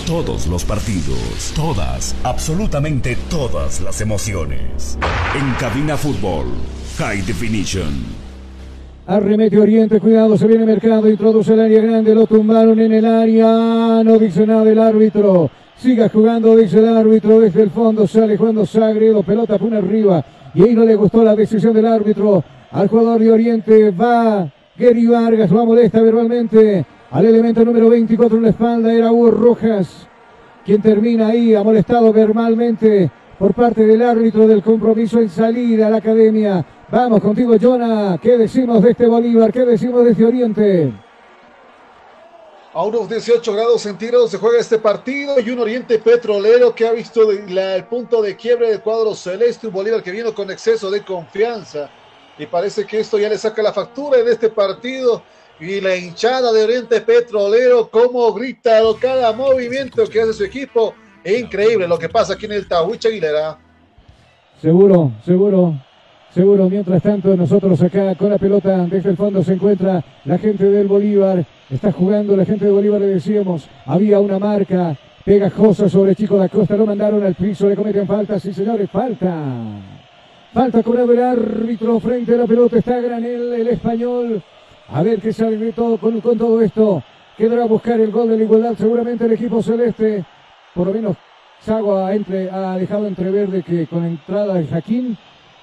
Todos 0.06 0.47
los 0.47 0.64
partidos, 0.64 1.52
todas, 1.55 2.14
absolutamente 2.24 3.16
todas 3.28 3.81
las 3.81 4.01
emociones. 4.01 4.98
En 5.39 5.52
Cabina 5.55 5.97
Fútbol, 5.97 6.47
High 6.98 7.22
Definition. 7.22 8.19
Arremete 9.10 9.58
Oriente, 9.58 9.98
cuidado, 9.98 10.38
se 10.38 10.46
viene 10.46 10.64
Mercado, 10.64 11.10
introduce 11.10 11.52
el 11.52 11.58
área 11.58 11.82
grande, 11.82 12.14
lo 12.14 12.28
tumbaron 12.28 12.78
en 12.78 12.92
el 12.92 13.04
área, 13.04 14.04
no 14.04 14.16
dice 14.20 14.46
nada 14.46 14.70
el 14.70 14.78
árbitro. 14.78 15.50
Siga 15.74 16.08
jugando, 16.08 16.54
dice 16.54 16.78
el 16.78 16.96
árbitro, 16.96 17.40
desde 17.40 17.62
el 17.62 17.70
fondo 17.70 18.06
sale 18.06 18.36
jugando 18.36 18.64
Sagredo, 18.64 19.24
pelota 19.24 19.58
pone 19.58 19.78
arriba. 19.78 20.24
Y 20.54 20.62
ahí 20.62 20.76
no 20.76 20.84
le 20.84 20.94
gustó 20.94 21.24
la 21.24 21.34
decisión 21.34 21.74
del 21.74 21.86
árbitro. 21.86 22.44
Al 22.70 22.86
jugador 22.86 23.20
de 23.20 23.32
Oriente 23.32 23.90
va 23.90 24.48
Gary 24.78 25.06
Vargas, 25.08 25.50
lo 25.50 25.66
molesta 25.66 26.00
verbalmente. 26.00 26.86
Al 27.10 27.24
elemento 27.24 27.64
número 27.64 27.90
24 27.90 28.36
en 28.36 28.44
la 28.44 28.50
espalda 28.50 28.92
era 28.92 29.10
Hugo 29.10 29.32
Rojas, 29.32 30.06
quien 30.64 30.80
termina 30.80 31.26
ahí, 31.26 31.56
ha 31.56 31.64
molestado 31.64 32.12
verbalmente 32.12 33.10
por 33.40 33.54
parte 33.54 33.84
del 33.84 34.02
árbitro 34.02 34.46
del 34.46 34.62
compromiso 34.62 35.18
en 35.18 35.30
salida 35.30 35.88
a 35.88 35.90
la 35.90 35.96
academia. 35.96 36.64
Vamos 36.90 37.20
contigo, 37.20 37.54
Jonah. 37.60 38.18
¿Qué 38.18 38.36
decimos 38.36 38.82
de 38.82 38.90
este 38.90 39.06
Bolívar? 39.06 39.52
¿Qué 39.52 39.64
decimos 39.64 40.04
de 40.04 40.10
este 40.10 40.24
Oriente? 40.24 40.92
A 42.72 42.82
unos 42.82 43.08
18 43.08 43.52
grados 43.52 43.82
centígrados 43.82 44.30
se 44.30 44.38
juega 44.38 44.58
este 44.58 44.78
partido 44.78 45.38
y 45.38 45.50
un 45.50 45.60
Oriente 45.60 45.98
Petrolero 45.98 46.74
que 46.74 46.86
ha 46.86 46.92
visto 46.92 47.30
el 47.30 47.84
punto 47.84 48.22
de 48.22 48.34
quiebre 48.34 48.70
del 48.70 48.80
cuadro 48.80 49.14
celeste, 49.14 49.68
un 49.68 49.72
Bolívar 49.72 50.02
que 50.02 50.10
vino 50.10 50.34
con 50.34 50.50
exceso 50.50 50.90
de 50.90 51.04
confianza 51.04 51.90
y 52.38 52.46
parece 52.46 52.84
que 52.86 53.00
esto 53.00 53.18
ya 53.18 53.28
le 53.28 53.38
saca 53.38 53.62
la 53.62 53.72
factura 53.72 54.18
en 54.18 54.28
este 54.28 54.48
partido 54.48 55.22
y 55.60 55.80
la 55.80 55.94
hinchada 55.94 56.52
de 56.52 56.64
Oriente 56.64 57.00
Petrolero, 57.02 57.88
como 57.88 58.32
grita 58.32 58.80
cada 59.00 59.32
movimiento 59.32 60.06
que 60.08 60.22
hace 60.22 60.32
su 60.32 60.44
equipo. 60.44 60.94
Increíble 61.24 61.86
lo 61.86 61.98
que 61.98 62.08
pasa 62.08 62.32
aquí 62.32 62.46
en 62.46 62.52
el 62.52 62.66
Tahuicha 62.66 63.08
Aguilera. 63.08 63.58
Seguro, 64.60 65.12
seguro, 65.24 65.74
seguro. 66.35 66.69
Mientras 66.69 67.02
tanto, 67.02 67.36
nosotros 67.36 67.82
acá 67.82 68.15
con 68.15 68.31
la 68.31 68.39
pelota 68.39 68.86
desde 68.86 69.11
el 69.11 69.16
fondo 69.16 69.43
se 69.43 69.55
encuentra 69.55 70.02
la 70.24 70.39
gente 70.39 70.65
del 70.65 70.86
Bolívar. 70.86 71.44
Está 71.70 71.93
jugando 71.93 72.36
la 72.36 72.44
gente 72.44 72.66
de 72.66 72.73
Bolívar, 72.73 73.01
le 73.01 73.07
decíamos. 73.09 73.69
Había 73.86 74.20
una 74.20 74.39
marca 74.39 74.97
pegajosa 75.24 75.89
sobre 75.89 76.15
Chico 76.15 76.36
da 76.36 76.48
Costa. 76.48 76.77
Lo 76.77 76.86
mandaron 76.86 77.23
al 77.23 77.35
piso, 77.35 77.69
le 77.69 77.77
cometen 77.77 78.07
falta. 78.07 78.39
Sí, 78.39 78.52
señores, 78.52 78.90
falta. 78.90 79.32
Falta 80.52 80.82
cobrado 80.82 81.12
el 81.12 81.23
árbitro 81.23 82.01
frente 82.01 82.35
a 82.35 82.39
la 82.39 82.47
pelota. 82.47 82.78
Está 82.78 83.01
Granel, 83.01 83.52
el 83.52 83.69
español. 83.69 84.43
A 84.93 85.02
ver 85.02 85.20
qué 85.20 85.32
sale 85.32 85.57
de 85.57 85.73
todo 85.73 85.98
con, 85.98 86.20
todo 86.20 86.61
esto. 86.61 87.02
Quedará 87.36 87.62
a 87.62 87.66
buscar 87.66 88.01
el 88.01 88.11
gol 88.11 88.28
de 88.28 88.36
la 88.36 88.43
igualdad 88.43 88.74
seguramente 88.77 89.24
el 89.24 89.32
equipo 89.32 89.62
celeste. 89.62 90.24
Por 90.74 90.89
lo 90.89 90.93
menos 90.93 91.16
entre, 92.12 92.51
ha 92.51 92.77
dejado 92.77 93.07
entrever 93.07 93.48
de 93.48 93.62
que 93.62 93.86
con 93.86 94.02
la 94.02 94.09
entrada 94.09 94.55
de 94.55 94.66
Jaquín 94.66 95.16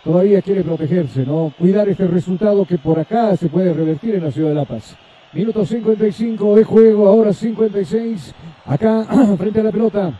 todavía 0.07 0.41
quiere 0.41 0.63
protegerse, 0.63 1.25
¿no? 1.25 1.51
Cuidar 1.59 1.89
este 1.89 2.07
resultado 2.07 2.65
que 2.65 2.77
por 2.77 2.97
acá 2.97 3.35
se 3.35 3.49
puede 3.49 3.73
revertir 3.73 4.15
en 4.15 4.23
la 4.23 4.31
ciudad 4.31 4.49
de 4.49 4.55
La 4.55 4.63
Paz. 4.63 4.95
Minuto 5.33 5.65
55 5.65 6.55
de 6.55 6.63
juego, 6.63 7.09
ahora 7.09 7.33
56. 7.33 8.33
Acá 8.65 9.03
frente 9.37 9.59
a 9.59 9.63
la 9.63 9.71
pelota 9.73 10.17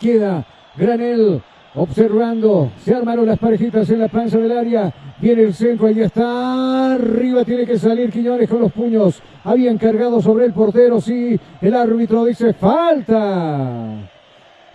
queda 0.00 0.46
Granel 0.76 1.42
observando, 1.74 2.72
se 2.82 2.94
armaron 2.94 3.26
las 3.26 3.38
parejitas 3.38 3.88
en 3.90 3.98
la 3.98 4.08
panza 4.08 4.38
del 4.38 4.52
área, 4.52 4.92
viene 5.20 5.42
el 5.42 5.54
centro, 5.54 5.86
ahí 5.86 6.00
está, 6.00 6.94
arriba 6.94 7.44
tiene 7.44 7.66
que 7.66 7.78
salir 7.78 8.10
Quiñones 8.10 8.48
con 8.48 8.60
los 8.60 8.72
puños, 8.72 9.22
habían 9.44 9.76
cargado 9.76 10.22
sobre 10.22 10.46
el 10.46 10.54
portero, 10.54 11.00
sí, 11.02 11.38
el 11.60 11.74
árbitro 11.74 12.24
dice 12.24 12.54
falta. 12.54 14.11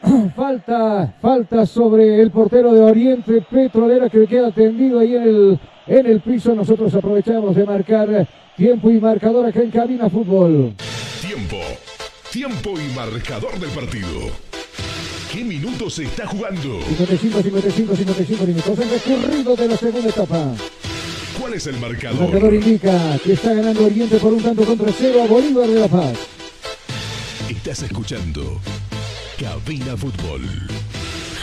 Falta, 0.36 1.16
falta 1.22 1.66
sobre 1.66 2.22
el 2.22 2.32
portero 2.32 2.74
de 2.74 2.82
Oriente 2.82 3.44
Petrolera 3.50 4.10
que 4.10 4.28
queda 4.28 4.52
tendido 4.52 5.00
ahí 5.00 5.16
en 5.16 5.24
el, 5.24 5.60
en 5.88 6.06
el 6.06 6.22
piso. 6.22 6.54
Nosotros 6.54 6.94
aprovechamos 6.94 7.56
de 7.56 7.66
marcar 7.66 8.28
tiempo 8.56 8.92
y 8.92 9.00
marcador 9.00 9.46
acá 9.46 9.62
en 9.62 9.72
Cabina 9.72 10.10
Fútbol. 10.10 10.74
Tiempo, 11.22 11.58
tiempo 12.32 12.74
y 12.80 12.96
marcador 12.96 13.60
del 13.60 13.70
partido. 13.72 14.08
¿Qué 15.32 15.44
minutos 15.44 15.96
se 15.96 16.04
está 16.04 16.26
jugando? 16.28 16.80
55, 16.82 17.42
55, 17.42 17.96
55 17.96 18.46
minutos. 18.46 18.80
El 18.80 18.90
recorrido 18.90 19.56
de 19.56 19.68
la 19.68 19.78
segunda 19.78 20.10
etapa. 20.10 20.54
¿Cuál 21.40 21.54
es 21.54 21.68
el 21.68 21.78
marcador? 21.78 22.24
El 22.24 22.32
marcador 22.32 22.54
indica 22.54 23.20
que 23.24 23.34
está 23.34 23.54
ganando 23.54 23.86
Oriente 23.86 24.18
por 24.18 24.34
un 24.34 24.42
tanto 24.42 24.64
contra 24.64 24.92
cero 24.92 25.24
a 25.24 25.28
Bolívar 25.28 25.68
de 25.68 25.80
La 25.80 25.88
Paz. 25.88 26.18
Estás 27.50 27.84
escuchando 27.84 28.60
Cabina 29.40 29.96
Fútbol. 29.96 30.42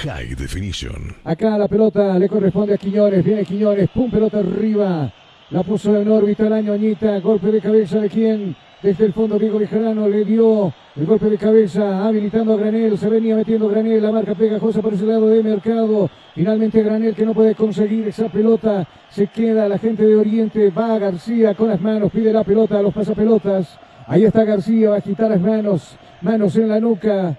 High 0.02 0.34
Definition. 0.34 1.14
Acá 1.22 1.56
la 1.56 1.68
pelota 1.68 2.18
le 2.18 2.28
corresponde 2.28 2.74
a 2.74 2.76
Quiñones. 2.76 3.24
Viene 3.24 3.44
Quiñones. 3.44 3.88
Pum, 3.90 4.10
pelota 4.10 4.40
arriba. 4.40 5.12
La 5.50 5.62
puso 5.62 5.96
en 5.96 6.08
órbita 6.08 6.48
la 6.48 6.60
ñoñita. 6.60 7.20
Golpe 7.20 7.52
de 7.52 7.60
cabeza 7.60 8.00
de 8.00 8.10
quién? 8.10 8.56
Desde 8.82 9.06
el 9.06 9.12
fondo 9.12 9.38
Diego 9.38 9.60
Bejarano 9.60 10.08
le 10.08 10.24
dio 10.24 10.74
el 10.96 11.06
golpe 11.06 11.30
de 11.30 11.38
cabeza 11.38 12.04
habilitando 12.04 12.54
a 12.54 12.56
Granel. 12.56 12.98
Se 12.98 13.08
venía 13.08 13.36
metiendo 13.36 13.68
Granel. 13.68 14.02
La 14.02 14.10
marca 14.10 14.34
pegajosa 14.34 14.82
por 14.82 14.94
ese 14.94 15.06
lado 15.06 15.28
de 15.28 15.44
Mercado. 15.44 16.10
Finalmente 16.34 16.82
Granel 16.82 17.14
que 17.14 17.24
no 17.24 17.32
puede 17.32 17.54
conseguir 17.54 18.08
esa 18.08 18.28
pelota. 18.28 18.88
Se 19.08 19.28
queda 19.28 19.68
la 19.68 19.78
gente 19.78 20.04
de 20.04 20.16
Oriente. 20.16 20.70
Va 20.70 20.98
García 20.98 21.54
con 21.54 21.68
las 21.68 21.80
manos. 21.80 22.10
Pide 22.10 22.32
la 22.32 22.42
pelota 22.42 22.80
a 22.80 22.82
los 22.82 22.92
pasapelotas. 22.92 23.78
Ahí 24.08 24.24
está 24.24 24.42
García. 24.42 24.90
Va 24.90 24.96
a 24.96 25.00
quitar 25.00 25.30
las 25.30 25.40
manos. 25.40 25.96
Manos 26.22 26.56
en 26.56 26.68
la 26.68 26.80
nuca. 26.80 27.38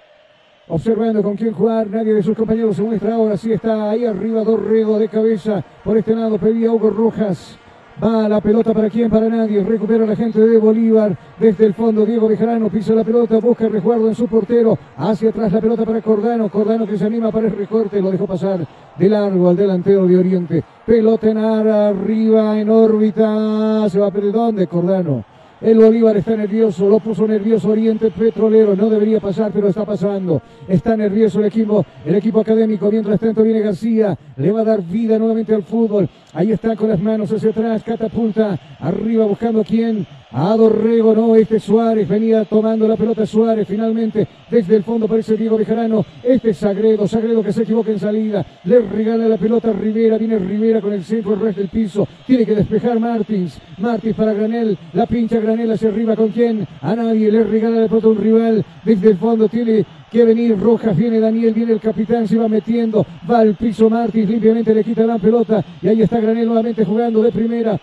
Observando 0.68 1.22
con 1.22 1.36
quién 1.36 1.54
jugar, 1.54 1.88
nadie 1.92 2.12
de 2.12 2.24
sus 2.24 2.36
compañeros 2.36 2.76
se 2.76 2.82
muestra 2.82 3.14
ahora. 3.14 3.38
Sí 3.38 3.52
está 3.52 3.92
ahí 3.92 4.04
arriba 4.04 4.44
Dorrego 4.44 4.98
de 4.98 5.08
cabeza. 5.08 5.64
Por 5.84 5.96
este 5.96 6.16
lado 6.16 6.40
pedía 6.40 6.72
Hugo 6.72 6.90
Rojas. 6.90 7.60
Va 8.04 8.28
la 8.28 8.42
pelota 8.42 8.74
para 8.74 8.90
quién, 8.90 9.12
para 9.12 9.30
nadie. 9.30 9.64
Recupera 9.64 10.08
la 10.08 10.16
gente 10.16 10.40
de 10.40 10.58
Bolívar. 10.58 11.16
Desde 11.40 11.68
el 11.68 11.76
fondo, 11.76 12.04
Diego 12.04 12.28
Bejarano 12.28 12.70
pisa 12.70 12.96
la 12.96 13.04
pelota, 13.04 13.38
busca 13.40 13.70
resguardo 13.70 14.08
en 14.08 14.16
su 14.16 14.28
portero. 14.28 14.76
Hacia 14.98 15.30
atrás 15.30 15.54
la 15.54 15.62
pelota 15.62 15.86
para 15.86 16.02
Cordano. 16.02 16.50
Cordano 16.50 16.88
que 16.88 16.98
se 16.98 17.06
anima 17.06 17.32
para 17.32 17.46
el 17.46 17.56
recorte. 17.56 18.02
Lo 18.02 18.10
dejó 18.10 18.26
pasar 18.26 18.66
de 18.98 19.08
largo 19.08 19.48
al 19.48 19.56
delantero 19.56 20.08
de 20.08 20.18
Oriente. 20.18 20.64
Pelota 20.84 21.30
en 21.30 21.38
arriba, 21.38 22.60
en 22.60 22.70
órbita. 22.72 23.88
Se 23.88 24.00
va 24.00 24.08
a 24.08 24.12
perder 24.12 24.32
dónde, 24.32 24.66
Cordano. 24.66 25.35
El 25.66 25.80
Bolívar 25.80 26.16
está 26.16 26.36
nervioso, 26.36 26.88
lo 26.88 27.00
puso 27.00 27.28
nervioso 27.28 27.70
Oriente 27.70 28.12
Petrolero, 28.12 28.76
no 28.76 28.88
debería 28.88 29.20
pasar, 29.20 29.52
pero 29.52 29.68
está 29.68 29.84
pasando. 29.84 30.40
Está 30.68 30.96
nervioso 30.96 31.40
el 31.40 31.46
equipo, 31.46 31.84
el 32.06 32.14
equipo 32.14 32.42
académico. 32.42 32.92
Mientras 32.92 33.20
tanto 33.20 33.42
viene 33.42 33.62
García, 33.62 34.16
le 34.38 34.52
va 34.52 34.62
a 34.62 34.64
dar 34.64 34.84
vida 34.84 35.18
nuevamente 35.18 35.56
al 35.56 35.64
fútbol. 35.64 36.08
Ahí 36.36 36.52
está 36.52 36.76
con 36.76 36.90
las 36.90 37.00
manos 37.00 37.32
hacia 37.32 37.52
atrás, 37.52 37.82
catapulta, 37.82 38.60
arriba 38.82 39.26
buscando 39.26 39.62
a 39.62 39.64
quién. 39.64 40.06
A 40.34 40.54
Dorrego, 40.58 41.16
no, 41.16 41.34
este 41.38 41.62
Suárez 41.62 42.10
venía 42.10 42.44
tomando 42.44 42.86
la 42.90 42.98
pelota 42.98 43.26
Suárez, 43.26 43.66
finalmente 43.66 44.28
desde 44.52 44.76
el 44.76 44.84
fondo 44.84 45.06
aparece 45.06 45.38
Diego 45.38 45.56
Bejarano, 45.56 46.06
este 46.22 46.50
es 46.50 46.58
Sagredo, 46.58 47.08
Sagredo 47.08 47.42
que 47.42 47.54
se 47.54 47.64
equivoca 47.64 47.90
en 47.92 48.00
salida, 48.00 48.46
le 48.66 48.82
regala 48.82 49.30
la 49.30 49.38
pelota 49.38 49.70
a 49.70 49.74
Rivera, 49.74 50.18
viene 50.18 50.38
Rivera 50.38 50.82
con 50.82 50.92
el 50.92 51.06
centro, 51.06 51.36
el 51.36 51.40
resto 51.40 51.62
del 51.62 51.70
piso, 51.70 52.06
tiene 52.28 52.46
que 52.46 52.54
despejar 52.54 53.00
Martins, 53.00 53.62
Martins 53.78 54.16
para 54.16 54.34
Granel, 54.34 54.78
la 54.92 55.06
pincha 55.06 55.40
Granel 55.40 55.72
hacia 55.72 55.88
arriba 55.88 56.18
con 56.18 56.28
quién, 56.30 56.68
a 56.82 56.96
nadie, 56.96 57.32
le 57.32 57.46
regala 57.46 57.80
la 57.80 57.88
pelota 57.88 58.08
a 58.08 58.10
un 58.10 58.18
rival, 58.18 58.66
desde 58.84 59.12
el 59.12 59.18
fondo 59.18 59.48
tiene 59.48 59.86
que 60.16 60.24
venir 60.24 60.58
Rojas, 60.58 60.96
viene 60.96 61.20
Daniel, 61.20 61.54
viene 61.54 61.74
el 61.74 61.82
capitán, 61.82 62.26
se 62.26 62.38
va 62.38 62.48
metiendo, 62.48 63.06
va 63.30 63.40
al 63.40 63.56
piso 63.56 63.90
Martins, 63.90 64.30
limpiamente 64.30 64.74
le 64.74 64.82
quita 64.82 65.06
la 65.06 65.18
pelota 65.18 65.62
y 65.82 65.90
ahí 65.90 66.02
está 66.02 66.22
Granel 66.22 66.46
nuevamente 66.46 66.86
jugando 66.86 67.22
de 67.22 67.34
primera, 67.34 67.78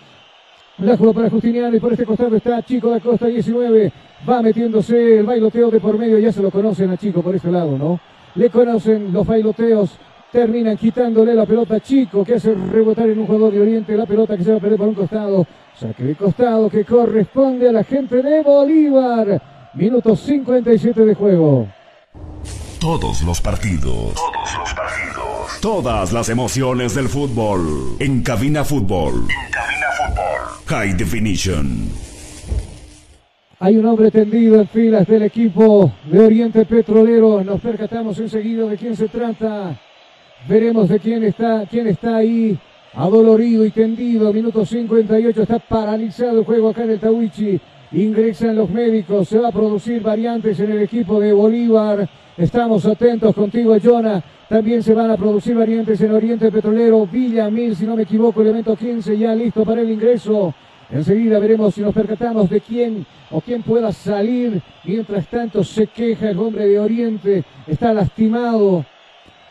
la 0.79 0.97
jugó 0.97 1.13
para 1.13 1.29
Justiniano 1.29 1.77
y 1.77 1.81
por 1.81 1.93
este 1.93 2.07
costado 2.07 2.35
está 2.35 2.63
Chico 2.63 2.89
da 2.89 3.01
Costa 3.01 3.27
19. 3.27 3.93
Va 4.27 4.41
metiéndose 4.41 5.19
el 5.19 5.27
bailoteo 5.27 5.71
de 5.71 5.79
por 5.79 5.99
medio. 5.99 6.19
Ya 6.19 6.33
se 6.33 6.41
lo 6.41 6.51
conocen 6.51 6.89
a 6.91 6.97
Chico 6.97 7.23
por 7.23 7.35
este 7.35 7.51
lado, 7.51 7.77
¿no? 7.77 8.01
Le 8.35 8.49
conocen 8.49 9.13
los 9.13 9.27
bailoteos. 9.27 9.99
Terminan 10.33 10.79
quitándole 10.79 11.35
la 11.35 11.45
pelota 11.45 11.77
a 11.77 11.81
Chico 11.81 12.25
que 12.25 12.37
hace 12.37 12.55
rebotar 12.55 13.11
en 13.11 13.19
un 13.19 13.27
jugador 13.27 13.53
de 13.53 13.61
Oriente 13.61 13.95
la 13.95 14.07
pelota 14.07 14.39
que 14.39 14.45
se 14.45 14.53
va 14.53 14.57
a 14.57 14.61
perder 14.61 14.79
por 14.79 14.89
un 14.89 14.95
costado. 14.95 15.47
Saque 15.75 16.05
de 16.05 16.15
costado 16.15 16.71
que 16.71 16.87
corresponde 16.87 17.69
a 17.69 17.73
la 17.73 17.85
gente 17.85 18.23
de 18.23 18.43
Bolívar. 18.43 19.43
Minuto 19.75 20.17
57 20.17 21.05
de 21.05 21.15
juego. 21.15 21.69
Todos 22.82 23.22
los 23.22 23.40
partidos. 23.40 24.14
Todos 24.14 24.59
los 24.59 24.74
partidos. 24.74 25.60
Todas 25.60 26.12
las 26.12 26.28
emociones 26.28 26.97
del 26.97 27.09
fútbol. 27.09 27.97
En 28.01 28.24
Cabina 28.24 28.64
Fútbol. 28.64 29.28
En 29.30 29.51
Cabina 29.52 29.86
Fútbol. 29.97 30.66
High 30.66 30.94
Definition. 30.94 31.89
Hay 33.60 33.76
un 33.76 33.86
hombre 33.86 34.10
tendido 34.10 34.60
en 34.60 34.66
filas 34.66 35.06
del 35.06 35.22
equipo 35.22 35.93
de 36.10 36.18
Oriente 36.18 36.64
Petrolero. 36.64 37.44
Nos 37.44 37.60
percatamos 37.60 38.18
enseguida 38.18 38.66
de 38.66 38.76
quién 38.76 38.97
se 38.97 39.06
trata. 39.06 39.80
Veremos 40.48 40.89
de 40.89 40.98
quién 40.98 41.22
está, 41.22 41.64
quién 41.70 41.86
está 41.86 42.16
ahí, 42.16 42.59
adolorido 42.94 43.64
y 43.64 43.70
tendido. 43.70 44.32
Minuto 44.32 44.66
58, 44.66 45.43
está 45.43 45.60
paralizado 45.60 46.40
el 46.40 46.44
juego 46.44 46.70
acá 46.70 46.82
en 46.82 46.90
el 46.90 46.98
Tawichi. 46.98 47.60
Ingresan 47.94 48.56
los 48.56 48.70
médicos, 48.70 49.28
se 49.28 49.39
va 49.39 49.48
a 49.48 49.52
producir 49.52 50.01
variantes 50.01 50.59
en 50.60 50.73
el 50.73 50.82
equipo 50.82 51.20
de 51.20 51.32
Bolívar. 51.32 52.09
Estamos 52.39 52.86
atentos 52.86 53.35
contigo, 53.35 53.77
Jonah. 53.82 54.23
También 54.48 54.82
se 54.82 54.94
van 54.94 55.10
a 55.10 55.16
producir 55.16 55.55
variantes 55.55 56.01
en 56.01 56.12
Oriente 56.12 56.51
Petrolero. 56.51 57.06
Villa 57.06 57.51
Mil, 57.51 57.77
si 57.77 57.85
no 57.85 57.94
me 57.94 58.05
equivoco, 58.05 58.40
elemento 58.40 58.74
15 58.74 59.19
ya 59.19 59.35
listo 59.35 59.64
para 59.64 59.82
el 59.82 59.90
ingreso. 59.90 60.55
Enseguida 60.90 61.39
veremos 61.39 61.74
si 61.74 61.82
nos 61.82 61.94
percatamos 61.94 62.48
de 62.48 62.62
quién 62.62 63.05
o 63.31 63.43
quién 63.43 63.62
pueda 63.62 63.93
salir. 63.93 64.62
Mientras 64.85 65.27
tanto 65.27 65.62
se 65.62 65.86
queja 65.86 66.31
el 66.31 66.39
hombre 66.39 66.66
de 66.66 66.81
Oriente. 66.81 67.44
Está 67.66 67.93
lastimado. 67.93 68.86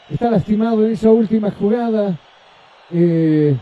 Está 0.10 0.32
lastimado 0.32 0.84
en 0.84 0.94
esa 0.94 1.12
última 1.12 1.52
jugada. 1.52 2.18
Eh, 2.92 3.56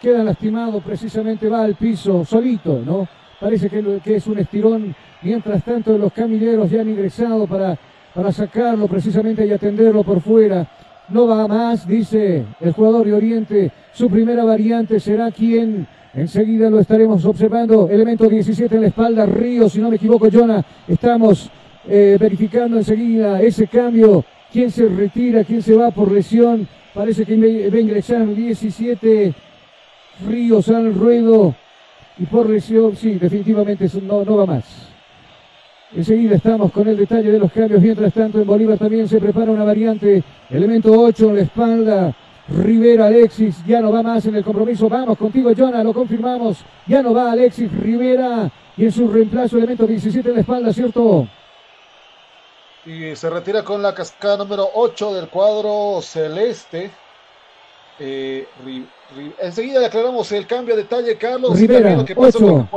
queda 0.00 0.24
lastimado, 0.24 0.80
precisamente 0.80 1.48
va 1.48 1.62
al 1.62 1.74
piso 1.74 2.24
solito, 2.24 2.82
¿no? 2.84 3.06
Parece 3.42 3.68
que, 3.68 4.14
es 4.14 4.26
un 4.28 4.38
estirón. 4.38 4.94
Mientras 5.22 5.64
tanto 5.64 5.98
los 5.98 6.12
camilleros 6.12 6.70
ya 6.70 6.82
han 6.82 6.88
ingresado 6.88 7.48
para, 7.48 7.76
para 8.14 8.30
sacarlo 8.30 8.86
precisamente 8.86 9.44
y 9.44 9.50
atenderlo 9.50 10.04
por 10.04 10.20
fuera. 10.20 10.64
No 11.08 11.26
va 11.26 11.48
más, 11.48 11.86
dice 11.86 12.44
el 12.60 12.72
jugador 12.72 13.04
de 13.04 13.14
Oriente. 13.14 13.72
Su 13.92 14.08
primera 14.08 14.44
variante 14.44 15.00
será 15.00 15.32
quien 15.32 15.88
Enseguida 16.14 16.68
lo 16.68 16.78
estaremos 16.78 17.24
observando. 17.24 17.88
Elemento 17.88 18.28
17 18.28 18.74
en 18.74 18.82
la 18.82 18.88
espalda. 18.88 19.24
Río, 19.26 19.68
si 19.68 19.80
no 19.80 19.88
me 19.88 19.96
equivoco, 19.96 20.28
Jonah. 20.30 20.62
Estamos 20.86 21.50
eh, 21.88 22.16
verificando 22.20 22.76
enseguida 22.76 23.40
ese 23.40 23.66
cambio. 23.66 24.24
¿Quién 24.52 24.70
se 24.70 24.86
retira? 24.88 25.42
¿Quién 25.42 25.62
se 25.62 25.74
va 25.74 25.90
por 25.90 26.12
lesión? 26.12 26.68
Parece 26.92 27.24
que 27.24 27.36
va 27.70 27.76
a 27.76 27.80
ingresar 27.80 28.26
17 28.26 29.32
Ríos 30.28 30.68
al 30.68 30.94
ruedo. 30.94 31.54
Y 32.22 32.26
por 32.26 32.48
lesión, 32.48 32.94
sí, 32.94 33.14
definitivamente 33.14 33.90
no, 34.00 34.24
no 34.24 34.36
va 34.36 34.46
más. 34.46 34.64
Enseguida 35.92 36.36
estamos 36.36 36.70
con 36.70 36.86
el 36.86 36.96
detalle 36.96 37.32
de 37.32 37.38
los 37.38 37.50
cambios. 37.50 37.82
Mientras 37.82 38.14
tanto, 38.14 38.40
en 38.40 38.46
Bolívar 38.46 38.78
también 38.78 39.08
se 39.08 39.18
prepara 39.18 39.50
una 39.50 39.64
variante. 39.64 40.22
Elemento 40.48 40.92
8 40.92 41.30
en 41.30 41.36
la 41.36 41.42
espalda. 41.42 42.16
Rivera 42.48 43.06
Alexis, 43.06 43.66
ya 43.66 43.80
no 43.80 43.90
va 43.90 44.04
más 44.04 44.24
en 44.26 44.36
el 44.36 44.44
compromiso. 44.44 44.88
Vamos 44.88 45.18
contigo, 45.18 45.50
Jonah, 45.56 45.82
lo 45.82 45.92
confirmamos. 45.92 46.58
Ya 46.86 47.02
no 47.02 47.12
va 47.12 47.32
Alexis 47.32 47.72
Rivera 47.72 48.48
y 48.76 48.84
en 48.84 48.92
su 48.92 49.08
reemplazo, 49.08 49.58
elemento 49.58 49.84
17 49.84 50.28
en 50.28 50.34
la 50.36 50.40
espalda, 50.42 50.72
¿cierto? 50.72 51.26
Y 52.86 53.16
se 53.16 53.30
retira 53.30 53.64
con 53.64 53.82
la 53.82 53.94
cascada 53.94 54.36
número 54.36 54.68
8 54.74 55.14
del 55.14 55.28
cuadro 55.28 56.00
celeste. 56.02 56.92
Eh, 57.98 58.46
enseguida 59.40 59.80
le 59.80 59.86
aclaramos 59.86 60.30
el 60.32 60.46
cambio 60.46 60.76
de 60.76 60.82
detalle, 60.82 61.16
Carlos. 61.16 61.58
Rivera, 61.58 62.04
8. 62.16 62.68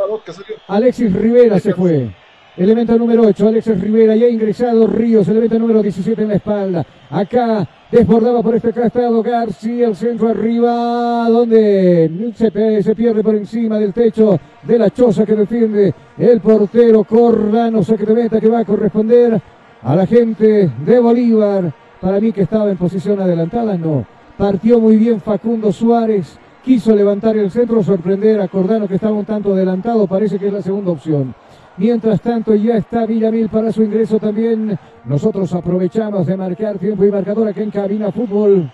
Alexis 0.68 1.14
Rivera 1.14 1.60
se 1.60 1.74
fue. 1.74 2.10
Elemento 2.58 2.98
número 2.98 3.24
8, 3.24 3.50
Alexis 3.50 3.82
Rivera, 3.82 4.16
ya 4.16 4.28
ingresado 4.30 4.88
Ríos, 4.88 5.28
elemento 5.28 5.60
número 5.60 5.84
17 5.84 6.22
en 6.22 6.30
la 6.30 6.36
espalda. 6.36 6.86
Acá 7.10 7.68
desbordaba 7.92 8.42
por 8.42 8.56
este 8.56 8.72
castado 8.72 9.22
García, 9.22 9.88
el 9.88 9.96
centro 9.96 10.30
arriba, 10.30 11.28
donde 11.30 12.32
se, 12.34 12.82
se, 12.82 12.96
pierde 12.96 13.22
por 13.22 13.36
encima 13.36 13.78
del 13.78 13.92
techo 13.92 14.40
de 14.64 14.80
la 14.80 14.90
choza 14.90 15.26
que 15.26 15.36
defiende 15.36 15.94
el 16.18 16.40
portero 16.40 17.04
Cordano, 17.04 17.84
saque 17.84 18.06
de 18.06 18.14
meta 18.14 18.40
que 18.40 18.48
va 18.48 18.60
a 18.60 18.66
corresponder 18.66 19.42
a 19.84 19.96
la 19.96 20.08
gente 20.08 20.72
de 20.86 21.00
Bolívar. 21.00 21.74
Para 22.00 22.22
mí 22.22 22.32
que 22.32 22.44
estaba 22.44 22.72
en 22.72 22.78
posición 22.78 23.20
adelantada, 23.20 23.78
no. 23.78 24.15
Partió 24.38 24.82
muy 24.82 24.98
bien 24.98 25.22
Facundo 25.22 25.72
Suárez, 25.72 26.38
quiso 26.64 26.94
levantar 26.94 27.38
el 27.38 27.50
centro, 27.52 27.82
sorprender 27.82 28.42
a 28.42 28.50
Cordano 28.50 28.88
que 28.88 28.96
estaba 28.96 29.14
un 29.14 29.26
tanto 29.26 29.54
adelantado, 29.54 30.08
parece 30.08 30.38
que 30.38 30.48
es 30.48 30.54
la 30.54 30.62
segunda 30.62 30.92
opción. 30.92 31.34
Mientras 31.78 32.22
tanto 32.22 32.54
ya 32.56 32.76
está 32.76 33.06
Villamil 33.06 33.50
para 33.50 33.72
su 33.72 33.84
ingreso 33.84 34.20
también. 34.20 34.78
Nosotros 35.06 35.54
aprovechamos 35.54 36.26
de 36.26 36.38
marcar 36.38 36.80
tiempo 36.80 37.06
y 37.06 37.12
marcador 37.12 37.48
aquí 37.48 37.62
en 37.62 37.72
Cabina 37.72 38.12
Fútbol. 38.12 38.72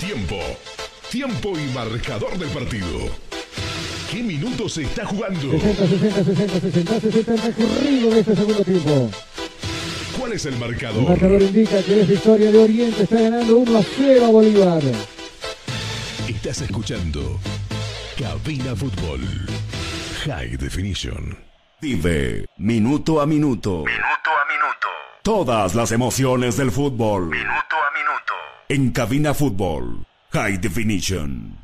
Tiempo. 0.00 0.36
Tiempo 1.10 1.52
y 1.58 1.74
marcador 1.74 2.36
del 2.38 2.48
partido. 2.48 2.86
¿Qué 4.10 4.22
minutos 4.22 4.74
se 4.74 4.82
está 4.82 5.06
jugando? 5.06 5.50
60, 5.50 5.86
60, 5.86 6.24
60, 6.24 6.60
60, 6.60 7.00
60 7.00 7.34
el 7.34 7.40
recorrido 7.40 8.10
de 8.10 8.20
este 8.20 8.36
segundo 8.36 8.64
tiempo. 8.64 9.10
¿Cuál 10.24 10.36
es 10.36 10.46
el 10.46 10.56
marcador? 10.56 11.02
El 11.02 11.08
marcador 11.10 11.42
indica 11.42 11.82
que 11.82 12.00
es 12.00 12.08
victoria 12.08 12.50
de 12.50 12.56
Oriente. 12.58 13.02
Está 13.02 13.20
ganando 13.20 13.58
1 13.58 13.78
a 13.78 13.82
0 13.82 14.24
a 14.24 14.30
Bolívar. 14.30 14.82
Estás 16.26 16.62
escuchando 16.62 17.38
Cabina 18.18 18.74
Fútbol. 18.74 19.20
High 20.24 20.56
Definition. 20.56 21.36
Vive 21.82 22.46
minuto 22.56 23.20
a 23.20 23.26
minuto. 23.26 23.84
Minuto 23.84 24.30
a 24.30 24.50
minuto. 24.50 24.88
Todas 25.22 25.74
las 25.74 25.92
emociones 25.92 26.56
del 26.56 26.70
fútbol. 26.70 27.28
Minuto 27.28 27.76
a 27.76 27.92
minuto. 27.92 28.32
En 28.70 28.92
cabina 28.92 29.34
fútbol. 29.34 30.06
High 30.30 30.56
Definition. 30.56 31.58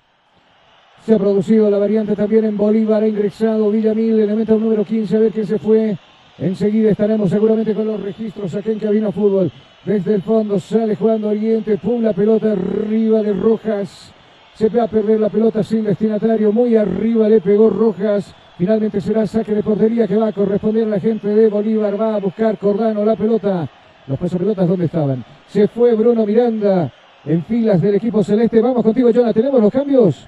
Se 1.07 1.15
ha 1.15 1.19
producido 1.19 1.70
la 1.70 1.78
variante 1.78 2.15
también 2.15 2.45
en 2.45 2.59
Bolívar. 2.59 3.05
Ha 3.05 3.09
ingresado 3.09 3.70
Villamil, 3.70 4.20
elemento 4.20 4.59
número 4.59 4.85
15. 4.85 5.16
A 5.16 5.20
ver 5.20 5.32
quién 5.32 5.47
se 5.47 5.59
fue. 5.59 5.99
Enseguida 6.41 6.93
estaremos 6.93 7.29
seguramente 7.29 7.75
con 7.75 7.87
los 7.87 8.03
registros 8.03 8.55
aquí 8.55 8.71
en 8.71 8.79
Cabina 8.79 9.12
Fútbol. 9.12 9.53
Desde 9.85 10.15
el 10.15 10.23
fondo 10.23 10.59
sale 10.59 10.97
jugando 10.97 11.29
Oriente. 11.29 11.77
Pum 11.77 12.03
la 12.03 12.15
pelota 12.15 12.53
arriba 12.53 13.23
de 13.23 13.35
Rojas. 13.35 14.11
Se 14.55 14.71
va 14.71 14.85
a 14.85 14.89
perder 14.89 15.21
la 15.21 15.29
pelota 15.29 15.62
sin 15.62 15.85
destinatario. 15.85 16.51
Muy 16.51 16.77
arriba 16.77 17.29
le 17.29 17.43
pegó 17.43 17.69
Rojas. 17.69 18.35
Finalmente 18.57 19.03
será 19.03 19.27
saque 19.27 19.55
de 19.55 19.62
portería 19.62 20.09
que 20.09 20.17
va 20.17 20.29
a 20.29 20.33
corresponder 20.33 20.85
a 20.85 20.91
la 20.91 21.01
gente 21.01 21.29
de 21.29 21.49
Bolívar. 21.49 22.01
Va 22.01 22.15
a 22.15 22.21
buscar 22.21 22.57
Cordano 22.57 23.05
la 23.05 23.17
pelota. 23.17 23.69
Los 24.07 24.19
pelotas 24.19 24.67
¿dónde 24.67 24.87
estaban? 24.87 25.23
Se 25.47 25.69
fue 25.69 25.95
Bruno 25.95 26.25
Miranda 26.25 26.91
en 27.27 27.45
filas 27.45 27.83
del 27.83 27.97
equipo 27.97 28.25
celeste. 28.25 28.62
Vamos 28.62 28.83
contigo, 28.83 29.11
Jonah. 29.15 29.35
¿Tenemos 29.35 29.61
los 29.61 29.71
cambios? 29.71 30.27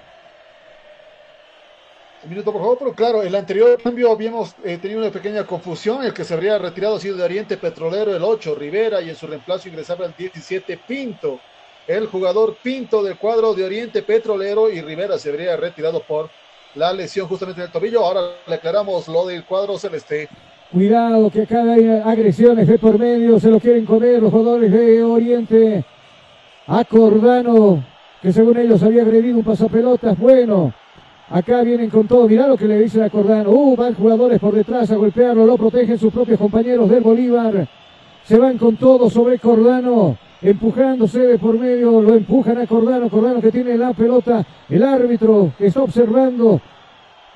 Un 2.25 2.31
minuto, 2.31 2.53
por 2.53 2.61
favor, 2.61 2.79
pero 2.79 2.93
claro, 2.93 3.23
el 3.25 3.35
anterior 3.35 3.83
cambio 3.83 4.13
habíamos 4.13 4.55
eh, 4.63 4.79
tenido 4.81 5.01
una 5.01 5.11
pequeña 5.11 5.45
confusión. 5.45 6.05
El 6.05 6.15
que 6.15 6.23
se 6.25 6.35
habría 6.35 6.57
retirado 6.57 6.95
ha 6.95 7.01
sido 7.01 7.17
de 7.17 7.25
Oriente 7.25 7.57
Petrolero, 7.57 8.15
el 8.15 8.23
8, 8.23 8.55
Rivera, 8.55 9.03
y 9.03 9.11
en 9.11 9.17
su 9.17 9.27
reemplazo 9.27 9.69
ingresaba 9.69 10.07
el 10.07 10.15
17, 10.17 10.79
Pinto. 10.87 11.41
El 11.89 12.07
jugador 12.07 12.57
Pinto 12.63 13.03
del 13.03 13.19
cuadro 13.19 13.55
de 13.55 13.65
Oriente 13.65 14.03
Petrolero 14.03 14.71
y 14.71 14.81
Rivera 14.81 15.19
se 15.19 15.31
habría 15.31 15.57
retirado 15.57 16.01
por 16.01 16.31
la 16.77 16.93
lesión 16.93 17.27
justamente 17.27 17.61
en 17.61 17.67
el 17.67 17.73
tobillo. 17.73 18.05
Ahora 18.05 18.21
le 18.47 18.55
aclaramos 18.55 19.09
lo 19.09 19.27
del 19.27 19.45
cuadro 19.45 19.77
celeste. 19.77 20.29
Cuidado 20.71 21.29
que 21.29 21.43
acá 21.43 21.61
hay 21.65 21.89
agresiones 22.05 22.69
de 22.69 22.79
por 22.79 23.01
medio, 23.01 23.41
se 23.41 23.49
lo 23.49 23.59
quieren 23.59 23.85
comer 23.85 24.23
los 24.23 24.31
jugadores 24.31 24.71
de 24.71 25.03
Oriente. 25.03 25.85
A 26.69 26.85
que 26.85 28.33
según 28.33 28.57
ellos 28.57 28.81
había 28.85 29.03
agredido 29.03 29.39
un 29.39 29.45
pasapelotas. 29.45 30.17
Bueno, 30.17 30.73
acá 31.33 31.63
vienen 31.63 31.91
con 31.91 32.07
todo. 32.07 32.29
Mirá 32.29 32.47
lo 32.47 32.57
que 32.57 32.69
le 32.69 32.79
dicen 32.79 33.03
a 33.03 33.11
Cordano. 33.11 33.51
Uh, 33.51 33.77
van 33.77 33.95
jugadores 33.95 34.39
por 34.39 34.55
detrás 34.55 34.91
a 34.91 34.97
golpearlo, 34.97 35.47
lo 35.47 35.57
protegen 35.57 35.99
sus 35.99 36.13
propios 36.13 36.39
compañeros 36.39 36.89
del 36.89 37.03
Bolívar. 37.03 37.67
Se 38.25 38.39
van 38.39 38.59
con 38.59 38.77
todo 38.77 39.11
sobre 39.11 39.39
Cordano 39.39 40.17
empujándose 40.43 41.21
de 41.21 41.39
por 41.39 41.59
medio, 41.59 42.03
lo 42.03 42.15
empujan 42.15 42.59
a 42.59 42.67
Cordano, 42.67 43.09
Cordano 43.09 43.41
que 43.41 43.53
tiene 43.53 43.77
la 43.77 43.93
pelota, 43.93 44.45
el 44.69 44.83
árbitro 44.83 45.53
que 45.57 45.67
está 45.67 45.83
observando, 45.83 46.61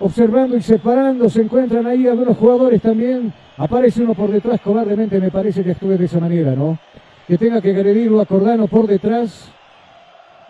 observando 0.01 0.57
y 0.57 0.63
separando, 0.63 1.29
se 1.29 1.43
encuentran 1.43 1.87
ahí 1.87 2.07
algunos 2.07 2.37
jugadores 2.37 2.83
también, 2.83 3.33
aparece 3.57 4.03
uno 4.03 4.15
por 4.15 4.31
detrás, 4.31 4.61
cobardemente 4.61 5.21
me 5.21 5.31
parece 5.31 5.63
que 5.63 5.71
estuve 5.71 5.97
de 5.97 6.07
esa 6.07 6.19
manera, 6.19 6.55
¿no? 6.55 6.79
Que 7.29 7.39
tenga 7.39 7.61
que 7.61 7.71
agredirlo 7.71 8.21
a 8.21 8.27
Cordano 8.27 8.67
por 8.67 8.87
detrás, 8.89 9.53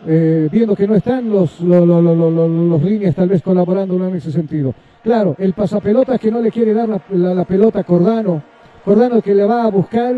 eh, 0.07 0.49
viendo 0.51 0.75
que 0.77 0.87
no 0.87 0.95
están 0.95 1.31
los, 1.31 1.61
los, 1.61 1.87
los, 1.87 2.83
líneas 2.83 3.15
tal 3.15 3.29
vez 3.29 3.43
colaborando 3.43 3.95
en 4.07 4.17
ese 4.17 4.31
sentido. 4.31 4.75
Claro, 5.03 5.37
el 5.39 5.53
pasapelota 5.53 6.19
que 6.19 6.31
no 6.31 6.41
le 6.41 6.51
quiere 6.51 6.75
dar 6.75 6.89
la, 6.89 7.35
la 7.35 7.45
pelota 7.45 7.81
a 7.81 7.85
Cordano, 7.85 8.43
Cordano 8.85 9.23
que 9.23 9.35
le 9.35 9.45
va 9.45 9.65
a 9.65 9.71
buscar 9.71 10.15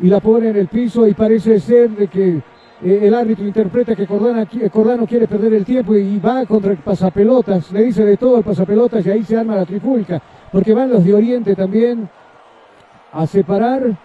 y 0.00 0.08
la 0.08 0.20
pone 0.20 0.48
en 0.48 0.56
el 0.56 0.68
piso 0.68 1.06
y 1.06 1.14
parece 1.14 1.58
ser 1.60 1.90
de 1.90 2.08
que 2.08 2.40
eh, 2.84 3.00
el 3.02 3.14
árbitro 3.14 3.46
interpreta 3.46 3.94
que 3.94 4.06
Cordano, 4.06 5.06
quiere 5.06 5.28
perder 5.28 5.54
el 5.54 5.64
tiempo 5.64 5.94
y 5.94 6.18
va 6.18 6.44
contra 6.46 6.72
el 6.72 6.78
pasapelotas, 6.78 7.70
le 7.70 7.84
dice 7.84 8.04
de 8.04 8.16
todo 8.16 8.38
el 8.38 8.44
pasapelotas 8.44 9.06
y 9.06 9.10
ahí 9.10 9.22
se 9.22 9.36
arma 9.36 9.54
la 9.54 9.64
trifulca, 9.64 10.20
porque 10.50 10.74
van 10.74 10.90
los 10.90 11.04
de 11.04 11.14
Oriente 11.14 11.54
también 11.54 12.08
a 13.12 13.26
separar, 13.26 13.96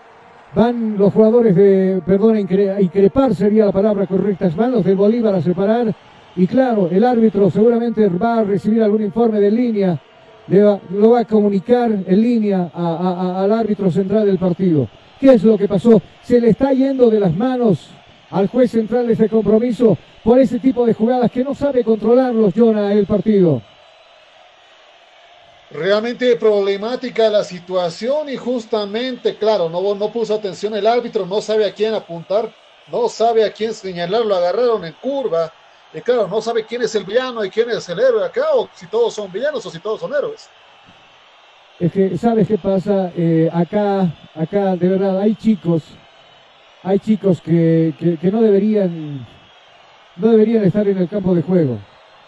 van 0.58 0.98
los 0.98 1.14
jugadores 1.14 1.56
de, 1.56 2.02
perdón, 2.04 2.36
a 2.36 2.82
increpar 2.82 3.36
sería 3.36 3.66
la 3.66 3.72
palabra 3.72 4.08
correcta, 4.08 4.50
van 4.56 4.72
los 4.72 4.84
de 4.84 4.96
Bolívar 4.96 5.36
a 5.36 5.42
separar 5.42 5.94
y 6.36 6.48
claro, 6.48 6.90
el 6.92 7.04
árbitro 7.04 7.52
seguramente 7.52 8.08
va 8.10 8.40
a 8.40 8.44
recibir 8.44 8.82
algún 8.82 9.04
informe 9.04 9.40
de 9.40 9.52
línea 9.52 10.00
lo 10.50 11.10
va 11.12 11.20
a 11.20 11.26
comunicar 11.26 11.92
en 11.92 12.22
línea 12.22 12.72
al 12.74 13.52
árbitro 13.52 13.92
central 13.92 14.26
del 14.26 14.38
partido. 14.38 14.88
¿Qué 15.20 15.34
es 15.34 15.44
lo 15.44 15.58
que 15.58 15.68
pasó? 15.68 16.02
Se 16.24 16.40
le 16.40 16.50
está 16.50 16.72
yendo 16.72 17.10
de 17.10 17.20
las 17.20 17.36
manos 17.36 17.90
al 18.32 18.48
juez 18.48 18.72
central 18.72 19.08
de 19.08 19.14
ese 19.14 19.28
compromiso 19.28 19.98
por 20.24 20.40
ese 20.40 20.60
tipo 20.60 20.86
de 20.86 20.94
jugadas 20.94 21.30
que 21.32 21.44
no 21.44 21.54
sabe 21.54 21.84
controlarlos, 21.84 22.54
Jonah, 22.56 22.94
el 22.94 23.06
partido. 23.06 23.62
Realmente 25.70 26.36
problemática 26.38 27.30
la 27.30 27.44
situación 27.44 28.30
y 28.30 28.38
justamente, 28.38 29.38
claro, 29.38 29.70
no, 29.70 29.96
no 29.96 30.12
puso 30.12 30.34
atención 30.34 30.76
el 30.76 30.88
árbitro, 30.88 31.26
no 31.26 31.42
sabe 31.42 31.66
a 31.66 31.74
quién 31.74 31.94
apuntar, 31.94 32.56
no 32.86 33.10
sabe 33.10 33.44
a 33.44 33.52
quién 33.54 33.74
señalar, 33.74 34.26
lo 34.26 34.36
agarraron 34.36 34.86
en 34.86 34.96
curva. 34.96 35.54
Y 35.92 36.02
claro, 36.02 36.28
no 36.28 36.42
sabe 36.42 36.66
quién 36.66 36.82
es 36.84 36.96
el 36.96 37.06
villano 37.06 37.44
y 37.44 37.50
quién 37.50 37.70
es 37.70 37.88
el 37.90 38.00
héroe 38.00 38.26
acá, 38.26 38.46
o 38.56 38.70
si 38.74 38.90
todos 38.90 39.14
son 39.16 39.32
villanos 39.32 39.66
o 39.66 39.72
si 39.72 39.80
todos 39.82 40.00
son 40.00 40.14
héroes. 40.14 40.54
Es 41.80 41.92
que, 41.92 42.18
¿sabes 42.18 42.48
qué 42.48 42.58
pasa? 42.58 43.12
Eh, 43.14 43.50
acá, 43.52 44.18
acá, 44.34 44.76
de 44.78 44.90
verdad, 44.90 45.20
hay 45.20 45.36
chicos, 45.36 46.00
hay 46.82 47.00
chicos 47.00 47.42
que, 47.42 47.96
que- 47.98 48.18
que 48.20 48.32
no 48.32 48.42
deberían, 48.42 49.28
no 50.16 50.30
deberían 50.32 50.64
estar 50.66 50.88
en 50.90 50.98
el 51.00 51.10
campo 51.10 51.36
de 51.36 51.44
juego, 51.44 51.88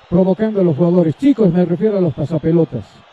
provocando 0.10 0.62
a 0.62 0.64
los 0.66 0.78
jugadores. 0.78 1.18
Chicos, 1.18 1.52
me 1.54 1.66
refiero 1.66 1.98
a 1.98 2.02
los 2.02 2.14
pasapelotas. 2.16 3.06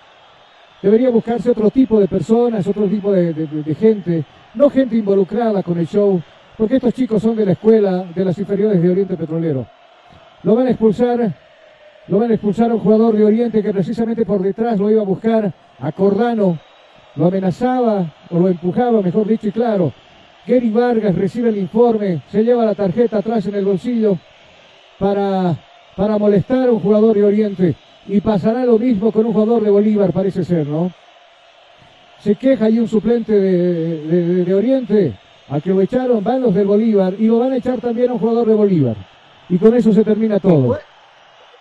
Debería 0.82 1.10
buscarse 1.10 1.50
otro 1.50 1.70
tipo 1.70 1.98
de 1.98 2.06
personas, 2.06 2.66
otro 2.66 2.86
tipo 2.86 3.10
de, 3.10 3.76
gente, 3.78 4.24
no 4.54 4.68
gente 4.70 4.96
involucrada 4.96 5.62
con 5.62 5.78
el 5.78 5.86
show, 5.86 6.20
porque 6.56 6.76
estos 6.76 6.94
chicos 6.94 7.22
son 7.22 7.34
de 7.36 7.46
la 7.46 7.52
escuela 7.52 8.04
de 8.14 8.24
las 8.24 8.38
inferiores 8.38 8.80
de 8.82 8.90
Oriente 8.90 9.16
Petrolero. 9.16 9.66
Lo 10.42 10.54
van 10.54 10.66
a 10.66 10.70
expulsar 10.70 11.34
lo 12.08 12.20
van 12.20 12.30
a 12.30 12.34
expulsar 12.34 12.70
a 12.70 12.74
un 12.74 12.80
jugador 12.80 13.16
de 13.16 13.24
Oriente 13.24 13.62
que 13.62 13.72
precisamente 13.72 14.24
por 14.24 14.40
detrás 14.40 14.78
lo 14.78 14.88
iba 14.90 15.02
a 15.02 15.04
buscar 15.04 15.52
a 15.80 15.92
Cordano, 15.92 16.56
lo 17.16 17.26
amenazaba 17.26 18.14
o 18.30 18.38
lo 18.38 18.48
empujaba, 18.48 19.02
mejor 19.02 19.26
dicho, 19.26 19.48
y 19.48 19.52
claro. 19.52 19.92
Gary 20.46 20.70
Vargas 20.70 21.16
recibe 21.16 21.48
el 21.48 21.58
informe, 21.58 22.22
se 22.30 22.44
lleva 22.44 22.64
la 22.64 22.76
tarjeta 22.76 23.18
atrás 23.18 23.44
en 23.46 23.56
el 23.56 23.64
bolsillo 23.64 24.16
para, 25.00 25.56
para 25.96 26.18
molestar 26.18 26.68
a 26.68 26.72
un 26.72 26.78
jugador 26.78 27.16
de 27.16 27.24
Oriente. 27.24 27.74
Y 28.06 28.20
pasará 28.22 28.64
lo 28.64 28.78
mismo 28.78 29.12
con 29.12 29.26
un 29.26 29.32
jugador 29.34 29.62
de 29.62 29.70
Bolívar, 29.70 30.12
parece 30.12 30.44
ser, 30.44 30.66
¿no? 30.66 30.94
Se 32.16 32.36
queja 32.36 32.66
ahí 32.66 32.78
un 32.78 32.88
suplente 32.88 33.32
de, 33.32 34.00
de- 34.02 34.22
de- 34.26 34.44
de 34.44 34.54
Oriente, 34.54 35.18
al 35.46 35.62
que 35.62 35.70
lo 35.70 35.80
echaron, 35.82 36.24
van 36.24 36.40
los 36.42 36.54
del 36.54 36.66
Bolívar, 36.66 37.14
y 37.18 37.26
lo 37.26 37.38
van 37.38 37.52
a 37.52 37.56
echar 37.58 37.80
también 37.80 38.10
a 38.10 38.14
un 38.14 38.18
jugador 38.18 38.48
de 38.48 38.54
Bolívar. 38.54 38.96
Y 39.48 39.58
con 39.58 39.74
eso 39.74 39.92
se 39.92 40.04
termina 40.04 40.40
todo. 40.40 40.78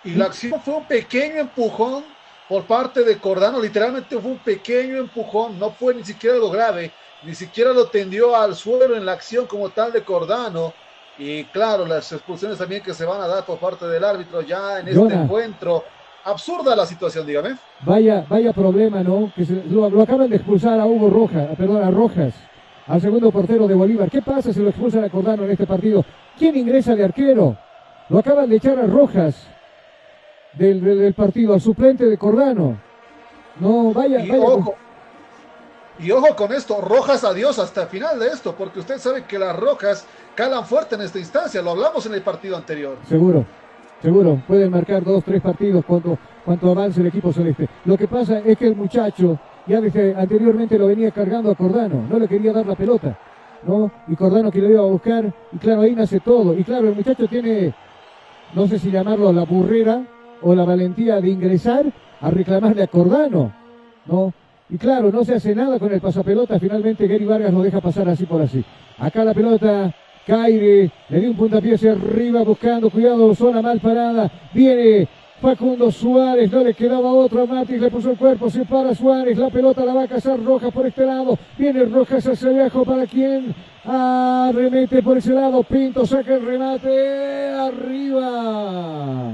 Y 0.02 0.14
la 0.14 0.26
acción 0.26 0.62
fue 0.62 0.74
un 0.76 0.86
pequeño 0.86 1.40
empujón 1.40 2.16
por 2.46 2.66
parte 2.66 3.02
de 3.04 3.20
Cordano, 3.20 3.60
literalmente 3.60 4.18
fue 4.20 4.30
un 4.32 4.42
pequeño 4.42 4.98
empujón, 4.98 5.58
no 5.58 5.72
fue 5.74 5.94
ni 5.94 6.04
siquiera 6.04 6.36
lo 6.36 6.50
grave, 6.50 6.94
ni 7.22 7.34
siquiera 7.34 7.72
lo 7.72 7.90
tendió 7.90 8.36
al 8.36 8.54
suelo 8.54 8.96
en 8.96 9.04
la 9.04 9.12
acción 9.12 9.46
como 9.48 9.72
tal 9.72 9.92
de 9.92 10.04
Cordano. 10.04 10.76
Y 11.16 11.50
claro, 11.50 11.86
las 11.86 12.12
expulsiones 12.12 12.58
también 12.58 12.82
que 12.82 12.94
se 12.94 13.04
van 13.04 13.20
a 13.20 13.26
dar 13.26 13.44
por 13.44 13.58
parte 13.58 13.86
del 13.86 14.04
árbitro 14.04 14.42
ya 14.42 14.78
en 14.80 14.88
este 14.88 14.98
Jonah. 14.98 15.24
encuentro. 15.24 15.86
Absurda 16.30 16.74
la 16.74 16.84
situación, 16.84 17.24
dígame. 17.24 17.56
Vaya, 17.82 18.26
vaya 18.28 18.52
problema, 18.52 19.00
¿no? 19.02 19.32
Que 19.34 19.44
se- 19.44 19.62
lo, 19.70 19.88
lo 19.88 20.02
acaban 20.02 20.28
de 20.28 20.36
expulsar 20.36 20.80
a 20.80 20.84
Hugo 20.84 21.08
Rojas, 21.08 21.48
perdón, 21.56 21.84
a 21.84 21.90
Rojas, 21.92 22.34
al 22.88 23.00
segundo 23.00 23.30
portero 23.30 23.68
de 23.68 23.74
Bolívar. 23.74 24.10
¿Qué 24.10 24.20
pasa 24.22 24.52
si 24.52 24.60
lo 24.60 24.68
expulsan 24.70 25.04
a 25.04 25.08
Cordano 25.08 25.44
en 25.44 25.52
este 25.52 25.66
partido? 25.68 26.04
¿Quién 26.36 26.56
ingresa 26.56 26.96
de 26.96 27.04
arquero? 27.04 27.56
Lo 28.08 28.18
acaban 28.18 28.48
de 28.50 28.56
echar 28.56 28.76
a 28.78 28.86
Rojas 28.86 29.46
del, 30.54 30.82
del- 30.82 30.98
del 30.98 31.14
partido, 31.14 31.54
al 31.54 31.60
suplente 31.60 32.06
de 32.06 32.18
Cordano. 32.18 32.76
No, 33.60 33.92
vaya, 33.92 34.18
Y 34.24 34.28
vaya. 34.28 34.42
ojo, 34.42 34.74
y 36.00 36.10
ojo 36.10 36.34
con 36.34 36.52
esto, 36.52 36.80
rojas 36.80 37.22
adiós 37.22 37.58
hasta 37.60 37.82
el 37.82 37.88
final 37.88 38.18
de 38.18 38.26
esto, 38.28 38.52
porque 38.56 38.80
usted 38.80 38.98
sabe 38.98 39.22
que 39.24 39.38
las 39.38 39.54
rojas 39.56 40.04
calan 40.34 40.66
fuerte 40.66 40.96
en 40.96 41.02
esta 41.02 41.18
instancia, 41.20 41.62
lo 41.62 41.70
hablamos 41.70 42.04
en 42.06 42.14
el 42.14 42.22
partido 42.22 42.56
anterior. 42.56 42.96
Seguro, 43.08 43.46
seguro. 44.02 44.42
Pueden 44.46 44.70
marcar 44.70 45.02
dos, 45.04 45.24
tres 45.24 45.40
partidos 45.40 45.84
cuando, 45.84 46.18
cuando 46.44 46.70
avance 46.70 47.00
el 47.00 47.06
equipo 47.06 47.32
celeste. 47.32 47.68
Lo 47.84 47.96
que 47.96 48.08
pasa 48.08 48.40
es 48.40 48.56
que 48.56 48.68
el 48.68 48.76
muchacho 48.76 49.38
ya 49.66 49.78
anteriormente 49.78 50.78
lo 50.78 50.86
venía 50.86 51.10
cargando 51.10 51.50
a 51.50 51.54
Cordano, 51.54 52.06
no 52.08 52.18
le 52.18 52.28
quería 52.28 52.52
dar 52.52 52.66
la 52.66 52.76
pelota, 52.76 53.18
¿no? 53.66 53.90
Y 54.06 54.14
Cordano 54.14 54.50
que 54.50 54.60
lo 54.60 54.70
iba 54.70 54.80
a 54.80 54.86
buscar, 54.86 55.32
y 55.52 55.58
claro, 55.58 55.80
ahí 55.80 55.94
nace 55.94 56.20
todo. 56.20 56.56
Y 56.56 56.62
claro, 56.62 56.88
el 56.88 56.94
muchacho 56.94 57.26
tiene, 57.26 57.74
no 58.54 58.66
sé 58.68 58.78
si 58.78 58.90
llamarlo 58.90 59.32
la 59.32 59.44
burrera 59.44 60.02
o 60.42 60.54
la 60.54 60.64
valentía 60.64 61.20
de 61.20 61.30
ingresar 61.30 61.86
a 62.20 62.30
reclamarle 62.30 62.82
a 62.84 62.86
Cordano, 62.86 63.52
¿no? 64.06 64.32
Y 64.68 64.78
claro, 64.78 65.10
no 65.12 65.24
se 65.24 65.34
hace 65.34 65.54
nada 65.54 65.78
con 65.78 65.92
el 65.92 66.00
pasapelota, 66.00 66.58
finalmente 66.58 67.06
Gary 67.06 67.24
Vargas 67.24 67.52
lo 67.52 67.62
deja 67.62 67.80
pasar 67.80 68.08
así 68.08 68.26
por 68.26 68.42
así. 68.42 68.64
Acá 68.98 69.24
la 69.24 69.34
pelota 69.34 69.94
Caire, 70.26 70.90
le 71.08 71.20
dio 71.20 71.30
un 71.30 71.36
puntapié 71.36 71.74
hacia 71.74 71.92
arriba 71.92 72.42
buscando, 72.42 72.90
cuidado, 72.90 73.32
zona 73.32 73.62
mal 73.62 73.78
parada, 73.78 74.28
viene 74.52 75.06
Facundo 75.40 75.92
Suárez, 75.92 76.50
no 76.50 76.64
le 76.64 76.74
quedaba 76.74 77.12
otro 77.12 77.42
a 77.42 77.46
Matis, 77.46 77.80
le 77.80 77.90
puso 77.92 78.10
el 78.10 78.16
cuerpo, 78.16 78.50
se 78.50 78.64
para 78.64 78.92
Suárez, 78.92 79.38
la 79.38 79.50
pelota 79.50 79.84
la 79.84 79.94
va 79.94 80.02
a 80.02 80.08
cazar 80.08 80.42
Rojas 80.42 80.72
por 80.72 80.84
este 80.84 81.06
lado, 81.06 81.38
viene 81.56 81.84
Rojas 81.84 82.26
hacia 82.26 82.48
abajo, 82.48 82.84
¿para 82.84 83.06
quién? 83.06 83.54
Ah, 83.84 84.50
remete 84.52 85.00
por 85.00 85.16
ese 85.16 85.32
lado, 85.32 85.62
Pinto 85.62 86.04
saca 86.04 86.34
el 86.34 86.44
remate, 86.44 87.48
arriba. 87.50 89.30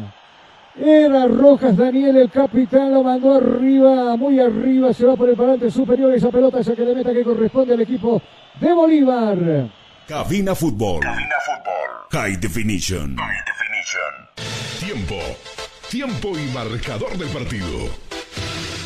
Era 0.78 1.26
Rojas 1.26 1.74
Daniel, 1.74 2.18
el 2.18 2.30
capitán, 2.30 2.92
lo 2.92 3.02
mandó 3.02 3.32
arriba, 3.32 4.14
muy 4.18 4.38
arriba, 4.40 4.92
se 4.92 5.06
va 5.06 5.16
por 5.16 5.30
el 5.30 5.36
parante 5.36 5.70
superior, 5.70 6.12
esa 6.12 6.30
pelota 6.30 6.60
esa 6.60 6.76
que 6.76 6.84
le 6.84 6.94
meta 6.94 7.14
que 7.14 7.24
corresponde 7.24 7.72
al 7.72 7.80
equipo 7.80 8.20
de 8.60 8.72
Bolívar. 8.74 9.81
Cabina 10.12 10.54
Fútbol. 10.54 11.00
High 12.10 12.36
Definition. 12.36 13.16
Tiempo. 14.78 15.16
Tiempo 15.88 16.38
y 16.38 16.50
marcador 16.52 17.16
del 17.16 17.28
partido. 17.28 17.88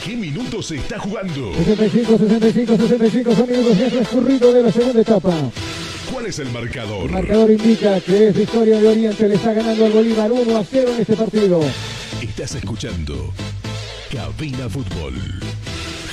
¿Qué 0.04 0.14
minutos 0.14 0.68
se 0.68 0.76
está 0.76 1.00
jugando? 1.00 1.52
65, 1.52 2.18
65, 2.18 2.76
65 2.76 3.34
son 3.34 3.50
minutos 3.50 3.76
ya 3.76 3.90
transcurrido 3.90 4.52
de 4.52 4.62
la 4.62 4.70
segunda 4.70 5.00
etapa. 5.00 5.34
¿Cuál 6.12 6.26
es 6.26 6.38
el 6.38 6.48
marcador? 6.50 7.06
El 7.06 7.10
marcador 7.10 7.50
indica 7.50 8.00
que 8.02 8.28
es 8.28 8.36
victoria 8.36 8.80
de 8.80 8.86
Oriente, 8.86 9.28
le 9.28 9.34
está 9.34 9.52
ganando 9.52 9.84
al 9.84 9.90
Bolívar 9.90 10.30
1 10.30 10.56
a 10.56 10.62
0 10.62 10.90
en 10.94 11.00
este 11.00 11.16
partido. 11.16 11.60
Estás 12.22 12.54
escuchando 12.54 13.34
Cabina 14.12 14.68
Fútbol. 14.68 15.14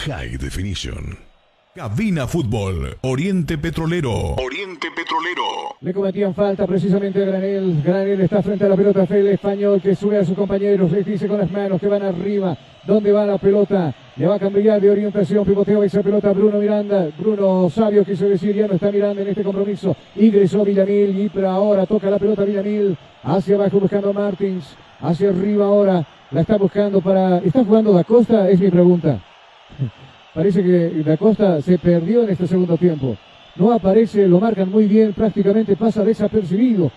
High 0.07 0.37
Definition. 0.37 1.32
Cabina 1.75 2.27
Fútbol. 2.27 2.97
Oriente 3.01 3.57
Petrolero. 3.57 4.35
Oriente 4.35 4.89
Petrolero. 4.95 5.73
Le 5.81 5.91
cometían 5.91 6.35
falta 6.35 6.67
precisamente 6.67 7.23
a 7.23 7.25
Granel. 7.25 7.81
Granel 7.83 8.21
está 8.21 8.43
frente 8.43 8.65
a 8.65 8.69
la 8.69 8.75
pelota. 8.75 9.07
Fue 9.07 9.21
el 9.21 9.27
español 9.29 9.81
que 9.81 9.95
sube 9.95 10.19
a 10.19 10.23
sus 10.23 10.37
compañeros. 10.37 10.91
Les 10.91 11.03
dice 11.03 11.27
con 11.27 11.39
las 11.39 11.49
manos 11.49 11.81
que 11.81 11.87
van 11.87 12.03
arriba. 12.03 12.55
¿Dónde 12.85 13.11
va 13.11 13.25
la 13.25 13.39
pelota? 13.39 13.91
Le 14.15 14.27
va 14.27 14.35
a 14.35 14.39
cambiar 14.39 14.79
de 14.79 14.91
orientación. 14.91 15.43
Pivoteo 15.45 15.83
esa 15.83 16.03
pelota 16.03 16.31
Bruno 16.31 16.59
Miranda. 16.59 17.07
Bruno 17.17 17.67
Sabio 17.71 18.05
quiso 18.05 18.25
decir. 18.25 18.53
Ya 18.53 18.67
no 18.67 18.75
está 18.75 18.91
Miranda 18.91 19.23
en 19.23 19.29
este 19.29 19.43
compromiso. 19.43 19.95
Ingresó 20.15 20.63
Villamil. 20.63 21.21
Y 21.21 21.29
pero 21.29 21.49
ahora 21.49 21.87
toca 21.87 22.07
la 22.11 22.19
pelota 22.19 22.43
Villamil. 22.43 22.95
Hacia 23.23 23.55
abajo 23.55 23.79
buscando 23.79 24.11
a 24.11 24.13
Martins. 24.13 24.75
Hacia 25.01 25.29
arriba 25.29 25.65
ahora. 25.65 26.07
La 26.29 26.41
está 26.41 26.55
buscando 26.55 27.01
para. 27.01 27.39
¿Está 27.39 27.65
jugando 27.65 27.93
Da 27.93 28.03
Costa? 28.03 28.47
Es 28.47 28.59
mi 28.59 28.69
pregunta. 28.69 29.19
Parece 30.33 30.63
que 30.63 31.03
Da 31.03 31.15
Costa 31.15 31.61
se 31.61 31.77
perdió 31.77 32.23
en 32.23 32.31
este 32.31 32.47
segundo 32.47 32.75
tiempo. 32.75 33.15
No 33.55 33.71
aparece, 33.71 34.27
lo 34.27 34.39
marcan 34.39 34.71
muy 34.71 34.85
bien, 34.85 35.13
prácticamente 35.13 35.75
pasa 35.75 36.03
desapercibido 36.03 36.91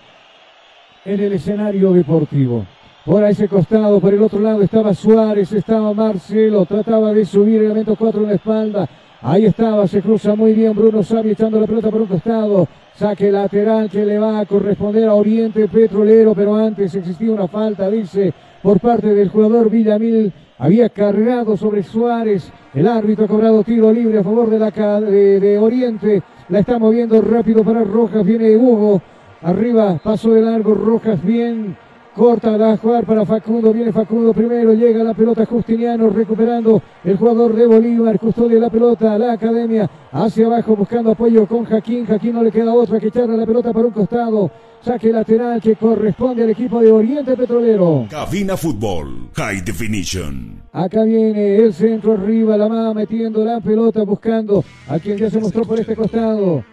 en 1.05 1.19
el 1.19 1.33
escenario 1.33 1.93
deportivo. 1.93 2.65
Por 3.05 3.23
ese 3.23 3.47
costado, 3.47 3.99
por 3.99 4.13
el 4.13 4.21
otro 4.21 4.39
lado 4.39 4.61
estaba 4.63 4.93
Suárez, 4.93 5.53
estaba 5.53 5.93
Marcelo, 5.93 6.65
trataba 6.65 7.13
de 7.13 7.25
subir 7.25 7.59
el 7.59 7.65
elemento 7.67 7.95
4 7.95 8.21
en 8.21 8.27
la 8.27 8.33
espalda. 8.33 8.89
Ahí 9.21 9.45
estaba, 9.45 9.87
se 9.87 10.01
cruza 10.01 10.35
muy 10.35 10.53
bien 10.53 10.73
Bruno 10.73 11.01
Sabi 11.03 11.31
echando 11.31 11.59
la 11.59 11.67
pelota 11.67 11.89
por 11.89 12.01
un 12.01 12.07
costado. 12.07 12.67
Saque 12.95 13.31
lateral 13.31 13.89
que 13.89 14.03
le 14.03 14.17
va 14.17 14.39
a 14.39 14.45
corresponder 14.45 15.07
a 15.07 15.13
Oriente 15.13 15.67
Petrolero, 15.67 16.33
pero 16.33 16.55
antes 16.55 16.93
existía 16.95 17.31
una 17.31 17.47
falta, 17.47 17.89
dice, 17.89 18.33
por 18.61 18.79
parte 18.79 19.13
del 19.13 19.29
jugador 19.29 19.69
Villamil. 19.69 20.33
Había 20.59 20.89
cargado 20.89 21.55
sobre 21.55 21.83
Suárez. 21.83 22.51
El 22.73 22.87
árbitro 22.87 23.25
ha 23.25 23.27
cobrado 23.27 23.63
tiro 23.63 23.91
libre 23.91 24.19
a 24.19 24.23
favor 24.23 24.49
de, 24.49 24.59
la, 24.59 24.71
de, 24.71 25.57
Oriente. 25.59 26.23
La 26.49 26.59
está 26.59 26.79
moviendo 26.79 27.21
rápido 27.21 27.63
para 27.63 27.83
Rojas. 27.83 28.25
Viene 28.25 28.55
Hugo. 28.55 29.01
Arriba, 29.41 29.99
paso 30.03 30.31
de 30.31 30.41
largo. 30.41 30.73
Rojas 30.73 31.23
bien 31.23 31.77
Corta 32.17 32.57
la 32.57 32.75
jugar 32.77 33.05
para 33.05 33.27
Facundo. 33.27 33.71
Viene 33.71 33.93
Facundo 33.93 34.33
primero. 34.33 34.73
Llega 34.73 35.03
la 35.03 35.13
pelota 35.13 35.45
Justiniano 35.45 36.09
recuperando 36.09 36.81
el 37.03 37.15
jugador 37.15 37.55
de 37.55 37.67
Bolívar. 37.67 38.17
Custodia 38.17 38.59
la 38.59 38.71
pelota. 38.71 39.19
La 39.19 39.33
academia 39.33 39.87
hacia 40.11 40.47
abajo 40.47 40.75
buscando 40.75 41.11
apoyo 41.11 41.45
con 41.45 41.63
Jaquín. 41.65 42.07
Jaquín 42.07 42.33
no 42.33 42.41
le 42.41 42.51
queda 42.51 42.73
otra 42.73 42.99
que 42.99 43.09
echarle 43.09 43.37
la 43.37 43.45
pelota 43.45 43.71
para 43.71 43.85
un 43.85 43.93
costado. 43.93 44.49
Saque 44.81 45.11
lateral 45.11 45.61
que 45.61 45.75
corresponde 45.75 46.41
al 46.41 46.49
equipo 46.49 46.81
de 46.81 46.91
Oriente 46.91 47.37
Petrolero. 47.37 48.07
Cabina 48.09 48.57
Fútbol. 48.57 49.29
High 49.35 49.61
Definition. 49.61 50.63
Acá 50.73 51.03
viene 51.03 51.57
el 51.57 51.71
centro 51.71 52.13
arriba. 52.13 52.57
La 52.57 52.67
mano 52.67 52.95
metiendo 52.95 53.45
la 53.45 53.61
pelota 53.61 54.01
buscando 54.01 54.63
a 54.89 54.97
quien 54.97 55.17
ya 55.17 55.29
se 55.29 55.39
mostró 55.39 55.65
por 55.65 55.79
este 55.79 55.95
costado. 55.95 56.63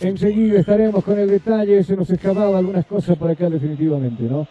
Enseguida 0.00 0.60
estaremos 0.60 1.02
con 1.04 1.18
el 1.18 1.28
detalle, 1.28 1.82
se 1.82 1.96
nos 1.96 2.08
escapaba 2.10 2.58
algunas 2.58 2.86
cosas 2.86 3.16
por 3.16 3.30
acá 3.30 3.48
definitivamente, 3.48 4.24
¿no? 4.24 4.46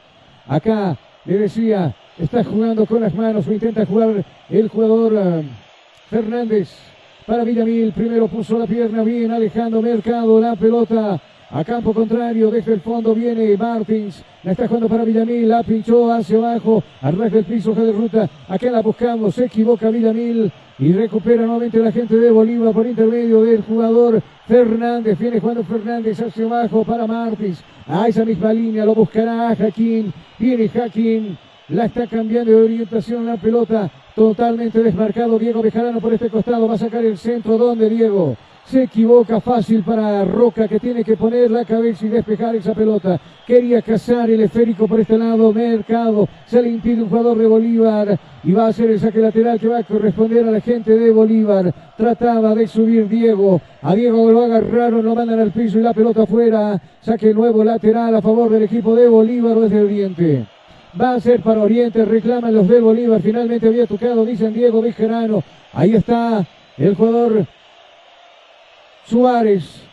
Acá 0.48 0.98
le 1.26 1.38
decía, 1.38 1.96
está 2.18 2.44
jugando 2.44 2.86
con 2.86 3.02
las 3.02 3.14
manos 3.14 3.48
o 3.48 3.54
intenta 3.54 3.86
jugar 3.86 4.26
el 4.50 4.68
jugador 4.70 5.14
uh, 5.14 5.44
Fernández 6.10 6.70
para 7.26 7.44
Villamil. 7.44 7.94
Primero 7.94 8.28
puso 8.28 8.58
la 8.58 8.66
pierna 8.66 9.04
bien, 9.04 9.32
Alejandro 9.32 9.82
Mercado, 9.82 10.40
la 10.42 10.56
pelota 10.56 11.22
a 11.52 11.64
campo 11.64 11.94
contrario, 11.94 12.50
desde 12.50 12.74
el 12.74 12.82
fondo 12.82 13.14
viene 13.14 13.58
Martins, 13.58 14.24
la 14.44 14.52
está 14.52 14.68
jugando 14.68 14.88
para 14.88 15.04
Villamil, 15.04 15.50
la 15.50 15.64
pinchó 15.64 16.12
hacia 16.12 16.38
abajo, 16.38 16.84
al 17.02 17.18
ras 17.18 17.32
del 17.32 17.46
piso, 17.46 17.74
de 17.74 17.92
ruta, 17.92 18.30
acá 18.48 18.72
la 18.72 18.82
buscamos, 18.82 19.36
se 19.36 19.46
equivoca 19.46 19.90
Villamil, 19.90 20.52
y 20.82 20.94
recupera 20.94 21.44
nuevamente 21.44 21.78
la 21.78 21.92
gente 21.92 22.16
de 22.16 22.32
Bolívar 22.32 22.74
por 22.74 22.88
intermedio 22.88 23.44
del 23.44 23.62
jugador 23.62 24.20
Fernández. 24.48 25.20
Viene 25.20 25.40
jugando 25.40 25.64
Fernández 25.64 26.20
hacia 26.20 26.46
abajo 26.46 26.84
para 26.84 27.06
Martins. 27.06 27.64
A 27.88 28.08
esa 28.08 28.26
misma 28.26 28.52
línea 28.52 28.84
lo 28.84 28.96
buscará 28.96 29.56
Jaquín. 29.56 30.12
Viene 30.40 30.68
Jaquín. 30.70 31.38
La 31.70 31.86
está 31.86 32.08
cambiando 32.08 32.52
de 32.52 32.64
orientación 32.64 33.28
la 33.28 33.38
pelota. 33.38 33.92
Totalmente 34.16 34.82
desmarcado 34.82 35.38
Diego 35.38 35.62
Bejarano 35.62 36.02
por 36.02 36.14
este 36.14 36.32
costado. 36.32 36.68
Va 36.68 36.74
a 36.74 36.80
sacar 36.80 37.06
el 37.06 37.18
centro. 37.20 37.60
¿Dónde 37.60 37.88
Diego? 37.88 38.36
Se 38.66 38.84
equivoca 38.84 39.42
fácil 39.42 39.84
para 39.84 40.24
Roca 40.24 40.68
que 40.68 40.80
tiene 40.80 41.04
que 41.04 41.18
poner 41.18 41.52
la 41.52 41.66
cabeza 41.66 42.06
y 42.06 42.10
despejar 42.10 42.56
esa 42.56 42.74
pelota. 42.74 43.20
Quería 43.46 43.82
cazar 43.82 44.30
el 44.30 44.42
esférico 44.42 44.88
por 44.88 45.00
este 45.00 45.18
lado. 45.18 45.52
Mercado. 45.52 46.28
Se 46.46 46.62
le 46.62 46.70
impide 46.70 47.04
un 47.04 47.10
jugador 47.10 47.38
de 47.38 47.48
Bolívar. 47.48 48.20
Y 48.44 48.54
va 48.54 48.68
a 48.68 48.74
ser 48.74 48.92
el 48.92 49.00
saque 49.00 49.20
lateral 49.20 49.60
que 49.60 49.68
va 49.68 49.80
a 49.80 49.84
corresponder 49.84 50.48
a 50.48 50.52
la 50.52 50.62
gente 50.62 50.98
de 50.98 51.12
Bolívar. 51.12 51.74
Trataba 51.98 52.56
de 52.56 52.68
subir 52.68 53.10
Diego. 53.10 53.60
A 53.82 53.94
Diego 53.94 54.32
lo 54.32 54.44
agarraron, 54.44 55.04
lo 55.04 55.16
mandan 55.16 55.40
al 55.40 55.52
piso 55.52 55.80
y 55.80 55.84
la 55.84 55.94
pelota 55.94 56.24
afuera. 56.24 56.82
Saque 57.02 57.34
nuevo 57.34 57.64
lateral 57.64 58.16
a 58.16 58.22
favor 58.22 58.50
del 58.50 58.64
equipo 58.64 58.96
de 58.96 59.10
Bolívar 59.10 59.60
desde 59.60 59.82
Oriente. 59.82 60.46
Va 61.00 61.16
a 61.16 61.20
ser 61.20 61.42
para 61.42 61.62
Oriente. 61.62 62.06
Reclaman 62.06 62.54
los 62.54 62.68
de 62.70 62.80
Bolívar. 62.80 63.22
Finalmente 63.22 63.68
había 63.68 63.86
tocado, 63.86 64.26
dicen 64.26 64.54
Diego 64.54 64.82
Bejarano. 64.82 65.44
Ahí 65.74 65.96
está 65.96 66.46
el 66.78 66.96
jugador 66.96 67.46
Suárez, 69.06 69.84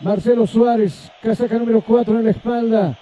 Marcelo 0.00 0.46
Suárez, 0.46 1.10
casaca 1.22 1.58
número 1.58 1.80
4 1.82 2.18
en 2.18 2.24
la 2.24 2.30
espalda. 2.30 2.98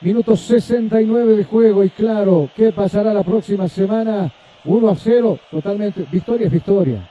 Minuto 0.00 0.36
69 0.36 1.36
de 1.36 1.44
juego 1.44 1.82
y 1.82 1.90
claro, 1.90 2.50
¿qué 2.54 2.72
pasará 2.72 3.14
la 3.14 3.22
próxima 3.22 3.66
semana? 3.68 4.30
1 4.64 4.88
a 4.88 4.94
0, 4.94 5.38
totalmente, 5.50 6.06
victoria 6.10 6.46
es 6.46 6.52
victoria. 6.52 7.08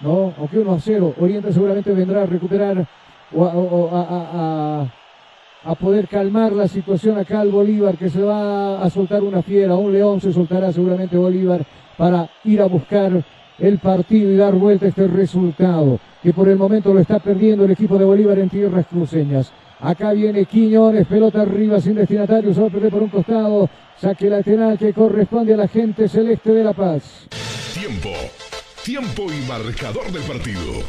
¿No? 0.00 0.34
Aunque 0.38 0.58
1 0.58 0.72
a 0.72 0.80
0, 0.80 1.14
Oriente 1.20 1.52
seguramente 1.52 1.92
vendrá 1.92 2.22
a 2.22 2.26
recuperar 2.26 2.86
o, 3.34 3.90
a, 3.92 4.86
a, 5.64 5.74
poder 5.76 6.08
calmar 6.08 6.52
la 6.52 6.66
situación 6.66 7.18
acá 7.18 7.40
al 7.40 7.50
Bolívar, 7.50 7.96
que 7.96 8.10
se 8.10 8.20
va 8.20 8.82
a 8.82 8.90
soltar 8.90 9.22
una 9.22 9.42
fiera, 9.42 9.76
un 9.76 9.92
león 9.92 10.20
se 10.20 10.32
soltará 10.32 10.72
seguramente 10.72 11.16
Bolívar 11.16 11.64
para 11.96 12.28
ir 12.44 12.60
a 12.60 12.66
buscar 12.66 13.24
el 13.62 13.78
partido 13.78 14.28
y 14.32 14.36
dar 14.36 14.54
vuelta 14.54 14.86
a 14.86 14.88
este 14.88 15.06
resultado, 15.06 16.00
que 16.20 16.32
por 16.32 16.48
el 16.48 16.56
momento 16.56 16.92
lo 16.92 16.98
está 16.98 17.20
perdiendo 17.20 17.64
el 17.64 17.70
equipo 17.70 17.96
de 17.96 18.04
Bolívar 18.04 18.38
en 18.40 18.50
tierras 18.50 18.86
cruceñas. 18.88 19.52
Acá 19.78 20.12
viene 20.12 20.46
Quiñones, 20.46 21.06
pelota 21.06 21.42
arriba 21.42 21.80
sin 21.80 21.94
destinatario, 21.94 22.52
se 22.52 22.60
va 22.60 22.66
a 22.66 22.70
perder 22.70 22.90
por 22.90 23.02
un 23.02 23.08
costado. 23.08 23.70
Saque 24.00 24.28
lateral 24.28 24.76
que 24.78 24.92
corresponde 24.92 25.54
a 25.54 25.56
la 25.56 25.68
gente 25.68 26.08
celeste 26.08 26.52
de 26.52 26.64
La 26.64 26.72
Paz. 26.72 27.28
Tiempo, 27.72 28.10
tiempo 28.84 29.26
y 29.32 29.48
marcador 29.48 30.10
del 30.10 30.22
partido. 30.22 30.82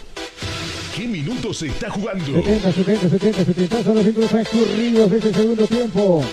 ¿Qué 0.96 1.08
minutos 1.08 1.58
se 1.58 1.68
está 1.68 1.92
jugando? 1.92 2.26
70, 2.26 2.72
70, 2.72 3.10
70, 3.10 3.46
70 3.46 3.84
son 3.84 3.96
los 3.96 4.04
cinco 4.04 4.22
transcurridos 4.22 5.12
de 5.12 5.18
este 5.18 5.34
segundo 5.34 5.68
tiempo. 5.68 6.24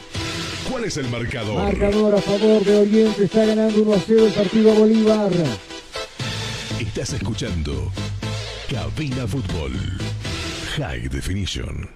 ¿Cuál 0.71 0.85
es 0.85 0.97
el 0.97 1.09
marcador? 1.11 1.63
Marcador 1.65 2.15
a 2.15 2.19
favor 2.19 2.65
de 2.65 2.79
Oriente, 2.79 3.25
está 3.25 3.45
ganando 3.45 3.83
1 3.83 3.93
a 3.93 3.99
0 4.07 4.27
el 4.27 4.33
partido 4.33 4.75
Bolívar. 4.75 5.31
Estás 6.93 7.13
escuchando 7.13 7.71
Cabina 8.69 9.25
Fútbol 9.25 9.71
High 10.75 11.09
Definition. 11.09 11.89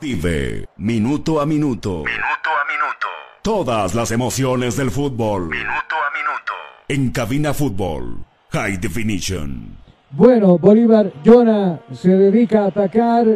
Vive 0.00 0.64
minuto 0.78 1.38
a 1.38 1.44
minuto. 1.44 1.98
Minuto 1.98 2.48
a 2.48 2.64
minuto. 2.72 3.06
Todas 3.42 3.94
las 3.94 4.10
emociones 4.10 4.78
del 4.78 4.90
fútbol. 4.90 5.50
Minuto 5.50 5.66
a 5.68 6.10
minuto. 6.16 6.52
En 6.88 7.10
Cabina 7.10 7.52
Fútbol 7.52 8.24
High 8.52 8.78
Definition. 8.78 9.76
Bueno, 10.12 10.56
Bolívar, 10.56 11.12
Jonah 11.22 11.78
se 11.92 12.08
dedica 12.08 12.64
a 12.64 12.68
atacar 12.68 13.26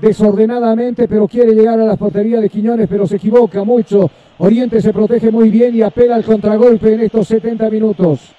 desordenadamente, 0.00 1.08
pero 1.08 1.26
quiere 1.26 1.54
llegar 1.54 1.80
a 1.80 1.86
la 1.86 1.96
portería 1.96 2.40
de 2.40 2.48
Quiñones, 2.48 2.86
pero 2.88 3.04
se 3.04 3.16
equivoca 3.16 3.64
mucho. 3.64 4.08
Oriente 4.38 4.80
se 4.80 4.92
protege 4.92 5.32
muy 5.32 5.50
bien 5.50 5.74
y 5.74 5.82
apela 5.82 6.14
al 6.14 6.24
contragolpe 6.24 6.94
en 6.94 7.00
estos 7.00 7.26
70 7.26 7.68
minutos. 7.68 8.36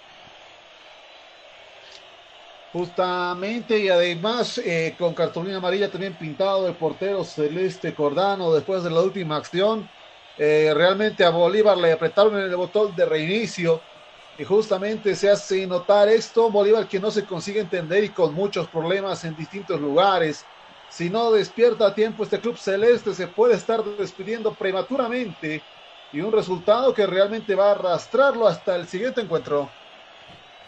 Justamente 2.72 3.80
y 3.80 3.88
además 3.90 4.58
eh, 4.60 4.96
con 4.98 5.14
cartulina 5.16 5.58
amarilla 5.58 5.90
también 5.90 6.18
pintado 6.18 6.68
el 6.68 6.76
portero 6.78 7.24
Celeste 7.24 7.96
Cordano 7.96 8.54
después 8.54 8.84
de 8.84 8.90
la 8.92 9.02
última 9.02 9.38
acción. 9.38 9.92
Eh, 10.36 10.72
realmente 10.76 11.24
a 11.24 11.30
Bolívar 11.32 11.78
le 11.78 11.92
apretaron 11.94 12.38
el 12.38 12.56
botón 12.56 12.94
de 12.96 13.06
reinicio 13.06 13.88
y 14.36 14.44
justamente 14.44 15.16
se 15.16 15.30
hace 15.30 15.66
notar 15.66 16.10
esto. 16.10 16.52
Bolívar 16.52 16.88
que 16.88 17.00
no 17.00 17.10
se 17.10 17.26
consigue 17.26 17.62
entender 17.62 18.04
y 18.04 18.14
con 18.14 18.34
muchos 18.36 18.70
problemas 18.70 19.24
en 19.24 19.36
distintos 19.36 19.80
lugares. 19.82 20.52
Si 20.88 21.10
no 21.10 21.32
despierta 21.32 21.88
a 21.88 21.96
tiempo 21.96 22.24
este 22.24 22.40
club 22.42 22.58
celeste 22.58 23.14
se 23.16 23.28
puede 23.30 23.56
estar 23.56 23.84
despidiendo 23.84 24.56
prematuramente 24.56 25.68
y 26.12 26.22
un 26.22 26.32
resultado 26.34 26.94
que 26.94 27.08
realmente 27.08 27.56
va 27.56 27.70
a 27.70 27.72
arrastrarlo 27.72 28.48
hasta 28.48 28.76
el 28.76 28.88
siguiente 28.88 29.22
encuentro. 29.22 29.78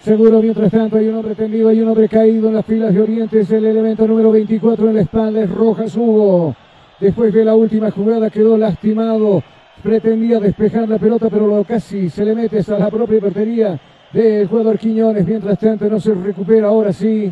Seguro, 0.02 0.42
mientras 0.42 0.72
tanto, 0.72 0.96
hay 0.96 1.10
un 1.10 1.16
hombre 1.18 1.36
tendido, 1.36 1.68
hay 1.68 1.82
un 1.82 1.90
hombre 1.90 2.08
caído 2.08 2.48
en 2.48 2.54
las 2.54 2.66
filas 2.66 2.94
de 2.94 3.02
Oriente. 3.02 3.42
Es 3.42 3.52
el 3.52 3.66
elemento 3.66 4.08
número 4.08 4.32
24 4.32 4.90
en 4.90 4.96
la 4.96 5.02
espalda. 5.02 5.42
Es 5.42 5.50
Rojas 5.50 5.96
Hugo. 5.98 6.56
Después 7.02 7.34
de 7.34 7.44
la 7.44 7.54
última 7.54 7.92
jugada 7.92 8.30
quedó 8.30 8.58
lastimado. 8.58 9.44
Pretendía 9.84 10.40
despejar 10.40 10.88
la 10.88 10.98
pelota, 10.98 11.28
pero 11.30 11.48
lo 11.48 11.64
casi 11.66 12.10
se 12.10 12.24
le 12.24 12.34
mete 12.34 12.60
a 12.60 12.80
la 12.80 12.90
propia 12.90 13.20
portería 13.20 13.80
del 14.14 14.48
jugador 14.48 14.80
Quiñones. 14.80 15.28
Mientras 15.28 15.60
tanto, 15.60 15.90
no 15.90 16.00
se 16.00 16.14
recupera. 16.14 16.70
Ahora 16.70 16.94
sí. 16.94 17.32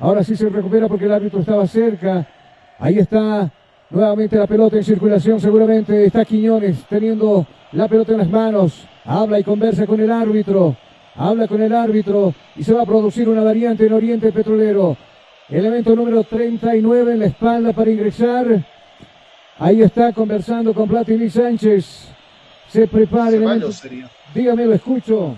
Ahora 0.00 0.24
sí 0.24 0.34
se 0.34 0.48
recupera 0.48 0.88
porque 0.88 1.04
el 1.04 1.12
árbitro 1.12 1.38
estaba 1.38 1.68
cerca. 1.68 2.26
Ahí 2.80 2.98
está 2.98 3.48
nuevamente 3.90 4.36
la 4.36 4.48
pelota 4.48 4.76
en 4.76 4.84
circulación. 4.84 5.38
Seguramente 5.38 6.04
está 6.04 6.24
Quiñones 6.24 6.84
teniendo 6.88 7.46
la 7.72 7.86
pelota 7.86 8.10
en 8.10 8.18
las 8.18 8.30
manos. 8.30 8.88
Habla 9.04 9.38
y 9.38 9.44
conversa 9.44 9.86
con 9.86 10.00
el 10.00 10.10
árbitro 10.10 10.76
habla 11.18 11.48
con 11.48 11.60
el 11.60 11.74
árbitro 11.74 12.32
y 12.56 12.62
se 12.62 12.72
va 12.72 12.82
a 12.82 12.86
producir 12.86 13.28
una 13.28 13.42
variante 13.42 13.86
en 13.86 13.92
Oriente 13.92 14.32
Petrolero. 14.32 14.96
Elemento 15.48 15.94
número 15.96 16.22
39 16.22 17.12
en 17.12 17.18
la 17.18 17.26
espalda 17.26 17.72
para 17.72 17.90
ingresar. 17.90 18.64
Ahí 19.58 19.82
está 19.82 20.12
conversando 20.12 20.72
con 20.72 20.88
Platini 20.88 21.28
Sánchez. 21.28 22.08
Se 22.68 22.86
prepara 22.86 23.30
el 23.30 23.64
Dígame, 24.32 24.66
lo 24.66 24.74
escucho. 24.74 25.36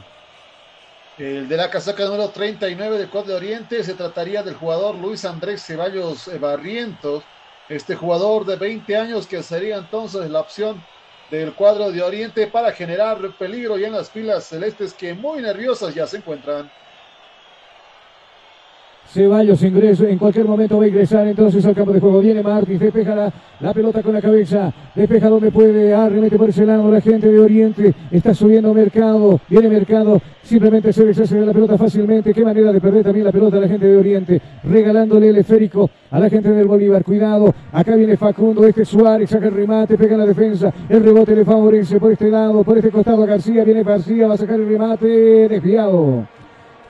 El 1.16 1.48
de 1.48 1.56
la 1.56 1.70
casaca 1.70 2.04
número 2.04 2.28
39 2.28 2.98
del 2.98 3.08
cuadro 3.08 3.30
de 3.30 3.36
Oriente 3.36 3.84
se 3.84 3.94
trataría 3.94 4.42
del 4.42 4.54
jugador 4.54 4.96
Luis 4.96 5.24
Andrés 5.24 5.64
Ceballos 5.64 6.30
Barrientos. 6.40 7.22
Este 7.68 7.94
jugador 7.94 8.44
de 8.44 8.56
20 8.56 8.96
años 8.96 9.26
que 9.26 9.42
sería 9.42 9.76
entonces 9.76 10.28
la 10.28 10.40
opción 10.40 10.82
del 11.30 11.54
cuadro 11.54 11.92
de 11.92 12.02
Oriente 12.02 12.48
para 12.48 12.72
generar 12.72 13.36
peligro 13.38 13.78
y 13.78 13.84
en 13.84 13.92
las 13.92 14.10
filas 14.10 14.46
celestes 14.46 14.94
que 14.94 15.14
muy 15.14 15.40
nerviosas 15.40 15.94
ya 15.94 16.06
se 16.06 16.18
encuentran. 16.18 16.72
Ceballos 19.12 19.60
ingreso, 19.64 20.06
en 20.06 20.18
cualquier 20.18 20.46
momento 20.46 20.78
va 20.78 20.84
a 20.84 20.86
ingresar 20.86 21.26
entonces 21.26 21.66
al 21.66 21.74
campo 21.74 21.92
de 21.92 21.98
juego. 21.98 22.20
Viene 22.20 22.44
Martins, 22.44 22.78
despeja 22.78 23.32
la, 23.60 23.74
pelota 23.74 24.04
con 24.04 24.14
la 24.14 24.22
cabeza, 24.22 24.72
despeja 24.94 25.28
donde 25.28 25.50
puede, 25.50 25.92
arremete 25.92 26.38
por 26.38 26.48
ese 26.48 26.64
lado 26.64 26.88
la 26.92 27.00
gente 27.00 27.28
de 27.28 27.40
Oriente, 27.40 27.92
está 28.12 28.32
subiendo 28.32 28.72
Mercado, 28.72 29.40
viene 29.48 29.68
Mercado, 29.68 30.22
simplemente 30.44 30.92
se 30.92 31.04
deshace 31.04 31.40
de 31.40 31.46
la 31.46 31.52
pelota 31.52 31.76
fácilmente. 31.76 32.32
Qué 32.32 32.44
manera 32.44 32.72
de 32.72 32.80
perder 32.80 33.02
también 33.02 33.24
la 33.24 33.32
pelota 33.32 33.56
a 33.56 33.60
la 33.60 33.68
gente 33.68 33.86
de 33.86 33.96
Oriente, 33.96 34.40
regalándole 34.62 35.30
el 35.30 35.38
esférico 35.38 35.90
a 36.08 36.20
la 36.20 36.30
gente 36.30 36.52
del 36.52 36.68
Bolívar. 36.68 37.02
Cuidado, 37.02 37.52
acá 37.72 37.96
viene 37.96 38.16
Facundo, 38.16 38.64
este 38.64 38.84
Suárez, 38.84 39.28
saca 39.28 39.48
el 39.48 39.54
remate, 39.54 39.98
pega 39.98 40.16
la 40.16 40.26
defensa, 40.26 40.72
el 40.88 41.02
rebote 41.02 41.34
le 41.34 41.44
favorece 41.44 41.98
por 41.98 42.12
este 42.12 42.30
lado, 42.30 42.62
por 42.62 42.78
este 42.78 42.92
costado 42.92 43.24
a 43.24 43.26
García, 43.26 43.64
viene 43.64 43.82
García, 43.82 44.28
va 44.28 44.34
a 44.34 44.38
sacar 44.38 44.60
el 44.60 44.68
remate, 44.68 45.48
desviado. 45.48 46.28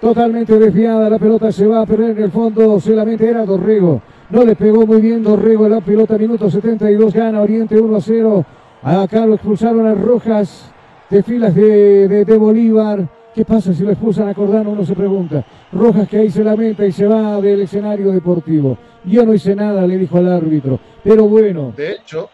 Totalmente 0.01 0.59
desviada, 0.59 1.11
la 1.11 1.19
pelota 1.19 1.53
se 1.53 1.67
va 1.67 1.83
a 1.83 1.87
perder 1.87 2.17
en 2.17 2.25
el 2.25 2.31
fondo, 2.31 2.81
solamente 2.81 3.29
era 3.29 3.45
Dorrego. 3.45 4.01
No 4.31 4.45
le 4.45 4.57
pegó 4.57 4.87
muy 4.87 5.01
bien 5.01 5.23
Dorrego 5.23 5.69
la 5.69 5.83
pelota, 5.83 6.17
minuto 6.17 6.51
72, 6.51 7.13
gana 7.13 7.43
Oriente 7.43 7.79
1 7.79 7.97
a 7.97 8.01
0. 8.01 8.45
Acá 8.83 9.27
lo 9.27 9.35
expulsaron 9.35 9.87
a 9.87 9.95
Rojas 9.95 10.73
de 11.11 11.23
filas 11.23 11.55
de, 11.55 12.09
de, 12.09 12.25
de 12.25 12.39
Bolívar. 12.39 13.07
¿Qué 13.35 13.45
pasa 13.45 13.75
si 13.75 13.83
lo 13.83 13.91
expulsan 13.91 14.29
a 14.29 14.35
Cordano? 14.35 14.71
Uno 14.71 14.87
se 14.87 14.95
pregunta. 14.95 15.45
Rojas 15.71 16.09
que 16.09 16.17
ahí 16.19 16.31
se 16.31 16.43
lamenta 16.43 16.87
y 16.87 16.93
se 16.93 17.07
va 17.07 17.39
del 17.41 17.61
escenario 17.61 18.11
deportivo. 18.11 18.79
Yo 19.05 19.27
no 19.27 19.35
hice 19.35 19.55
nada, 19.55 19.87
le 19.87 19.99
dijo 19.99 20.17
al 20.17 20.33
árbitro. 20.33 20.81
Pero 21.05 21.25
bueno. 21.25 21.75
De 21.77 21.93
hecho, 21.93 22.31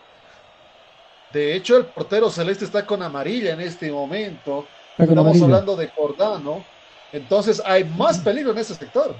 de 1.32 1.56
hecho 1.56 1.76
el 1.78 1.86
portero 1.86 2.30
celeste 2.30 2.64
está 2.64 2.86
con 2.86 3.02
amarilla 3.02 3.55
en 3.55 3.60
este 3.60 3.90
momento. 3.90 4.66
Estamos 4.97 5.18
amarilla. 5.18 5.44
hablando 5.44 5.76
de 5.76 5.88
Cordano. 5.90 6.75
Entonces 7.12 7.62
hay 7.64 7.84
más 7.84 8.18
peligro 8.18 8.52
en 8.52 8.58
ese 8.58 8.74
sector. 8.74 9.14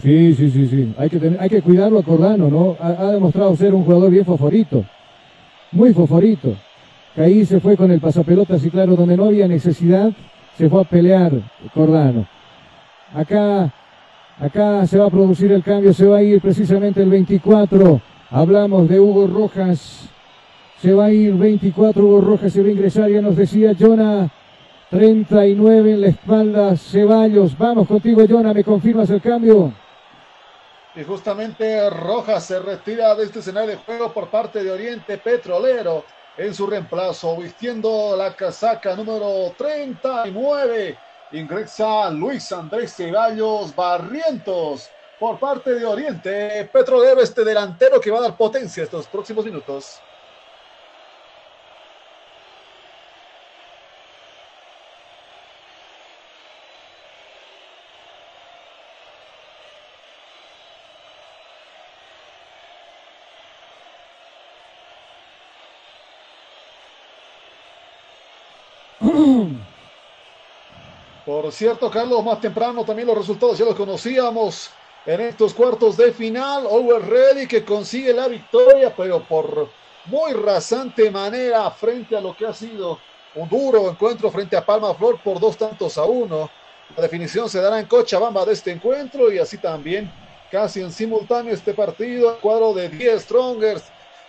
Sí, 0.00 0.34
sí, 0.34 0.50
sí, 0.50 0.66
sí. 0.66 0.94
Hay 0.98 1.08
que, 1.10 1.18
tener, 1.18 1.40
hay 1.40 1.48
que 1.48 1.62
cuidarlo 1.62 1.98
a 1.98 2.02
Cordano, 2.02 2.48
¿no? 2.48 2.76
Ha, 2.80 3.12
demostrado 3.12 3.54
ser 3.56 3.74
un 3.74 3.84
jugador 3.84 4.10
bien 4.10 4.24
foforito. 4.24 4.84
Muy 5.70 5.92
foforito. 5.92 6.56
Que 7.14 7.22
ahí 7.22 7.44
se 7.44 7.60
fue 7.60 7.76
con 7.76 7.90
el 7.90 8.00
pasapelotas 8.00 8.64
y 8.64 8.70
claro, 8.70 8.96
donde 8.96 9.16
no 9.16 9.26
había 9.26 9.46
necesidad, 9.46 10.10
se 10.56 10.68
fue 10.68 10.80
a 10.80 10.84
pelear 10.84 11.32
Cordano. 11.74 12.26
Acá, 13.14 13.72
acá 14.38 14.86
se 14.86 14.98
va 14.98 15.06
a 15.06 15.10
producir 15.10 15.52
el 15.52 15.62
cambio, 15.62 15.92
se 15.92 16.06
va 16.06 16.18
a 16.18 16.22
ir 16.22 16.40
precisamente 16.40 17.02
el 17.02 17.10
24. 17.10 18.00
Hablamos 18.30 18.88
de 18.88 18.98
Hugo 18.98 19.26
Rojas. 19.26 20.08
Se 20.80 20.92
va 20.92 21.06
a 21.06 21.12
ir 21.12 21.34
24, 21.34 22.02
Hugo 22.02 22.20
Rojas 22.20 22.52
se 22.52 22.60
va 22.60 22.68
a 22.68 22.72
ingresar, 22.72 23.08
ya 23.08 23.20
nos 23.20 23.36
decía 23.36 23.72
Jonah. 23.78 24.28
39 24.92 25.92
en 25.92 26.00
la 26.02 26.08
espalda, 26.08 26.76
Ceballos. 26.76 27.56
Vamos 27.56 27.88
contigo, 27.88 28.26
Jonah, 28.28 28.52
¿me 28.52 28.62
confirmas 28.62 29.08
el 29.08 29.22
cambio? 29.22 29.72
Y 30.94 31.02
justamente 31.02 31.88
Rojas 31.88 32.44
se 32.44 32.60
retira 32.60 33.14
de 33.14 33.24
este 33.24 33.38
escenario 33.38 33.70
de 33.70 33.76
juego 33.76 34.12
por 34.12 34.28
parte 34.28 34.62
de 34.62 34.70
Oriente 34.70 35.16
Petrolero 35.16 36.04
en 36.36 36.52
su 36.52 36.66
reemplazo, 36.66 37.38
vistiendo 37.38 38.14
la 38.18 38.36
casaca 38.36 38.94
número 38.94 39.54
39. 39.56 40.98
Ingresa 41.32 42.10
Luis 42.10 42.52
Andrés 42.52 42.94
Ceballos 42.94 43.74
Barrientos 43.74 44.90
por 45.18 45.38
parte 45.38 45.70
de 45.70 45.86
Oriente 45.86 46.68
Petrolero, 46.70 47.22
este 47.22 47.44
delantero 47.44 47.98
que 47.98 48.10
va 48.10 48.18
a 48.18 48.22
dar 48.22 48.36
potencia 48.36 48.82
estos 48.82 49.08
próximos 49.08 49.46
minutos. 49.46 50.02
Por 71.32 71.50
cierto, 71.50 71.90
Carlos, 71.90 72.22
más 72.22 72.42
temprano 72.42 72.84
también 72.84 73.08
los 73.08 73.16
resultados 73.16 73.56
ya 73.56 73.64
los 73.64 73.74
conocíamos 73.74 74.68
en 75.06 75.18
estos 75.22 75.54
cuartos 75.54 75.96
de 75.96 76.12
final. 76.12 76.66
Always 76.66 77.06
Ready 77.06 77.46
que 77.46 77.64
consigue 77.64 78.12
la 78.12 78.28
victoria, 78.28 78.94
pero 78.94 79.22
por 79.26 79.66
muy 80.04 80.34
rasante 80.34 81.10
manera 81.10 81.70
frente 81.70 82.18
a 82.18 82.20
lo 82.20 82.36
que 82.36 82.44
ha 82.44 82.52
sido 82.52 82.98
un 83.34 83.48
duro 83.48 83.88
encuentro 83.88 84.30
frente 84.30 84.58
a 84.58 84.66
Palma 84.66 84.94
Flor 84.94 85.18
por 85.24 85.40
dos 85.40 85.56
tantos 85.56 85.96
a 85.96 86.04
uno. 86.04 86.50
La 86.94 87.02
definición 87.04 87.48
se 87.48 87.62
dará 87.62 87.80
en 87.80 87.86
Cochabamba 87.86 88.44
de 88.44 88.52
este 88.52 88.70
encuentro 88.70 89.32
y 89.32 89.38
así 89.38 89.56
también 89.56 90.12
casi 90.50 90.82
en 90.82 90.92
simultáneo 90.92 91.54
este 91.54 91.72
partido. 91.72 92.38
Cuadro 92.42 92.74
de 92.74 92.90
10 92.90 93.22
Strongers 93.22 93.84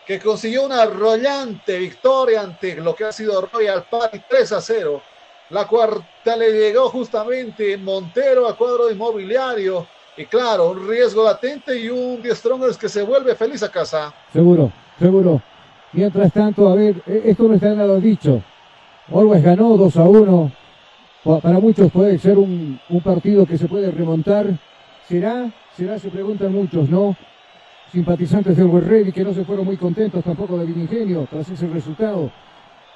que 0.08 0.22
consiguió 0.22 0.64
una 0.64 0.84
arrollante 0.84 1.80
victoria 1.80 2.40
ante 2.40 2.76
lo 2.76 2.96
que 2.96 3.04
ha 3.04 3.12
sido 3.12 3.42
Royal 3.52 3.84
Party 3.90 4.22
3 4.26 4.52
a 4.54 4.62
0. 4.62 5.04
La 5.50 5.68
cuarta 5.68 6.36
le 6.38 6.52
llegó 6.52 6.90
justamente 6.90 7.78
Montero 7.78 8.48
a 8.48 8.56
cuadro 8.58 8.90
inmobiliario. 8.90 9.86
Y 10.18 10.26
claro, 10.26 10.72
un 10.72 10.88
riesgo 10.88 11.24
latente 11.24 11.78
y 11.80 11.90
un 11.90 12.22
10 12.22 12.38
Strongers 12.38 12.78
que 12.78 12.88
se 12.90 13.02
vuelve 13.02 13.36
feliz 13.36 13.64
a 13.64 13.72
casa. 13.72 14.14
Seguro, 14.32 14.72
seguro. 15.00 15.42
Mientras 15.92 16.32
tanto, 16.32 16.68
a 16.70 16.76
ver, 16.76 17.02
eh, 17.08 17.24
esto 17.26 17.44
no 17.48 17.56
está 17.56 17.74
nada 17.74 17.98
dicho. 18.00 18.42
Always 19.12 19.44
ganó 19.44 19.76
2 19.78 19.98
a 19.98 20.04
1. 20.04 20.52
Pa- 21.24 21.40
Para 21.40 21.60
muchos 21.60 21.92
puede 21.92 22.18
ser 22.20 22.38
un, 22.38 22.80
partido 23.04 23.46
que 23.46 23.58
se 23.58 23.68
puede 23.68 23.92
remontar. 23.92 24.48
¿Será? 25.08 25.52
¿Será? 25.76 25.98
Se 26.00 26.10
preguntan 26.10 26.52
muchos, 26.52 26.90
¿no? 26.90 27.16
Simpatizantes 27.92 28.56
del 28.58 28.66
Always 28.68 28.88
Ready 28.88 29.12
que 29.12 29.24
no 29.24 29.34
se 29.34 29.46
fueron 29.46 29.66
muy 29.66 29.78
contentos 29.78 30.24
tampoco 30.24 30.58
de 30.58 30.66
Ingenio 30.66 31.28
tras 31.30 31.50
ese 31.50 31.68
resultado. 31.68 32.32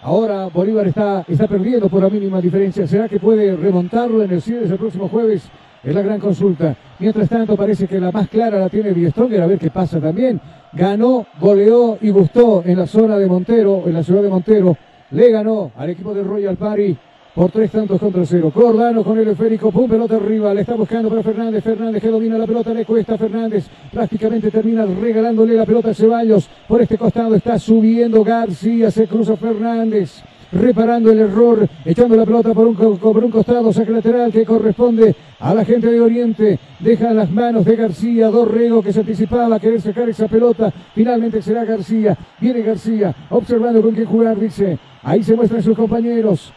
Ahora 0.02 0.48
Bolívar 0.48 0.88
está, 0.88 1.26
está 1.28 1.48
perdiendo 1.48 1.90
por 1.90 2.02
la 2.04 2.10
mínima 2.10 2.40
diferencia. 2.40 2.86
¿Será 2.86 3.10
que 3.10 3.20
puede 3.20 3.56
remontarlo 3.56 4.24
en 4.24 4.32
el 4.32 4.42
cierre 4.42 4.66
el 4.66 4.78
próximo 4.78 5.10
jueves? 5.10 5.50
Es 5.84 5.94
la 5.94 6.02
gran 6.02 6.20
consulta. 6.20 6.76
Mientras 7.00 7.30
tanto, 7.30 7.56
parece 7.56 7.88
que 7.88 8.00
la 8.00 8.12
más 8.12 8.28
clara 8.30 8.60
la 8.60 8.70
tiene 8.70 8.94
Die 8.94 9.10
Stronger, 9.10 9.42
a 9.42 9.48
ver 9.48 9.58
qué 9.58 9.70
pasa 9.70 10.00
también. 10.00 10.40
Ganó, 10.74 11.26
goleó 11.40 11.98
y 12.02 12.10
gustó 12.10 12.62
en 12.66 12.78
la 12.78 12.86
zona 12.86 13.18
de 13.18 13.26
Montero, 13.26 13.84
en 13.86 13.94
la 13.94 14.04
ciudad 14.04 14.22
de 14.22 14.30
Montero. 14.30 14.78
Le 15.12 15.32
ganó 15.32 15.72
al 15.78 15.90
equipo 15.90 16.14
de 16.14 16.24
Royal 16.24 16.58
Party 16.58 16.98
por 17.38 17.52
tres 17.52 17.70
tantos 17.70 18.00
contra 18.00 18.26
cero. 18.26 18.50
Cordano 18.52 19.04
con 19.04 19.20
el 19.20 19.28
esférico, 19.28 19.72
pum, 19.72 19.88
pelota 19.88 20.16
arriba, 20.16 20.56
le 20.56 20.62
está 20.62 20.74
buscando 20.74 21.08
para 21.08 21.22
Fernández, 21.22 21.64
Fernández 21.64 22.02
que 22.02 22.10
domina 22.10 22.36
la 22.36 22.48
pelota, 22.48 22.74
le 22.74 22.84
cuesta 22.84 23.14
a 23.14 23.18
Fernández, 23.20 23.68
prácticamente 23.94 24.50
termina 24.50 24.88
regalándole 24.88 25.54
la 25.54 25.64
pelota 25.64 25.92
a 25.92 25.94
Ceballos, 25.94 26.50
por 26.68 26.82
este 26.82 26.98
costado 26.98 27.36
está 27.36 27.60
subiendo 27.60 28.24
García, 28.24 28.90
se 28.90 29.06
cruza 29.06 29.38
Fernández, 29.38 30.24
reparando 30.52 31.12
el 31.12 31.20
error, 31.20 31.70
echando 31.86 32.16
la 32.16 32.26
pelota 32.26 32.56
por 32.56 32.66
un, 32.66 32.76
por 32.76 33.24
un 33.24 33.30
costado, 33.30 33.72
saque 33.72 33.92
lateral 33.92 34.32
que 34.32 34.44
corresponde 34.44 35.16
a 35.40 35.54
la 35.54 35.64
gente 35.64 35.92
de 35.92 36.02
Oriente, 36.02 36.58
deja 36.80 37.14
las 37.14 37.30
manos 37.30 37.66
de 37.66 37.76
García, 37.76 38.30
Dorrego 38.30 38.82
que 38.82 38.92
se 38.92 39.02
anticipaba 39.02 39.58
a 39.58 39.60
querer 39.60 39.80
sacar 39.80 40.10
esa 40.10 40.28
pelota, 40.28 40.74
finalmente 40.96 41.44
será 41.44 41.66
García, 41.66 42.18
viene 42.42 42.64
García, 42.64 43.14
observando 43.30 43.84
con 43.84 43.94
quién 43.94 44.08
jugar, 44.08 44.40
dice, 44.40 44.80
ahí 45.04 45.22
se 45.22 45.36
muestran 45.36 45.62
sus 45.62 45.78
compañeros, 45.78 46.52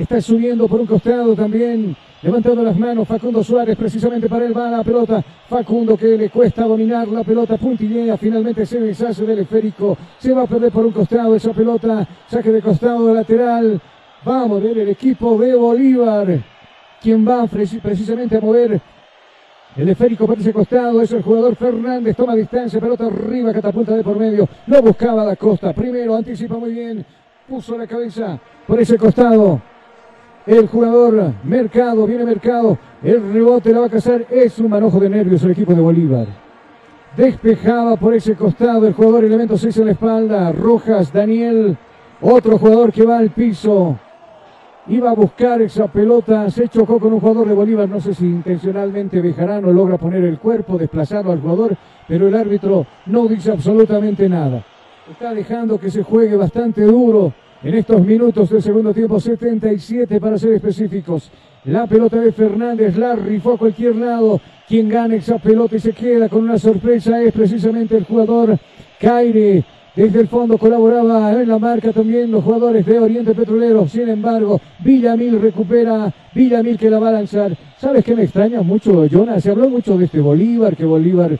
Está 0.00 0.18
subiendo 0.18 0.66
por 0.66 0.80
un 0.80 0.86
costado 0.86 1.34
también, 1.34 1.94
levantando 2.22 2.62
las 2.62 2.74
manos 2.74 3.06
Facundo 3.06 3.44
Suárez, 3.44 3.76
precisamente 3.76 4.30
para 4.30 4.46
él 4.46 4.56
va 4.56 4.70
la 4.70 4.82
pelota. 4.82 5.22
Facundo 5.46 5.94
que 5.94 6.16
le 6.16 6.30
cuesta 6.30 6.64
dominar 6.64 7.06
la 7.08 7.22
pelota, 7.22 7.58
puntillea, 7.58 8.16
finalmente 8.16 8.64
se 8.64 8.80
deshace 8.80 9.26
del 9.26 9.40
esférico, 9.40 9.98
se 10.18 10.32
va 10.32 10.44
a 10.44 10.46
perder 10.46 10.72
por 10.72 10.86
un 10.86 10.92
costado 10.92 11.36
esa 11.36 11.52
pelota, 11.52 12.08
saque 12.28 12.50
de 12.50 12.62
costado 12.62 13.08
de 13.08 13.14
lateral. 13.14 13.80
Va 14.26 14.40
a 14.40 14.46
mover 14.46 14.78
el 14.78 14.88
equipo 14.88 15.36
de 15.38 15.54
Bolívar, 15.54 16.42
quien 17.02 17.28
va 17.28 17.44
preci- 17.44 17.80
precisamente 17.80 18.38
a 18.38 18.40
mover 18.40 18.80
el 19.76 19.88
esférico 19.88 20.26
por 20.26 20.38
ese 20.38 20.52
costado. 20.54 21.02
Es 21.02 21.12
el 21.12 21.22
jugador 21.22 21.54
Fernández, 21.56 22.16
toma 22.16 22.34
distancia, 22.34 22.80
pelota 22.80 23.04
arriba, 23.04 23.52
catapulta 23.52 23.94
de 23.94 24.02
por 24.02 24.18
medio, 24.18 24.48
lo 24.66 24.80
buscaba 24.80 25.26
la 25.26 25.36
costa, 25.36 25.74
primero 25.74 26.16
anticipa 26.16 26.56
muy 26.56 26.72
bien, 26.72 27.04
puso 27.46 27.76
la 27.76 27.86
cabeza 27.86 28.40
por 28.66 28.80
ese 28.80 28.96
costado, 28.96 29.60
el 30.46 30.68
jugador 30.68 31.32
Mercado, 31.44 32.06
viene 32.06 32.24
Mercado, 32.24 32.78
el 33.02 33.32
rebote 33.32 33.72
la 33.72 33.80
va 33.80 33.86
a 33.86 33.90
cazar, 33.90 34.26
es 34.30 34.58
un 34.58 34.70
manojo 34.70 34.98
de 35.00 35.10
nervios 35.10 35.42
el 35.44 35.52
equipo 35.52 35.74
de 35.74 35.80
Bolívar. 35.80 36.26
Despejaba 37.16 37.96
por 37.96 38.14
ese 38.14 38.34
costado 38.34 38.86
el 38.86 38.94
jugador 38.94 39.24
elemento 39.24 39.56
6 39.56 39.78
en 39.78 39.86
la 39.86 39.92
espalda, 39.92 40.52
Rojas, 40.52 41.12
Daniel, 41.12 41.76
otro 42.20 42.58
jugador 42.58 42.92
que 42.92 43.04
va 43.04 43.18
al 43.18 43.30
piso, 43.30 43.98
iba 44.86 45.10
a 45.10 45.14
buscar 45.14 45.60
esa 45.62 45.88
pelota, 45.88 46.50
se 46.50 46.68
chocó 46.68 46.98
con 46.98 47.12
un 47.12 47.20
jugador 47.20 47.48
de 47.48 47.54
Bolívar, 47.54 47.88
no 47.88 48.00
sé 48.00 48.14
si 48.14 48.26
intencionalmente 48.26 49.20
Bejarano 49.20 49.72
logra 49.72 49.98
poner 49.98 50.24
el 50.24 50.38
cuerpo, 50.38 50.78
desplazarlo 50.78 51.32
al 51.32 51.40
jugador, 51.40 51.76
pero 52.08 52.28
el 52.28 52.34
árbitro 52.34 52.86
no 53.06 53.26
dice 53.28 53.52
absolutamente 53.52 54.28
nada. 54.28 54.64
Está 55.10 55.34
dejando 55.34 55.78
que 55.78 55.90
se 55.90 56.02
juegue 56.02 56.36
bastante 56.36 56.82
duro 56.82 57.32
en 57.62 57.74
estos 57.74 58.04
minutos 58.04 58.50
del 58.50 58.62
segundo 58.62 58.94
tiempo, 58.94 59.20
77 59.20 60.20
para 60.20 60.38
ser 60.38 60.54
específicos. 60.54 61.30
La 61.64 61.86
pelota 61.86 62.18
de 62.18 62.32
Fernández 62.32 62.96
la 62.96 63.14
rifó 63.14 63.52
a 63.52 63.58
cualquier 63.58 63.96
lado. 63.96 64.40
Quien 64.66 64.88
gana 64.88 65.16
esa 65.16 65.38
pelota 65.38 65.76
y 65.76 65.80
se 65.80 65.92
queda 65.92 66.28
con 66.28 66.44
una 66.44 66.58
sorpresa 66.58 67.20
es 67.20 67.32
precisamente 67.32 67.96
el 67.96 68.04
jugador 68.04 68.58
Caire. 68.98 69.64
Desde 69.94 70.20
el 70.20 70.28
fondo 70.28 70.56
colaboraba 70.56 71.32
en 71.32 71.48
la 71.48 71.58
marca 71.58 71.92
también 71.92 72.30
los 72.30 72.44
jugadores 72.44 72.86
de 72.86 72.98
Oriente 72.98 73.34
Petrolero. 73.34 73.86
Sin 73.88 74.08
embargo, 74.08 74.60
Villamil 74.78 75.40
recupera. 75.40 76.14
Villamil 76.32 76.78
que 76.78 76.88
la 76.88 77.00
va 77.00 77.08
a 77.08 77.12
lanzar. 77.12 77.54
¿Sabes 77.76 78.04
qué 78.04 78.14
me 78.14 78.22
extraña 78.22 78.62
mucho, 78.62 79.04
Jonas? 79.06 79.42
Se 79.42 79.50
habló 79.50 79.68
mucho 79.68 79.98
de 79.98 80.04
este 80.06 80.20
Bolívar, 80.20 80.76
que 80.76 80.84
Bolívar 80.84 81.36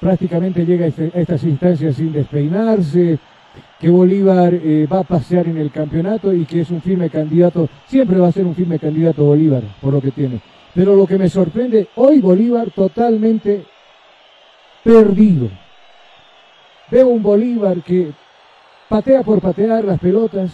prácticamente 0.00 0.64
llega 0.64 0.86
a, 0.86 0.88
este, 0.88 1.12
a 1.14 1.20
estas 1.20 1.44
instancias 1.44 1.94
sin 1.94 2.12
despeinarse 2.12 3.18
que 3.78 3.88
Bolívar 3.88 4.52
eh, 4.54 4.86
va 4.90 5.00
a 5.00 5.04
pasear 5.04 5.48
en 5.48 5.56
el 5.56 5.70
campeonato 5.70 6.32
y 6.32 6.44
que 6.44 6.60
es 6.60 6.70
un 6.70 6.82
firme 6.82 7.08
candidato, 7.10 7.68
siempre 7.86 8.18
va 8.18 8.28
a 8.28 8.32
ser 8.32 8.44
un 8.44 8.54
firme 8.54 8.78
candidato 8.78 9.24
Bolívar, 9.24 9.62
por 9.80 9.92
lo 9.92 10.00
que 10.00 10.10
tiene. 10.10 10.40
Pero 10.74 10.94
lo 10.94 11.06
que 11.06 11.18
me 11.18 11.28
sorprende, 11.28 11.88
hoy 11.96 12.20
Bolívar 12.20 12.70
totalmente 12.70 13.64
perdido. 14.84 15.48
Veo 16.90 17.08
un 17.08 17.22
Bolívar 17.22 17.82
que 17.82 18.12
patea 18.88 19.22
por 19.22 19.40
patear 19.40 19.84
las 19.84 19.98
pelotas. 19.98 20.52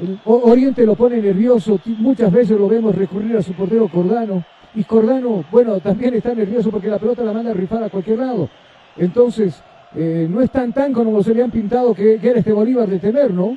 El 0.00 0.18
Oriente 0.24 0.84
lo 0.84 0.94
pone 0.96 1.20
nervioso, 1.20 1.78
muchas 1.98 2.32
veces 2.32 2.58
lo 2.58 2.68
vemos 2.68 2.94
recurrir 2.94 3.36
a 3.36 3.42
su 3.42 3.52
portero 3.52 3.88
Cordano. 3.88 4.44
Y 4.74 4.82
Cordano, 4.84 5.44
bueno, 5.52 5.78
también 5.78 6.14
está 6.14 6.34
nervioso 6.34 6.70
porque 6.70 6.88
la 6.88 6.98
pelota 6.98 7.22
la 7.22 7.32
manda 7.32 7.52
a 7.52 7.54
rifar 7.54 7.84
a 7.84 7.90
cualquier 7.90 8.18
lado. 8.18 8.48
Entonces, 8.96 9.62
eh, 9.96 10.26
no 10.28 10.42
es 10.42 10.50
tan 10.50 10.72
tan 10.72 10.92
como 10.92 11.22
se 11.22 11.34
le 11.34 11.42
han 11.42 11.50
pintado 11.50 11.94
que, 11.94 12.18
que 12.20 12.28
era 12.30 12.38
este 12.38 12.52
Bolívar 12.52 12.88
de 12.88 12.98
temer, 12.98 13.30
¿no? 13.30 13.56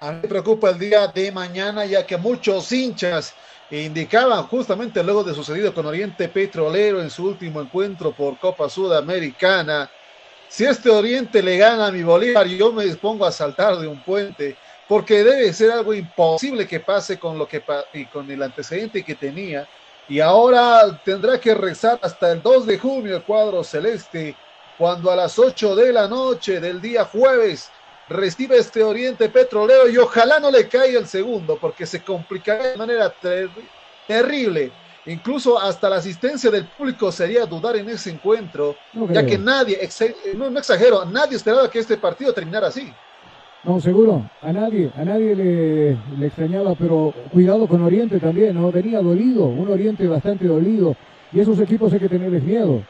A 0.00 0.12
mí 0.12 0.20
me 0.22 0.28
preocupa 0.28 0.70
el 0.70 0.78
día 0.78 1.08
de 1.08 1.32
mañana, 1.32 1.84
ya 1.84 2.06
que 2.06 2.16
muchos 2.16 2.70
hinchas 2.70 3.34
indicaban 3.70 4.44
justamente 4.44 5.02
luego 5.02 5.24
de 5.24 5.34
sucedido 5.34 5.74
con 5.74 5.86
Oriente 5.86 6.28
Petrolero 6.28 7.02
en 7.02 7.10
su 7.10 7.26
último 7.26 7.60
encuentro 7.60 8.12
por 8.12 8.38
Copa 8.38 8.68
Sudamericana. 8.68 9.90
Si 10.48 10.64
este 10.64 10.88
Oriente 10.88 11.42
le 11.42 11.58
gana 11.58 11.88
a 11.88 11.92
mi 11.92 12.02
Bolívar, 12.02 12.46
yo 12.46 12.72
me 12.72 12.84
dispongo 12.84 13.26
a 13.26 13.32
saltar 13.32 13.76
de 13.76 13.86
un 13.86 14.00
puente, 14.02 14.56
porque 14.86 15.24
debe 15.24 15.52
ser 15.52 15.72
algo 15.72 15.92
imposible 15.92 16.66
que 16.66 16.80
pase 16.80 17.18
con 17.18 17.36
lo 17.36 17.46
que 17.46 17.62
y 17.92 18.06
con 18.06 18.30
el 18.30 18.42
antecedente 18.42 19.04
que 19.04 19.14
tenía. 19.14 19.68
Y 20.08 20.20
ahora 20.20 20.98
tendrá 21.04 21.38
que 21.38 21.54
rezar 21.54 21.98
hasta 22.00 22.32
el 22.32 22.40
2 22.40 22.66
de 22.66 22.78
junio 22.78 23.16
el 23.16 23.22
cuadro 23.24 23.62
celeste 23.62 24.34
cuando 24.78 25.10
a 25.10 25.16
las 25.16 25.38
8 25.38 25.74
de 25.74 25.92
la 25.92 26.06
noche 26.06 26.60
del 26.60 26.80
día 26.80 27.04
jueves 27.04 27.70
recibe 28.08 28.56
este 28.56 28.82
Oriente 28.82 29.28
Petrolero 29.28 29.88
y 29.88 29.98
ojalá 29.98 30.38
no 30.38 30.50
le 30.50 30.68
caiga 30.68 31.00
el 31.00 31.06
segundo 31.06 31.58
porque 31.60 31.84
se 31.84 32.02
complicará 32.02 32.68
de 32.68 32.76
manera 32.76 33.10
ter 33.10 33.50
terrible. 34.06 34.70
Incluso 35.06 35.58
hasta 35.58 35.90
la 35.90 35.96
asistencia 35.96 36.50
del 36.50 36.66
público 36.66 37.10
sería 37.10 37.44
dudar 37.44 37.76
en 37.76 37.88
ese 37.88 38.10
encuentro, 38.10 38.76
no 38.92 39.10
ya 39.10 39.24
que 39.24 39.38
nadie, 39.38 39.78
no, 40.36 40.50
no, 40.50 40.58
exagero, 40.58 41.04
nadie 41.06 41.36
esperaba 41.36 41.70
que 41.70 41.78
este 41.78 41.96
partido 41.96 42.32
terminara 42.32 42.68
así. 42.68 42.92
No, 43.64 43.80
seguro, 43.80 44.30
a 44.42 44.52
nadie, 44.52 44.92
a 44.96 45.04
nadie 45.04 45.34
le, 45.34 45.98
le, 46.18 46.26
extrañaba, 46.26 46.74
pero 46.74 47.12
cuidado 47.32 47.66
con 47.66 47.82
Oriente 47.82 48.20
también, 48.20 48.54
¿no? 48.54 48.70
Venía 48.70 49.00
dolido, 49.00 49.46
un 49.46 49.68
Oriente 49.68 50.06
bastante 50.06 50.46
dolido, 50.46 50.94
y 51.32 51.40
esos 51.40 51.58
equipos 51.58 51.92
hay 51.92 51.98
que 51.98 52.08
tenerles 52.08 52.42
miedo. 52.42 52.82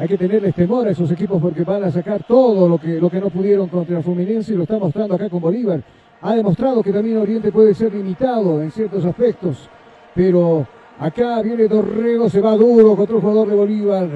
Hay 0.00 0.08
que 0.08 0.16
tenerles 0.16 0.54
temor 0.54 0.88
a 0.88 0.92
esos 0.92 1.10
equipos 1.10 1.42
porque 1.42 1.62
van 1.62 1.84
a 1.84 1.90
sacar 1.90 2.22
todo 2.22 2.66
lo 2.66 2.78
que, 2.78 2.98
lo 2.98 3.10
que 3.10 3.20
no 3.20 3.28
pudieron 3.28 3.68
contra 3.68 4.00
Fluminense 4.00 4.54
y 4.54 4.56
lo 4.56 4.62
está 4.62 4.78
mostrando 4.78 5.14
acá 5.14 5.28
con 5.28 5.42
Bolívar. 5.42 5.82
Ha 6.22 6.34
demostrado 6.34 6.82
que 6.82 6.90
también 6.90 7.18
Oriente 7.18 7.52
puede 7.52 7.74
ser 7.74 7.92
limitado 7.92 8.62
en 8.62 8.70
ciertos 8.70 9.04
aspectos, 9.04 9.68
pero 10.14 10.66
acá 10.98 11.42
viene 11.42 11.68
Dorrego, 11.68 12.30
se 12.30 12.40
va 12.40 12.56
duro 12.56 12.96
contra 12.96 13.16
un 13.16 13.20
jugador 13.20 13.48
de 13.48 13.54
Bolívar. 13.54 14.08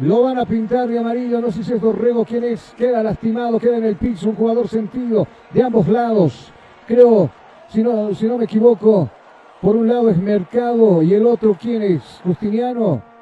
Lo 0.00 0.22
van 0.22 0.38
a 0.38 0.46
pintar 0.46 0.88
de 0.88 0.98
amarillo, 0.98 1.38
no 1.38 1.50
sé 1.50 1.62
si 1.62 1.74
es 1.74 1.82
Dorrego 1.82 2.24
quien 2.24 2.44
es, 2.44 2.72
queda 2.74 3.02
lastimado, 3.02 3.58
queda 3.58 3.76
en 3.76 3.84
el 3.84 3.96
piso, 3.96 4.30
un 4.30 4.36
jugador 4.36 4.68
sentido 4.68 5.26
de 5.52 5.62
ambos 5.62 5.86
lados. 5.86 6.50
Creo, 6.86 7.28
si 7.68 7.82
no, 7.82 8.14
si 8.14 8.24
no 8.24 8.38
me 8.38 8.44
equivoco, 8.44 9.10
por 9.60 9.76
un 9.76 9.86
lado 9.86 10.08
es 10.08 10.16
Mercado 10.16 11.02
y 11.02 11.12
el 11.12 11.26
otro 11.26 11.54
quién 11.60 11.82
es, 11.82 12.22
Justiniano. 12.24 13.13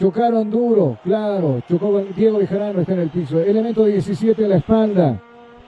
Chocaron 0.00 0.50
duro, 0.50 0.98
claro. 1.04 1.62
Chocó 1.68 2.00
Diego 2.16 2.38
Bejarano, 2.38 2.80
está 2.80 2.94
en 2.94 3.00
el 3.00 3.10
piso. 3.10 3.38
Elemento 3.38 3.84
17 3.84 4.46
a 4.46 4.48
la 4.48 4.56
espalda. 4.56 5.22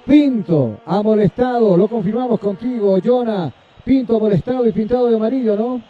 Pinto 0.06 0.80
ha 0.86 1.02
molestado, 1.02 1.76
lo 1.76 1.86
confirmamos 1.86 2.40
contigo, 2.40 2.96
Jonah. 3.04 3.52
Pinto 3.84 4.18
molestado 4.18 4.66
y 4.66 4.72
pintado 4.72 5.10
de 5.10 5.16
amarillo, 5.16 5.54
¿no? 5.54 5.82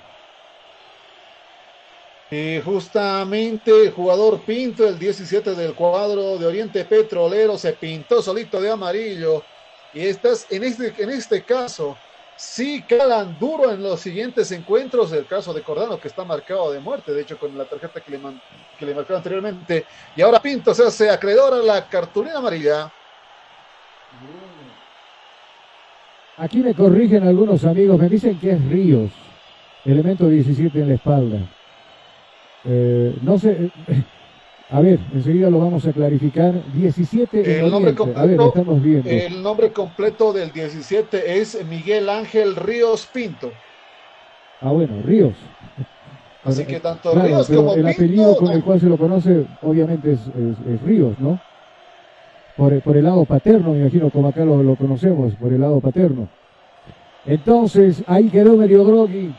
Y 2.32 2.60
justamente 2.62 3.92
jugador 3.94 4.40
Pinto, 4.40 4.88
el 4.88 4.98
17 4.98 5.54
del 5.54 5.74
cuadro 5.74 6.36
de 6.36 6.46
Oriente 6.46 6.84
Petrolero, 6.84 7.56
se 7.56 7.74
pintó 7.74 8.20
solito 8.22 8.60
de 8.60 8.72
amarillo. 8.72 9.44
Y 9.94 10.00
estás 10.00 10.48
en 10.50 10.64
este, 10.64 10.92
en 10.98 11.10
este 11.10 11.42
caso, 11.44 11.96
sí 12.36 12.82
calan 12.82 13.38
duro 13.38 13.72
en 13.72 13.82
los 13.82 14.00
siguientes 14.00 14.50
encuentros. 14.52 15.12
El 15.12 15.26
caso 15.26 15.52
de 15.52 15.62
Cordano, 15.62 15.98
que 15.98 16.08
está 16.08 16.24
marcado 16.24 16.72
de 16.72 16.80
muerte, 16.80 17.12
de 17.12 17.22
hecho, 17.22 17.38
con 17.38 17.56
la 17.56 17.64
tarjeta 17.64 18.00
que 18.00 18.12
le, 18.12 18.20
que 18.78 18.86
le 18.86 18.94
marcó 18.94 19.16
anteriormente. 19.16 19.86
Y 20.16 20.22
ahora 20.22 20.40
Pinto 20.40 20.74
se 20.74 20.84
hace 20.84 21.10
acreedor 21.10 21.54
a 21.54 21.58
la 21.58 21.88
cartulina 21.88 22.38
amarilla. 22.38 22.92
Aquí 26.38 26.58
me 26.58 26.74
corrigen 26.74 27.26
algunos 27.26 27.64
amigos, 27.64 27.98
me 27.98 28.08
dicen 28.08 28.38
que 28.38 28.52
es 28.52 28.64
Ríos, 28.64 29.10
elemento 29.84 30.28
17 30.28 30.80
en 30.80 30.88
la 30.88 30.94
espalda. 30.94 31.38
Eh, 32.64 33.16
no 33.22 33.38
sé, 33.38 33.70
a 34.72 34.80
ver, 34.80 34.98
enseguida 35.12 35.50
lo 35.50 35.58
vamos 35.58 35.86
a 35.86 35.92
clarificar. 35.92 36.54
17 36.72 37.60
el 37.60 37.70
nombre 37.70 37.94
completo, 37.94 38.20
a 38.20 38.24
ver, 38.24 38.40
estamos 38.40 38.82
viendo. 38.82 39.10
El 39.10 39.42
nombre 39.42 39.70
completo 39.70 40.32
del 40.32 40.50
17 40.50 41.40
es 41.40 41.62
Miguel 41.66 42.08
Ángel 42.08 42.56
Ríos 42.56 43.06
Pinto. 43.12 43.52
Ah, 44.62 44.72
bueno, 44.72 44.94
Ríos. 45.04 45.34
Así 46.42 46.64
que 46.64 46.80
tanto 46.80 47.14
Ríos 47.14 47.48
como 47.48 47.74
el 47.74 47.86
apellido 47.86 48.34
con 48.36 48.50
el 48.50 48.64
cual 48.64 48.80
se 48.80 48.86
lo 48.86 48.96
conoce, 48.96 49.44
obviamente, 49.60 50.12
es, 50.12 50.20
es, 50.20 50.82
Ríos, 50.82 51.18
¿no? 51.18 51.38
Por, 52.56 52.80
por, 52.80 52.96
el 52.96 53.04
lado 53.04 53.26
paterno, 53.26 53.72
me 53.72 53.80
imagino, 53.80 54.08
como 54.08 54.28
acá 54.28 54.42
lo, 54.42 54.62
lo, 54.62 54.74
conocemos, 54.76 55.34
por 55.34 55.52
el 55.52 55.60
lado 55.60 55.80
paterno. 55.80 56.28
Entonces, 57.26 58.02
ahí 58.06 58.30
quedó 58.30 58.56
medio 58.56 58.86
groggy. 58.86 59.34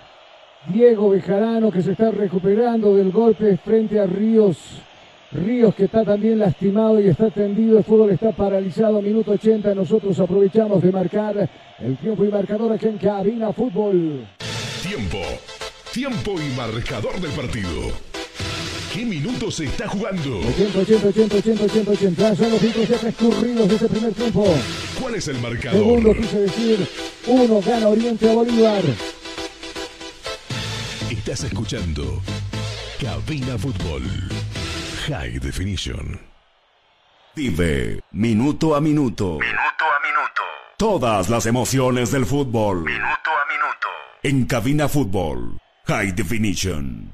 Diego 0.68 1.10
Bejarano, 1.10 1.72
que 1.72 1.82
se 1.82 1.94
está 1.94 2.12
recuperando 2.12 2.96
del 2.96 3.12
golpe 3.12 3.58
frente 3.58 4.00
a 4.00 4.06
Ríos. 4.06 4.82
Ríos 5.34 5.74
que 5.74 5.86
está 5.86 6.04
también 6.04 6.38
lastimado 6.38 7.02
y 7.02 7.08
está 7.08 7.32
tendido, 7.32 7.80
el 7.80 7.84
fútbol 7.84 8.12
está 8.12 8.32
paralizado, 8.32 9.02
minuto 9.02 9.32
80, 9.32 9.74
nosotros 9.74 10.20
aprovechamos 10.20 10.84
de 10.84 10.92
marcar 10.92 11.50
el 11.80 11.98
tiempo 11.98 12.24
y 12.24 12.30
marcador 12.30 12.72
aquí 12.72 12.86
en 12.86 13.00
Cabina 13.00 13.52
Fútbol. 13.52 14.28
Tiempo, 14.88 15.18
tiempo 15.92 16.36
y 16.40 16.56
marcador 16.56 17.20
del 17.20 17.32
partido. 17.32 17.92
¿Qué 18.94 19.04
minutos 19.06 19.56
se 19.56 19.66
está 19.66 19.88
jugando? 19.88 20.38
80, 20.38 20.80
80, 20.80 21.08
80, 21.08 21.38
80, 21.38 21.64
80, 21.64 21.92
80. 21.92 22.36
Son 22.36 22.52
los 22.52 22.62
cinco 22.62 22.84
ya 22.88 22.98
transcurridos 22.98 23.70
de 23.70 23.76
este 23.76 23.88
primer 23.88 24.14
tiempo. 24.14 24.46
¿Cuál 25.02 25.16
es 25.16 25.28
el 25.30 25.40
marcador? 25.40 25.80
Segundo 25.80 26.14
quise 26.14 26.40
decir, 26.42 26.88
uno 27.26 27.60
gana 27.66 27.88
Oriente 27.88 28.30
a 28.30 28.36
Bolívar. 28.36 28.84
Estás 31.10 31.44
escuchando 31.44 32.22
Cabina 33.02 33.58
Fútbol. 33.58 34.04
High 35.08 35.38
Definition. 35.38 36.18
Vive 37.36 38.00
minuto 38.12 38.74
a 38.74 38.80
minuto. 38.80 39.38
Minuto 39.38 39.84
a 39.84 40.00
minuto. 40.00 40.42
Todas 40.78 41.30
las 41.30 41.46
emociones 41.46 42.10
del 42.12 42.26
fútbol. 42.26 42.86
Minuto 42.86 43.30
a 43.30 43.46
minuto. 43.52 43.88
En 44.24 44.46
Cabina 44.46 44.88
Fútbol. 44.88 45.58
High 45.88 46.14
Definition. 46.14 47.12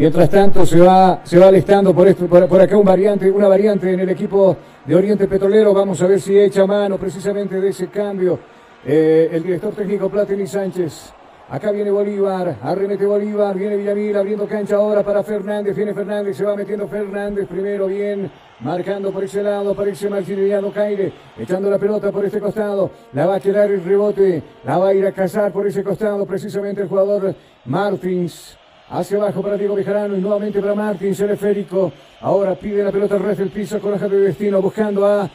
Mientras 0.00 0.30
tanto 0.30 0.64
se 0.64 0.80
va, 0.80 1.20
se 1.24 1.38
va 1.38 1.48
alistando 1.48 1.94
por, 1.94 2.08
esto, 2.08 2.26
por, 2.26 2.58
acá 2.58 2.74
un 2.74 2.86
variante, 2.86 3.30
una 3.30 3.48
variante 3.48 3.92
en 3.92 4.00
el 4.00 4.08
equipo 4.08 4.56
de 4.86 4.94
Oriente 4.94 5.28
Petrolero. 5.28 5.74
Vamos 5.74 6.00
a 6.00 6.06
ver 6.06 6.18
si 6.18 6.38
echa 6.38 6.64
mano 6.64 6.96
precisamente 6.96 7.60
de 7.60 7.68
ese 7.68 7.88
cambio. 7.88 8.38
Eh, 8.82 9.28
el 9.30 9.42
director 9.42 9.74
técnico 9.74 10.08
Platini 10.08 10.46
Sánchez 10.46 11.12
Acá 11.50 11.72
viene 11.72 11.90
Bolívar, 11.90 12.58
arremete 12.62 13.04
Bolívar, 13.04 13.56
viene 13.56 13.76
Villamil 13.76 14.16
abriendo 14.16 14.46
cancha 14.46 14.76
ahora 14.76 15.02
para 15.02 15.24
Fernández, 15.24 15.74
viene 15.74 15.92
Fernández, 15.92 16.36
se 16.36 16.44
va 16.44 16.54
metiendo 16.54 16.86
Fernández 16.86 17.48
primero, 17.48 17.88
bien, 17.88 18.30
marcando 18.60 19.10
por 19.10 19.24
ese 19.24 19.42
lado, 19.42 19.72
aparece 19.72 20.08
Maximiliano 20.08 20.72
Caire, 20.72 21.12
echando 21.36 21.68
la 21.68 21.76
pelota 21.76 22.12
por 22.12 22.24
este 22.24 22.38
costado, 22.38 22.92
la 23.14 23.26
va 23.26 23.34
a 23.34 23.40
quedar 23.40 23.68
el 23.68 23.82
rebote, 23.82 24.40
la 24.64 24.78
va 24.78 24.90
a 24.90 24.94
ir 24.94 25.04
a 25.04 25.10
cazar 25.10 25.52
por 25.52 25.66
ese 25.66 25.82
costado, 25.82 26.24
precisamente 26.24 26.82
el 26.82 26.88
jugador 26.88 27.34
Martins. 27.64 28.59
Hacia 28.90 29.18
abajo 29.18 29.40
para 29.40 29.56
Diego 29.56 29.76
Bejarano 29.76 30.16
y 30.16 30.20
nuevamente 30.20 30.60
para 30.60 30.74
Martins, 30.74 31.20
el 31.20 31.30
esférico. 31.30 31.92
Ahora 32.22 32.56
pide 32.56 32.82
la 32.82 32.90
pelota 32.90 33.14
al 33.14 33.22
resto 33.22 33.44
del 33.44 33.52
piso 33.52 33.78
con 33.78 33.94
hoja 33.94 34.08
de 34.08 34.18
destino, 34.18 34.60
buscando 34.60 35.06
a 35.06 35.30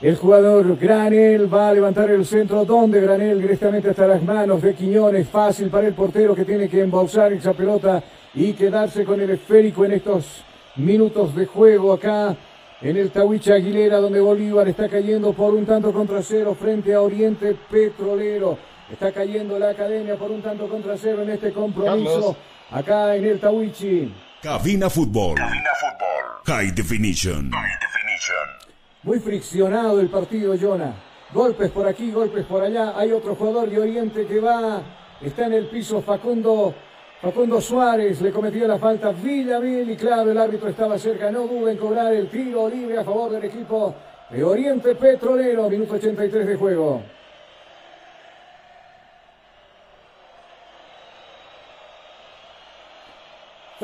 el 0.00 0.16
jugador 0.16 0.76
Granel 0.76 1.52
va 1.52 1.68
a 1.68 1.72
levantar 1.72 2.10
el 2.10 2.26
centro 2.26 2.64
donde 2.64 3.00
Granel 3.00 3.40
directamente 3.40 3.90
hasta 3.90 4.08
las 4.08 4.22
manos 4.24 4.60
de 4.60 4.74
Quiñones. 4.74 5.28
Fácil 5.28 5.70
para 5.70 5.86
el 5.86 5.94
portero 5.94 6.34
que 6.34 6.44
tiene 6.44 6.68
que 6.68 6.80
embolsar 6.80 7.32
esa 7.32 7.52
pelota 7.52 8.02
y 8.34 8.54
quedarse 8.54 9.04
con 9.04 9.20
el 9.20 9.30
esférico 9.30 9.84
en 9.84 9.92
estos 9.92 10.42
minutos 10.74 11.32
de 11.36 11.46
juego 11.46 11.92
acá 11.92 12.36
en 12.82 12.96
el 12.96 13.10
Tahuicha 13.12 13.54
Aguilera 13.54 13.98
donde 13.98 14.20
Bolívar 14.20 14.66
está 14.68 14.88
cayendo 14.88 15.32
por 15.32 15.54
un 15.54 15.64
tanto 15.64 15.92
contra 15.92 16.20
cero 16.22 16.56
frente 16.58 16.92
a 16.92 17.02
Oriente 17.02 17.56
Petrolero. 17.70 18.58
Está 18.90 19.12
cayendo 19.12 19.60
la 19.60 19.70
academia 19.70 20.16
por 20.16 20.32
un 20.32 20.42
tanto 20.42 20.68
contra 20.68 20.96
cero 20.98 21.22
en 21.22 21.30
este 21.30 21.52
compromiso 21.52 22.36
acá 22.70 23.16
en 23.16 23.24
el 23.24 23.40
Tahuichi. 23.40 24.12
Cabina 24.42 24.90
Fútbol. 24.90 25.36
Cabina 25.36 25.70
Fútbol. 25.80 26.42
High 26.46 26.72
Definition. 26.72 27.50
High 27.50 27.78
Definition. 27.80 28.48
Muy 29.02 29.18
friccionado 29.20 30.00
el 30.00 30.08
partido, 30.08 30.54
Jonah. 30.60 30.94
Golpes 31.32 31.70
por 31.70 31.86
aquí, 31.88 32.10
golpes 32.10 32.44
por 32.46 32.62
allá. 32.62 32.92
Hay 32.96 33.12
otro 33.12 33.34
jugador 33.34 33.68
de 33.68 33.80
Oriente 33.80 34.26
que 34.26 34.40
va. 34.40 34.82
Está 35.20 35.46
en 35.46 35.54
el 35.54 35.66
piso 35.66 36.00
Facundo. 36.02 36.74
Facundo 37.20 37.60
Suárez 37.60 38.20
le 38.20 38.30
cometió 38.30 38.68
la 38.68 38.78
falta 38.78 39.10
Villamil 39.10 39.90
y 39.90 39.96
claro, 39.96 40.30
el 40.30 40.38
árbitro 40.38 40.68
estaba 40.68 40.98
cerca. 40.98 41.30
No 41.30 41.46
duda 41.46 41.72
en 41.72 41.78
cobrar 41.78 42.12
el 42.12 42.28
tiro 42.28 42.68
libre 42.68 42.98
a 42.98 43.04
favor 43.04 43.30
del 43.30 43.44
equipo 43.44 43.94
de 44.30 44.44
Oriente 44.44 44.94
Petrolero. 44.94 45.68
Minuto 45.68 45.94
83 45.94 46.46
de 46.46 46.56
juego. 46.56 47.02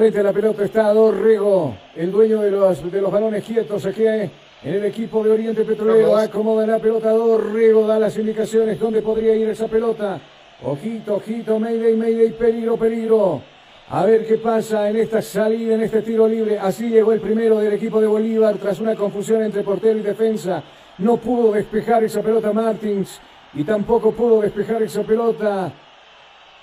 Frente 0.03 0.19
a 0.19 0.25
la 0.25 0.33
pelota 0.33 0.65
está 0.65 0.93
Dorrego, 0.93 1.77
el 1.95 2.11
dueño 2.11 2.41
de 2.41 2.51
los, 2.51 2.91
de 2.91 3.01
los 3.01 3.13
balones 3.13 3.45
quietos 3.45 3.87
aquí 3.87 4.05
en 4.05 4.33
el 4.65 4.85
equipo 4.85 5.23
de 5.23 5.31
Oriente 5.31 5.65
Petrolero. 5.65 6.17
Acomoda 6.17 6.67
la 6.67 6.81
pelota 6.81 7.13
Dorrego, 7.13 7.87
da 7.87 8.01
las 8.01 8.19
indicaciones 8.19 8.81
dónde 8.81 9.01
podría 9.01 9.37
ir 9.37 9.49
esa 9.49 9.69
pelota. 9.69 10.21
Ojito, 10.65 11.15
ojito, 11.15 11.57
Mayday, 11.61 11.95
Mayday, 11.95 12.33
peligro, 12.33 12.77
peligro. 12.77 13.43
A 13.91 14.05
ver 14.05 14.27
qué 14.27 14.39
pasa 14.39 14.91
en 14.91 14.97
esta 14.97 15.23
salida, 15.23 15.77
en 15.77 15.83
este 15.83 16.03
tiro 16.03 16.27
libre. 16.27 16.59
Así 16.59 16.89
llegó 16.89 17.13
el 17.13 17.21
primero 17.21 17.61
del 17.61 17.75
equipo 17.75 18.01
de 18.01 18.09
Bolívar 18.09 18.57
tras 18.57 18.81
una 18.81 18.97
confusión 18.97 19.41
entre 19.45 19.63
portero 19.63 20.01
y 20.01 20.03
defensa. 20.03 20.65
No 20.99 21.19
pudo 21.19 21.53
despejar 21.53 22.03
esa 22.03 22.23
pelota 22.23 22.53
Martins 22.53 23.21
y 23.55 23.63
tampoco 23.63 24.11
pudo 24.11 24.41
despejar 24.41 24.83
esa 24.83 25.05
pelota 25.05 25.73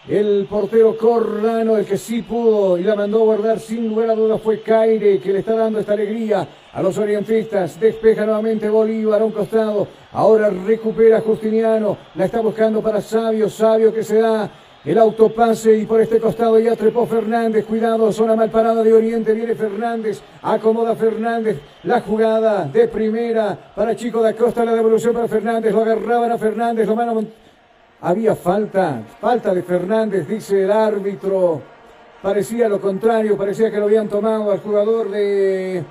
el 0.08 0.48
portero 0.50 0.98
Corrano, 0.98 1.78
el 1.78 1.86
que 1.86 1.98
sí 1.98 2.22
pudo 2.22 2.78
y 2.78 2.84
la 2.84 2.96
mandó 2.96 3.22
a 3.22 3.26
guardar 3.26 3.60
sin 3.60 3.90
lugar 3.90 4.10
a 4.10 4.16
dudas 4.16 4.42
fue 4.42 4.62
Caire, 4.62 5.20
que 5.20 5.34
le 5.34 5.40
está 5.40 5.56
dando 5.56 5.80
esta 5.80 5.94
alegría 5.94 6.48
a 6.74 6.82
los 6.82 6.98
orientistas. 6.98 7.80
Despeja 7.80 8.26
nuevamente 8.26 8.70
Bolívar 8.70 9.22
a 9.22 9.26
un 9.26 9.32
costado. 9.32 9.88
Ahora 10.14 10.50
recupera 10.50 11.22
Justiniano. 11.22 11.98
La 12.16 12.26
está 12.26 12.42
buscando 12.42 12.82
para 12.82 13.02
Sabio. 13.02 13.50
Sabio 13.50 13.94
que 13.94 14.04
se 14.04 14.20
da 14.20 14.50
el 14.86 14.98
autopase 14.98 15.78
y 15.78 15.86
por 15.86 16.02
este 16.02 16.20
costado 16.20 16.58
ya 16.58 16.76
trepó 16.76 17.06
Fernández. 17.06 17.66
Cuidado, 17.66 18.12
zona 18.12 18.36
mal 18.36 18.50
parada 18.50 18.82
de 18.82 18.94
Oriente. 18.94 19.34
Viene 19.34 19.54
Fernández. 19.54 20.22
Acomoda 20.42 20.96
Fernández. 20.96 21.60
La 21.84 22.02
jugada 22.02 22.66
de 22.66 22.88
primera 22.88 23.58
para 23.76 23.96
Chico 23.96 24.22
da 24.22 24.34
Costa. 24.34 24.66
La 24.66 24.74
devolución 24.74 25.14
para 25.14 25.28
Fernández. 25.28 25.74
Lo 25.74 25.82
agarraban 25.82 26.32
a 26.32 26.38
Fernández. 26.38 26.88
Lo 26.88 26.96
van 26.96 27.10
a 27.10 27.14
había 28.02 28.36
falta, 28.36 29.04
falta 29.20 29.54
de 29.54 29.64
Fernández, 29.64 30.28
dice 30.28 30.64
el 30.64 30.72
árbitro. 30.72 31.62
Parecía 32.22 32.68
lo 32.68 32.82
contrario, 32.82 33.38
parecía 33.38 33.72
que 33.72 33.78
lo 33.78 33.86
habían 33.86 34.10
tomado 34.10 34.52
al 34.52 34.60
jugador 34.60 35.10
de, 35.10 35.84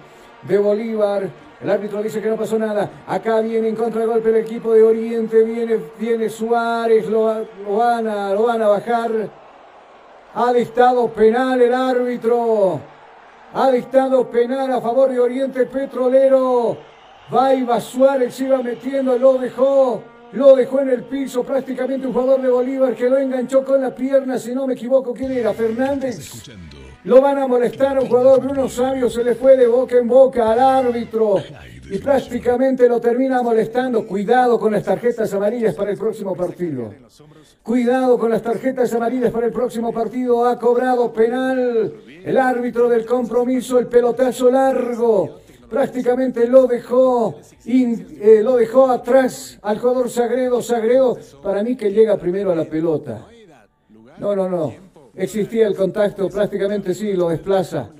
de 0.42 0.58
Bolívar. 0.58 1.28
El 1.60 1.70
árbitro 1.70 2.02
dice 2.02 2.20
que 2.20 2.28
no 2.28 2.36
pasó 2.36 2.58
nada. 2.58 2.88
Acá 3.06 3.40
viene 3.40 3.68
en 3.68 3.76
contragolpe 3.76 4.28
el 4.28 4.36
equipo 4.36 4.72
de 4.72 4.82
Oriente. 4.82 5.42
Viene, 5.42 5.78
viene 5.98 6.28
Suárez. 6.28 7.08
Lo, 7.08 7.24
van 7.76 8.06
a, 8.06 8.32
lo 8.32 8.44
van 8.44 8.62
a 8.62 8.68
bajar. 8.68 9.10
Ha 10.34 10.52
dictado 10.52 11.08
penal 11.08 11.60
el 11.60 11.74
árbitro. 11.74 12.78
Ha 13.54 13.70
dictado 13.70 14.30
penal 14.30 14.72
a 14.72 14.80
favor 14.80 15.10
de 15.10 15.18
Oriente 15.18 15.66
Petrolero. 15.66 16.76
Va 17.34 17.52
va 17.64 17.80
Suárez, 17.80 18.34
se 18.34 18.44
iba 18.44 18.58
metiendo, 18.62 19.18
lo 19.18 19.34
dejó. 19.38 20.02
Lo 20.32 20.54
dejó 20.54 20.80
en 20.80 20.90
el 20.90 21.04
piso 21.04 21.42
prácticamente 21.42 22.06
un 22.06 22.12
jugador 22.12 22.42
de 22.42 22.50
Bolívar 22.50 22.94
que 22.94 23.08
lo 23.08 23.16
enganchó 23.16 23.64
con 23.64 23.80
la 23.80 23.94
pierna, 23.94 24.38
si 24.38 24.54
no 24.54 24.66
me 24.66 24.74
equivoco, 24.74 25.14
¿quién 25.14 25.32
era? 25.32 25.54
Fernández. 25.54 26.50
Lo 27.04 27.22
van 27.22 27.38
a 27.38 27.46
molestar 27.46 27.96
a 27.96 28.00
un 28.00 28.08
jugador, 28.08 28.42
Bruno 28.42 28.68
Sabio 28.68 29.08
se 29.08 29.24
le 29.24 29.34
fue 29.34 29.56
de 29.56 29.66
boca 29.66 29.96
en 29.96 30.06
boca 30.06 30.52
al 30.52 30.58
árbitro 30.58 31.36
y 31.90 31.98
prácticamente 31.98 32.88
lo 32.88 33.00
termina 33.00 33.40
molestando. 33.42 34.06
Cuidado 34.06 34.58
con 34.58 34.72
las 34.72 34.84
tarjetas 34.84 35.32
amarillas 35.32 35.74
para 35.74 35.90
el 35.92 35.96
próximo 35.96 36.34
partido. 36.34 36.92
Cuidado 37.62 38.18
con 38.18 38.30
las 38.30 38.42
tarjetas 38.42 38.92
amarillas 38.92 39.30
para 39.30 39.46
el 39.46 39.52
próximo 39.52 39.92
partido. 39.92 40.44
Ha 40.46 40.58
cobrado 40.58 41.10
penal 41.12 41.94
el 42.22 42.36
árbitro 42.36 42.88
del 42.90 43.06
compromiso, 43.06 43.78
el 43.78 43.86
pelotazo 43.86 44.50
largo 44.50 45.47
prácticamente 45.68 46.46
lo 46.46 46.66
dejó, 46.66 47.40
eh, 47.64 48.40
lo 48.42 48.56
dejó 48.56 48.90
atrás 48.90 49.58
al 49.62 49.78
jugador 49.78 50.10
Sagredo. 50.10 50.62
Sagredo, 50.62 51.18
para 51.42 51.62
mí 51.62 51.76
que 51.76 51.90
llega 51.90 52.16
primero 52.16 52.52
a 52.52 52.54
la 52.54 52.64
pelota. 52.64 53.26
No, 54.18 54.34
no, 54.34 54.48
no. 54.48 54.74
Existía 55.14 55.66
el 55.66 55.76
contacto, 55.76 56.28
prácticamente 56.28 56.94
sí, 56.94 57.12
lo 57.12 57.28
desplaza 57.28 57.90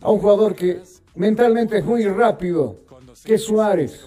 a 0.00 0.10
un 0.10 0.18
jugador 0.18 0.54
que 0.54 0.80
mentalmente 1.14 1.78
es 1.78 1.84
muy 1.84 2.04
rápido, 2.06 2.76
que 3.24 3.34
es 3.34 3.44
Suárez. 3.44 4.06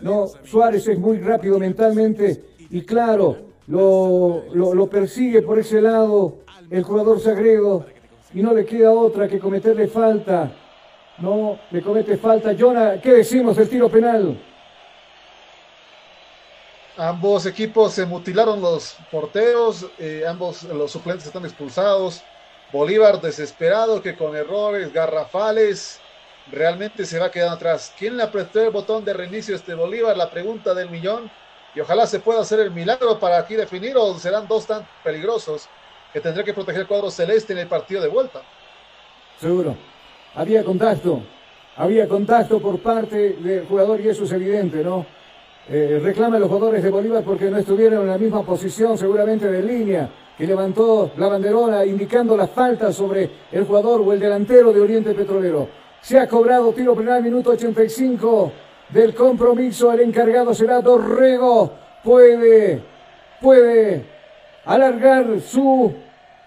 No, 0.00 0.26
Suárez 0.44 0.86
es 0.88 0.98
muy 0.98 1.18
rápido 1.18 1.58
mentalmente 1.58 2.44
y 2.70 2.82
claro, 2.82 3.36
lo, 3.66 4.44
lo, 4.52 4.74
lo 4.74 4.90
persigue 4.90 5.42
por 5.42 5.58
ese 5.58 5.80
lado 5.80 6.38
el 6.70 6.82
jugador 6.82 7.20
Sagredo 7.20 7.86
y 8.34 8.42
no 8.42 8.52
le 8.52 8.66
queda 8.66 8.92
otra 8.92 9.28
que 9.28 9.38
cometerle 9.38 9.86
falta 9.86 10.52
no 11.18 11.58
le 11.70 11.82
comete 11.82 12.16
falta. 12.16 12.54
Jonah, 12.58 13.00
¿qué 13.00 13.12
decimos 13.12 13.56
del 13.56 13.68
tiro 13.68 13.88
penal? 13.88 14.36
Ambos 16.96 17.46
equipos 17.46 17.92
se 17.92 18.06
mutilaron 18.06 18.60
los 18.60 18.96
porteros, 19.10 19.86
eh, 19.98 20.24
ambos 20.28 20.62
los 20.64 20.90
suplentes 20.92 21.26
están 21.26 21.44
expulsados. 21.44 22.22
Bolívar 22.72 23.20
desesperado 23.20 24.00
que 24.00 24.16
con 24.16 24.36
errores 24.36 24.92
garrafales 24.92 26.00
realmente 26.50 27.04
se 27.04 27.18
va 27.18 27.30
quedando 27.30 27.56
atrás. 27.56 27.92
¿Quién 27.98 28.16
le 28.16 28.22
apretó 28.22 28.60
el 28.60 28.70
botón 28.70 29.04
de 29.04 29.12
reinicio 29.12 29.54
a 29.54 29.58
este 29.58 29.74
Bolívar? 29.74 30.16
La 30.16 30.30
pregunta 30.30 30.74
del 30.74 30.90
millón. 30.90 31.30
Y 31.74 31.80
ojalá 31.80 32.06
se 32.06 32.20
pueda 32.20 32.40
hacer 32.40 32.60
el 32.60 32.70
milagro 32.70 33.18
para 33.18 33.38
aquí 33.38 33.56
definir 33.56 33.96
o 33.96 34.16
serán 34.16 34.46
dos 34.46 34.66
tan 34.66 34.86
peligrosos 35.02 35.68
que 36.12 36.20
tendrá 36.20 36.44
que 36.44 36.54
proteger 36.54 36.82
el 36.82 36.86
cuadro 36.86 37.10
celeste 37.10 37.52
en 37.52 37.58
el 37.58 37.66
partido 37.66 38.00
de 38.00 38.08
vuelta. 38.08 38.42
Seguro 39.40 39.76
había 40.34 40.64
contacto, 40.64 41.20
había 41.76 42.08
contacto 42.08 42.60
por 42.60 42.78
parte 42.78 43.36
del 43.40 43.66
jugador 43.66 44.00
y 44.00 44.08
eso 44.08 44.24
es 44.24 44.32
evidente, 44.32 44.82
¿no? 44.82 45.06
Eh, 45.68 45.98
reclama 46.02 46.36
a 46.36 46.40
los 46.40 46.48
jugadores 46.48 46.82
de 46.82 46.90
Bolívar 46.90 47.24
porque 47.24 47.50
no 47.50 47.56
estuvieron 47.56 48.02
en 48.02 48.08
la 48.08 48.18
misma 48.18 48.42
posición 48.42 48.98
seguramente 48.98 49.50
de 49.50 49.62
línea 49.62 50.10
que 50.36 50.46
levantó 50.46 51.12
la 51.16 51.28
banderola 51.28 51.86
indicando 51.86 52.36
la 52.36 52.46
falta 52.46 52.92
sobre 52.92 53.30
el 53.50 53.64
jugador 53.64 54.02
o 54.02 54.12
el 54.12 54.20
delantero 54.20 54.72
de 54.72 54.80
Oriente 54.80 55.14
Petrolero. 55.14 55.68
Se 56.02 56.18
ha 56.18 56.28
cobrado 56.28 56.72
tiro 56.72 56.94
penal, 56.94 57.22
minuto 57.22 57.50
85 57.50 58.52
del 58.90 59.14
compromiso. 59.14 59.90
El 59.92 60.00
encargado 60.00 60.52
será 60.52 60.82
Dorrego. 60.82 61.72
Puede, 62.02 62.82
puede 63.40 64.04
alargar 64.66 65.40
su 65.40 65.94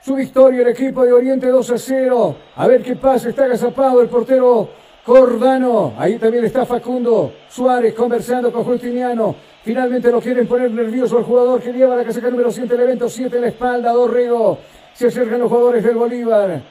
su 0.07 0.15
victoria 0.15 0.61
el 0.61 0.69
equipo 0.69 1.03
de 1.03 1.11
Oriente 1.11 1.47
2 1.47 1.69
a 1.69 1.77
0. 1.77 2.35
A 2.55 2.65
ver 2.65 2.81
qué 2.81 2.95
pasa, 2.95 3.27
está 3.27 3.43
agazapado 3.43 4.01
el 4.01 4.07
portero 4.07 4.69
Cordano. 5.05 5.95
Ahí 5.97 6.17
también 6.17 6.45
está 6.45 6.65
Facundo 6.65 7.33
Suárez 7.49 7.93
conversando 7.93 8.49
con 8.49 8.63
Justiniano. 8.63 9.35
Finalmente 9.65 10.09
lo 10.09 10.21
quieren 10.21 10.47
poner 10.47 10.71
nervioso 10.71 11.17
al 11.17 11.25
jugador 11.25 11.61
que 11.61 11.73
lleva 11.73 11.97
la 11.97 12.05
casaca 12.05 12.29
número 12.29 12.49
7 12.49 12.73
el 12.73 12.81
evento 12.83 13.09
7 13.09 13.35
en 13.35 13.41
la 13.41 13.47
espalda, 13.49 13.91
Dorrego. 13.91 14.59
Se 14.93 15.07
acercan 15.07 15.39
los 15.39 15.49
jugadores 15.49 15.83
del 15.83 15.97
Bolívar. 15.97 16.61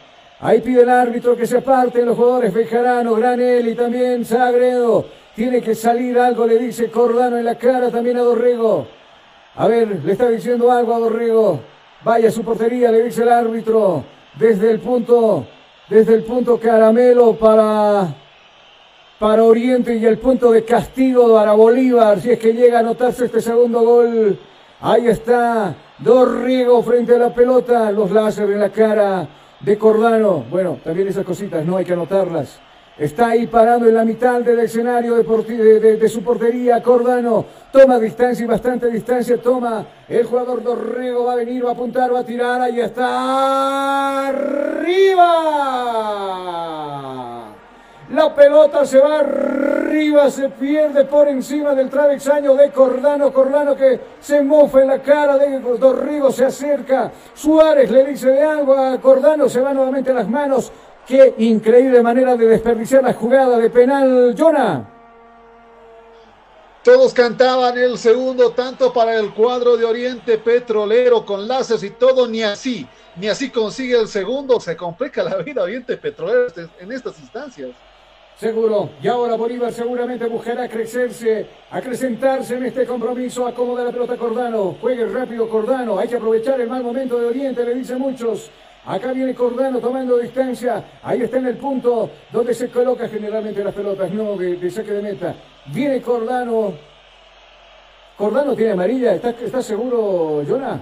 Ahí 0.40 0.62
pide 0.62 0.80
el 0.80 0.88
árbitro 0.88 1.36
que 1.36 1.46
se 1.46 1.58
aparten 1.58 2.06
los 2.06 2.16
jugadores 2.16 2.54
Bejarano, 2.54 3.16
Granel 3.16 3.68
y 3.68 3.74
también 3.74 4.24
Sagredo. 4.24 5.04
Tiene 5.34 5.60
que 5.60 5.74
salir 5.74 6.18
algo, 6.18 6.46
le 6.46 6.58
dice 6.58 6.90
Cordano 6.90 7.36
en 7.36 7.44
la 7.44 7.56
cara 7.56 7.90
también 7.90 8.16
a 8.16 8.22
Dorrego. 8.22 8.86
A 9.56 9.68
ver, 9.68 10.02
le 10.02 10.12
está 10.12 10.30
diciendo 10.30 10.72
algo 10.72 10.94
a 10.94 10.98
Dorrego. 11.00 11.76
Vaya 12.07 12.31
su 12.31 12.45
portería, 12.45 12.93
le 12.93 13.03
dice 13.03 13.23
el 13.23 13.31
árbitro. 13.31 14.05
Desde 14.39 14.70
el 14.70 14.78
punto, 14.78 15.45
desde 15.91 16.15
el 16.15 16.23
punto 16.23 16.57
caramelo 16.57 17.35
para, 17.35 18.15
para 19.19 19.43
Oriente 19.43 19.97
y 19.97 20.07
el 20.07 20.16
punto 20.19 20.53
de 20.53 20.65
castigo 20.65 21.35
para 21.35 21.55
Bolívar. 21.55 22.20
Si 22.20 22.31
es 22.31 22.39
que 22.39 22.53
llega 22.53 22.77
a 22.77 22.81
anotarse 22.83 23.24
este 23.24 23.41
segundo 23.41 23.81
gol. 23.81 24.39
Ahí 24.83 25.09
está 25.09 25.74
Dorrigo 25.99 26.81
frente 26.85 27.16
a 27.16 27.19
la 27.19 27.35
pelota. 27.35 27.91
Los 27.91 28.12
láser 28.12 28.51
en 28.51 28.61
la 28.61 28.70
cara 28.70 29.27
de 29.59 29.77
Cordano. 29.77 30.45
Bueno, 30.49 30.78
también 30.85 31.09
esas 31.09 31.24
cositas 31.24 31.66
no 31.66 31.77
hay 31.77 31.85
que 31.85 31.95
anotarlas. 31.95 32.61
Está 32.98 33.28
ahí 33.28 33.47
parando 33.47 33.86
en 33.86 33.94
la 33.94 34.06
mitad 34.06 34.40
del 34.40 34.60
escenario 34.60 35.16
de, 35.16 36.09
su 36.09 36.23
portería. 36.23 36.82
Cordano 36.82 37.44
toma 37.70 37.98
distancia 37.98 38.44
y 38.44 38.47
bastante 38.47 38.90
distancia. 38.90 39.36
Toma 39.36 39.86
el 40.09 40.24
jugador 40.24 40.62
Dorrego. 40.62 41.27
Va 41.27 41.35
a 41.35 41.36
venir, 41.36 41.62
va 41.66 41.70
a 41.70 41.73
apuntar, 41.74 42.14
va 42.14 42.20
a 42.20 42.24
tirar. 42.24 42.59
Ahí 42.62 42.81
está. 42.81 44.28
¡Arriba! 44.28 45.66
La 48.10 48.32
pelota 48.35 48.86
se 48.86 48.98
va 49.01 49.18
arriba, 49.18 50.31
se 50.31 50.48
pierde 50.48 51.05
por 51.06 51.27
encima 51.27 51.74
del 51.74 51.90
travesaño 51.90 52.55
de 52.55 52.70
Cordano. 52.70 53.32
Cordano 53.32 53.74
que 53.74 54.01
se 54.20 54.43
mofa 54.43 54.81
en 54.82 54.89
la 54.89 55.02
cara 55.02 55.36
de 55.36 55.59
Dorrigo, 55.59 56.31
se 56.31 56.44
acerca. 56.44 57.10
Suárez 57.35 57.90
le 57.90 58.05
dice 58.06 58.31
de 58.31 58.43
algo 58.43 58.74
a 58.74 58.98
Cordano, 59.01 59.48
se 59.48 59.60
va 59.60 59.74
nuevamente 59.74 60.12
a 60.12 60.14
las 60.14 60.28
manos. 60.28 60.73
Qué 61.07 61.35
increíble 61.39 62.03
manera 62.03 62.37
de 62.37 62.47
desperdiciar 62.47 63.05
la 63.05 63.15
jugada 63.15 63.59
de 63.59 63.70
penal, 63.70 64.35
Jonah. 64.37 64.93
Todos 66.83 67.15
cantaban 67.15 67.78
el 67.78 67.97
segundo 67.97 68.51
tanto 68.51 68.93
para 68.93 69.16
el 69.16 69.33
cuadro 69.33 69.77
de 69.77 69.85
Oriente 69.85 70.39
Petrolero 70.39 71.24
con 71.24 71.47
láseres 71.47 71.85
y 71.85 71.91
todo, 71.91 72.27
ni 72.27 72.43
así, 72.43 72.87
ni 73.16 73.28
así 73.28 73.51
consigue 73.51 73.97
el 73.97 74.09
segundo. 74.09 74.59
Se 74.59 74.77
complica 74.77 75.23
la 75.23 75.37
vida 75.37 75.62
Oriente 75.62 75.97
Petrolero 75.97 76.47
en 76.81 76.91
estas 76.91 77.19
instancias. 77.20 77.70
Seguro. 78.37 78.91
Y 79.01 79.09
ahora 79.09 79.37
Bolívar 79.37 79.73
seguramente 79.73 80.27
buscará 80.27 80.69
crecerse, 80.69 81.47
acrecentarse 81.70 82.57
en 82.57 82.66
este 82.66 82.85
compromiso. 82.85 83.47
Acomoda 83.47 83.85
la 83.85 83.93
pelota 83.93 84.16
Cordano. 84.16 84.77
Juegue 84.81 85.07
rápido 85.07 85.49
Cordano. 85.49 85.99
Hay 85.99 86.09
que 86.09 86.16
aprovechar 86.16 86.61
el 86.61 86.69
mal 86.69 86.83
momento 86.83 87.19
de 87.19 87.27
Oriente, 87.27 87.65
le 87.65 87.74
dicen 87.74 87.99
muchos. 87.99 88.51
Acá 88.86 89.12
viene 89.12 89.34
Cordano 89.34 89.80
tomando 89.80 90.16
distancia. 90.18 91.00
Ahí 91.02 91.20
está 91.20 91.38
en 91.38 91.46
el 91.46 91.56
punto 91.56 92.08
donde 92.30 92.54
se 92.54 92.68
coloca 92.70 93.08
generalmente 93.08 93.64
las 93.64 93.74
pelotas, 93.74 94.12
no 94.12 94.36
de, 94.36 94.70
saque 94.70 94.92
de 94.92 95.02
meta. 95.02 95.34
Viene 95.66 96.00
Cordano. 96.00 96.72
Cordano 98.16 98.54
tiene 98.54 98.72
amarilla. 98.72 99.14
¿Estás 99.14 99.66
seguro, 99.66 100.44
Jonah? 100.48 100.80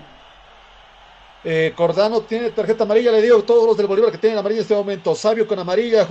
Eh, 1.42 1.72
Cordano 1.74 2.20
tiene 2.20 2.50
tarjeta 2.50 2.84
amarilla. 2.84 3.10
Le 3.10 3.22
digo 3.22 3.38
a 3.38 3.42
todos 3.42 3.66
los 3.66 3.76
del 3.76 3.86
Bolívar 3.86 4.12
que 4.12 4.18
tienen 4.18 4.38
amarilla 4.38 4.60
en 4.60 4.64
este 4.64 4.74
momento. 4.74 5.14
Sabio 5.14 5.46
con 5.46 5.58
amarilla, 5.58 6.06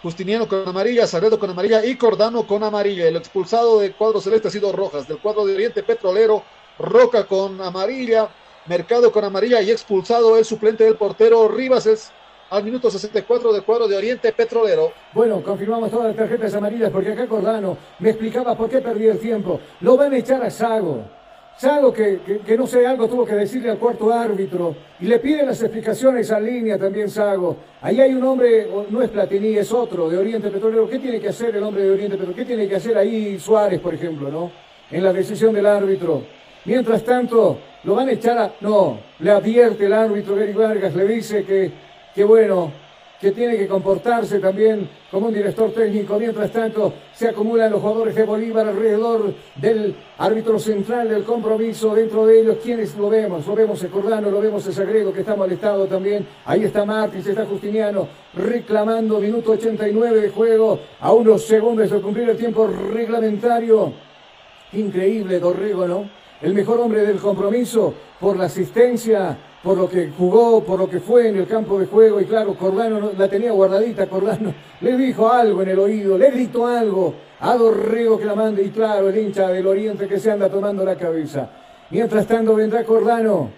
Justiniano 0.00 0.46
con 0.46 0.68
amarilla, 0.68 1.04
Sagredo 1.08 1.36
con 1.36 1.50
amarilla 1.50 1.84
y 1.84 1.96
Cordano 1.96 2.46
con 2.46 2.62
amarilla. 2.62 3.08
El 3.08 3.16
expulsado 3.16 3.80
del 3.80 3.92
cuadro 3.96 4.20
celeste 4.20 4.46
ha 4.46 4.50
sido 4.52 4.70
Rojas. 4.70 5.08
Del 5.08 5.18
cuadro 5.18 5.44
de 5.44 5.54
Oriente 5.54 5.82
Petrolero, 5.82 6.44
Roca 6.78 7.24
con 7.24 7.60
amarilla. 7.60 8.28
Mercado 8.68 9.10
con 9.10 9.24
amarilla 9.24 9.62
y 9.62 9.70
expulsado 9.70 10.36
el 10.36 10.44
suplente 10.44 10.84
del 10.84 10.96
portero 10.96 11.48
Rivas 11.48 11.86
es 11.86 12.12
al 12.50 12.62
minuto 12.64 12.90
64 12.90 13.50
del 13.54 13.62
cuadro 13.62 13.88
de 13.88 13.96
Oriente 13.96 14.30
Petrolero. 14.32 14.92
Bueno, 15.14 15.42
confirmamos 15.42 15.90
todas 15.90 16.08
las 16.08 16.16
tarjetas 16.16 16.52
amarillas 16.54 16.90
porque 16.90 17.12
acá 17.12 17.26
Cordano 17.26 17.78
me 17.98 18.10
explicaba 18.10 18.54
por 18.54 18.68
qué 18.68 18.80
perdí 18.80 19.06
el 19.06 19.18
tiempo. 19.18 19.58
Lo 19.80 19.96
van 19.96 20.12
a 20.12 20.18
echar 20.18 20.42
a 20.42 20.50
Sago. 20.50 21.02
Sago 21.56 21.94
que, 21.94 22.20
que, 22.44 22.58
no 22.58 22.66
sé, 22.66 22.86
algo 22.86 23.08
tuvo 23.08 23.24
que 23.24 23.34
decirle 23.36 23.70
al 23.70 23.78
cuarto 23.78 24.12
árbitro 24.12 24.76
y 25.00 25.06
le 25.06 25.18
pide 25.18 25.46
las 25.46 25.62
explicaciones 25.62 26.30
a 26.30 26.38
línea 26.38 26.78
también 26.78 27.08
Sago. 27.08 27.56
Ahí 27.80 28.02
hay 28.02 28.12
un 28.12 28.22
hombre, 28.22 28.68
no 28.90 29.00
es 29.00 29.08
Platini, 29.08 29.56
es 29.56 29.72
otro 29.72 30.10
de 30.10 30.18
Oriente 30.18 30.50
Petrolero. 30.50 30.86
¿Qué 30.90 30.98
tiene 30.98 31.18
que 31.20 31.30
hacer 31.30 31.56
el 31.56 31.62
hombre 31.62 31.84
de 31.84 31.90
Oriente 31.92 32.18
Petrolero? 32.18 32.36
¿Qué 32.36 32.44
tiene 32.44 32.68
que 32.68 32.76
hacer 32.76 32.98
ahí 32.98 33.40
Suárez, 33.40 33.80
por 33.80 33.94
ejemplo, 33.94 34.30
no? 34.30 34.52
En 34.90 35.02
la 35.02 35.12
decisión 35.14 35.54
del 35.54 35.64
árbitro. 35.64 36.37
Mientras 36.64 37.04
tanto, 37.04 37.58
lo 37.84 37.94
van 37.94 38.08
a 38.08 38.12
echar 38.12 38.38
a... 38.38 38.52
No, 38.60 38.98
le 39.20 39.30
advierte 39.30 39.86
el 39.86 39.92
árbitro 39.92 40.36
Gary 40.36 40.52
Vargas, 40.52 40.94
le 40.94 41.06
dice 41.06 41.44
que, 41.44 41.70
que 42.14 42.24
bueno, 42.24 42.72
que 43.20 43.32
tiene 43.32 43.56
que 43.56 43.66
comportarse 43.66 44.38
también 44.38 44.88
como 45.10 45.26
un 45.26 45.34
director 45.34 45.72
técnico. 45.72 46.18
Mientras 46.18 46.52
tanto, 46.52 46.92
se 47.12 47.28
acumulan 47.28 47.72
los 47.72 47.80
jugadores 47.80 48.14
de 48.14 48.24
Bolívar 48.24 48.68
alrededor 48.68 49.34
del 49.56 49.94
árbitro 50.18 50.58
central 50.58 51.08
del 51.08 51.24
compromiso. 51.24 51.94
Dentro 51.94 52.26
de 52.26 52.40
ellos, 52.40 52.58
¿quiénes 52.62 52.96
lo 52.96 53.10
vemos? 53.10 53.46
Lo 53.46 53.54
vemos 53.56 53.82
el 53.82 53.90
Cordano, 53.90 54.30
lo 54.30 54.40
vemos 54.40 54.64
el 54.66 54.72
Sagredo, 54.72 55.12
que 55.12 55.20
está 55.20 55.34
molestado 55.34 55.86
también. 55.86 56.26
Ahí 56.44 56.64
está 56.64 56.84
Martins, 56.84 57.26
está 57.26 57.44
Justiniano, 57.44 58.06
reclamando 58.34 59.18
minuto 59.18 59.52
89 59.52 60.20
de 60.20 60.30
juego, 60.30 60.78
a 61.00 61.12
unos 61.12 61.44
segundos 61.44 61.90
de 61.90 62.00
cumplir 62.00 62.28
el 62.28 62.36
tiempo 62.36 62.68
reglamentario. 62.68 63.92
Increíble, 64.74 65.40
Dorrego, 65.40 65.88
¿no? 65.88 66.18
El 66.40 66.54
mejor 66.54 66.80
hombre 66.80 67.04
del 67.04 67.18
compromiso 67.18 67.94
por 68.20 68.36
la 68.36 68.44
asistencia, 68.44 69.36
por 69.62 69.76
lo 69.76 69.88
que 69.88 70.10
jugó, 70.16 70.62
por 70.62 70.78
lo 70.78 70.88
que 70.88 71.00
fue 71.00 71.28
en 71.28 71.36
el 71.36 71.46
campo 71.46 71.78
de 71.78 71.86
juego. 71.86 72.20
Y 72.20 72.26
claro, 72.26 72.54
Cordano 72.54 73.10
la 73.16 73.28
tenía 73.28 73.50
guardadita, 73.50 74.06
Cordano 74.06 74.54
le 74.80 74.96
dijo 74.96 75.28
algo 75.28 75.62
en 75.62 75.68
el 75.70 75.78
oído, 75.78 76.16
le 76.16 76.30
gritó 76.30 76.66
algo 76.66 77.14
a 77.40 77.54
Dorrego 77.56 78.18
que 78.18 78.24
la 78.24 78.34
mande. 78.34 78.62
Y 78.62 78.70
claro, 78.70 79.08
el 79.08 79.18
hincha 79.18 79.48
del 79.48 79.66
Oriente 79.66 80.06
que 80.06 80.20
se 80.20 80.30
anda 80.30 80.48
tomando 80.48 80.84
la 80.84 80.96
cabeza. 80.96 81.50
Mientras 81.90 82.26
tanto 82.26 82.54
vendrá 82.54 82.84
Cordano. 82.84 83.50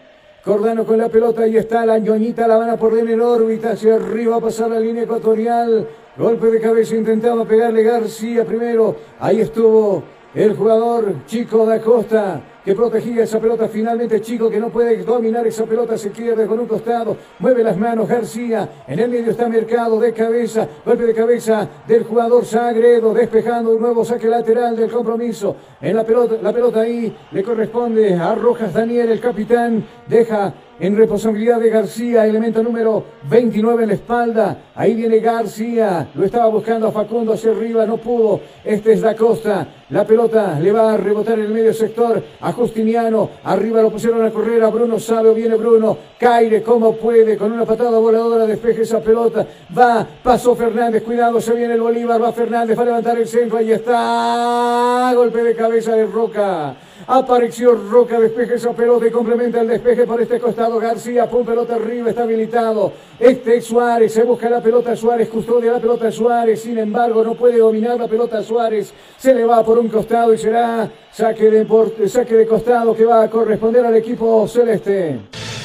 Cordano 0.43 0.87
con 0.87 0.97
la 0.97 1.11
pelota, 1.11 1.43
ahí 1.43 1.59
está 1.59 1.85
la 1.85 1.99
ñoñita, 1.99 2.49
la 2.49 2.57
van 2.57 2.71
a 2.71 2.79
poner 2.79 3.07
en 3.11 3.21
órbita, 3.21 3.73
hacia 3.73 3.97
arriba 3.97 4.37
a 4.37 4.41
pasar 4.41 4.71
la 4.71 4.81
línea 4.81 5.03
ecuatorial. 5.03 5.87
Golpe 6.17 6.47
de 6.47 6.61
cabeza, 6.61 6.97
intentaba 6.97 7.45
pegarle 7.45 7.83
García 7.83 8.47
primero. 8.47 8.97
Ahí 9.19 9.43
estuvo 9.43 10.03
el 10.35 10.55
jugador 10.55 11.27
Chico 11.27 11.67
da 11.67 11.81
Costa 11.81 12.41
que 12.65 12.75
protegía 12.75 13.25
esa 13.25 13.41
pelota. 13.41 13.69
Finalmente 13.69 14.21
Chico 14.21 14.51
que 14.51 14.59
no 14.59 14.69
puede 14.69 15.03
dominar 15.03 15.47
esa 15.47 15.65
pelota 15.65 15.97
se 15.97 16.11
pierde 16.11 16.47
con 16.47 16.61
un 16.61 16.67
costado. 16.67 17.17
Mueve 17.39 17.63
las 17.63 17.77
manos 17.77 18.09
García. 18.09 18.69
En 18.87 18.99
el 18.99 19.11
medio 19.11 19.31
está 19.31 19.49
Mercado 19.49 19.99
de 20.01 20.13
cabeza. 20.13 20.69
Golpe 20.85 21.05
de 21.05 21.15
cabeza 21.15 21.69
del 21.87 22.05
jugador 22.05 22.45
Sagredo 22.45 23.15
despejando 23.15 23.71
un 23.71 23.81
nuevo 23.81 24.05
saque 24.05 24.29
lateral 24.29 24.77
del 24.77 24.91
compromiso. 24.91 25.57
En 25.81 25.97
la 25.97 26.05
pelota, 26.05 26.37
la 26.43 26.53
pelota 26.53 26.81
ahí 26.81 27.15
le 27.33 27.43
corresponde 27.43 28.15
a 28.15 28.35
Rojas 28.35 28.73
Daniel, 28.73 29.11
el 29.11 29.21
capitán. 29.21 29.85
Deja 30.07 30.53
en 30.81 30.97
responsabilidad 30.97 31.61
de 31.61 31.69
García, 31.69 32.27
elemento 32.27 32.63
número 32.63 33.05
29 33.29 33.83
en 33.83 33.89
la 33.91 33.95
espalda. 33.95 34.59
Ahí 34.75 34.95
viene 34.95 35.19
García, 35.19 36.09
lo 36.15 36.25
estaba 36.25 36.47
buscando 36.47 36.89
a 36.89 36.93
Facundo 36.93 37.35
hacia 37.35 37.51
arriba, 37.51 37.85
no 37.85 37.99
pudo. 37.99 38.41
Este 38.65 38.93
es 38.93 39.03
la 39.03 39.15
costa. 39.15 39.69
La 39.91 40.07
pelota 40.07 40.59
le 40.59 40.73
va 40.73 40.95
a 40.95 40.97
rebotar 40.97 41.39
en 41.39 41.47
el 41.47 41.53
medio 41.53 41.75
sector 41.75 42.23
Justiniano. 42.53 43.31
Arriba 43.45 43.83
lo 43.83 43.91
pusieron 43.91 44.25
a 44.25 44.31
correr 44.31 44.63
a 44.63 44.69
Bruno 44.69 44.99
Sabio. 44.99 45.35
Viene 45.35 45.57
Bruno. 45.57 45.97
Caire 46.19 46.63
como 46.63 46.97
puede. 46.97 47.37
Con 47.37 47.53
una 47.53 47.65
patada 47.65 47.99
voladora 47.99 48.47
despeje 48.47 48.83
esa 48.83 49.01
pelota. 49.01 49.47
Va. 49.77 50.07
Pasó 50.23 50.55
Fernández. 50.55 51.03
Cuidado. 51.03 51.41
Se 51.41 51.53
viene 51.55 51.75
el 51.75 51.81
Bolívar. 51.81 52.23
Va 52.23 52.33
Fernández. 52.33 52.79
Va 52.79 52.83
a 52.83 52.87
levantar 52.87 53.19
el 53.19 53.29
centro. 53.29 53.59
Ahí 53.59 53.73
está. 53.73 55.13
Golpe 55.15 55.43
de 55.43 55.55
cabeza 55.55 55.95
de 55.95 56.07
Roca. 56.07 56.77
Apareció 57.07 57.75
Roca, 57.75 58.21
despeje 58.21 58.55
esa 58.55 58.73
pelota 58.73 59.07
y 59.07 59.11
complementa 59.11 59.61
el 59.61 59.69
despeje 59.69 60.07
por 60.07 60.21
este 60.21 60.39
costado. 60.39 60.79
García, 60.79 61.29
pum, 61.29 61.45
pelota 61.45 61.75
arriba, 61.75 62.11
está 62.11 62.23
habilitado. 62.23 62.93
Este 63.19 63.61
Suárez, 63.61 64.13
se 64.13 64.23
busca 64.23 64.49
la 64.49 64.63
pelota 64.63 64.95
Suárez, 64.95 65.29
custodia 65.29 65.73
la 65.73 65.81
pelota 65.81 66.11
Suárez. 66.11 66.63
Sin 66.63 66.79
embargo, 66.79 67.25
no 67.25 67.35
puede 67.35 67.59
dominar 67.59 67.99
la 67.99 68.09
pelota 68.09 68.43
Suárez. 68.43 68.93
Se 69.19 69.35
le 69.35 69.45
va 69.45 69.65
por 69.65 69.79
un 69.79 69.89
costado 69.89 70.33
y 70.33 70.39
será 70.39 70.91
saque 71.13 71.51
de, 71.51 72.09
saque 72.09 72.35
de 72.35 72.47
costado 72.47 72.95
que 72.95 73.05
va 73.05 73.25
a 73.25 73.31
corresponder 73.31 73.85
al 73.85 73.97
equipo 73.97 74.47
celeste. 74.47 75.19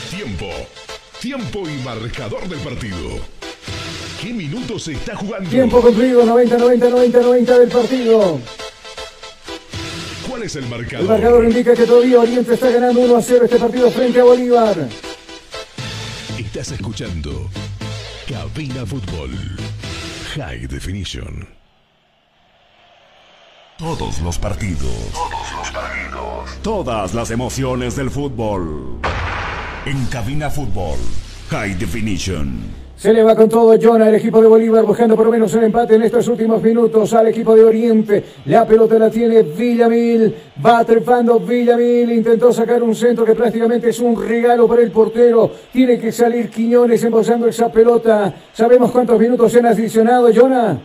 Tiempo, 0.09 0.45
tiempo 1.21 1.59
y 1.69 1.83
marcador 1.83 2.47
del 2.47 2.59
partido. 2.59 3.19
¿Qué 4.21 4.33
minutos 4.33 4.83
se 4.83 4.93
está 4.93 5.15
jugando? 5.15 5.49
Tiempo 5.49 5.81
cumplido, 5.81 6.25
90, 6.25 6.57
90, 6.57 6.89
90, 6.89 7.19
90 7.19 7.59
del 7.59 7.69
partido. 7.69 8.39
¿Cuál 10.45 10.51
es 10.51 10.55
el 10.57 10.69
marcador? 10.69 11.01
El 11.01 11.07
marcador 11.07 11.45
indica 11.45 11.73
que 11.73 11.85
todavía 11.85 12.19
Oriente 12.19 12.53
está 12.53 12.69
ganando 12.69 12.99
1 12.99 13.17
a 13.17 13.21
0 13.21 13.45
este 13.45 13.57
partido 13.57 13.89
frente 13.89 14.19
a 14.19 14.25
Bolívar. 14.25 14.87
Estás 16.37 16.71
escuchando 16.71 17.49
Cabina 18.29 18.85
Fútbol 18.85 19.31
High 20.35 20.67
Definition. 20.67 21.47
Todos 23.79 24.21
los 24.21 24.37
partidos. 24.37 25.11
Todos 25.13 25.51
los 25.57 25.71
partidos. 25.71 26.61
Todas 26.61 27.13
las 27.15 27.31
emociones 27.31 27.95
del 27.95 28.11
fútbol. 28.11 28.99
En 29.87 30.05
Cabina 30.11 30.51
Fútbol 30.51 30.99
High 31.49 31.73
Definition. 31.73 32.84
Se 32.97 33.11
le 33.11 33.23
va 33.23 33.35
con 33.35 33.49
todo 33.49 33.77
Jonah, 33.77 34.07
el 34.07 34.15
equipo 34.15 34.41
de 34.41 34.47
Bolívar 34.47 34.85
buscando 34.85 35.17
por 35.17 35.25
lo 35.25 35.31
menos 35.31 35.53
el 35.53 35.65
empate 35.65 35.95
en 35.95 36.03
estos 36.03 36.29
últimos 36.29 36.61
minutos 36.61 37.13
al 37.13 37.27
equipo 37.27 37.53
de 37.53 37.65
Oriente. 37.65 38.23
La 38.45 38.65
pelota 38.65 38.97
la 38.97 39.09
tiene 39.09 39.43
Villamil, 39.43 40.33
va 40.65 40.83
trepando 40.85 41.37
Villamil, 41.39 42.09
intentó 42.13 42.53
sacar 42.53 42.81
un 42.81 42.95
centro 42.95 43.25
que 43.25 43.35
prácticamente 43.35 43.89
es 43.89 43.99
un 43.99 44.25
regalo 44.25 44.65
para 44.65 44.81
el 44.81 44.91
portero. 44.91 45.51
Tiene 45.73 45.99
que 45.99 46.13
salir 46.13 46.49
Quiñones 46.49 47.03
embosando 47.03 47.47
esa 47.47 47.69
pelota. 47.69 48.33
¿Sabemos 48.53 48.91
cuántos 48.91 49.19
minutos 49.19 49.51
se 49.51 49.59
han 49.59 49.65
adicionado, 49.65 50.29
Jonah? 50.33 50.79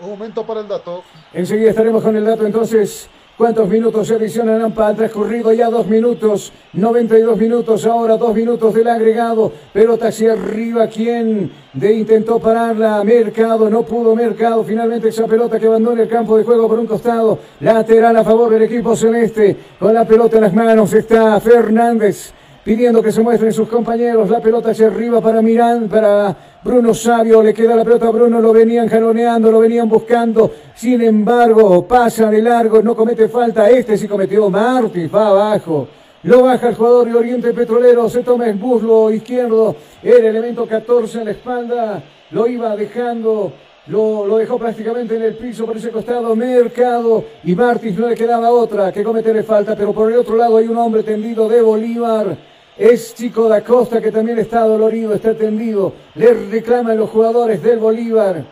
Un 0.00 0.08
momento 0.08 0.46
para 0.46 0.60
el 0.60 0.68
dato. 0.68 1.04
Enseguida 1.34 1.70
estaremos 1.70 2.02
con 2.02 2.16
el 2.16 2.24
dato 2.24 2.46
entonces. 2.46 3.08
¿Cuántos 3.36 3.66
minutos 3.66 4.06
se 4.06 4.14
adicionan? 4.16 4.60
Han 4.60 4.96
transcurrido 4.96 5.52
ya 5.54 5.70
dos 5.70 5.86
minutos, 5.86 6.52
92 6.74 7.38
minutos, 7.38 7.86
ahora 7.86 8.18
dos 8.18 8.34
minutos 8.34 8.74
del 8.74 8.86
agregado. 8.86 9.50
Pelota 9.72 10.08
hacia 10.08 10.34
arriba, 10.34 10.86
¿quién 10.86 11.50
de 11.72 11.92
intentó 11.94 12.38
pararla? 12.38 13.02
Mercado, 13.02 13.70
no 13.70 13.84
pudo 13.84 14.14
Mercado. 14.14 14.62
Finalmente 14.64 15.08
esa 15.08 15.26
pelota 15.26 15.58
que 15.58 15.66
abandona 15.66 16.02
el 16.02 16.08
campo 16.08 16.36
de 16.36 16.44
juego 16.44 16.68
por 16.68 16.78
un 16.78 16.86
costado. 16.86 17.38
Lateral 17.60 18.16
a 18.18 18.22
favor 18.22 18.50
del 18.50 18.62
equipo 18.62 18.94
celeste. 18.94 19.56
Con 19.78 19.94
la 19.94 20.04
pelota 20.04 20.36
en 20.36 20.42
las 20.42 20.54
manos 20.54 20.92
está 20.92 21.40
Fernández 21.40 22.34
pidiendo 22.64 23.02
que 23.02 23.12
se 23.12 23.22
muestren 23.22 23.52
sus 23.52 23.68
compañeros. 23.68 24.30
La 24.30 24.40
pelota 24.40 24.70
hacia 24.70 24.86
arriba 24.86 25.20
para 25.20 25.42
Mirán, 25.42 25.88
para 25.88 26.36
Bruno 26.62 26.94
Sabio. 26.94 27.42
Le 27.42 27.54
queda 27.54 27.76
la 27.76 27.84
pelota 27.84 28.08
a 28.08 28.10
Bruno, 28.10 28.40
lo 28.40 28.52
venían 28.52 28.88
jaloneando, 28.88 29.50
lo 29.50 29.60
venían 29.60 29.88
buscando. 29.88 30.50
Sin 30.74 31.02
embargo, 31.02 31.86
pasa 31.86 32.30
de 32.30 32.42
largo, 32.42 32.82
no 32.82 32.94
comete 32.94 33.28
falta. 33.28 33.68
Este 33.70 33.96
sí 33.96 34.06
cometió. 34.08 34.48
Martí 34.50 35.06
va 35.06 35.28
abajo. 35.28 35.88
Lo 36.24 36.42
baja 36.42 36.68
el 36.68 36.76
jugador 36.76 37.08
de 37.08 37.14
Oriente 37.16 37.52
Petrolero, 37.52 38.08
se 38.08 38.22
toma 38.22 38.46
el 38.46 38.54
muslo 38.54 39.10
izquierdo, 39.10 39.74
el 40.04 40.24
elemento 40.24 40.66
14 40.66 41.18
en 41.18 41.24
la 41.24 41.30
espalda, 41.32 42.02
lo 42.30 42.46
iba 42.46 42.76
dejando 42.76 43.52
lo, 43.88 44.24
lo, 44.26 44.36
dejó 44.36 44.56
prácticamente 44.56 45.16
en 45.16 45.22
el 45.22 45.34
piso 45.34 45.66
por 45.66 45.76
ese 45.76 45.90
costado, 45.90 46.36
Mercado, 46.36 47.24
y 47.42 47.56
Martins 47.56 47.98
no 47.98 48.08
le 48.08 48.14
quedaba 48.14 48.52
otra 48.52 48.92
que 48.92 49.02
cometerle 49.02 49.42
falta, 49.42 49.74
pero 49.74 49.92
por 49.92 50.12
el 50.12 50.18
otro 50.18 50.36
lado 50.36 50.56
hay 50.58 50.68
un 50.68 50.76
hombre 50.76 51.02
tendido 51.02 51.48
de 51.48 51.60
Bolívar, 51.60 52.36
es 52.76 53.14
Chico 53.14 53.48
da 53.48 53.62
Costa 53.62 54.00
que 54.00 54.10
también 54.10 54.38
está 54.38 54.60
dolorido, 54.60 55.14
está 55.14 55.34
tendido. 55.34 55.92
Le 56.14 56.32
reclaman 56.32 56.96
los 56.96 57.10
jugadores 57.10 57.62
del 57.62 57.78
Bolívar. 57.78 58.44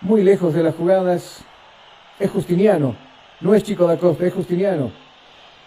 Muy 0.00 0.22
lejos 0.22 0.54
de 0.54 0.62
las 0.62 0.74
jugadas. 0.74 1.44
Es 2.18 2.30
Justiniano. 2.30 2.96
No 3.40 3.54
es 3.54 3.62
Chico 3.62 3.86
da 3.86 3.98
Costa, 3.98 4.26
es 4.26 4.32
Justiniano. 4.32 4.90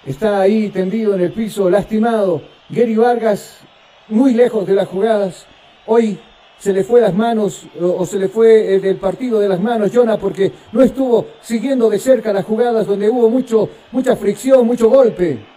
Está 0.06 0.42
ahí 0.42 0.70
tendido 0.70 1.14
en 1.14 1.22
el 1.22 1.32
piso, 1.32 1.70
lastimado. 1.70 2.42
Gary 2.70 2.96
Vargas, 2.96 3.60
muy 4.08 4.34
lejos 4.34 4.66
de 4.66 4.74
las 4.74 4.88
jugadas. 4.88 5.46
Hoy 5.86 6.18
se 6.58 6.74
le 6.74 6.84
fue 6.84 7.02
las 7.02 7.14
manos 7.14 7.68
o, 7.80 8.06
se 8.06 8.18
le 8.18 8.30
fue 8.30 8.80
del 8.80 8.98
partido 8.98 9.40
de 9.40 9.50
las 9.50 9.60
manos, 9.60 9.92
Jonah, 9.94 10.18
porque 10.18 10.52
no 10.72 10.82
estuvo 10.82 11.28
siguiendo 11.42 11.90
de 11.90 12.00
cerca 12.00 12.34
las 12.34 12.46
jugadas 12.46 12.88
donde 12.88 13.10
hubo 13.10 13.30
mucho, 13.30 13.70
mucha 13.92 14.16
fricción, 14.16 14.66
mucho 14.66 14.90
golpe. 14.90 15.55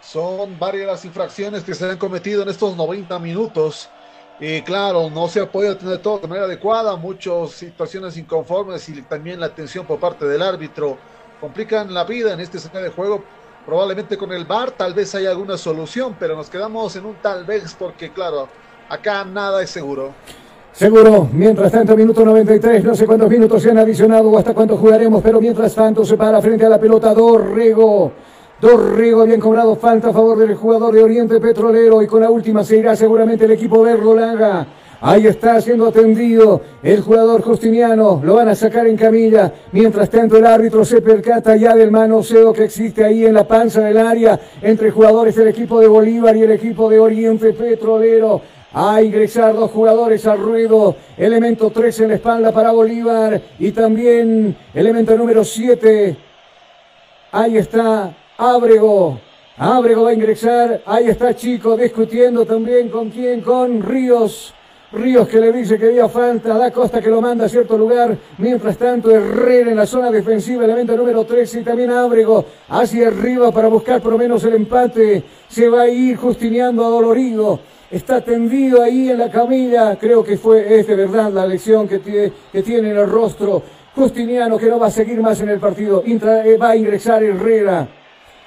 Son 0.00 0.58
varias 0.58 0.86
las 0.86 1.04
infracciones 1.04 1.62
que 1.62 1.74
se 1.74 1.88
han 1.88 1.98
cometido 1.98 2.42
en 2.42 2.48
estos 2.48 2.76
90 2.76 3.18
minutos. 3.18 3.88
Y 4.40 4.62
claro, 4.62 5.10
no 5.10 5.28
se 5.28 5.40
ha 5.40 5.50
podido 5.50 5.76
tener 5.76 5.98
todo 5.98 6.18
de 6.18 6.28
manera 6.28 6.46
adecuada, 6.46 6.96
muchas 6.96 7.50
situaciones 7.50 8.16
inconformes 8.16 8.88
y 8.88 9.02
también 9.02 9.38
la 9.38 9.46
atención 9.46 9.84
por 9.84 10.00
parte 10.00 10.24
del 10.24 10.40
árbitro 10.40 10.96
complican 11.40 11.92
la 11.92 12.04
vida 12.04 12.32
en 12.32 12.40
este 12.40 12.56
escenario 12.56 12.88
de 12.88 12.94
juego. 12.94 13.22
Probablemente 13.66 14.16
con 14.16 14.32
el 14.32 14.46
VAR 14.46 14.70
tal 14.70 14.94
vez 14.94 15.14
haya 15.14 15.30
alguna 15.30 15.58
solución, 15.58 16.16
pero 16.18 16.34
nos 16.34 16.48
quedamos 16.48 16.96
en 16.96 17.04
un 17.04 17.16
tal 17.16 17.44
vez 17.44 17.76
porque 17.78 18.10
claro, 18.10 18.48
acá 18.88 19.24
nada 19.24 19.62
es 19.62 19.68
seguro. 19.68 20.14
Seguro, 20.72 21.28
mientras 21.32 21.72
tanto, 21.72 21.96
minuto 21.96 22.24
93, 22.24 22.84
no 22.84 22.94
sé 22.94 23.04
cuántos 23.04 23.28
minutos 23.28 23.62
se 23.62 23.70
han 23.70 23.78
adicionado 23.78 24.30
o 24.30 24.38
hasta 24.38 24.54
cuánto 24.54 24.76
jugaremos, 24.76 25.22
pero 25.22 25.40
mientras 25.40 25.74
tanto 25.74 26.04
se 26.04 26.16
para 26.16 26.40
frente 26.40 26.64
a 26.64 26.68
la 26.68 26.78
pelota 26.78 27.12
Dorrego. 27.12 28.12
Dorrigo 28.60 29.24
bien 29.24 29.40
cobrado 29.40 29.74
falta 29.74 30.08
a 30.08 30.12
favor 30.12 30.38
del 30.38 30.54
jugador 30.54 30.94
de 30.94 31.02
Oriente 31.02 31.40
Petrolero 31.40 32.02
y 32.02 32.06
con 32.06 32.20
la 32.20 32.30
última 32.30 32.62
se 32.62 32.76
irá 32.76 32.94
seguramente 32.94 33.46
el 33.46 33.52
equipo 33.52 33.80
verdolaga. 33.80 34.66
Ahí 35.00 35.26
está 35.26 35.58
siendo 35.62 35.86
atendido 35.86 36.60
el 36.82 37.00
jugador 37.00 37.40
Justiniano. 37.40 38.20
Lo 38.22 38.34
van 38.34 38.48
a 38.48 38.54
sacar 38.54 38.86
en 38.86 38.98
camilla. 38.98 39.50
Mientras 39.72 40.10
tanto, 40.10 40.36
el 40.36 40.44
árbitro 40.44 40.84
se 40.84 41.00
percata 41.00 41.56
ya 41.56 41.74
del 41.74 41.90
manoseo 41.90 42.52
que 42.52 42.64
existe 42.64 43.02
ahí 43.02 43.24
en 43.24 43.32
la 43.32 43.48
panza 43.48 43.80
del 43.80 43.96
área 43.96 44.38
entre 44.60 44.90
jugadores 44.90 45.34
del 45.36 45.48
equipo 45.48 45.80
de 45.80 45.88
Bolívar 45.88 46.36
y 46.36 46.42
el 46.42 46.50
equipo 46.50 46.90
de 46.90 46.98
Oriente 46.98 47.54
Petrolero. 47.54 48.42
A 48.74 49.02
ingresar 49.02 49.54
dos 49.54 49.70
jugadores 49.70 50.26
al 50.26 50.38
ruedo. 50.38 50.96
Elemento 51.16 51.70
3 51.70 52.00
en 52.00 52.08
la 52.08 52.14
espalda 52.16 52.52
para 52.52 52.72
Bolívar. 52.72 53.40
Y 53.58 53.72
también 53.72 54.54
elemento 54.74 55.16
número 55.16 55.44
7. 55.44 56.14
Ahí 57.32 57.56
está 57.56 58.14
Ábrego. 58.40 59.20
Ábrego 59.58 60.04
va 60.04 60.10
a 60.10 60.14
ingresar. 60.14 60.80
Ahí 60.86 61.08
está 61.08 61.36
Chico 61.36 61.76
discutiendo 61.76 62.46
también 62.46 62.88
con 62.88 63.10
quién, 63.10 63.42
con 63.42 63.82
Ríos. 63.82 64.54
Ríos 64.92 65.28
que 65.28 65.38
le 65.38 65.52
dice 65.52 65.78
que 65.78 65.88
había 65.88 66.08
falta, 66.08 66.56
da 66.56 66.70
Costa 66.70 67.02
que 67.02 67.10
lo 67.10 67.20
manda 67.20 67.44
a 67.44 67.48
cierto 67.50 67.76
lugar. 67.76 68.16
Mientras 68.38 68.78
tanto, 68.78 69.10
Herrera 69.10 69.70
en 69.70 69.76
la 69.76 69.84
zona 69.84 70.10
defensiva, 70.10 70.64
elemento 70.64 70.96
número 70.96 71.24
13 71.24 71.60
y 71.60 71.64
también 71.64 71.90
Ábrego 71.90 72.46
hacia 72.70 73.08
arriba 73.08 73.52
para 73.52 73.68
buscar 73.68 74.00
por 74.00 74.12
lo 74.12 74.18
menos 74.18 74.42
el 74.44 74.54
empate. 74.54 75.22
Se 75.46 75.68
va 75.68 75.82
a 75.82 75.88
ir 75.88 76.16
Justiniano 76.16 76.88
Dolorido. 76.88 77.60
Está 77.90 78.22
tendido 78.22 78.82
ahí 78.82 79.10
en 79.10 79.18
la 79.18 79.30
camilla. 79.30 79.98
Creo 79.98 80.24
que 80.24 80.38
fue, 80.38 80.80
es 80.80 80.86
de 80.86 80.96
verdad 80.96 81.30
la 81.30 81.46
tiene, 81.46 82.32
que 82.50 82.62
tiene 82.62 82.90
en 82.90 82.96
el 82.96 83.06
rostro. 83.06 83.62
Justiniano 83.94 84.56
que 84.56 84.66
no 84.66 84.78
va 84.78 84.86
a 84.86 84.90
seguir 84.90 85.20
más 85.20 85.38
en 85.42 85.50
el 85.50 85.60
partido. 85.60 86.02
Eh, 86.06 86.56
va 86.56 86.70
a 86.70 86.76
ingresar 86.76 87.22
Herrera. 87.22 87.99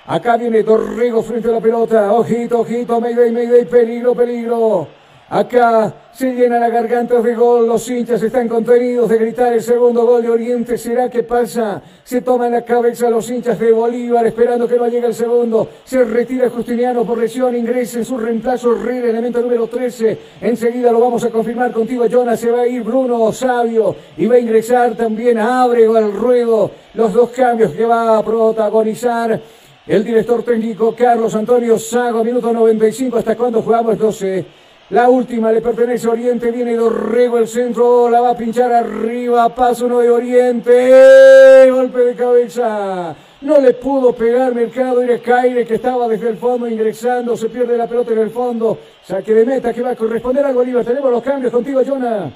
Acá 0.06 0.36
viene 0.36 0.64
Dorrego 0.64 1.24
frente 1.24 1.48
a 1.48 1.54
la 1.54 1.62
pelota. 1.62 2.12
Ojito, 2.12 2.60
ojito, 2.60 3.00
Mayday, 3.00 3.32
Mayday, 3.32 3.66
peligro, 3.66 4.14
peligro. 4.14 4.88
Acá 5.30 5.94
se 6.12 6.34
llena 6.34 6.60
la 6.60 6.68
garganta 6.68 7.22
de 7.22 7.34
gol. 7.34 7.66
Los 7.66 7.90
hinchas 7.90 8.22
están 8.22 8.50
contenidos 8.50 9.10
de 9.10 9.18
gritar 9.18 9.54
el 9.54 9.62
segundo 9.62 10.06
gol 10.06 10.22
de 10.22 10.30
Oriente. 10.30 10.78
¿Será 10.78 11.10
que 11.10 11.24
pasa? 11.24 11.82
Se 12.04 12.20
toman 12.20 12.52
la 12.52 12.64
cabeza 12.64 13.10
los 13.10 13.30
hinchas 13.30 13.58
de 13.58 13.72
Bolívar 13.72 14.28
esperando 14.28 14.68
que 14.68 14.76
no 14.76 14.90
llegue 14.90 15.08
el 15.08 15.14
segundo. 15.14 15.70
Se 15.86 16.04
retira 16.04 16.50
Justiniano 16.50 17.06
por 17.06 17.18
lesión. 17.18 17.56
Ingresa 17.56 18.00
en 18.00 18.06
su 18.06 18.18
reemplazo 18.18 18.76
Herrera, 18.76 19.08
elemento 19.08 19.40
número 19.42 19.68
13. 19.68 20.20
Enseguida 20.42 20.92
lo 20.92 21.00
vamos 21.00 21.24
a 21.24 21.30
confirmar 21.30 21.72
contigo, 21.72 22.06
Jonas. 22.08 22.42
Se 22.42 22.52
va 22.52 22.64
a 22.64 22.68
ir 22.68 22.84
Bruno 22.84 23.32
Sabio 23.32 23.96
y 24.18 24.28
va 24.28 24.36
a 24.36 24.40
ingresar 24.40 24.96
también 24.96 25.40
Ábrego 25.40 25.96
al 25.96 26.12
ruedo. 26.12 26.70
Los 26.94 27.14
dos 27.14 27.30
cambios 27.30 27.72
que 27.72 27.86
va 27.86 28.18
a 28.18 28.24
protagonizar 28.24 29.40
el 29.86 30.04
director 30.04 30.44
técnico 30.44 30.96
Carlos 30.96 31.36
Antonio 31.36 31.78
Sago, 31.78 32.24
minuto 32.24 32.54
95, 32.54 33.18
¿hasta 33.18 33.36
cuándo 33.36 33.62
jugamos? 33.62 33.98
12. 33.98 34.46
La 34.92 35.10
última 35.10 35.52
le 35.52 35.62
pertenece 35.62 36.08
a 36.08 36.12
Oriente, 36.12 36.52
viene 36.52 36.76
Dorrego 36.76 37.38
el 37.38 37.48
centro, 37.48 38.10
la 38.10 38.22
va 38.22 38.30
a 38.32 38.38
pinchar 38.38 38.72
arriba, 38.72 39.54
paso 39.54 39.86
uno 39.86 40.00
de 40.00 40.10
Oriente, 40.10 41.70
golpe 41.72 42.00
de 42.00 42.16
cabeza. 42.16 43.16
No 43.42 43.60
le 43.60 43.74
pudo 43.74 44.14
pegar 44.14 44.56
Mercado 44.56 45.02
era 45.02 45.18
Caire 45.20 45.66
que 45.66 45.76
estaba 45.76 46.08
desde 46.08 46.30
el 46.30 46.38
fondo 46.38 46.68
ingresando, 46.68 47.36
se 47.36 47.50
pierde 47.50 47.78
la 47.78 47.88
pelota 47.88 48.14
en 48.14 48.20
el 48.20 48.30
fondo. 48.30 48.78
Saque 49.04 49.34
de 49.34 49.46
meta 49.46 49.74
que 49.74 49.82
va 49.82 49.92
a 49.92 49.96
corresponder 49.96 50.46
al 50.46 50.54
Bolívar. 50.54 50.86
Tenemos 50.86 51.12
los 51.12 51.24
cambios 51.24 51.52
contigo, 51.52 51.82
Jonah 51.86 52.32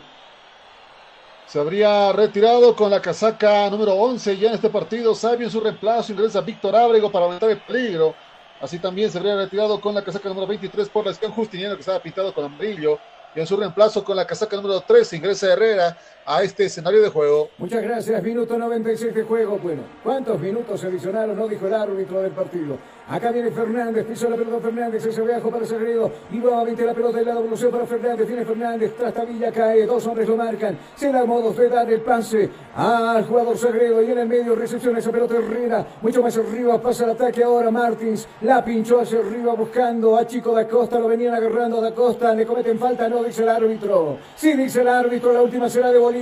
se 1.47 1.59
habría 1.59 2.11
retirado 2.11 2.75
con 2.75 2.91
la 2.91 3.01
casaca 3.01 3.69
número 3.69 3.93
11 3.93 4.37
ya 4.37 4.49
en 4.49 4.55
este 4.55 4.69
partido. 4.69 5.15
Sabio 5.15 5.47
en 5.47 5.51
su 5.51 5.61
reemplazo 5.61 6.11
ingresa 6.11 6.41
Víctor 6.41 6.75
Ábrego 6.75 7.09
para 7.09 7.23
aumentar 7.23 7.49
el 7.49 7.61
peligro. 7.61 8.13
Así 8.59 8.79
también 8.79 9.09
se 9.09 9.17
habría 9.17 9.37
retirado 9.37 9.79
con 9.79 9.95
la 9.95 10.03
casaca 10.03 10.27
número 10.27 10.45
23 10.45 10.89
por 10.89 11.05
la 11.05 11.11
esquina 11.11 11.31
Justiniano 11.31 11.75
que 11.75 11.79
estaba 11.79 12.01
pintado 12.01 12.33
con 12.33 12.43
amarillo. 12.43 12.99
Y 13.33 13.39
en 13.39 13.47
su 13.47 13.55
reemplazo 13.55 14.03
con 14.03 14.17
la 14.17 14.27
casaca 14.27 14.57
número 14.57 14.81
13 14.81 15.15
ingresa 15.15 15.53
Herrera 15.53 15.97
a 16.27 16.43
este 16.43 16.65
escenario 16.65 17.01
de 17.01 17.07
juego. 17.07 17.49
Muchas 17.57 17.81
gracias. 17.81 18.21
Minuto 18.21 18.57
96 18.57 19.15
de 19.15 19.23
juego. 19.23 19.57
Bueno, 19.63 19.83
¿cuántos 20.03 20.37
minutos 20.41 20.83
adicionaron? 20.83 21.37
No 21.37 21.47
dijo 21.47 21.65
el 21.67 21.73
árbitro 21.73 22.21
del 22.21 22.33
partido. 22.33 22.77
Acá 23.09 23.31
viene 23.31 23.51
Fernández, 23.51 24.05
piso 24.05 24.29
la 24.29 24.35
pelota 24.35 24.59
Fernández, 24.59 25.05
ese 25.05 25.21
viajo 25.21 25.49
para 25.49 25.65
Sagredo. 25.65 26.11
Y 26.29 26.39
nuevamente 26.39 26.85
la 26.85 26.93
pelota 26.93 27.19
del 27.19 27.27
lado 27.27 27.39
evolución 27.39 27.71
para 27.71 27.85
Fernández. 27.85 28.27
Viene 28.27 28.43
Fernández, 28.43 28.93
Trastavilla 28.97 29.49
cae, 29.53 29.85
dos 29.85 30.05
hombres 30.05 30.27
lo 30.27 30.35
marcan. 30.35 30.77
Se 30.97 31.09
da 31.13 31.23
modo 31.23 31.53
de 31.53 31.69
dar 31.69 31.89
el 31.89 32.01
pase 32.01 32.49
al 32.75 33.25
jugador 33.25 33.57
Sagredo. 33.57 34.03
Y 34.03 34.11
en 34.11 34.17
el 34.17 34.27
medio 34.27 34.53
recepciona 34.53 34.99
esa 34.99 35.11
pelota 35.13 35.35
Herrera. 35.37 35.87
Mucho 36.01 36.21
más 36.21 36.37
arriba, 36.37 36.81
pasa 36.81 37.05
el 37.05 37.11
ataque 37.11 37.41
ahora 37.41 37.71
Martins. 37.71 38.27
La 38.41 38.65
pinchó 38.65 38.99
hacia 38.99 39.19
arriba 39.19 39.53
buscando 39.53 40.17
a 40.17 40.27
Chico 40.27 40.53
da 40.53 40.67
Costa. 40.67 40.99
Lo 40.99 41.07
venían 41.07 41.33
agarrando 41.33 41.77
a 41.77 41.81
da 41.81 41.95
Costa. 41.95 42.33
Le 42.33 42.45
cometen 42.45 42.77
falta, 42.77 43.07
no 43.07 43.23
dice 43.23 43.43
el 43.43 43.49
árbitro. 43.49 44.17
Sí, 44.35 44.51
dice 44.51 44.81
el 44.81 44.89
árbitro, 44.89 45.31
la 45.31 45.41
última 45.41 45.69
será 45.69 45.93
de 45.93 45.97
Bolívar. 45.97 46.16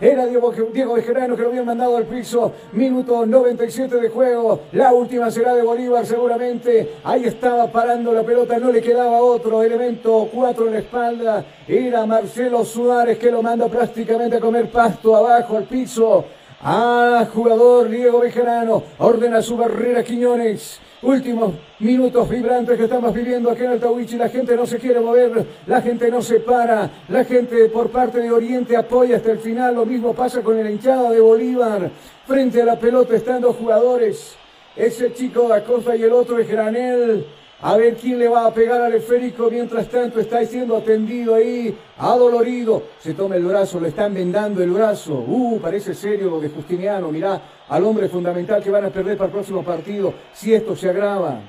Era 0.00 0.26
Diego, 0.26 0.52
Diego 0.72 0.94
que 0.94 1.42
lo 1.42 1.48
habían 1.48 1.66
mandado 1.66 1.96
al 1.96 2.04
piso. 2.04 2.52
Minuto 2.72 3.26
97 3.26 3.96
de 3.96 4.08
juego. 4.08 4.60
La 4.72 4.92
última 4.92 5.30
será 5.30 5.54
de 5.54 5.62
Bolívar 5.62 6.06
seguramente. 6.06 6.94
Ahí 7.04 7.24
estaba 7.24 7.66
parando 7.66 8.12
la 8.12 8.22
pelota, 8.22 8.58
no 8.58 8.70
le 8.70 8.80
quedaba 8.80 9.20
otro 9.20 9.62
elemento. 9.62 10.28
Cuatro 10.32 10.66
en 10.66 10.74
la 10.74 10.78
espalda. 10.78 11.44
Era 11.66 12.06
Marcelo 12.06 12.64
Suárez 12.64 13.18
que 13.18 13.30
lo 13.30 13.42
manda 13.42 13.68
prácticamente 13.68 14.36
a 14.36 14.40
comer 14.40 14.70
pasto 14.70 15.16
abajo 15.16 15.56
al 15.56 15.64
piso. 15.64 16.24
Ah, 16.64 17.26
jugador 17.34 17.88
Diego 17.88 18.20
Bejarano 18.20 18.84
ordena 18.98 19.42
su 19.42 19.56
barrera 19.56 20.04
Quiñones. 20.04 20.78
Últimos 21.02 21.54
minutos 21.80 22.28
vibrantes 22.28 22.78
que 22.78 22.84
estamos 22.84 23.12
viviendo 23.12 23.50
aquí 23.50 23.64
en 23.64 23.72
Altahuichi. 23.72 24.16
La 24.16 24.28
gente 24.28 24.54
no 24.54 24.64
se 24.64 24.78
quiere 24.78 25.00
mover, 25.00 25.44
la 25.66 25.82
gente 25.82 26.08
no 26.08 26.22
se 26.22 26.38
para. 26.38 26.88
La 27.08 27.24
gente 27.24 27.68
por 27.68 27.90
parte 27.90 28.20
de 28.20 28.30
Oriente 28.30 28.76
apoya 28.76 29.16
hasta 29.16 29.32
el 29.32 29.40
final. 29.40 29.74
Lo 29.74 29.84
mismo 29.84 30.14
pasa 30.14 30.40
con 30.42 30.62
la 30.62 30.70
hinchada 30.70 31.10
de 31.10 31.18
Bolívar. 31.18 31.90
Frente 32.28 32.62
a 32.62 32.64
la 32.64 32.78
pelota 32.78 33.16
están 33.16 33.40
dos 33.40 33.56
jugadores. 33.56 34.36
Ese 34.76 35.12
chico 35.12 35.48
de 35.48 35.54
Acosta 35.54 35.96
y 35.96 36.04
el 36.04 36.12
otro 36.12 36.38
es 36.38 36.48
Granel. 36.48 37.26
A 37.62 37.76
ver 37.76 37.94
quién 37.94 38.18
le 38.18 38.28
va 38.28 38.46
a 38.46 38.52
pegar 38.52 38.80
al 38.80 38.92
esférico. 38.94 39.48
Mientras 39.50 39.88
tanto 39.88 40.18
está 40.18 40.44
siendo 40.44 40.76
atendido 40.76 41.34
ahí, 41.34 41.76
adolorido. 41.96 42.82
Se 42.98 43.14
toma 43.14 43.36
el 43.36 43.44
brazo, 43.44 43.80
le 43.80 43.88
están 43.88 44.12
vendando 44.12 44.62
el 44.62 44.70
brazo. 44.70 45.14
Uh, 45.14 45.60
parece 45.60 45.94
serio 45.94 46.28
lo 46.28 46.40
de 46.40 46.48
Justiniano. 46.48 47.10
Mirá 47.12 47.40
al 47.68 47.84
hombre 47.84 48.08
fundamental 48.08 48.62
que 48.62 48.70
van 48.70 48.84
a 48.84 48.90
perder 48.90 49.16
para 49.16 49.28
el 49.28 49.32
próximo 49.32 49.62
partido 49.62 50.12
si 50.32 50.52
esto 50.52 50.74
se 50.74 50.90
agrava. 50.90 51.40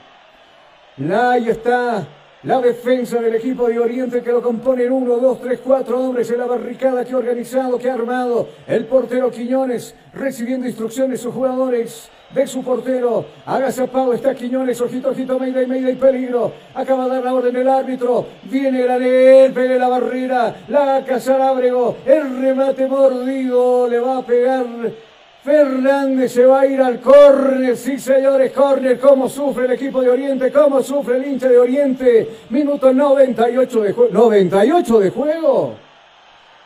Ahí 1.12 1.50
está 1.50 2.08
la 2.44 2.60
defensa 2.60 3.22
del 3.22 3.36
equipo 3.36 3.68
de 3.68 3.80
Oriente 3.80 4.22
que 4.22 4.32
lo 4.32 4.42
componen 4.42 4.92
uno, 4.92 5.18
dos, 5.18 5.42
tres, 5.42 5.60
cuatro 5.64 6.00
hombres 6.00 6.30
en 6.30 6.40
la 6.40 6.46
barricada 6.46 7.06
que 7.06 7.14
ha 7.14 7.18
organizado, 7.18 7.78
que 7.80 7.90
ha 7.90 7.94
armado 7.94 8.50
el 8.68 8.86
portero 8.86 9.32
Quiñones, 9.32 9.96
recibiendo 10.14 10.68
instrucciones 10.68 11.22
sus 11.22 11.34
jugadores 11.34 12.10
de 12.34 12.46
su 12.46 12.62
portero. 12.64 13.26
Agazapado 13.46 14.14
está 14.14 14.36
Quiñones, 14.36 14.82
ojito, 14.82 15.12
ojito, 15.12 15.40
Mayday, 15.40 15.68
Mayday, 15.68 15.96
peligro. 15.96 16.52
Acaba 16.74 17.06
de 17.06 17.16
dar 17.16 17.24
la 17.24 17.34
orden 17.34 17.56
el 17.56 17.70
árbitro. 17.70 18.26
Viene 18.44 18.82
Granel, 18.82 19.54
pele 19.54 19.80
la 19.80 19.88
barrera, 19.88 20.56
la 20.68 21.04
Casalábrego, 21.06 21.98
el 22.06 22.42
remate 22.42 22.88
mordido, 22.88 23.88
le 23.88 24.00
va 24.00 24.18
a 24.18 24.26
pegar. 24.26 24.66
Fernández 25.44 26.32
se 26.32 26.46
va 26.46 26.62
a 26.62 26.68
ir 26.68 26.82
al 26.82 27.02
córner, 27.02 27.76
sí 27.76 28.00
señores, 28.00 28.54
córner, 28.54 28.98
cómo 28.98 29.28
sufre 29.28 29.66
el 29.66 29.74
equipo 29.74 30.02
de 30.02 30.10
Oriente, 30.10 30.50
cómo 30.54 30.82
sufre 30.82 31.18
el 31.18 31.28
hincha 31.28 31.50
de 31.50 31.58
Oriente. 31.58 32.30
Minuto 32.50 32.94
98 32.94 33.82
de 33.82 33.92
juego. 33.92 34.14
98 34.14 35.00
de 35.00 35.10
juego. 35.10 35.74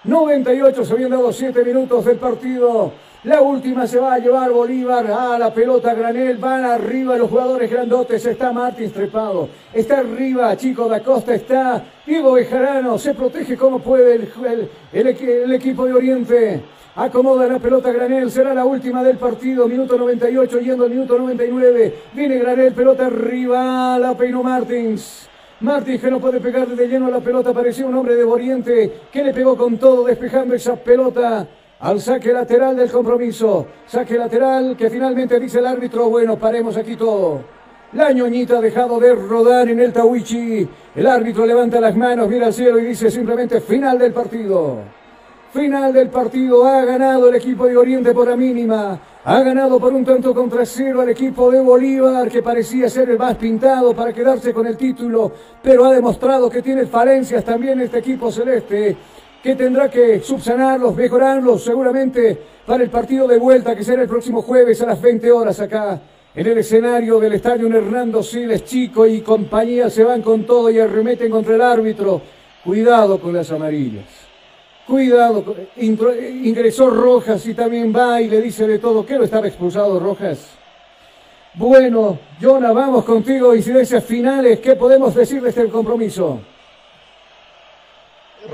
98 0.03 0.85
se 0.85 0.93
habían 0.93 1.09
dado 1.09 1.33
7 1.33 1.63
minutos 1.63 2.05
del 2.05 2.17
partido. 2.17 2.91
La 3.23 3.41
última 3.41 3.87
se 3.87 3.99
va 3.99 4.13
a 4.13 4.19
llevar 4.19 4.51
Bolívar 4.51 5.05
a 5.07 5.39
la 5.39 5.53
pelota 5.53 5.93
granel. 5.93 6.37
Van 6.37 6.63
arriba 6.63 7.17
los 7.17 7.29
jugadores 7.29 7.69
grandotes. 7.69 8.25
Está 8.25 8.51
Martins 8.51 8.93
trepado. 8.93 9.49
Está 9.73 9.99
arriba 9.99 10.55
Chico 10.55 10.87
da 10.87 11.01
Costa. 11.01 11.33
Está 11.33 11.83
Diego 12.05 12.33
Bejarano. 12.33 12.97
Se 12.97 13.13
protege 13.13 13.57
como 13.57 13.79
puede 13.79 14.15
el, 14.15 14.69
el 14.93 15.53
equipo 15.53 15.85
de 15.85 15.93
Oriente. 15.93 16.61
Acomoda 16.97 17.45
la 17.45 17.59
pelota 17.59 17.91
Granel, 17.91 18.31
será 18.31 18.55
la 18.55 18.65
última 18.65 19.03
del 19.03 19.17
partido, 19.17 19.67
minuto 19.67 19.99
98, 19.99 20.59
yendo 20.61 20.85
al 20.85 20.89
minuto 20.89 21.15
99. 21.15 21.93
Viene 22.13 22.39
Granel, 22.39 22.73
pelota 22.73 23.05
arriba, 23.05 23.99
la 23.99 24.17
peinó 24.17 24.41
Martins. 24.41 25.29
Martins 25.59 26.01
que 26.01 26.09
no 26.09 26.19
puede 26.19 26.39
pegar 26.39 26.67
de 26.67 26.87
lleno 26.87 27.05
a 27.05 27.11
la 27.11 27.19
pelota, 27.19 27.53
parecía 27.53 27.85
un 27.85 27.93
hombre 27.93 28.15
de 28.15 28.23
Oriente 28.23 29.01
que 29.11 29.23
le 29.23 29.31
pegó 29.31 29.55
con 29.55 29.77
todo, 29.77 30.05
despejando 30.05 30.55
esa 30.55 30.75
pelota 30.75 31.47
al 31.79 32.01
saque 32.01 32.33
lateral 32.33 32.75
del 32.75 32.91
compromiso. 32.91 33.67
Saque 33.85 34.17
lateral 34.17 34.75
que 34.77 34.89
finalmente 34.89 35.39
dice 35.39 35.59
el 35.59 35.67
árbitro, 35.67 36.09
bueno, 36.09 36.37
paremos 36.37 36.75
aquí 36.77 36.95
todo. 36.95 37.41
La 37.93 38.11
ñoñita 38.11 38.57
ha 38.57 38.61
dejado 38.61 38.99
de 38.99 39.15
rodar 39.15 39.69
en 39.69 39.79
el 39.79 39.93
Tawichi. 39.93 40.67
El 40.95 41.07
árbitro 41.07 41.45
levanta 41.45 41.79
las 41.79 41.95
manos, 41.95 42.27
mira 42.27 42.47
al 42.47 42.53
cielo 42.53 42.79
y 42.79 42.85
dice 42.85 43.09
simplemente 43.09 43.61
final 43.61 43.97
del 43.97 44.11
partido. 44.11 44.79
Final 45.53 45.93
del 45.93 46.09
partido, 46.09 46.65
ha 46.65 46.83
ganado 46.83 47.29
el 47.29 47.35
equipo 47.35 47.65
de 47.65 47.77
Oriente 47.77 48.13
por 48.13 48.27
la 48.27 48.35
mínima. 48.35 48.99
Ha 49.23 49.41
ganado 49.41 49.79
por 49.79 49.93
un 49.93 50.03
tanto 50.03 50.33
contra 50.33 50.65
cero 50.65 51.01
al 51.01 51.09
equipo 51.09 51.49
de 51.49 51.61
Bolívar, 51.61 52.29
que 52.29 52.43
parecía 52.43 52.89
ser 52.89 53.09
el 53.09 53.17
más 53.17 53.35
pintado 53.35 53.95
para 53.95 54.11
quedarse 54.11 54.53
con 54.53 54.67
el 54.67 54.75
título, 54.75 55.31
pero 55.63 55.85
ha 55.85 55.93
demostrado 55.93 56.49
que 56.49 56.61
tiene 56.61 56.85
falencias 56.85 57.43
también 57.43 57.79
este 57.79 57.99
equipo 57.99 58.31
celeste, 58.31 58.97
que 59.41 59.55
tendrá 59.55 59.89
que 59.89 60.19
subsanarlos, 60.19 60.95
mejorarlos 60.95 61.63
seguramente 61.63 62.37
para 62.65 62.83
el 62.83 62.89
partido 62.89 63.27
de 63.27 63.37
vuelta, 63.37 63.75
que 63.75 63.83
será 63.83 64.01
el 64.01 64.07
próximo 64.09 64.41
jueves 64.41 64.81
a 64.81 64.87
las 64.87 65.01
20 65.01 65.31
horas 65.31 65.59
acá. 65.59 66.01
En 66.35 66.45
el 66.45 66.57
escenario 66.59 67.19
del 67.19 67.33
estadio 67.33 67.67
Hernando 67.67 68.21
Siles, 68.21 68.63
Chico 68.65 69.07
y 69.07 69.21
compañía 69.21 69.89
se 69.89 70.03
van 70.03 70.21
con 70.21 70.45
todo 70.45 70.69
y 70.69 70.79
arremeten 70.79 71.31
contra 71.31 71.55
el 71.55 71.61
árbitro. 71.61 72.21
Cuidado 72.63 73.19
con 73.19 73.33
las 73.33 73.51
amarillas. 73.51 74.05
Cuidado, 74.85 75.43
ingresó 75.77 76.89
Rojas 76.89 77.45
y 77.47 77.53
también 77.53 77.93
va 77.95 78.21
y 78.21 78.29
le 78.29 78.41
dice 78.41 78.67
de 78.67 78.79
todo. 78.79 79.05
¿Qué 79.05 79.15
lo 79.15 79.23
estaba 79.23 79.47
expulsado 79.47 79.99
Rojas? 79.99 80.47
Bueno, 81.55 82.19
Jonah, 82.39 82.71
vamos 82.71 83.03
contigo. 83.03 83.55
Incidencias 83.55 84.03
finales. 84.03 84.59
¿Qué 84.59 84.75
podemos 84.75 85.15
decir 85.15 85.41
de 85.41 85.49
este 85.49 85.67
compromiso? 85.69 86.39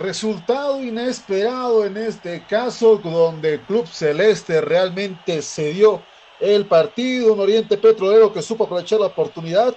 Resultado 0.01 0.83
inesperado 0.83 1.85
en 1.85 1.97
este 1.97 2.43
caso, 2.47 2.97
donde 2.97 3.61
Club 3.61 3.87
Celeste 3.87 4.59
realmente 4.59 5.41
cedió 5.43 6.01
el 6.39 6.65
partido. 6.65 7.33
Un 7.33 7.39
Oriente 7.39 7.77
Petrolero 7.77 8.33
que 8.33 8.41
supo 8.41 8.63
aprovechar 8.63 8.99
la 8.99 9.07
oportunidad. 9.07 9.75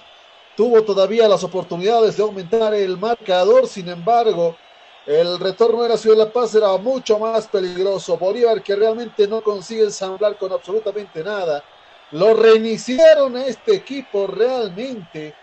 Tuvo 0.55 0.81
todavía 0.81 1.27
las 1.27 1.43
oportunidades 1.43 2.17
de 2.17 2.23
aumentar 2.23 2.73
el 2.73 2.97
marcador. 2.97 3.67
Sin 3.67 3.89
embargo, 3.89 4.55
el 5.05 5.39
retorno 5.39 5.83
de 5.83 5.89
la 5.89 5.97
Ciudad 5.97 6.17
de 6.17 6.25
La 6.25 6.33
Paz 6.33 6.55
era 6.55 6.75
mucho 6.77 7.19
más 7.19 7.47
peligroso. 7.47 8.17
Bolívar 8.17 8.63
que 8.63 8.75
realmente 8.75 9.27
no 9.27 9.41
consigue 9.41 9.83
ensamblar 9.83 10.35
con 10.35 10.51
absolutamente 10.51 11.23
nada. 11.23 11.63
Lo 12.11 12.33
reiniciaron 12.33 13.35
a 13.35 13.45
este 13.45 13.75
equipo 13.75 14.25
realmente. 14.25 15.35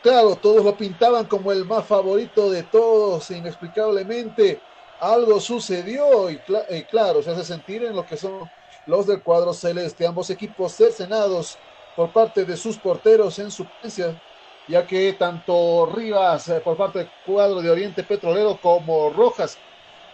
Claro, 0.00 0.38
todos 0.38 0.64
lo 0.64 0.76
pintaban 0.76 1.26
como 1.26 1.50
el 1.52 1.64
más 1.66 1.86
favorito 1.86 2.50
de 2.50 2.62
todos. 2.64 3.30
Inexplicablemente 3.30 4.64
algo 4.98 5.40
sucedió 5.40 6.30
y, 6.30 6.40
claro, 6.86 7.22
se 7.22 7.30
hace 7.30 7.44
sentir 7.44 7.82
en 7.84 7.94
lo 7.96 8.04
que 8.06 8.16
son 8.16 8.50
los 8.84 9.06
del 9.06 9.22
cuadro 9.22 9.52
celeste. 9.52 10.06
Ambos 10.06 10.30
equipos 10.30 10.74
cercenados 10.76 11.60
por 11.94 12.12
parte 12.12 12.44
de 12.44 12.56
sus 12.56 12.78
porteros 12.78 13.38
en 13.38 13.50
su 13.50 13.68
presencia 13.70 14.20
ya 14.66 14.86
que 14.86 15.14
tanto 15.14 15.86
Rivas 15.86 16.48
eh, 16.48 16.60
por 16.60 16.76
parte 16.76 16.98
del 16.98 17.12
cuadro 17.22 17.62
de 17.62 17.70
Oriente 17.70 18.04
Petrolero 18.04 18.60
como 18.60 19.08
Rojas 19.10 19.64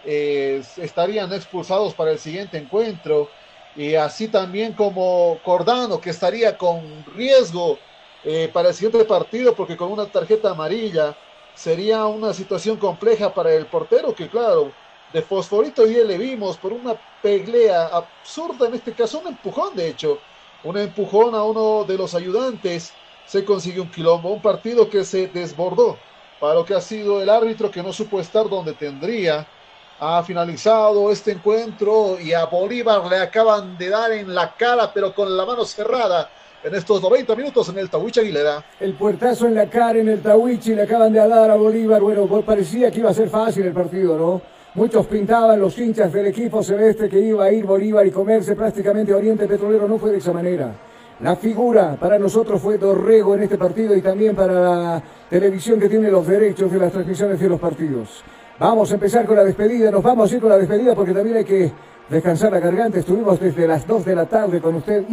eh, 0.03 0.61
estarían 0.77 1.33
expulsados 1.33 1.95
para 1.95 2.11
el 2.11 2.19
siguiente 2.19 2.57
encuentro 2.57 3.31
y 3.73 3.95
así 3.95 4.29
también 4.29 4.73
como 4.73 5.41
Cordano 5.43 5.99
que 5.99 6.11
estaría 6.11 6.57
con 6.57 7.05
riesgo 7.05 7.83
eh, 8.25 8.49
para 8.53 8.69
el 8.69 8.75
siguiente 8.75 9.05
partido 9.05 9.55
porque 9.55 9.77
con 9.77 9.91
una 9.91 10.11
tarjeta 10.11 10.51
amarilla 10.51 11.19
sería 11.53 12.07
una 12.07 12.33
situación 12.33 12.77
compleja 12.79 13.33
para 13.33 13.53
el 13.53 13.69
portero 13.69 14.15
que 14.15 14.29
claro 14.29 14.77
de 15.07 15.21
Fosforito 15.23 15.85
ya 15.87 16.03
le 16.03 16.17
vimos 16.17 16.57
por 16.59 16.73
una 16.73 17.01
pelea 17.21 17.87
absurda 17.87 18.67
en 18.67 18.75
este 18.75 18.95
caso 18.95 19.21
un 19.21 19.27
empujón 19.29 19.75
de 19.75 19.89
hecho 19.89 20.25
un 20.61 20.77
empujón 20.77 21.35
a 21.35 21.43
uno 21.43 21.85
de 21.85 21.97
los 21.97 22.15
ayudantes 22.15 22.99
se 23.23 23.45
consiguió 23.45 23.83
un 23.83 23.91
quilombo, 23.91 24.33
un 24.33 24.41
partido 24.41 24.89
que 24.89 25.03
se 25.05 25.27
desbordó 25.27 26.05
para 26.37 26.55
lo 26.55 26.65
que 26.65 26.73
ha 26.75 26.81
sido 26.81 27.21
el 27.21 27.29
árbitro 27.29 27.71
que 27.71 27.81
no 27.83 27.93
supo 27.93 28.19
estar 28.19 28.47
donde 28.49 28.75
tendría. 28.75 29.51
Ha 29.97 30.23
finalizado 30.23 31.11
este 31.11 31.31
encuentro 31.31 32.19
y 32.19 32.33
a 32.33 32.45
Bolívar 32.45 33.05
le 33.07 33.17
acaban 33.17 33.77
de 33.77 33.89
dar 33.89 34.11
en 34.11 34.33
la 34.35 34.55
cara, 34.55 34.91
pero 34.93 35.13
con 35.15 35.35
la 35.37 35.45
mano 35.45 35.65
cerrada 35.65 36.31
en 36.65 36.73
estos 36.73 36.99
90 36.99 37.35
minutos 37.35 37.69
en 37.69 37.77
el 37.77 37.91
Tawichi 37.91 38.21
Aguilera. 38.21 38.65
El 38.79 38.95
puertazo 38.95 39.45
en 39.45 39.53
la 39.53 39.69
cara 39.69 39.99
en 39.99 40.09
el 40.09 40.19
Tawichi 40.19 40.73
le 40.73 40.81
acaban 40.81 41.13
de 41.13 41.19
dar 41.19 41.51
a 41.51 41.55
Bolívar. 41.55 42.01
Bueno, 42.01 42.25
parecía 42.43 42.89
que 42.89 42.99
iba 42.99 43.11
a 43.11 43.13
ser 43.13 43.29
fácil 43.29 43.67
el 43.67 43.73
partido, 43.73 44.17
¿no? 44.17 44.41
Muchos 44.73 45.05
pintaban 45.05 45.59
los 45.59 45.77
hinchas 45.77 46.11
del 46.11 46.25
equipo 46.25 46.63
celeste 46.63 47.07
que 47.07 47.19
iba 47.19 47.45
a 47.45 47.51
ir 47.51 47.65
Bolívar 47.65 48.05
y 48.07 48.11
comerse 48.11 48.55
prácticamente 48.55 49.13
Oriente 49.13 49.47
Petrolero. 49.47 49.87
No 49.87 49.99
fue 49.99 50.09
de 50.09 50.17
esa 50.17 50.33
manera. 50.33 50.73
La 51.21 51.35
figura 51.35 51.97
para 51.99 52.17
nosotros 52.17 52.59
fue 52.59 52.79
Dorrego 52.79 53.35
en 53.35 53.43
este 53.43 53.59
partido 53.59 53.95
y 53.95 54.01
también 54.01 54.35
para 54.35 54.53
la 54.53 55.03
televisión 55.29 55.79
que 55.79 55.87
tiene 55.87 56.09
los 56.09 56.25
derechos 56.25 56.71
de 56.71 56.79
las 56.79 56.91
transmisiones 56.91 57.39
de 57.39 57.47
los 57.47 57.59
partidos. 57.59 58.23
Vamos 58.57 58.91
a 58.91 58.95
empezar 58.95 59.25
con 59.25 59.35
la 59.35 59.43
despedida, 59.43 59.91
nos 59.91 60.01
vamos 60.01 60.31
a 60.31 60.35
ir 60.35 60.41
con 60.41 60.49
la 60.49 60.57
despedida 60.57 60.95
porque 60.95 61.13
también 61.13 61.37
hay 61.37 61.45
que 61.45 61.71
descansar 62.09 62.51
la 62.51 62.59
garganta. 62.59 62.99
Estuvimos 62.99 63.39
desde 63.39 63.67
las 63.67 63.85
2 63.87 64.05
de 64.05 64.15
la 64.15 64.25
tarde 64.25 64.61
con 64.61 64.75
usted. 64.75 65.03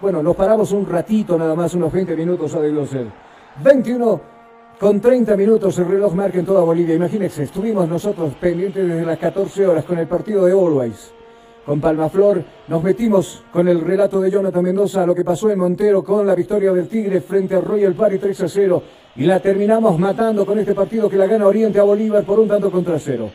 Bueno, 0.00 0.22
nos 0.22 0.34
paramos 0.34 0.72
un 0.72 0.86
ratito 0.86 1.36
nada 1.36 1.54
más, 1.54 1.74
unos 1.74 1.92
20 1.92 2.16
minutos 2.16 2.54
ha 2.54 2.60
debido 2.60 2.86
ser. 2.86 3.06
21 3.62 4.20
Con 4.80 4.98
30 4.98 5.36
minutos 5.36 5.78
el 5.78 5.88
reloj 5.88 6.14
marca 6.14 6.38
en 6.38 6.46
toda 6.46 6.62
Bolivia. 6.62 6.94
Imagínense, 6.94 7.42
estuvimos 7.42 7.86
nosotros 7.86 8.32
pendientes 8.40 8.88
desde 8.88 9.04
las 9.04 9.18
14 9.18 9.66
horas 9.66 9.84
con 9.84 9.98
el 9.98 10.06
partido 10.06 10.46
de 10.46 10.52
Always. 10.52 11.12
Con 11.66 11.82
Palmaflor 11.82 12.42
nos 12.66 12.82
metimos 12.82 13.44
con 13.52 13.68
el 13.68 13.82
relato 13.82 14.22
de 14.22 14.30
Jonathan 14.30 14.64
Mendoza, 14.64 15.04
lo 15.04 15.14
que 15.14 15.22
pasó 15.22 15.50
en 15.50 15.58
Montero 15.58 16.02
con 16.02 16.26
la 16.26 16.34
victoria 16.34 16.72
del 16.72 16.88
Tigre 16.88 17.20
frente 17.20 17.56
a 17.56 17.60
Royal 17.60 17.92
Party 17.92 18.16
3 18.18 18.40
a 18.40 18.48
0. 18.48 18.82
Y 19.16 19.26
la 19.26 19.40
terminamos 19.40 19.98
matando 19.98 20.46
con 20.46 20.58
este 20.58 20.74
partido 20.74 21.10
que 21.10 21.18
la 21.18 21.26
gana 21.26 21.46
Oriente 21.46 21.78
a 21.78 21.82
Bolívar 21.82 22.24
por 22.24 22.40
un 22.40 22.48
tanto 22.48 22.70
contra 22.70 22.98
cero. 22.98 23.30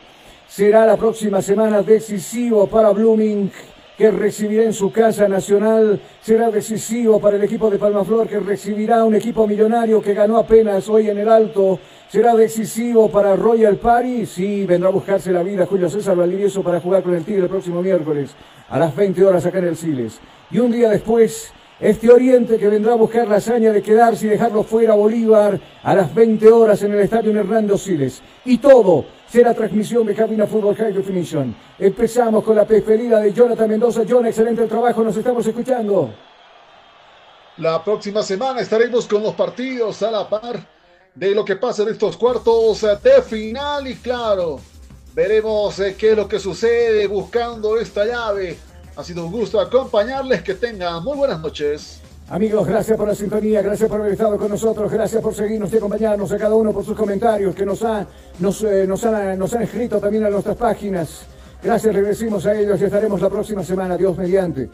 Será 0.48 0.84
la 0.84 0.96
próxima 0.96 1.40
semana 1.40 1.82
decisivo 1.82 2.66
para 2.66 2.90
Blooming 2.90 3.52
que 3.96 4.10
recibirá 4.10 4.64
en 4.64 4.72
su 4.72 4.92
casa 4.92 5.26
nacional 5.26 5.98
será 6.20 6.50
decisivo 6.50 7.18
para 7.18 7.36
el 7.36 7.44
equipo 7.44 7.70
de 7.70 7.78
Palmaflor 7.78 8.28
que 8.28 8.38
recibirá 8.40 9.04
un 9.04 9.14
equipo 9.14 9.46
millonario 9.46 10.02
que 10.02 10.12
ganó 10.12 10.36
apenas 10.36 10.88
hoy 10.88 11.08
en 11.08 11.18
el 11.18 11.28
alto. 11.28 11.78
Será 12.08 12.34
decisivo 12.34 13.10
para 13.10 13.34
Royal 13.36 13.76
Party. 13.76 14.26
Sí, 14.26 14.66
vendrá 14.66 14.90
a 14.90 14.92
buscarse 14.92 15.32
la 15.32 15.42
vida 15.42 15.66
Julio 15.66 15.88
César 15.88 16.16
Valdivieso 16.16 16.62
para 16.62 16.80
jugar 16.80 17.02
con 17.02 17.14
el 17.14 17.24
Tigre 17.24 17.44
el 17.44 17.48
próximo 17.48 17.82
miércoles 17.82 18.34
a 18.68 18.78
las 18.78 18.94
20 18.94 19.24
horas 19.24 19.46
acá 19.46 19.58
en 19.58 19.68
el 19.68 19.76
Siles. 19.76 20.20
Y 20.50 20.58
un 20.58 20.70
día 20.70 20.90
después, 20.90 21.52
este 21.78 22.10
Oriente 22.10 22.58
que 22.58 22.68
vendrá 22.68 22.92
a 22.92 22.96
buscar 22.96 23.28
la 23.28 23.36
hazaña 23.36 23.72
de 23.72 23.82
quedarse 23.82 24.26
y 24.26 24.30
dejarlo 24.30 24.62
fuera 24.62 24.94
a 24.94 24.96
Bolívar 24.96 25.60
a 25.82 25.94
las 25.94 26.14
20 26.14 26.50
horas 26.50 26.82
en 26.82 26.92
el 26.92 27.00
Estadio 27.00 27.38
Hernando 27.38 27.76
Siles. 27.76 28.22
Y 28.44 28.58
todo 28.58 29.04
será 29.28 29.52
transmisión 29.52 30.06
de 30.06 30.14
Cabina 30.14 30.46
Fútbol 30.46 30.74
High 30.74 30.92
Definition. 30.92 31.54
Empezamos 31.78 32.42
con 32.42 32.56
la 32.56 32.64
preferida 32.64 33.20
de 33.20 33.32
Jonathan 33.32 33.68
Mendoza. 33.68 34.02
John, 34.08 34.26
excelente 34.26 34.66
trabajo, 34.66 35.04
nos 35.04 35.16
estamos 35.16 35.46
escuchando. 35.46 36.14
La 37.58 37.82
próxima 37.82 38.22
semana 38.22 38.60
estaremos 38.60 39.06
con 39.06 39.22
los 39.22 39.34
partidos 39.34 40.02
a 40.02 40.10
la 40.10 40.28
par 40.28 40.66
de 41.14 41.34
lo 41.34 41.44
que 41.44 41.56
pasa 41.56 41.82
en 41.82 41.88
estos 41.88 42.16
cuartos 42.16 42.82
de 43.02 43.22
final 43.22 43.86
y 43.86 43.96
claro, 43.96 44.60
veremos 45.14 45.78
eh, 45.80 45.96
qué 45.98 46.10
es 46.10 46.16
lo 46.16 46.28
que 46.28 46.38
sucede 46.38 47.06
buscando 47.06 47.78
esta 47.78 48.04
llave. 48.04 48.58
Ha 48.96 49.04
sido 49.04 49.26
un 49.26 49.32
gusto 49.32 49.60
acompañarles, 49.60 50.42
que 50.42 50.54
tengan 50.54 51.04
muy 51.04 51.18
buenas 51.18 51.38
noches. 51.40 52.00
Amigos, 52.30 52.66
gracias 52.66 52.96
por 52.96 53.06
la 53.06 53.14
sintonía, 53.14 53.60
gracias 53.60 53.90
por 53.90 54.00
haber 54.00 54.12
estado 54.14 54.38
con 54.38 54.48
nosotros, 54.48 54.90
gracias 54.90 55.22
por 55.22 55.34
seguirnos 55.34 55.70
y 55.72 55.76
acompañarnos 55.76 56.32
a 56.32 56.38
cada 56.38 56.54
uno 56.54 56.72
por 56.72 56.82
sus 56.82 56.96
comentarios 56.96 57.54
que 57.54 57.66
nos, 57.66 57.82
ha, 57.82 58.00
eh, 58.02 58.86
nos, 58.88 59.04
han, 59.04 59.38
nos 59.38 59.52
han 59.52 59.62
escrito 59.62 60.00
también 60.00 60.24
a 60.24 60.30
nuestras 60.30 60.56
páginas. 60.56 61.26
Gracias, 61.62 61.94
le 61.94 62.02
decimos 62.02 62.46
a 62.46 62.58
ellos 62.58 62.80
y 62.80 62.84
estaremos 62.84 63.20
la 63.20 63.28
próxima 63.28 63.62
semana, 63.62 63.98
Dios 63.98 64.16
mediante. 64.16 64.70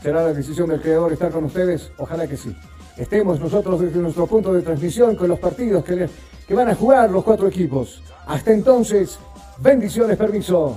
Será 0.00 0.22
la 0.22 0.32
decisión 0.32 0.68
del 0.68 0.80
creador 0.80 1.12
estar 1.12 1.32
con 1.32 1.44
ustedes, 1.44 1.90
ojalá 1.98 2.28
que 2.28 2.36
sí. 2.36 2.56
Estemos 2.96 3.40
nosotros 3.40 3.80
desde 3.80 3.98
nuestro 3.98 4.28
punto 4.28 4.52
de 4.52 4.62
transmisión 4.62 5.16
con 5.16 5.28
los 5.28 5.40
partidos 5.40 5.84
que 5.84 6.54
van 6.54 6.68
a 6.68 6.76
jugar 6.76 7.10
los 7.10 7.24
cuatro 7.24 7.48
equipos. 7.48 8.02
Hasta 8.26 8.52
entonces, 8.52 9.18
bendiciones, 9.58 10.16
permiso. 10.16 10.76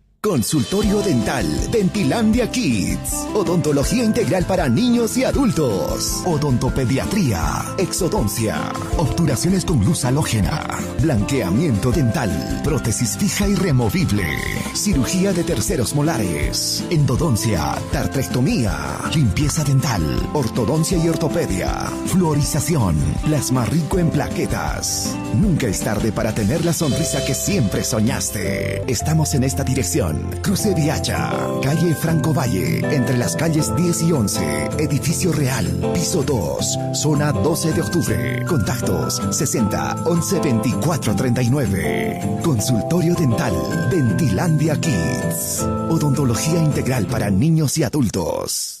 Consultorio 0.23 1.01
Dental 1.01 1.71
Dentilandia 1.71 2.51
Kids. 2.51 3.25
Odontología 3.33 4.03
integral 4.03 4.45
para 4.45 4.69
niños 4.69 5.17
y 5.17 5.23
adultos. 5.23 6.21
Odontopediatría. 6.27 7.41
Exodoncia. 7.79 8.71
Obturaciones 8.97 9.65
con 9.65 9.83
luz 9.83 10.05
halógena. 10.05 10.77
Blanqueamiento 11.01 11.91
dental. 11.91 12.61
Prótesis 12.63 13.17
fija 13.17 13.47
y 13.47 13.55
removible. 13.55 14.23
Cirugía 14.75 15.33
de 15.33 15.43
terceros 15.43 15.95
molares. 15.95 16.83
Endodoncia. 16.91 17.73
Tartrectomía. 17.91 18.77
Limpieza 19.15 19.63
dental. 19.63 20.03
Ortodoncia 20.33 20.99
y 21.03 21.09
ortopedia. 21.09 21.91
Fluorización. 22.05 22.95
Plasma 23.25 23.65
rico 23.65 23.97
en 23.97 24.11
plaquetas. 24.11 25.15
Nunca 25.33 25.65
es 25.65 25.79
tarde 25.79 26.11
para 26.11 26.35
tener 26.35 26.63
la 26.63 26.73
sonrisa 26.73 27.25
que 27.25 27.33
siempre 27.33 27.83
soñaste. 27.83 28.83
Estamos 28.85 29.33
en 29.33 29.45
esta 29.45 29.65
Cruce 30.41 30.73
Viacha, 30.73 31.31
calle 31.61 31.95
Franco 31.95 32.33
Valle, 32.33 32.79
entre 32.95 33.17
las 33.17 33.35
calles 33.35 33.75
10 33.75 34.01
y 34.03 34.11
11, 34.11 34.69
edificio 34.79 35.31
real, 35.31 35.65
piso 35.93 36.23
2, 36.23 36.79
zona 36.93 37.31
12 37.31 37.73
de 37.73 37.81
octubre. 37.81 38.45
Contactos 38.45 39.21
60 39.31 40.03
11 40.05 40.39
24 40.39 41.15
39. 41.15 42.39
Consultorio 42.43 43.15
dental, 43.15 43.53
Dentilandia 43.89 44.79
Kids. 44.79 45.65
Odontología 45.89 46.61
integral 46.61 47.05
para 47.07 47.29
niños 47.29 47.77
y 47.77 47.83
adultos. 47.83 48.80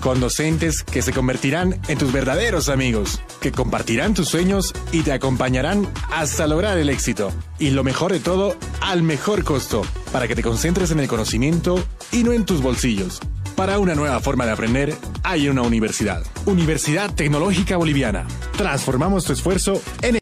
con 0.00 0.20
docentes 0.20 0.82
que 0.82 1.02
se 1.02 1.12
convertirán 1.12 1.80
en 1.88 1.98
tus 1.98 2.12
verdaderos 2.12 2.68
amigos, 2.68 3.20
que 3.40 3.52
compartirán 3.52 4.14
tus 4.14 4.28
sueños 4.28 4.72
y 4.92 5.02
te 5.02 5.12
acompañarán 5.12 5.88
hasta 6.12 6.46
lograr 6.46 6.78
el 6.78 6.88
éxito. 6.88 7.32
Y 7.58 7.70
lo 7.70 7.84
mejor 7.84 8.12
de 8.12 8.20
todo, 8.20 8.56
al 8.80 9.02
mejor 9.02 9.44
costo, 9.44 9.82
para 10.12 10.28
que 10.28 10.34
te 10.34 10.42
concentres 10.42 10.90
en 10.90 11.00
el 11.00 11.08
conocimiento 11.08 11.84
y 12.12 12.22
no 12.22 12.32
en 12.32 12.44
tus 12.44 12.62
bolsillos. 12.62 13.20
Para 13.56 13.78
una 13.78 13.94
nueva 13.94 14.20
forma 14.20 14.44
de 14.44 14.52
aprender, 14.52 14.94
hay 15.22 15.48
una 15.48 15.62
universidad. 15.62 16.22
Universidad 16.44 17.12
Tecnológica 17.14 17.78
Boliviana. 17.78 18.26
Transformamos 18.58 19.24
tu 19.24 19.32
esfuerzo 19.32 19.80
en 20.02 20.14